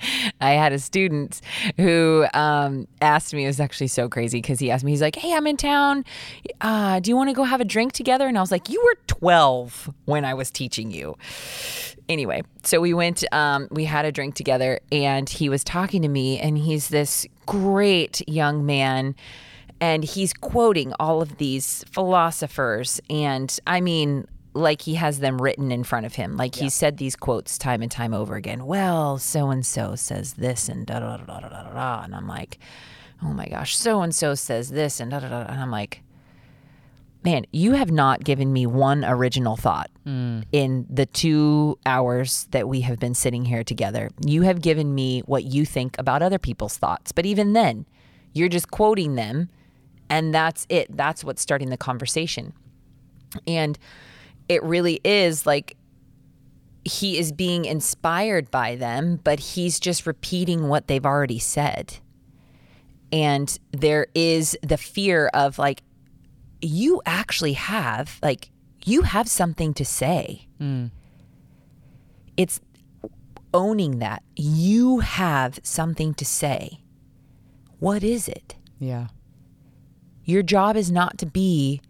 I 0.40 0.52
had 0.52 0.72
a 0.72 0.78
student 0.78 1.40
who 1.76 2.26
um, 2.34 2.86
asked 3.00 3.34
me. 3.34 3.44
It 3.44 3.48
was 3.48 3.60
actually 3.60 3.88
so 3.88 4.08
crazy 4.08 4.38
because 4.40 4.58
he 4.58 4.70
asked 4.70 4.84
me. 4.84 4.92
He's 4.92 5.02
like, 5.02 5.16
"Hey, 5.16 5.34
I'm 5.34 5.46
in 5.46 5.56
town. 5.56 6.04
Uh, 6.60 7.00
do 7.00 7.10
you 7.10 7.16
want 7.16 7.30
to 7.30 7.34
go 7.34 7.44
have 7.44 7.60
a 7.60 7.64
drink 7.64 7.92
together?" 7.92 8.26
And 8.26 8.36
I 8.36 8.40
was 8.40 8.50
like, 8.50 8.68
"You 8.68 8.82
were 8.84 8.98
12 9.06 9.90
when 10.04 10.24
I 10.24 10.34
was 10.34 10.50
teaching 10.50 10.90
you." 10.90 11.16
anyway, 12.08 12.42
so 12.62 12.80
we 12.80 12.94
went, 12.94 13.24
um, 13.32 13.68
we 13.70 13.84
had 13.84 14.04
a 14.04 14.12
drink 14.12 14.34
together, 14.34 14.80
and 14.90 15.28
he 15.28 15.48
was 15.48 15.62
talking 15.62 16.02
to 16.02 16.08
me, 16.08 16.38
and 16.38 16.58
he's 16.58 16.88
this 16.88 17.26
great 17.46 18.26
young 18.28 18.64
man. 18.66 19.14
And 19.80 20.02
he's 20.02 20.32
quoting 20.32 20.92
all 20.98 21.22
of 21.22 21.36
these 21.36 21.84
philosophers. 21.92 23.00
And 23.08 23.56
I 23.64 23.80
mean, 23.80 24.26
like 24.58 24.82
he 24.82 24.94
has 24.94 25.20
them 25.20 25.40
written 25.40 25.70
in 25.70 25.84
front 25.84 26.06
of 26.06 26.14
him. 26.14 26.36
Like 26.36 26.54
he 26.54 26.68
said 26.68 26.96
these 26.96 27.16
quotes 27.16 27.58
time 27.58 27.82
and 27.82 27.90
time 27.90 28.12
over 28.12 28.34
again. 28.34 28.66
Well, 28.66 29.18
so 29.18 29.50
and 29.50 29.64
so 29.64 29.94
says 29.94 30.34
this, 30.34 30.68
and 30.68 30.86
da 30.86 31.00
da 31.00 31.16
da 31.16 31.24
da 31.24 31.40
da 31.40 31.48
da 31.48 31.72
da. 31.72 32.02
And 32.04 32.14
I'm 32.14 32.28
like, 32.28 32.58
oh 33.22 33.32
my 33.32 33.46
gosh, 33.46 33.76
so 33.76 34.02
and 34.02 34.14
so 34.14 34.34
says 34.34 34.70
this, 34.70 35.00
and 35.00 35.10
da 35.10 35.20
da 35.20 35.28
da. 35.28 35.40
And 35.42 35.60
I'm 35.60 35.70
like, 35.70 36.02
man, 37.24 37.44
you 37.52 37.72
have 37.72 37.90
not 37.90 38.24
given 38.24 38.52
me 38.52 38.66
one 38.66 39.04
original 39.04 39.56
thought 39.56 39.90
mm. 40.06 40.44
in 40.52 40.86
the 40.88 41.06
two 41.06 41.78
hours 41.84 42.46
that 42.52 42.68
we 42.68 42.80
have 42.82 42.98
been 42.98 43.14
sitting 43.14 43.44
here 43.44 43.64
together. 43.64 44.10
You 44.24 44.42
have 44.42 44.60
given 44.60 44.94
me 44.94 45.20
what 45.20 45.44
you 45.44 45.64
think 45.64 45.96
about 45.98 46.22
other 46.22 46.38
people's 46.38 46.76
thoughts. 46.76 47.12
But 47.12 47.26
even 47.26 47.52
then, 47.52 47.86
you're 48.32 48.48
just 48.48 48.70
quoting 48.70 49.14
them, 49.14 49.48
and 50.08 50.32
that's 50.32 50.66
it. 50.68 50.96
That's 50.96 51.24
what's 51.24 51.42
starting 51.42 51.70
the 51.70 51.76
conversation. 51.76 52.52
And 53.46 53.78
it 54.48 54.62
really 54.62 55.00
is 55.04 55.46
like 55.46 55.76
he 56.84 57.18
is 57.18 57.32
being 57.32 57.64
inspired 57.64 58.50
by 58.50 58.76
them, 58.76 59.20
but 59.22 59.38
he's 59.40 59.78
just 59.78 60.06
repeating 60.06 60.68
what 60.68 60.86
they've 60.88 61.04
already 61.04 61.38
said. 61.38 61.96
And 63.12 63.58
there 63.72 64.06
is 64.14 64.56
the 64.62 64.76
fear 64.78 65.28
of 65.34 65.58
like, 65.58 65.82
you 66.60 67.00
actually 67.06 67.52
have 67.54 68.18
like 68.22 68.50
you 68.84 69.02
have 69.02 69.28
something 69.28 69.74
to 69.74 69.84
say. 69.84 70.46
Hmm. 70.58 70.86
It's 72.36 72.60
owning 73.52 73.98
that. 73.98 74.22
You 74.36 75.00
have 75.00 75.58
something 75.62 76.14
to 76.14 76.24
say. 76.24 76.80
What 77.80 78.02
is 78.02 78.28
it? 78.28 78.56
Yeah. 78.78 79.08
your 80.24 80.42
job 80.42 80.76
is 80.76 80.90
not 80.90 81.18
to 81.18 81.26
be 81.26 81.80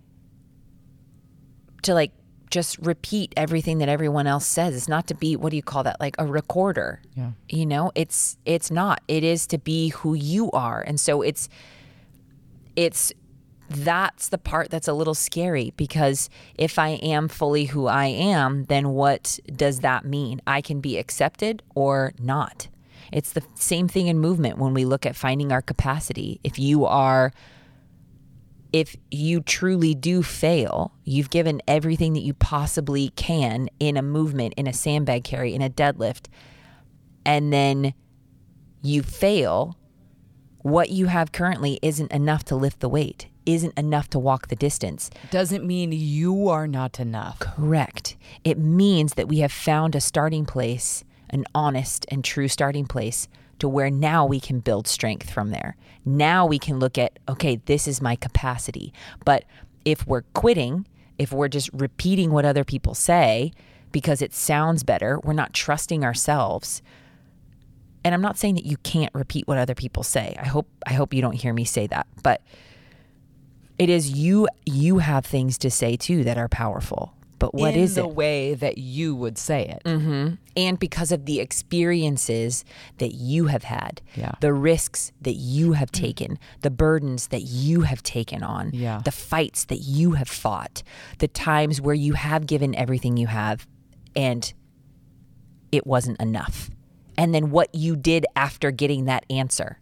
to 1.83 1.93
like 1.95 2.13
just 2.51 2.79
repeat 2.79 3.33
everything 3.37 3.79
that 3.79 3.89
everyone 3.89 4.27
else 4.27 4.47
says 4.47 4.75
it's 4.75 4.89
not 4.89 5.07
to 5.07 5.15
be 5.15 5.37
what 5.37 5.51
do 5.51 5.57
you 5.57 5.63
call 5.63 5.83
that 5.83 6.01
like 6.01 6.15
a 6.19 6.27
recorder 6.27 7.01
Yeah. 7.15 7.33
you 7.49 7.67
know 7.67 7.93
it's 7.95 8.37
it's 8.45 8.71
not 8.71 9.01
it 9.09 9.23
is 9.25 9.47
to 9.49 9.59
be 9.59 9.89
who 9.89 10.15
you 10.15 10.51
are 10.53 10.81
and 10.81 10.99
so 10.99 11.23
it's 11.23 11.49
it's 12.77 13.13
that's 13.71 14.29
the 14.29 14.39
part 14.39 14.71
that's 14.71 14.89
a 14.89 14.95
little 14.95 15.15
scary 15.15 15.75
because 15.77 16.31
if 16.55 16.79
I 16.79 16.91
am 17.03 17.29
fully 17.29 17.67
who 17.67 17.87
I 17.87 18.07
am, 18.07 18.65
then 18.65 18.89
what 18.91 19.39
does 19.55 19.81
that 19.81 20.07
mean? 20.07 20.41
I 20.47 20.63
can 20.63 20.81
be 20.81 20.97
accepted 20.97 21.63
or 21.75 22.15
not. 22.19 22.69
It's 23.13 23.33
the 23.35 23.43
same 23.57 23.87
thing 23.87 24.07
in 24.07 24.19
movement 24.19 24.57
when 24.57 24.73
we 24.73 24.87
look 24.87 25.05
at 25.05 25.17
finding 25.17 25.53
our 25.53 25.61
capacity. 25.61 26.41
If 26.43 26.59
you 26.59 26.87
are 26.87 27.31
if 28.73 28.97
you 29.11 29.41
truly 29.41 29.95
do 29.95 30.23
fail, 30.23 30.93
you've 31.05 31.31
given 31.31 31.63
everything 31.67 32.13
that 32.13 32.21
you 32.21 32.35
possibly 32.35 33.11
can 33.11 33.69
in 33.81 33.97
a 33.97 34.03
movement, 34.03 34.55
in 34.57 34.67
a 34.67 34.73
sandbag 34.73 35.25
carry, 35.25 35.55
in 35.55 35.63
a 35.63 35.71
deadlift, 35.71 36.27
and 37.25 37.53
then 37.53 37.95
you 38.83 39.03
fail, 39.03 39.77
what 40.59 40.91
you 40.91 41.07
have 41.07 41.33
currently 41.33 41.79
isn't 41.83 42.13
enough 42.13 42.45
to 42.45 42.57
lift 42.57 42.81
the 42.81 42.89
weight, 42.89 43.29
isn't 43.47 43.79
enough 43.79 44.11
to 44.11 44.19
walk 44.19 44.49
the 44.49 44.57
distance. 44.57 45.11
Doesn't 45.31 45.65
mean 45.65 45.93
you 45.93 46.49
are 46.49 46.67
not 46.67 47.01
enough. 47.01 47.39
Correct. 47.39 48.17
It 48.45 48.59
means 48.59 49.15
that 49.15 49.29
we 49.29 49.39
have 49.39 49.53
found 49.53 49.95
a 49.95 50.01
starting 50.01 50.45
place, 50.45 51.05
an 51.31 51.45
honest 51.55 52.05
and 52.11 52.25
true 52.25 52.49
starting 52.49 52.87
place 52.87 53.29
to 53.59 53.69
where 53.69 53.91
now 53.91 54.25
we 54.27 54.41
can 54.41 54.61
build 54.61 54.87
strength 54.87 55.31
from 55.31 55.51
there. 55.51 55.77
Now 56.05 56.47
we 56.47 56.59
can 56.59 56.79
look 56.79 56.99
at, 56.99 57.19
okay, 57.29 57.57
this 57.67 57.87
is 57.87 58.01
my 58.01 58.17
capacity. 58.17 58.93
But 59.25 59.45
if 59.85 60.07
we're 60.07 60.23
quitting, 60.35 60.87
if 61.19 61.33
we're 61.33 61.49
just 61.49 61.71
repeating 61.73 62.31
what 62.31 62.45
other 62.45 62.65
people 62.65 62.95
say 62.95 63.53
because 63.93 64.23
it 64.23 64.35
sounds 64.35 64.83
better, 64.85 65.19
we're 65.25 65.33
not 65.33 65.53
trusting 65.53 66.05
ourselves. 66.05 66.83
And 68.05 68.15
I'm 68.15 68.21
not 68.21 68.39
saying 68.39 68.55
that 68.55 68.65
you 68.65 68.77
can't 68.79 69.15
repeat 69.15 69.49
what 69.49 69.59
other 69.59 69.75
people 69.75 70.03
say. 70.03 70.37
I 70.39 70.47
hope 70.47 70.69
I 70.87 70.93
hope 70.93 71.13
you 71.13 71.21
don't 71.21 71.35
hear 71.35 71.53
me 71.53 71.65
say 71.65 71.87
that. 71.89 72.07
But 72.23 72.43
it 73.79 73.89
is 73.89 74.11
you 74.11 74.49
you 74.65 74.99
have 74.99 75.27
things 75.27 75.59
to 75.59 75.71
say 75.71 75.97
too 75.97 76.25
that 76.25 76.39
are 76.39 76.49
powerful. 76.49 77.15
But 77.39 77.55
what 77.55 77.75
in 77.75 77.81
is 77.81 77.95
the 77.95 78.05
it? 78.05 78.15
way 78.15 78.55
that 78.55 78.79
you 78.79 79.15
would 79.15 79.39
say 79.39 79.67
it? 79.69 79.83
Mm-hmm. 79.85 80.35
and 80.57 80.79
because 80.79 81.13
of 81.13 81.25
the 81.25 81.39
experiences 81.41 82.65
that 82.99 83.15
you 83.15 83.47
have 83.47 83.63
had, 83.65 84.03
Yeah. 84.17 84.33
the 84.41 84.53
risks 84.53 85.13
that 85.21 85.35
you 85.35 85.73
have 85.73 85.93
taken, 85.93 86.39
the 86.63 86.71
burdens 86.71 87.29
that 87.29 87.43
you 87.43 87.83
have 87.83 88.03
taken 88.03 88.43
on, 88.43 88.71
Yeah. 88.73 89.01
the 89.05 89.13
fights 89.13 89.65
that 89.67 89.79
you 89.83 90.13
have 90.13 90.29
fought, 90.29 90.83
the 91.19 91.29
times 91.29 91.81
where 91.81 91.95
you 91.95 92.15
have 92.15 92.47
given 92.47 92.75
everything 92.75 93.17
you 93.17 93.29
have 93.29 93.67
and 94.17 94.53
it 95.71 95.87
wasn't 95.87 96.21
enough. 96.21 96.71
And 97.17 97.35
then 97.35 97.51
what 97.51 97.75
you 97.75 97.95
did 97.97 98.27
after 98.35 98.71
getting 98.71 99.05
that 99.05 99.25
answer, 99.31 99.79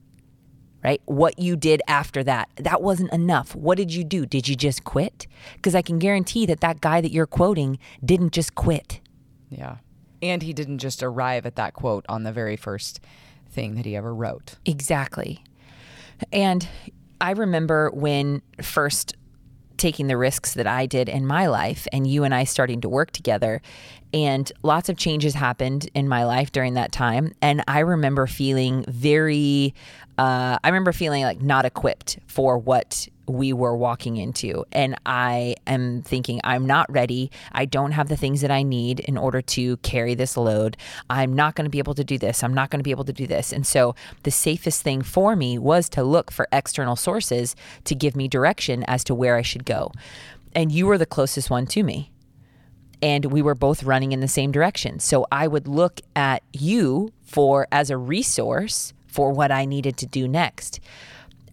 right? 0.87 1.03
What 1.07 1.37
you 1.37 1.57
did 1.57 1.83
after 1.89 2.23
that, 2.23 2.49
that 2.55 2.81
wasn't 2.81 3.13
enough. 3.13 3.57
What 3.57 3.77
did 3.77 3.93
you 3.93 4.05
do? 4.05 4.25
Did 4.25 4.47
you 4.47 4.55
just 4.55 4.85
quit? 4.85 5.27
Because 5.57 5.75
I 5.75 5.83
can 5.83 5.99
guarantee 5.99 6.47
that 6.47 6.61
that 6.61 6.81
guy 6.81 7.01
that 7.01 7.11
you're 7.11 7.27
quoting 7.27 7.81
didn't 8.05 8.33
just 8.33 8.55
quit. 8.55 9.01
Yeah. 9.51 9.79
And 10.23 10.45
he 10.45 10.53
didn't 10.53 10.79
just 10.79 11.03
arrive 11.03 11.45
at 11.45 11.57
that 11.57 11.75
quote 11.75 12.07
on 12.09 12.23
the 12.23 12.31
very 12.31 12.57
first 12.57 13.01
thing 13.51 13.75
that 13.75 13.85
he 13.85 13.97
ever 13.97 14.15
wrote. 14.15 14.55
Exactly. 14.65 15.43
And 16.33 16.69
I 17.21 17.33
remember 17.33 17.91
when 17.91 18.43
first 18.63 19.17
taking 19.79 20.07
the 20.07 20.17
risks 20.17 20.55
that 20.55 20.69
I 20.69 20.87
did 20.87 21.09
in 21.09 21.27
my 21.27 21.49
life 21.49 21.89
and 21.93 22.07
you 22.07 22.23
and 22.23 22.33
I 22.33 22.45
starting 22.45 22.81
to 22.83 22.89
work 22.89 23.11
together 23.11 23.61
and 24.13 24.51
lots 24.63 24.89
of 24.89 24.97
changes 24.97 25.35
happened 25.35 25.89
in 25.95 26.09
my 26.09 26.25
life 26.25 26.53
during 26.53 26.75
that 26.75 26.93
time. 26.93 27.33
And 27.43 27.63
I 27.69 27.81
remember 27.81 28.27
feeling 28.27 28.85
very 28.89 29.75
uh, 30.19 30.59
I 30.65 30.69
remember 30.69 30.93
feeling 30.93 31.25
like 31.25 31.43
not 31.43 31.67
equipped 31.67 32.19
for 32.27 32.57
what 32.57 33.07
we 33.29 33.53
were 33.53 33.77
walking 33.77 34.17
into. 34.17 34.65
And 34.73 34.97
I 35.05 35.57
am 35.67 36.03
thinking 36.03 36.41
I'm 36.43 36.67
not 36.67 36.91
ready. 36.91 37.31
I 37.53 37.67
don't 37.67 37.93
have 37.93 38.09
the 38.09 38.17
things 38.17 38.41
that 38.41 38.51
I 38.51 38.63
need 38.63 39.01
in 39.01 39.19
order 39.19 39.43
to 39.43 39.77
carry 39.79 40.15
this 40.15 40.37
load. 40.37 40.77
I'm 41.11 41.35
not 41.35 41.55
going 41.55 41.65
to 41.67 41.71
be 41.71 41.79
able 41.79 41.95
to 41.95 42.05
do 42.05 42.19
this. 42.19 42.43
I'm 42.43 42.55
not 42.55 42.71
going 42.71 42.79
to 42.79 42.85
be 42.85 42.93
able 42.93 43.05
to 43.05 43.13
do 43.13 43.27
this. 43.27 43.53
And 43.53 43.67
so 43.67 43.95
the 44.23 44.31
safest 44.31 44.83
thing 44.83 45.03
for 45.03 45.37
me 45.37 45.59
was 45.59 45.89
to 45.91 46.03
look 46.03 46.31
for 46.31 46.49
external 46.51 46.97
sources 46.97 47.55
to 47.85 47.95
give 47.95 48.17
me 48.17 48.29
direction 48.29 48.85
as 48.85 49.05
to 49.05 49.15
where 49.15 49.37
I 49.37 49.43
should 49.43 49.67
go. 49.67 49.93
And 50.55 50.73
you 50.73 50.87
were 50.87 50.97
the 50.97 51.05
closest 51.05 51.51
one 51.51 51.67
to 51.67 51.83
me 51.83 52.11
and 53.03 53.27
we 53.27 53.43
were 53.43 53.55
both 53.55 53.83
running 53.83 54.13
in 54.13 54.21
the 54.21 54.29
same 54.29 54.53
direction. 54.53 55.01
So 55.01 55.27
I 55.31 55.47
would 55.47 55.69
look 55.69 56.01
at 56.15 56.43
you 56.53 57.13
for 57.23 57.67
as 57.71 57.91
a 57.91 57.97
resource 57.97 58.93
for 59.07 59.33
what 59.33 59.51
I 59.51 59.65
needed 59.65 59.97
to 59.99 60.07
do 60.07 60.29
next. 60.29 60.81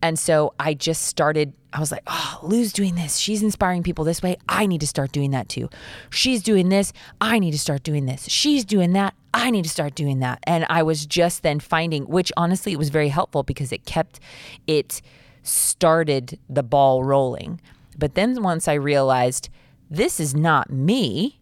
And 0.02 0.20
so 0.20 0.54
I 0.60 0.74
just 0.74 1.04
started, 1.04 1.54
I 1.72 1.80
was 1.80 1.90
like, 1.90 2.04
oh, 2.08 2.40
Lu's 2.44 2.74
doing 2.74 2.96
this. 2.96 3.18
She's 3.18 3.42
inspiring 3.42 3.84
people 3.84 4.04
this 4.04 4.22
way. 4.22 4.36
I 4.50 4.66
need 4.66 4.82
to 4.82 4.88
start 4.88 5.14
doing 5.14 5.32
that 5.32 5.48
too. 5.48 5.70
She's 6.10 6.44
doing 6.44 6.68
this. 6.68 6.92
I 7.22 7.40
need 7.40 7.52
to 7.52 7.60
start 7.60 7.84
doing 7.84 8.06
this. 8.06 8.28
She's 8.30 8.66
doing 8.66 8.92
that. 8.94 9.14
I 9.34 9.50
need 9.50 9.64
to 9.64 9.70
start 9.70 9.96
doing 9.96 10.20
that. 10.20 10.40
And 10.44 10.66
I 10.70 10.84
was 10.84 11.06
just 11.06 11.42
then 11.42 11.62
finding, 11.62 12.04
which 12.04 12.34
honestly, 12.36 12.74
it 12.74 12.78
was 12.78 12.90
very 12.90 13.08
helpful 13.08 13.44
because 13.44 13.72
it 13.72 13.86
kept, 13.86 14.20
it 14.68 15.02
started 15.42 16.38
the 16.50 16.64
ball 16.64 17.06
rolling. 17.06 17.62
But 17.98 18.16
then 18.16 18.44
once 18.44 18.68
I 18.68 18.74
realized, 18.74 19.50
this 19.94 20.20
is 20.20 20.34
not 20.36 20.72
me. 20.72 21.40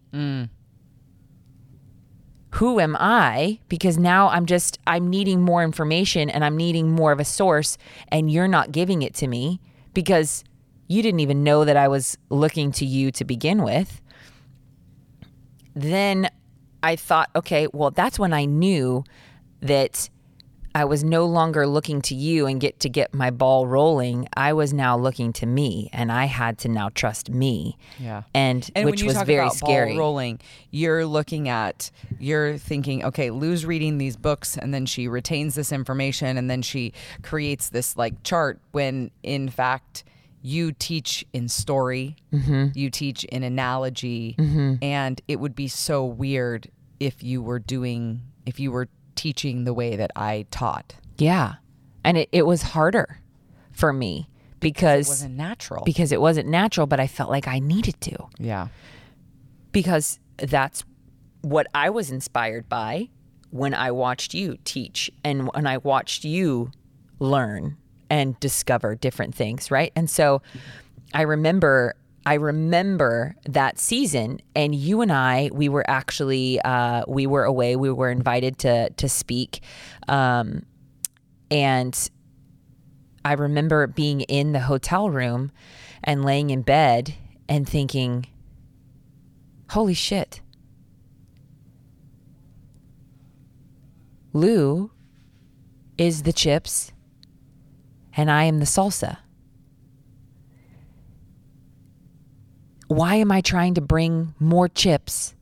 Who 2.56 2.78
am 2.80 2.96
I? 3.00 3.60
Because 3.70 3.96
now 3.96 4.28
I'm 4.28 4.44
just, 4.44 4.78
I'm 4.86 5.08
needing 5.08 5.40
more 5.40 5.64
information 5.64 6.28
and 6.28 6.44
I'm 6.44 6.56
needing 6.56 6.90
more 6.92 7.10
of 7.10 7.18
a 7.18 7.24
source, 7.24 7.78
and 8.08 8.30
you're 8.30 8.46
not 8.48 8.70
giving 8.70 9.00
it 9.00 9.14
to 9.14 9.26
me 9.26 9.58
because 9.94 10.44
you 10.86 11.02
didn't 11.02 11.20
even 11.20 11.42
know 11.42 11.64
that 11.64 11.78
I 11.78 11.88
was 11.88 12.18
looking 12.28 12.70
to 12.72 12.84
you 12.84 13.10
to 13.12 13.24
begin 13.24 13.62
with. 13.62 14.02
Then 15.74 16.28
I 16.82 16.96
thought, 16.96 17.30
okay, 17.34 17.68
well, 17.72 17.90
that's 17.90 18.18
when 18.18 18.34
I 18.34 18.44
knew 18.44 19.02
that 19.60 20.10
I 20.74 20.84
was 20.86 21.04
no 21.04 21.26
longer 21.26 21.66
looking 21.66 22.00
to 22.02 22.14
you 22.14 22.46
and 22.46 22.60
get 22.60 22.80
to 22.80 22.88
get 22.88 23.12
my 23.12 23.30
ball 23.30 23.66
rolling. 23.66 24.26
I 24.36 24.52
was 24.54 24.72
now 24.72 24.96
looking 24.96 25.32
to 25.34 25.46
me, 25.46 25.90
and 25.92 26.10
I 26.10 26.24
had 26.24 26.58
to 26.60 26.68
now 26.68 26.88
trust 26.88 27.28
me. 27.30 27.76
Yeah. 27.98 28.22
and, 28.34 28.68
And 28.74 28.86
which 28.86 28.94
when 28.94 28.98
you 29.00 29.06
was 29.08 29.16
talk 29.16 29.26
very 29.26 29.40
about 29.40 29.54
scary. 29.56 29.90
ball 29.92 29.98
rolling, 29.98 30.40
you're 30.70 31.04
looking 31.04 31.48
at, 31.48 31.90
you're 32.18 32.56
thinking, 32.56 33.04
okay, 33.04 33.30
Lu's 33.30 33.66
reading 33.66 33.98
these 33.98 34.16
books, 34.16 34.56
and 34.56 34.72
then 34.72 34.86
she 34.86 35.08
retains 35.08 35.54
this 35.54 35.72
information, 35.72 36.38
and 36.38 36.48
then 36.50 36.62
she 36.62 36.92
creates 37.22 37.68
this 37.68 37.96
like 37.96 38.22
chart. 38.22 38.58
When 38.72 39.10
in 39.22 39.50
fact, 39.50 40.04
you 40.40 40.72
teach 40.72 41.24
in 41.32 41.48
story, 41.48 42.16
Mm-hmm. 42.32 42.68
you 42.74 42.88
teach 42.88 43.24
in 43.24 43.42
analogy, 43.42 44.36
and 44.80 45.20
it 45.28 45.38
would 45.38 45.54
be 45.54 45.68
so 45.68 46.04
weird 46.04 46.70
if 46.98 47.22
you 47.22 47.42
were 47.42 47.58
doing, 47.58 48.22
if 48.46 48.58
you 48.58 48.72
were 48.72 48.88
teaching 49.14 49.64
the 49.64 49.74
way 49.74 49.96
that 49.96 50.10
I 50.16 50.46
taught. 50.50 50.94
Yeah. 51.18 51.54
And 52.04 52.16
it, 52.18 52.28
it 52.32 52.46
was 52.46 52.62
harder 52.62 53.18
for 53.70 53.92
me 53.92 54.28
It 54.54 54.60
because 54.60 55.08
wasn't 55.08 55.36
natural. 55.36 55.84
because 55.84 56.12
it 56.12 56.20
wasn't 56.20 56.48
natural, 56.48 56.86
but 56.86 56.98
I 57.00 57.06
felt 57.06 57.30
like 57.30 57.46
I 57.48 57.58
needed 57.58 58.00
to. 58.02 58.16
yeah. 58.38 58.68
Because 59.72 60.18
that's 60.36 60.84
what 61.40 61.66
I 61.74 61.90
was 61.90 62.10
inspired 62.10 62.68
by 62.68 63.08
when 63.50 63.74
I 63.74 63.90
watched 63.90 64.34
you 64.34 64.58
teach 64.64 65.10
and 65.24 65.48
when 65.54 65.66
I 65.66 65.78
watched 65.78 66.24
you 66.24 66.70
learn 67.18 67.76
and 68.10 68.38
discover 68.40 68.94
different 68.94 69.34
things, 69.34 69.70
right? 69.70 69.92
And 69.96 70.08
so 70.10 70.42
I 71.14 71.22
remember 71.22 71.94
I 72.24 72.34
remember 72.34 73.34
that 73.46 73.78
season, 73.78 74.40
and 74.54 74.74
you 74.74 75.00
and 75.00 75.10
I, 75.10 75.50
we 75.52 75.68
were 75.68 75.84
actually 75.88 76.60
uh, 76.60 77.02
we 77.08 77.26
were 77.26 77.44
away. 77.44 77.74
We 77.74 77.90
were 77.90 78.10
invited 78.10 78.58
to 78.58 78.90
to 78.90 79.08
speak, 79.08 79.62
um, 80.06 80.64
and 81.50 82.10
I 83.24 83.32
remember 83.32 83.86
being 83.88 84.20
in 84.22 84.52
the 84.52 84.60
hotel 84.60 85.10
room 85.10 85.50
and 86.04 86.24
laying 86.24 86.50
in 86.50 86.62
bed 86.62 87.14
and 87.48 87.68
thinking, 87.68 88.26
"Holy 89.70 89.94
shit, 89.94 90.40
Lu 94.32 94.92
is 95.98 96.22
the 96.22 96.32
chips, 96.32 96.92
and 98.16 98.30
I 98.30 98.44
am 98.44 98.60
the 98.60 98.66
salsa." 98.66 99.18
Why 102.92 103.16
am 103.16 103.32
I 103.32 103.40
trying 103.40 103.74
to 103.74 103.80
bring 103.80 104.34
more 104.38 104.68
chips 104.68 105.34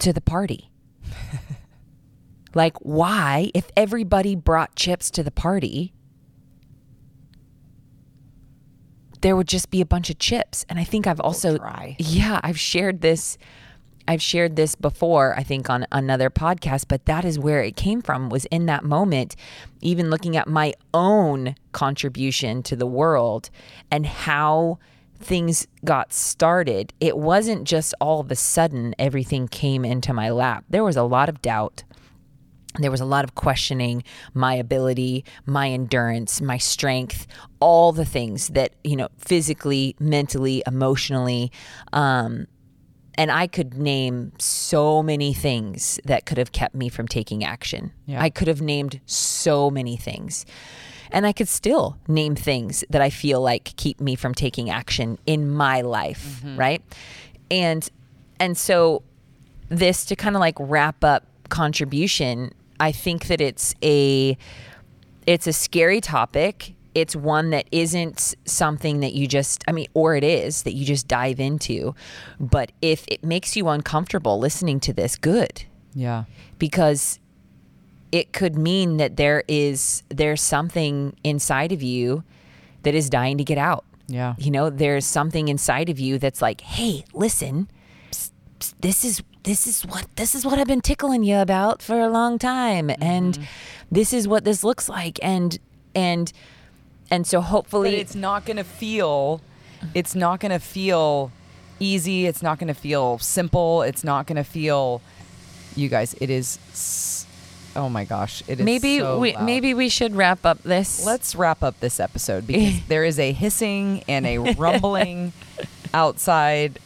to 0.00 0.12
the 0.12 0.20
party? 0.20 0.70
like, 2.54 2.76
why, 2.78 3.50
if 3.54 3.70
everybody 3.76 4.34
brought 4.34 4.74
chips 4.76 5.10
to 5.12 5.22
the 5.22 5.30
party, 5.30 5.92
there 9.20 9.36
would 9.36 9.48
just 9.48 9.70
be 9.70 9.80
a 9.80 9.86
bunch 9.86 10.10
of 10.10 10.18
chips. 10.18 10.64
And 10.68 10.78
I 10.78 10.84
think 10.84 11.06
I've 11.06 11.20
also, 11.20 11.58
yeah, 11.98 12.40
I've 12.42 12.58
shared 12.58 13.00
this 13.00 13.38
I've 14.06 14.20
shared 14.20 14.56
this 14.56 14.74
before, 14.74 15.34
I 15.34 15.42
think 15.42 15.70
on 15.70 15.86
another 15.90 16.28
podcast, 16.28 16.86
but 16.88 17.06
that 17.06 17.24
is 17.24 17.38
where 17.38 17.62
it 17.62 17.74
came 17.74 18.02
from 18.02 18.28
was 18.28 18.44
in 18.46 18.66
that 18.66 18.84
moment, 18.84 19.34
even 19.80 20.10
looking 20.10 20.36
at 20.36 20.46
my 20.46 20.74
own 20.92 21.54
contribution 21.72 22.62
to 22.64 22.76
the 22.76 22.86
world 22.86 23.48
and 23.90 24.04
how 24.04 24.78
things 25.24 25.66
got 25.84 26.12
started. 26.12 26.92
It 27.00 27.16
wasn't 27.16 27.64
just 27.64 27.94
all 28.00 28.20
of 28.20 28.30
a 28.30 28.36
sudden 28.36 28.94
everything 28.98 29.48
came 29.48 29.84
into 29.84 30.12
my 30.12 30.30
lap. 30.30 30.64
There 30.68 30.84
was 30.84 30.96
a 30.96 31.02
lot 31.02 31.28
of 31.28 31.42
doubt. 31.42 31.84
There 32.78 32.90
was 32.90 33.00
a 33.00 33.04
lot 33.04 33.24
of 33.24 33.36
questioning 33.36 34.02
my 34.32 34.54
ability, 34.54 35.24
my 35.46 35.70
endurance, 35.70 36.40
my 36.40 36.58
strength, 36.58 37.28
all 37.60 37.92
the 37.92 38.04
things 38.04 38.48
that, 38.48 38.74
you 38.82 38.96
know, 38.96 39.08
physically, 39.18 39.94
mentally, 40.00 40.62
emotionally, 40.66 41.52
um, 41.92 42.46
and 43.16 43.30
I 43.30 43.46
could 43.46 43.74
name 43.74 44.32
so 44.38 45.02
many 45.02 45.32
things 45.32 46.00
that 46.04 46.26
could 46.26 46.38
have 46.38 46.52
kept 46.52 46.74
me 46.74 46.88
from 46.88 47.06
taking 47.06 47.44
action. 47.44 47.92
Yeah. 48.06 48.20
I 48.20 48.30
could 48.30 48.48
have 48.48 48.60
named 48.60 49.00
so 49.06 49.70
many 49.70 49.96
things. 49.96 50.44
And 51.14 51.24
I 51.24 51.32
could 51.32 51.48
still 51.48 51.96
name 52.08 52.34
things 52.34 52.84
that 52.90 53.00
I 53.00 53.08
feel 53.08 53.40
like 53.40 53.72
keep 53.76 54.00
me 54.00 54.16
from 54.16 54.34
taking 54.34 54.68
action 54.68 55.16
in 55.26 55.48
my 55.48 55.80
life, 55.80 56.40
mm-hmm. 56.42 56.58
right? 56.58 56.82
And 57.52 57.88
and 58.40 58.58
so 58.58 59.04
this 59.68 60.04
to 60.06 60.16
kind 60.16 60.34
of 60.34 60.40
like 60.40 60.56
wrap 60.58 61.04
up 61.04 61.24
contribution, 61.50 62.52
I 62.80 62.90
think 62.90 63.28
that 63.28 63.40
it's 63.40 63.76
a 63.80 64.36
it's 65.24 65.46
a 65.46 65.52
scary 65.52 66.00
topic. 66.00 66.74
It's 66.96 67.14
one 67.14 67.50
that 67.50 67.68
isn't 67.72 68.34
something 68.44 69.00
that 69.00 69.14
you 69.14 69.26
just, 69.26 69.64
I 69.66 69.72
mean, 69.72 69.86
or 69.94 70.14
it 70.14 70.22
is 70.22 70.62
that 70.62 70.74
you 70.74 70.84
just 70.84 71.08
dive 71.08 71.40
into. 71.40 71.94
But 72.38 72.72
if 72.82 73.04
it 73.08 73.24
makes 73.24 73.56
you 73.56 73.68
uncomfortable 73.68 74.38
listening 74.38 74.78
to 74.80 74.92
this, 74.92 75.16
good. 75.16 75.64
Yeah. 75.94 76.24
Because 76.58 77.18
it 78.14 78.32
could 78.32 78.56
mean 78.56 78.96
that 78.98 79.16
there 79.16 79.42
is, 79.48 80.04
there's 80.08 80.40
something 80.40 81.16
inside 81.24 81.72
of 81.72 81.82
you 81.82 82.22
that 82.84 82.94
is 82.94 83.10
dying 83.10 83.38
to 83.38 83.44
get 83.44 83.58
out. 83.58 83.84
Yeah. 84.06 84.34
You 84.38 84.52
know, 84.52 84.70
there's 84.70 85.04
something 85.04 85.48
inside 85.48 85.88
of 85.88 85.98
you 85.98 86.18
that's 86.18 86.40
like, 86.40 86.60
hey, 86.60 87.04
listen, 87.12 87.68
psst, 88.12 88.30
psst, 88.60 88.74
this 88.80 89.04
is 89.04 89.22
this 89.42 89.66
is 89.66 89.82
what 89.82 90.06
this 90.16 90.34
is 90.34 90.46
what 90.46 90.58
I've 90.58 90.66
been 90.66 90.80
tickling 90.80 91.22
you 91.22 91.36
about 91.38 91.82
for 91.82 92.00
a 92.00 92.08
long 92.08 92.38
time, 92.38 92.88
mm-hmm. 92.88 93.02
and 93.02 93.48
this 93.90 94.12
is 94.12 94.26
what 94.26 94.44
this 94.44 94.64
looks 94.64 94.88
like, 94.88 95.18
and 95.22 95.58
and 95.94 96.32
and 97.10 97.26
so 97.26 97.40
hopefully 97.40 97.90
But 97.90 97.98
it's 97.98 98.14
not 98.14 98.46
going 98.46 98.56
to 98.56 98.64
feel 98.64 99.40
it's 99.92 100.14
not 100.14 100.40
going 100.40 100.52
to 100.52 100.58
feel 100.58 101.30
easy, 101.78 102.26
it's 102.26 102.42
not 102.42 102.58
going 102.58 102.68
to 102.68 102.80
feel 102.88 103.18
simple, 103.18 103.82
it's 103.82 104.02
not 104.04 104.26
going 104.26 104.36
to 104.36 104.44
feel 104.44 105.02
you 105.76 105.88
guys, 105.90 106.14
it 106.20 106.30
is 106.30 106.58
s- 106.72 107.13
oh 107.76 107.88
my 107.88 108.04
gosh, 108.04 108.42
it 108.48 108.60
is 108.60 108.64
maybe 108.64 108.98
so 108.98 109.18
we 109.18 109.34
loud. 109.34 109.44
maybe 109.44 109.74
we 109.74 109.88
should 109.88 110.14
wrap 110.14 110.44
up 110.44 110.62
this. 110.62 111.04
Let's 111.04 111.34
wrap 111.34 111.62
up 111.62 111.80
this 111.80 111.98
episode 112.00 112.46
because 112.46 112.80
there 112.88 113.04
is 113.04 113.18
a 113.18 113.32
hissing 113.32 114.02
and 114.08 114.26
a 114.26 114.38
rumbling 114.54 115.32
outside 115.94 116.78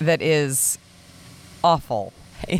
that 0.00 0.22
is 0.22 0.78
awful. 1.64 2.12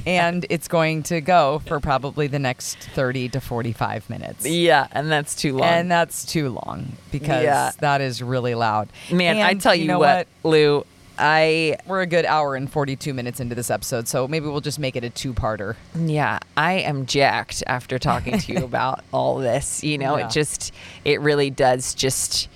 And 0.04 0.44
it's 0.50 0.66
going 0.66 1.04
to 1.04 1.20
go 1.20 1.62
for 1.66 1.78
probably 1.78 2.26
the 2.26 2.40
next 2.40 2.78
30 2.96 3.28
to 3.30 3.40
45 3.40 4.10
minutes. 4.10 4.44
yeah, 4.44 4.88
and 4.90 5.08
that's 5.08 5.36
too 5.36 5.56
long. 5.56 5.68
And 5.68 5.88
that's 5.90 6.24
too 6.26 6.48
long 6.50 6.94
because 7.12 7.44
Yeah. 7.44 7.70
that 7.78 8.00
is 8.00 8.20
really 8.20 8.56
loud. 8.56 8.88
Man, 9.12 9.36
I 9.40 9.54
tell 9.54 9.76
you, 9.76 9.86
know 9.86 10.00
what, 10.00 10.26
Lu, 10.42 10.84
I 11.18 11.76
We're 11.86 12.02
a 12.02 12.06
good 12.06 12.24
hour 12.24 12.54
and 12.54 12.70
42 12.70 13.12
minutes 13.12 13.40
into 13.40 13.54
this 13.54 13.70
episode, 13.70 14.06
so 14.08 14.28
maybe 14.28 14.46
we'll 14.46 14.60
just 14.60 14.78
make 14.78 14.96
it 14.96 15.04
a 15.04 15.10
two 15.10 15.34
parter. 15.34 15.76
Yeah, 15.96 16.38
I 16.56 16.74
am 16.74 17.06
jacked 17.06 17.62
after 17.66 17.98
talking 17.98 18.38
to 18.38 18.52
you 18.52 18.64
about 18.64 19.04
all 19.12 19.38
this. 19.38 19.82
You 19.82 19.98
know, 19.98 20.16
Yeah. 20.16 20.26
it 20.26 20.30
just, 20.30 20.72
it 21.04 21.20
really 21.20 21.50
does 21.50 21.94
just, 21.94 22.48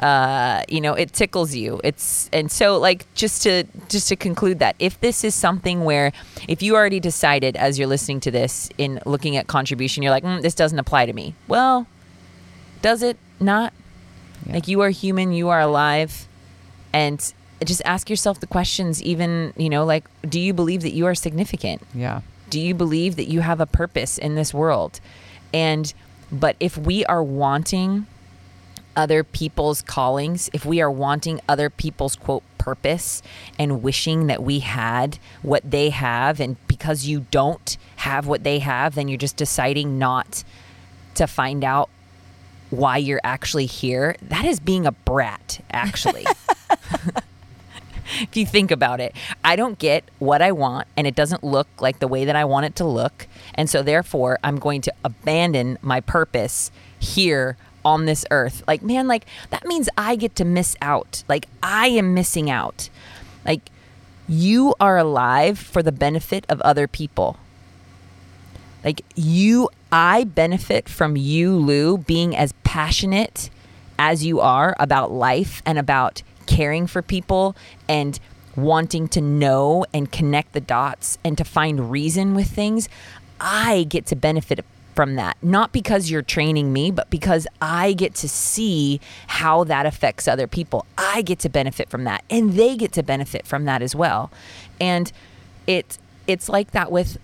uh, 0.00 0.62
you 0.68 0.80
know, 0.80 0.94
it 0.94 1.12
tickles 1.12 1.54
you. 1.54 1.80
It's, 1.82 2.28
and 2.32 2.50
so 2.50 2.78
like, 2.78 3.12
just 3.14 3.42
to, 3.42 3.64
just 3.88 4.08
to 4.08 4.16
conclude 4.16 4.58
that 4.60 4.76
if 4.78 5.00
this 5.00 5.24
is 5.24 5.34
something 5.34 5.84
where, 5.84 6.12
if 6.48 6.62
you 6.62 6.74
already 6.76 7.00
decided 7.00 7.56
as 7.56 7.78
you're 7.78 7.88
listening 7.88 8.20
to 8.20 8.30
this 8.30 8.70
in 8.78 9.00
looking 9.04 9.36
at 9.36 9.46
contribution, 9.48 10.02
you're 10.02 10.12
like, 10.12 10.24
mm, 10.24 10.42
this 10.42 10.54
doesn't 10.54 10.78
apply 10.78 11.06
to 11.06 11.12
me. 11.12 11.34
Well, 11.48 11.86
does 12.82 13.02
it 13.02 13.16
not? 13.40 13.72
Yeah. 14.46 14.52
Like 14.54 14.68
you 14.68 14.80
are 14.82 14.90
human, 14.90 15.32
you 15.32 15.48
are 15.48 15.60
alive, 15.60 16.28
and 16.92 17.32
just 17.64 17.82
ask 17.84 18.10
yourself 18.10 18.40
the 18.40 18.46
questions. 18.46 19.02
Even 19.02 19.52
you 19.56 19.70
know, 19.70 19.84
like, 19.84 20.04
do 20.28 20.40
you 20.40 20.52
believe 20.52 20.82
that 20.82 20.92
you 20.92 21.06
are 21.06 21.14
significant? 21.14 21.82
Yeah. 21.94 22.20
Do 22.50 22.60
you 22.60 22.74
believe 22.74 23.16
that 23.16 23.28
you 23.28 23.40
have 23.40 23.60
a 23.60 23.66
purpose 23.66 24.18
in 24.18 24.34
this 24.34 24.54
world? 24.54 25.00
And 25.52 25.92
but 26.30 26.56
if 26.60 26.76
we 26.76 27.04
are 27.06 27.22
wanting 27.22 28.06
other 28.96 29.22
people's 29.22 29.82
callings, 29.82 30.48
if 30.52 30.64
we 30.64 30.80
are 30.80 30.90
wanting 30.90 31.40
other 31.48 31.68
people's 31.68 32.16
quote 32.16 32.42
purpose 32.58 33.22
and 33.58 33.82
wishing 33.82 34.26
that 34.26 34.42
we 34.42 34.58
had 34.60 35.18
what 35.42 35.70
they 35.70 35.90
have 35.90 36.40
and 36.40 36.56
because 36.66 37.04
you 37.04 37.26
don't 37.30 37.76
have 37.96 38.26
what 38.26 38.42
they 38.42 38.58
have, 38.58 38.94
then 38.94 39.06
you're 39.06 39.18
just 39.18 39.36
deciding 39.36 39.98
not 39.98 40.42
to 41.14 41.26
find 41.26 41.62
out 41.62 41.88
why 42.70 42.96
you're 42.96 43.20
actually 43.22 43.66
here. 43.66 44.16
That 44.22 44.44
is 44.44 44.58
being 44.58 44.86
a 44.86 44.92
brat, 44.92 45.60
actually. 45.70 46.26
if 48.20 48.36
you 48.36 48.46
think 48.46 48.70
about 48.70 49.00
it. 49.00 49.14
I 49.44 49.56
don't 49.56 49.78
get 49.78 50.04
what 50.18 50.42
I 50.42 50.52
want 50.52 50.88
and 50.96 51.06
it 51.06 51.14
doesn't 51.14 51.44
look 51.44 51.68
like 51.80 51.98
the 51.98 52.08
way 52.08 52.24
that 52.24 52.36
I 52.36 52.44
want 52.44 52.66
it 52.66 52.76
to 52.76 52.84
look. 52.84 53.26
And 53.54 53.68
so 53.68 53.82
therefore, 53.82 54.38
I'm 54.42 54.58
going 54.58 54.80
to 54.82 54.94
abandon 55.04 55.78
my 55.82 56.00
purpose 56.00 56.70
here 56.98 57.56
on 57.84 58.06
this 58.06 58.24
earth. 58.30 58.62
Like, 58.66 58.82
man, 58.82 59.06
like 59.06 59.26
that 59.50 59.66
means 59.66 59.88
I 59.96 60.16
get 60.16 60.34
to 60.36 60.44
miss 60.44 60.76
out. 60.82 61.22
Like 61.28 61.46
I 61.62 61.88
am 61.88 62.14
missing 62.14 62.50
out. 62.50 62.90
Like 63.44 63.70
you 64.28 64.74
are 64.80 64.98
alive 64.98 65.58
for 65.58 65.82
the 65.82 65.92
benefit 65.92 66.44
of 66.48 66.60
other 66.62 66.88
people. 66.88 67.38
Like 68.84 69.02
you 69.14 69.68
I 69.90 70.24
benefit 70.24 70.88
from 70.88 71.16
you, 71.16 71.56
Lu, 71.56 71.98
being 71.98 72.36
as 72.36 72.52
passionate 72.64 73.50
as 73.98 74.24
you 74.24 74.40
are 74.40 74.76
about 74.78 75.10
life 75.10 75.62
and 75.64 75.78
about 75.78 76.22
caring 76.46 76.86
for 76.86 77.02
people 77.02 77.56
and 77.88 78.18
wanting 78.56 79.06
to 79.08 79.20
know 79.20 79.84
and 79.92 80.10
connect 80.10 80.52
the 80.52 80.60
dots 80.60 81.18
and 81.24 81.36
to 81.38 81.44
find 81.44 81.90
reason 81.90 82.34
with 82.34 82.46
things, 82.48 82.88
I 83.40 83.84
get 83.88 84.06
to 84.06 84.16
benefit 84.16 84.64
from 84.94 85.16
that. 85.16 85.36
Not 85.42 85.72
because 85.72 86.10
you're 86.10 86.22
training 86.22 86.72
me, 86.72 86.90
but 86.90 87.10
because 87.10 87.46
I 87.60 87.92
get 87.92 88.14
to 88.16 88.28
see 88.30 88.98
how 89.26 89.64
that 89.64 89.84
affects 89.84 90.26
other 90.26 90.46
people. 90.46 90.86
I 90.96 91.20
get 91.20 91.38
to 91.40 91.50
benefit 91.50 91.90
from 91.90 92.04
that 92.04 92.24
and 92.30 92.54
they 92.54 92.76
get 92.76 92.92
to 92.92 93.02
benefit 93.02 93.46
from 93.46 93.66
that 93.66 93.82
as 93.82 93.94
well. 93.94 94.30
And 94.80 95.12
it 95.66 95.98
it's 96.26 96.48
like 96.48 96.70
that 96.70 96.90
with 96.90 97.18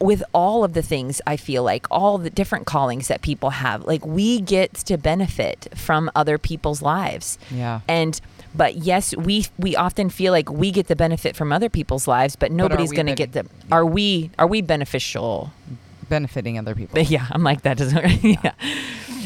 with 0.00 0.22
all 0.32 0.64
of 0.64 0.72
the 0.72 0.82
things 0.82 1.20
I 1.26 1.36
feel 1.36 1.62
like 1.62 1.86
all 1.90 2.18
the 2.18 2.30
different 2.30 2.66
callings 2.66 3.06
that 3.08 3.22
people 3.22 3.50
have 3.50 3.84
like 3.84 4.04
we 4.06 4.40
get 4.40 4.74
to 4.86 4.96
benefit 4.98 5.68
from 5.76 6.10
other 6.16 6.38
people's 6.38 6.82
lives 6.82 7.38
Yeah. 7.52 7.80
and 7.86 8.20
but 8.54 8.76
yes 8.76 9.14
we 9.16 9.46
we 9.58 9.74
often 9.76 10.10
feel 10.10 10.32
like 10.32 10.50
we 10.50 10.70
get 10.70 10.86
the 10.88 10.96
benefit 10.96 11.34
from 11.36 11.52
other 11.52 11.68
people's 11.68 12.06
lives 12.06 12.36
but 12.36 12.52
nobody's 12.52 12.92
going 12.92 13.06
to 13.06 13.14
bene- 13.14 13.32
get 13.32 13.32
the 13.32 13.46
are 13.74 13.86
we 13.86 14.30
are 14.38 14.46
we 14.46 14.60
beneficial? 14.62 15.52
Benefiting 16.08 16.58
other 16.58 16.74
people. 16.74 16.98
yeah 17.02 17.26
i'm 17.30 17.42
like 17.42 17.62
that 17.62 17.78
doesn't 17.78 18.22
yeah. 18.24 18.52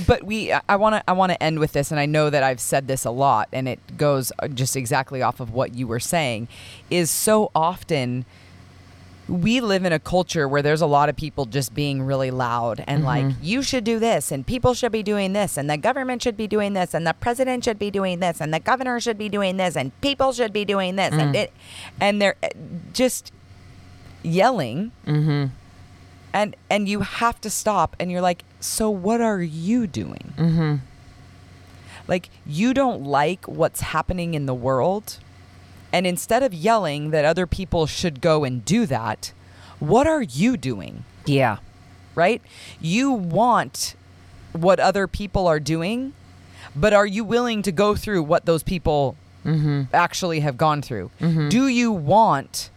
But 0.07 0.23
we 0.23 0.53
i 0.53 0.77
want 0.77 0.95
to 0.97 1.11
i 1.11 1.13
want 1.13 1.33
to 1.33 1.43
end 1.43 1.59
with 1.59 1.73
this 1.73 1.91
and 1.91 1.99
i 1.99 2.07
know 2.07 2.31
that 2.31 2.43
i've 2.45 2.61
said 2.61 2.87
this 2.87 3.05
a 3.05 3.11
lot 3.11 3.49
and 3.53 3.67
it 3.69 3.97
goes 3.97 4.31
uh, 4.39 4.47
just 4.47 4.77
exactly 4.77 5.21
off 5.21 5.41
of 5.41 5.53
what 5.53 5.75
you 5.75 5.89
were 5.89 5.99
saying 5.99 6.47
is 6.91 7.11
so 7.11 7.51
often 7.57 8.25
we 9.29 9.61
live 9.61 9.85
in 9.85 9.93
a 9.93 9.99
culture 9.99 10.47
where 10.47 10.63
there's 10.63 10.81
a 10.81 10.87
lot 10.87 11.09
of 11.09 11.17
people 11.17 11.47
just 11.47 11.75
being 11.75 12.03
really 12.03 12.31
loud 12.31 12.85
and 12.87 13.05
like 13.05 13.27
you 13.43 13.61
should 13.61 13.83
do 13.83 13.99
this 13.99 14.31
and 14.31 14.47
people 14.47 14.73
should 14.73 14.93
be 14.93 15.03
doing 15.03 15.33
this 15.33 15.57
and 15.57 15.69
the 15.69 15.77
government 15.77 16.23
should 16.23 16.37
be 16.37 16.47
doing 16.47 16.75
this 16.75 16.95
and 16.95 17.07
the 17.07 17.15
president 17.15 17.65
should 17.65 17.79
be 17.79 17.91
doing 17.91 18.21
this 18.21 18.41
and 18.41 18.55
the 18.55 18.61
governor 18.61 19.01
should 19.01 19.19
be 19.19 19.29
doing 19.29 19.57
this 19.57 19.77
and 19.77 20.01
people 20.01 20.33
should 20.33 20.53
be 20.53 20.65
doing 20.65 20.95
this 20.95 21.13
and 21.13 21.35
it 21.35 21.53
and 22.01 22.23
they're 22.23 22.37
uh, 22.43 22.49
just 22.93 23.33
yelling. 24.23 24.93
Mm-hmm. 25.07 25.47
And 26.33 26.57
and 26.69 26.89
you 26.89 27.01
have 27.01 27.41
to 27.41 27.51
stop 27.51 27.97
and 27.99 28.11
you're 28.11 28.21
like 28.21 28.45
so 28.61 28.91
what 28.91 29.21
are 29.21 29.41
you 29.41 29.87
doing? 29.87 30.35
Mm-hmm. 30.37 30.77
Like 32.07 32.29
you 32.45 32.75
don't 32.75 33.05
like 33.05 33.47
what's 33.47 33.81
happening 33.81 34.35
in 34.35 34.47
the 34.47 34.55
world 34.55 35.19
and 35.93 36.07
instead 36.07 36.43
of 36.43 36.53
yelling 36.53 37.11
that 37.11 37.25
other 37.25 37.47
people 37.47 37.87
should 37.87 38.21
go 38.21 38.45
and 38.45 38.65
do 38.65 38.87
that 38.87 39.33
what 39.79 40.07
are 40.07 40.23
you 40.23 40.57
doing 40.57 41.05
yeah 41.27 41.59
right 42.15 42.41
you 42.81 43.11
want 43.13 43.95
what 44.53 44.81
other 44.81 45.07
people 45.07 45.47
are 45.47 45.61
doing 45.61 46.13
but 46.75 46.93
are 46.93 47.07
you 47.07 47.25
willing 47.25 47.63
to 47.63 47.73
go 47.73 47.95
through 47.95 48.23
what 48.23 48.45
those 48.47 48.63
people 48.63 49.17
mm-hmm 49.45 49.83
actually 49.93 50.41
have 50.41 50.57
gone 50.57 50.83
through 50.83 51.11
Mhm. 51.21 51.49
do 51.51 51.69
you 51.69 51.93
want 51.93 52.71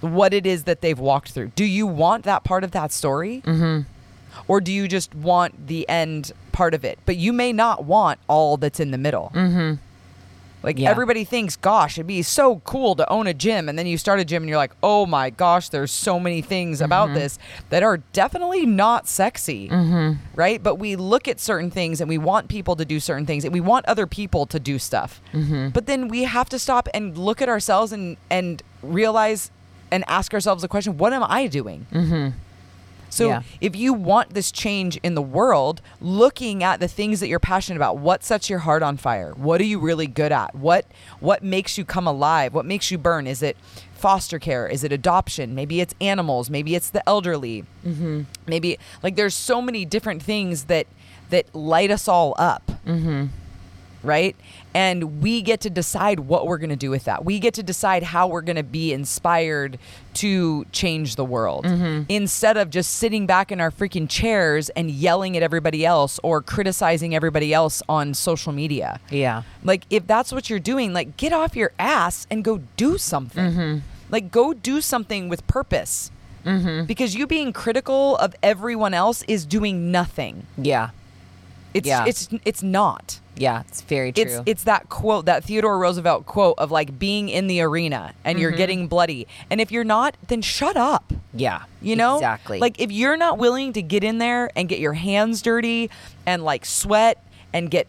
what 0.00 0.32
it 0.32 0.46
is 0.46 0.64
that 0.64 0.80
they've 0.80 0.98
walked 0.98 1.32
through. 1.32 1.48
Do 1.54 1.64
you 1.64 1.86
want 1.86 2.24
that 2.24 2.42
part 2.42 2.64
of 2.64 2.70
that 2.70 2.90
story? 2.90 3.42
Mm-hmm. 3.44 3.80
Or 4.48 4.60
do 4.62 4.72
you 4.72 4.88
just 4.88 5.14
want 5.14 5.66
the 5.66 5.86
end 5.90 6.32
part 6.52 6.72
of 6.72 6.86
it? 6.86 6.98
But 7.04 7.16
you 7.18 7.34
may 7.34 7.52
not 7.52 7.84
want 7.84 8.18
all 8.26 8.56
that's 8.56 8.80
in 8.80 8.92
the 8.92 8.98
middle. 8.98 9.30
Mm-hmm. 10.60 10.66
Like 10.66 10.78
Yeah. 10.78 10.90
everybody 10.90 11.24
thinks, 11.24 11.56
gosh, 11.56 11.98
it'd 11.98 12.06
be 12.06 12.22
so 12.22 12.60
cool 12.60 12.94
to 12.96 13.08
own 13.10 13.26
a 13.26 13.34
gym. 13.34 13.68
And 13.68 13.78
then 13.78 13.86
you 13.86 13.98
start 13.98 14.20
a 14.20 14.24
gym 14.24 14.42
and 14.42 14.48
you're 14.48 14.58
like, 14.58 14.72
oh 14.82 15.06
my 15.06 15.30
gosh, 15.30 15.68
there's 15.70 15.90
so 15.90 16.20
many 16.20 16.42
things 16.42 16.80
about 16.80 17.06
mm-hmm. 17.06 17.16
this 17.16 17.38
that 17.70 17.82
are 17.82 17.98
definitely 18.12 18.66
not 18.66 19.08
sexy. 19.08 19.68
Mm-hmm. 19.68 20.22
Right. 20.34 20.62
But 20.62 20.76
we 20.76 20.96
look 20.96 21.28
at 21.28 21.40
certain 21.40 21.70
things 21.70 22.00
and 22.00 22.08
we 22.08 22.18
want 22.18 22.48
people 22.48 22.76
to 22.76 22.84
do 22.84 23.00
certain 23.00 23.26
things 23.26 23.44
and 23.44 23.52
we 23.52 23.60
want 23.60 23.86
other 23.86 24.06
people 24.06 24.46
to 24.46 24.60
do 24.60 24.78
stuff. 24.78 25.20
Mm-hmm. 25.32 25.70
But 25.70 25.86
then 25.86 26.08
we 26.08 26.24
have 26.24 26.48
to 26.50 26.58
stop 26.58 26.88
and 26.94 27.16
look 27.16 27.42
at 27.42 27.48
ourselves 27.48 27.92
and, 27.92 28.16
and 28.30 28.62
realize 28.82 29.50
and 29.90 30.04
ask 30.06 30.32
ourselves 30.32 30.62
the 30.62 30.68
question, 30.68 30.98
what 30.98 31.12
am 31.12 31.24
I 31.24 31.46
doing? 31.46 32.34
So 33.10 33.28
Yeah. 33.28 33.42
if 33.60 33.74
you 33.76 33.92
want 33.92 34.34
this 34.34 34.50
change 34.52 34.96
in 35.02 35.14
the 35.14 35.22
world, 35.22 35.82
looking 36.00 36.62
at 36.64 36.80
the 36.80 36.88
things 36.88 37.20
that 37.20 37.28
you're 37.28 37.38
passionate 37.40 37.76
about, 37.76 37.98
what 37.98 38.22
sets 38.24 38.48
your 38.48 38.60
heart 38.60 38.82
on 38.82 38.96
fire? 38.96 39.32
What 39.36 39.60
are 39.60 39.64
you 39.64 39.78
really 39.78 40.06
good 40.06 40.32
at? 40.32 40.54
What 40.54 40.86
what 41.20 41.42
makes 41.42 41.76
you 41.76 41.84
come 41.84 42.06
alive? 42.06 42.54
What 42.54 42.64
makes 42.64 42.90
you 42.90 42.98
burn? 42.98 43.26
Is 43.26 43.42
it 43.42 43.56
foster 43.94 44.38
care? 44.38 44.66
Is 44.66 44.82
it 44.84 44.92
adoption? 44.92 45.54
Maybe 45.54 45.80
it's 45.80 45.94
animals. 46.00 46.48
Maybe 46.48 46.74
it's 46.74 46.88
the 46.90 47.06
elderly. 47.08 47.64
Mm-hmm. 47.86 48.22
Maybe 48.46 48.78
like 49.02 49.16
there's 49.16 49.34
so 49.34 49.60
many 49.60 49.84
different 49.84 50.22
things 50.22 50.64
that 50.64 50.86
that 51.30 51.54
light 51.54 51.90
us 51.90 52.08
all 52.08 52.34
up. 52.38 52.70
Mm-hmm. 52.86 53.26
Right. 54.02 54.34
And 54.72 55.20
we 55.20 55.42
get 55.42 55.60
to 55.62 55.70
decide 55.70 56.20
what 56.20 56.46
we're 56.46 56.58
going 56.58 56.70
to 56.70 56.76
do 56.76 56.90
with 56.90 57.04
that. 57.04 57.24
We 57.24 57.38
get 57.38 57.54
to 57.54 57.62
decide 57.62 58.02
how 58.02 58.28
we're 58.28 58.40
going 58.40 58.56
to 58.56 58.62
be 58.62 58.92
inspired 58.92 59.78
to 60.14 60.64
change 60.72 61.16
the 61.16 61.24
world 61.24 61.64
mm-hmm. 61.64 62.04
instead 62.08 62.56
of 62.56 62.70
just 62.70 62.94
sitting 62.94 63.26
back 63.26 63.52
in 63.52 63.60
our 63.60 63.70
freaking 63.70 64.08
chairs 64.08 64.70
and 64.70 64.90
yelling 64.90 65.36
at 65.36 65.42
everybody 65.42 65.84
else 65.84 66.18
or 66.22 66.40
criticizing 66.40 67.14
everybody 67.14 67.52
else 67.52 67.82
on 67.88 68.14
social 68.14 68.52
media. 68.52 69.00
Yeah. 69.10 69.42
Like, 69.62 69.84
if 69.90 70.06
that's 70.06 70.32
what 70.32 70.48
you're 70.48 70.58
doing, 70.58 70.92
like, 70.92 71.16
get 71.16 71.32
off 71.32 71.54
your 71.54 71.72
ass 71.78 72.26
and 72.30 72.42
go 72.42 72.62
do 72.76 72.96
something. 72.96 73.52
Mm-hmm. 73.52 73.78
Like, 74.10 74.30
go 74.30 74.54
do 74.54 74.80
something 74.80 75.28
with 75.28 75.46
purpose. 75.46 76.10
Mm-hmm. 76.44 76.86
Because 76.86 77.14
you 77.14 77.26
being 77.26 77.52
critical 77.52 78.16
of 78.16 78.34
everyone 78.42 78.94
else 78.94 79.22
is 79.28 79.44
doing 79.44 79.90
nothing. 79.90 80.46
Yeah. 80.56 80.90
It's 81.74 81.86
Yeah. 81.86 82.06
it's 82.06 82.28
it's 82.44 82.62
not. 82.62 83.20
Yeah. 83.40 83.62
It's 83.68 83.80
very 83.80 84.12
true. 84.12 84.22
It's 84.22 84.40
it's 84.44 84.64
that 84.64 84.88
quote, 84.90 85.24
that 85.24 85.44
Theodore 85.44 85.78
Roosevelt 85.78 86.26
quote 86.26 86.56
of 86.58 86.70
like 86.70 86.98
being 86.98 87.28
in 87.30 87.46
the 87.46 87.62
arena 87.62 88.12
and 88.22 88.36
Mm-hmm. 88.36 88.42
you're 88.42 88.50
getting 88.52 88.86
bloody. 88.86 89.26
And 89.50 89.60
if 89.62 89.72
you're 89.72 89.82
not, 89.96 90.14
then 90.28 90.42
shut 90.42 90.76
up. 90.76 91.12
yeah. 91.32 91.62
You 91.80 91.96
know? 91.96 92.16
Exactly. 92.16 92.58
Like 92.60 92.78
if 92.80 92.92
you're 92.92 93.16
not 93.16 93.38
willing 93.38 93.72
to 93.72 93.82
get 93.82 94.04
in 94.04 94.18
there 94.18 94.50
and 94.54 94.68
get 94.68 94.78
your 94.78 94.92
hands 94.92 95.40
dirty 95.42 95.88
and 96.26 96.44
like 96.44 96.66
sweat 96.66 97.24
and 97.52 97.70
get 97.70 97.86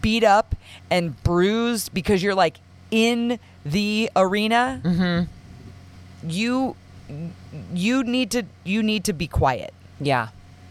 beat 0.00 0.22
up 0.22 0.54
and 0.90 1.20
bruised 1.24 1.92
because 1.92 2.22
you're 2.22 2.34
like 2.36 2.58
in 2.92 3.40
the 3.66 4.10
arena, 4.14 4.80
Mm-hmm. 4.84 6.28
you 6.30 6.76
you 7.74 8.02
need 8.04 8.30
to 8.30 8.44
you 8.64 8.82
need 8.82 9.04
to 9.04 9.12
be 9.12 9.26
quiet. 9.26 9.74
Yeah. 10.00 10.28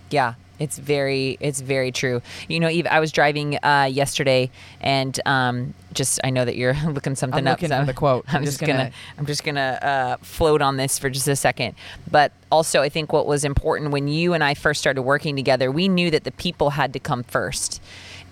Yeah. 0.10 0.36
It's 0.64 0.78
very 0.80 1.38
it's 1.40 1.62
very 1.62 1.92
true. 1.92 2.22
You 2.48 2.60
know, 2.60 2.70
Eve, 2.70 2.88
I 2.90 3.00
was 3.00 3.12
driving 3.12 3.58
uh, 3.64 3.90
yesterday 3.92 4.50
and 4.82 5.20
um, 5.26 5.74
just 5.94 6.20
I 6.24 6.30
know 6.30 6.46
that 6.46 6.56
you're 6.56 6.74
looking 6.88 7.16
something 7.16 7.40
I'm 7.40 7.48
up. 7.48 7.62
looking 7.62 7.78
for 7.78 7.86
the 7.86 7.94
quote. 7.94 8.26
I'm, 8.30 8.38
I'm 8.38 8.44
just 8.46 8.60
just 8.60 8.68
gonna, 8.68 8.84
gonna- 8.86 8.92
I'm 9.18 9.26
just 9.26 9.44
gonna 9.44 9.80
uh, 9.82 10.18
float 10.24 10.62
on 10.62 10.78
this 10.78 10.98
for 10.98 11.10
just 11.10 11.28
a 11.28 11.36
second. 11.36 11.76
But 12.10 12.32
also 12.52 12.82
I 12.82 12.90
think 12.90 13.14
what 13.14 13.28
was 13.28 13.44
important 13.46 13.92
when 13.92 14.08
you 14.08 14.34
and 14.34 14.44
I 14.44 14.54
first 14.54 14.80
started 14.80 15.02
working 15.04 15.36
together, 15.36 15.72
we 15.72 15.88
knew 15.88 16.10
that 16.12 16.24
the 16.24 16.32
people 16.32 16.72
had 16.72 16.94
to 16.94 17.00
come 17.00 17.24
first. 17.24 17.82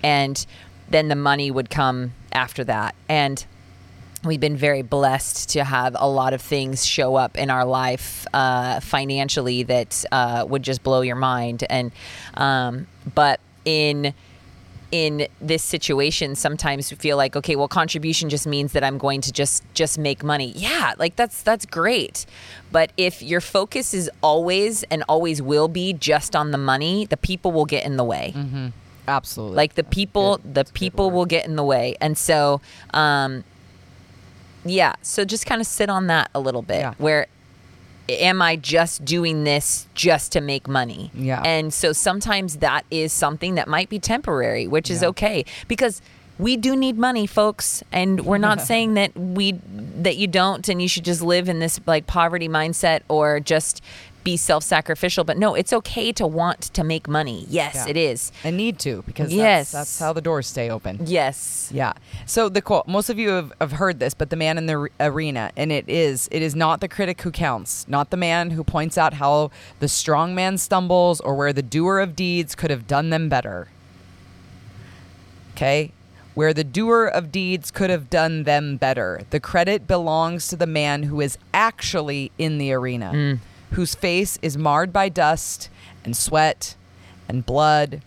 And 0.04 0.44
then 0.90 1.08
the 1.08 1.16
money 1.16 1.52
would 1.52 1.70
come 1.70 2.14
after 2.34 2.64
that. 2.66 2.96
And 3.08 3.46
we've 4.24 4.40
been 4.40 4.58
very 4.58 4.82
blessed 4.82 5.50
to 5.50 5.64
have 5.64 5.96
a 5.98 6.08
lot 6.08 6.34
of 6.34 6.42
things 6.42 6.86
show 6.86 7.16
up 7.16 7.38
in 7.38 7.50
our 7.50 7.66
life 7.66 8.26
uh, 8.34 8.80
financially 8.80 9.64
that 9.64 10.06
uh, 10.12 10.46
would 10.48 10.64
just 10.64 10.84
blow 10.84 11.02
your 11.02 11.16
mind. 11.16 11.64
And 11.70 11.92
um, 12.36 12.88
but 13.14 13.40
in 13.66 14.14
in 14.92 15.26
this 15.40 15.64
situation 15.64 16.36
sometimes 16.36 16.92
we 16.92 16.98
feel 16.98 17.16
like 17.16 17.34
okay 17.38 17.56
well 17.56 17.70
contribution 17.70 18.30
just 18.30 18.46
means 18.46 18.74
that 18.74 18.84
i'm 18.84 18.98
going 18.98 19.22
to 19.22 19.32
just 19.32 19.64
just 19.74 19.98
make 19.98 20.22
money. 20.22 20.52
Yeah 20.54 20.94
like 20.98 21.16
that's 21.16 21.44
that's 21.44 21.66
great. 21.66 22.26
But 22.74 22.92
if 22.98 23.22
your 23.22 23.40
focus 23.40 23.94
is 23.94 24.12
always 24.22 24.84
and 24.84 25.04
always 25.08 25.42
will 25.42 25.70
be 25.70 25.94
just 25.94 26.36
on 26.36 26.52
the 26.52 26.58
money 26.58 27.06
the 27.06 27.16
people 27.16 27.54
will 27.54 27.66
get 27.66 27.86
in 27.86 27.96
the 27.96 28.04
way. 28.04 28.34
Absolutely. 29.08 29.56
like 29.56 29.76
the 29.76 29.84
people 29.84 30.38
good. 30.38 30.44
the 30.44 30.54
That's 30.56 30.72
people 30.72 31.10
will 31.10 31.26
get 31.26 31.46
in 31.46 31.56
the 31.56 31.64
way. 31.64 31.96
And 32.02 32.18
so 32.18 32.60
um 32.94 33.46
yeah 34.66 34.94
so 35.02 35.26
just 35.26 35.46
kind 35.46 35.62
of 35.62 35.68
sit 35.68 35.90
on 35.90 36.08
that 36.08 36.30
a 36.36 36.40
little 36.40 36.62
bit 36.62 36.80
Yeah. 36.82 36.94
where 36.98 37.28
am 38.10 38.42
i 38.42 38.56
just 38.56 39.06
doing 39.06 39.44
this 39.44 39.88
just 39.96 40.32
to 40.34 40.42
make 40.42 40.68
money 40.68 41.12
Yeah. 41.14 41.42
and 41.46 41.74
so 41.74 41.94
sometimes 41.94 42.58
that 42.58 42.86
is 42.92 43.14
something 43.14 43.56
that 43.56 43.68
might 43.68 43.90
be 43.90 44.00
temporary 44.00 44.68
which 44.68 44.90
is 44.92 45.02
Yeah. 45.02 45.10
okay 45.10 45.46
because 45.68 46.02
we 46.40 46.58
do 46.58 46.76
need 46.76 46.98
money 46.98 47.28
folks 47.28 47.84
and 47.92 48.26
we're 48.26 48.38
not 48.40 48.62
saying 48.72 48.96
that 48.96 49.16
we 49.16 49.54
that 49.74 50.18
you 50.18 50.28
don't 50.28 50.68
and 50.70 50.82
you 50.82 50.88
should 50.88 51.06
just 51.06 51.22
live 51.22 51.48
in 51.48 51.60
this 51.60 51.80
like 51.86 52.08
poverty 52.08 52.50
mindset 52.50 53.02
or 53.10 53.40
just 53.40 53.82
be 54.24 54.38
self-sacrificial 54.38 55.24
but 55.24 55.38
no 55.38 55.56
it's 55.56 55.74
okay 55.74 56.12
to 56.12 56.26
want 56.28 56.62
to 56.62 56.84
make 56.84 57.08
money 57.08 57.46
yes 57.50 57.74
Yeah. 57.76 57.88
it 57.90 57.98
is 57.98 58.32
and 58.44 58.58
need 58.58 58.78
to 58.80 59.04
because 59.08 59.34
Yes. 59.34 59.72
that's, 59.72 59.90
that's 59.98 60.00
how 60.00 60.14
the 60.14 60.22
doors 60.22 60.48
stay 60.48 60.70
open. 60.70 61.00
yes 61.06 61.70
Yeah. 61.74 61.94
So 62.26 62.50
the 62.50 62.62
quote, 62.62 62.88
most 62.88 63.10
of 63.10 63.18
you 63.18 63.30
have, 63.30 63.54
have 63.62 63.72
heard 63.74 64.00
this, 64.00 64.14
but 64.14 64.30
the 64.30 64.36
man 64.36 64.58
in 64.58 64.66
the 64.66 64.78
re- 64.78 64.90
arena, 65.00 65.52
and 65.56 65.72
it 65.72 65.88
is, 65.88 66.28
it 66.32 66.42
is 66.42 66.54
not 66.56 66.82
the 66.82 66.88
critic 66.88 67.22
who 67.22 67.32
counts, 67.32 67.88
not 67.88 68.10
the 68.10 68.18
man 68.18 68.52
who 68.52 68.64
points 68.64 68.98
out 68.98 69.14
how 69.16 69.52
the 69.80 69.88
strong 69.88 70.36
man 70.36 70.58
stumbles 70.58 71.20
or 71.22 71.36
where 71.36 71.54
the 71.54 71.62
doer 71.62 72.00
of 72.00 72.16
deeds 72.16 72.56
could 72.56 72.70
have 72.70 72.88
done 72.88 73.10
them 73.10 73.30
better. 73.30 73.68
Okay? 75.54 75.92
Where 76.34 76.54
the 76.54 76.64
doer 76.64 77.06
of 77.06 77.32
deeds 77.32 77.72
could 77.72 77.90
have 77.90 78.10
done 78.10 78.44
them 78.44 78.78
better. 78.78 79.22
The 79.32 79.40
credit 79.40 79.88
belongs 79.88 80.48
to 80.50 80.56
the 80.56 80.68
man 80.68 81.04
who 81.04 81.20
is 81.22 81.38
actually 81.54 82.32
in 82.38 82.58
the 82.58 82.72
arena, 82.74 83.12
mm. 83.14 83.40
Whose 83.72 83.96
face 83.96 84.38
is 84.42 84.58
marred 84.58 84.94
by 84.94 85.10
dust 85.10 85.70
and 86.04 86.16
sweat 86.16 86.76
and 87.28 87.46
blood, 87.46 88.02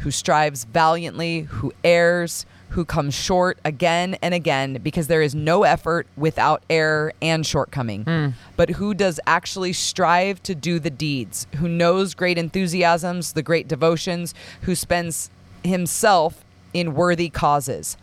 who 0.00 0.10
strives 0.10 0.64
valiantly, 0.64 1.40
who 1.40 1.72
errs, 1.84 2.46
who 2.70 2.84
comes 2.84 3.14
short 3.14 3.58
again 3.64 4.16
and 4.20 4.34
again 4.34 4.74
because 4.82 5.06
there 5.06 5.22
is 5.22 5.34
no 5.34 5.64
effort 5.64 6.06
without 6.16 6.62
error 6.68 7.12
and 7.22 7.46
shortcoming, 7.46 8.04
hmm. 8.04 8.28
but 8.56 8.70
who 8.70 8.94
does 8.94 9.18
actually 9.26 9.72
strive 9.72 10.42
to 10.42 10.54
do 10.54 10.78
the 10.78 10.90
deeds, 10.90 11.46
who 11.56 11.68
knows 11.68 12.14
great 12.14 12.38
enthusiasms, 12.38 13.32
the 13.32 13.42
great 13.42 13.68
devotions, 13.68 14.34
who 14.62 14.74
spends 14.74 15.30
himself 15.64 16.44
in 16.74 16.94
worthy 16.94 17.30
causes. 17.30 17.96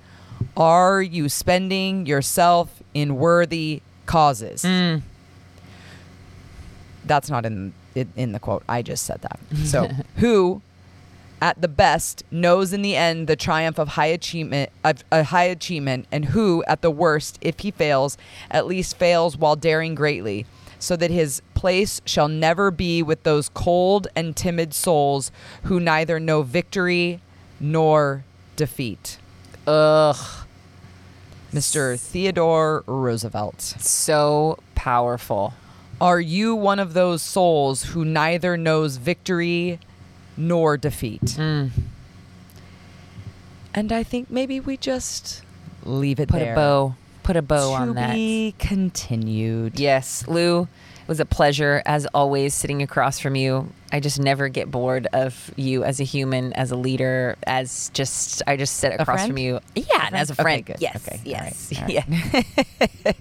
Are 0.58 1.02
you 1.02 1.30
spending 1.30 2.06
yourself 2.06 2.82
in 2.94 3.16
worthy 3.18 3.82
causes? 4.06 4.64
Hmm. 4.64 4.98
That's 7.06 7.30
not 7.30 7.46
in 7.46 7.74
in 7.96 8.32
the 8.32 8.40
quote. 8.40 8.64
I 8.68 8.82
just 8.82 9.06
said 9.06 9.22
that. 9.22 9.40
So, 9.66 9.90
who 10.18 10.62
at 11.42 11.62
the 11.62 11.68
best 11.68 12.24
knows 12.32 12.74
in 12.74 12.82
the 12.82 12.96
end 12.96 13.28
the 13.28 13.36
triumph 13.36 13.78
of 13.78 13.90
high 13.90 14.06
achievement 14.08 14.70
of 14.84 15.04
a 15.12 15.24
high 15.24 15.44
achievement 15.44 16.08
and 16.12 16.26
who 16.26 16.64
at 16.66 16.82
the 16.82 16.92
worst 16.92 17.38
if 17.42 17.60
he 17.60 17.72
fails 17.72 18.18
at 18.50 18.66
least 18.66 18.98
fails 18.98 19.38
while 19.38 19.56
daring 19.56 19.96
greatly 19.96 20.46
so 20.80 20.96
that 20.96 21.12
his 21.12 21.42
place 21.54 22.02
shall 22.06 22.28
never 22.28 22.72
be 22.72 23.04
with 23.04 23.24
those 23.24 23.50
cold 23.50 24.08
and 24.16 24.36
timid 24.36 24.74
souls 24.74 25.32
who 25.64 25.80
neither 25.80 26.20
know 26.20 26.42
victory 26.42 27.20
nor 27.60 28.24
defeat 28.56 29.18
ugh 29.68 30.48
mr 31.52 32.00
theodore 32.00 32.84
roosevelt 32.88 33.62
so 33.62 34.58
powerful 34.74 35.54
are 36.02 36.20
you 36.20 36.56
one 36.56 36.80
of 36.80 36.94
those 36.94 37.22
souls 37.22 37.84
who 37.86 38.04
neither 38.06 38.58
knows 38.58 38.98
victory 38.98 39.80
nor 40.38 40.78
defeat? 40.78 41.22
Mm. 41.22 41.72
And 43.74 43.92
I 43.92 44.04
think 44.04 44.30
maybe 44.30 44.60
we 44.60 44.78
just 44.78 45.42
leave 45.84 46.20
it 46.20 46.30
there. 46.30 46.40
put 46.40 46.46
there. 46.46 46.54
a 46.54 46.56
bow 46.56 46.96
put 47.24 47.36
a 47.36 47.42
bow 47.42 47.70
to 47.72 47.76
on 47.76 47.94
that 47.96 48.08
To 48.10 48.14
be 48.14 48.56
continued. 48.60 49.80
yes 49.80 50.28
lu 50.28 50.68
was 51.08 51.20
a 51.20 51.26
pleasure, 51.26 51.82
as 51.86 52.06
always, 52.14 52.54
sitting 52.54 52.82
across 52.82 53.20
from 53.20 53.36
you. 53.36 53.70
I 53.92 54.00
just 54.00 54.20
never 54.20 54.50
get 54.50 54.72
bored 54.72 55.08
of 55.14 55.52
you 55.56 55.84
as 55.84 56.00
a 56.00 56.04
human, 56.04 56.52
as 56.54 56.72
a 56.72 56.76
leader, 56.76 57.36
as 57.46 57.90
just, 57.94 58.42
I 58.48 58.58
just 58.58 58.78
sit 58.78 59.00
across 59.00 59.28
from 59.28 59.38
you. 59.38 59.60
Yeah, 59.76 60.08
and 60.08 60.16
as 60.16 60.30
a 60.30 60.34
Okay, 60.34 60.42
friend. 60.42 60.66
good. 60.66 60.78
Yes, 60.80 61.08
Okay, 61.08 61.22
yes, 61.24 61.72
right, 61.72 61.84
all 61.84 61.90
yeah. 63.06 63.14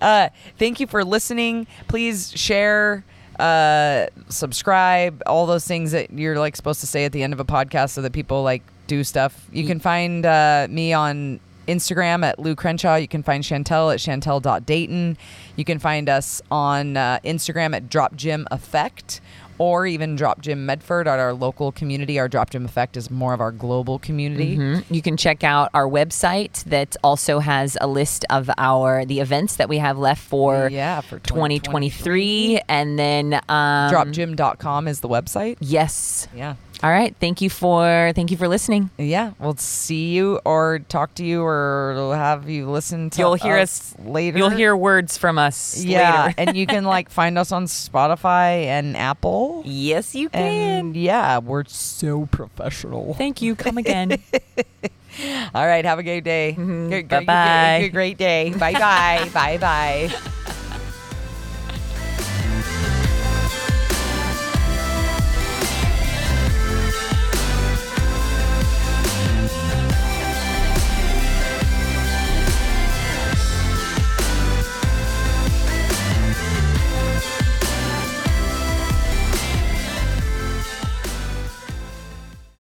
Uh, 0.00 0.28
thank 0.58 0.80
you 0.80 0.86
for 0.86 1.04
listening. 1.04 1.66
Please 1.88 2.32
share, 2.36 3.04
uh, 3.38 4.06
subscribe, 4.28 5.22
all 5.26 5.46
those 5.46 5.66
things 5.66 5.92
that 5.92 6.10
you're 6.12 6.38
like 6.38 6.56
supposed 6.56 6.80
to 6.80 6.86
say 6.86 7.04
at 7.04 7.12
the 7.12 7.22
end 7.22 7.32
of 7.32 7.40
a 7.40 7.44
podcast 7.44 7.90
so 7.90 8.02
that 8.02 8.12
people 8.12 8.42
like 8.42 8.62
do 8.86 9.02
stuff. 9.04 9.46
You 9.52 9.66
can 9.66 9.80
find 9.80 10.24
uh, 10.24 10.66
me 10.70 10.92
on 10.92 11.40
Instagram 11.68 12.24
at 12.24 12.38
Lu 12.38 12.56
Crenshaw. 12.56 12.96
You 12.96 13.06
can 13.08 13.22
find 13.22 13.44
Shantell 13.44 13.92
at 13.92 14.00
shantell.dayton. 14.00 15.16
You 15.56 15.64
can 15.64 15.78
find 15.78 16.08
us 16.08 16.40
on 16.50 16.96
uh, 16.96 17.18
Instagram 17.24 17.76
at 17.76 17.88
Drop 17.88 18.16
Gym 18.16 18.46
Effect 18.50 19.20
or 19.60 19.86
even 19.88 20.14
Drop 20.14 20.40
Gym 20.40 20.64
Medford 20.66 21.08
at 21.08 21.18
our 21.18 21.32
local 21.34 21.72
community. 21.72 22.16
Our 22.18 22.28
Drop 22.28 22.50
Gym 22.50 22.64
Effect 22.64 22.96
is 22.96 23.10
more 23.10 23.34
of 23.34 23.40
our 23.40 23.50
global 23.50 23.98
community. 23.98 24.56
Mhm. 24.56 24.84
You 24.88 25.02
can 25.02 25.16
check 25.16 25.42
out 25.42 25.68
our 25.74 25.88
website 25.88 26.62
that 26.66 26.96
also 27.02 27.40
has 27.40 27.76
a 27.80 27.88
list 27.88 28.24
of 28.30 28.48
our 28.56 29.04
the 29.04 29.18
events 29.18 29.56
that 29.56 29.68
we 29.68 29.78
have 29.78 29.98
left 29.98 30.22
for 30.22 30.68
Yeah, 30.70 31.00
for 31.00 31.18
2023 31.18 32.60
and 32.68 32.96
then 32.98 33.34
um 33.48 33.90
dropgym.com 33.92 34.86
is 34.86 35.00
the 35.00 35.08
website. 35.08 35.56
Yes. 35.60 36.28
Yeah. 36.34 36.54
All 36.82 36.90
right. 36.90 37.14
Thank 37.18 37.40
you 37.42 37.50
for 37.50 38.12
thank 38.14 38.30
you 38.30 38.36
for 38.36 38.46
listening. 38.46 38.90
Yeah, 38.98 39.32
we'll 39.40 39.56
see 39.56 40.10
you 40.14 40.38
or 40.44 40.78
talk 40.88 41.14
to 41.16 41.24
you 41.24 41.42
or 41.42 42.12
have 42.14 42.48
you 42.48 42.70
listen 42.70 43.10
to 43.10 43.18
You'll 43.18 43.34
hear 43.34 43.56
us 43.56 43.94
later. 43.98 44.38
You'll 44.38 44.50
hear 44.50 44.76
words 44.76 45.18
from 45.18 45.38
us 45.38 45.82
yeah, 45.82 46.26
later. 46.26 46.34
and 46.38 46.56
you 46.56 46.66
can 46.66 46.84
like 46.84 47.10
find 47.10 47.36
us 47.36 47.50
on 47.50 47.66
Spotify 47.66 48.66
and 48.66 48.96
Apple. 48.96 49.62
yes, 49.66 50.14
you 50.14 50.28
can. 50.28 50.40
And 50.86 50.96
yeah, 50.96 51.38
we're 51.38 51.64
so 51.66 52.26
professional. 52.26 53.14
Thank 53.14 53.42
you. 53.42 53.56
Come 53.56 53.76
again. 53.78 54.22
All 55.54 55.66
right, 55.66 55.84
have 55.84 55.98
a 55.98 56.04
great 56.04 56.22
day. 56.22 56.54
Mhm. 56.56 56.90
Good- 56.90 57.08
good- 57.08 57.26
Bye-bye. 57.26 57.78
good- 57.80 57.86
good- 57.88 57.92
Great 57.92 58.18
day. 58.18 58.54
Bye 58.56 58.72
bye. 58.74 59.28
bye 59.34 59.58
bye. 59.58 60.30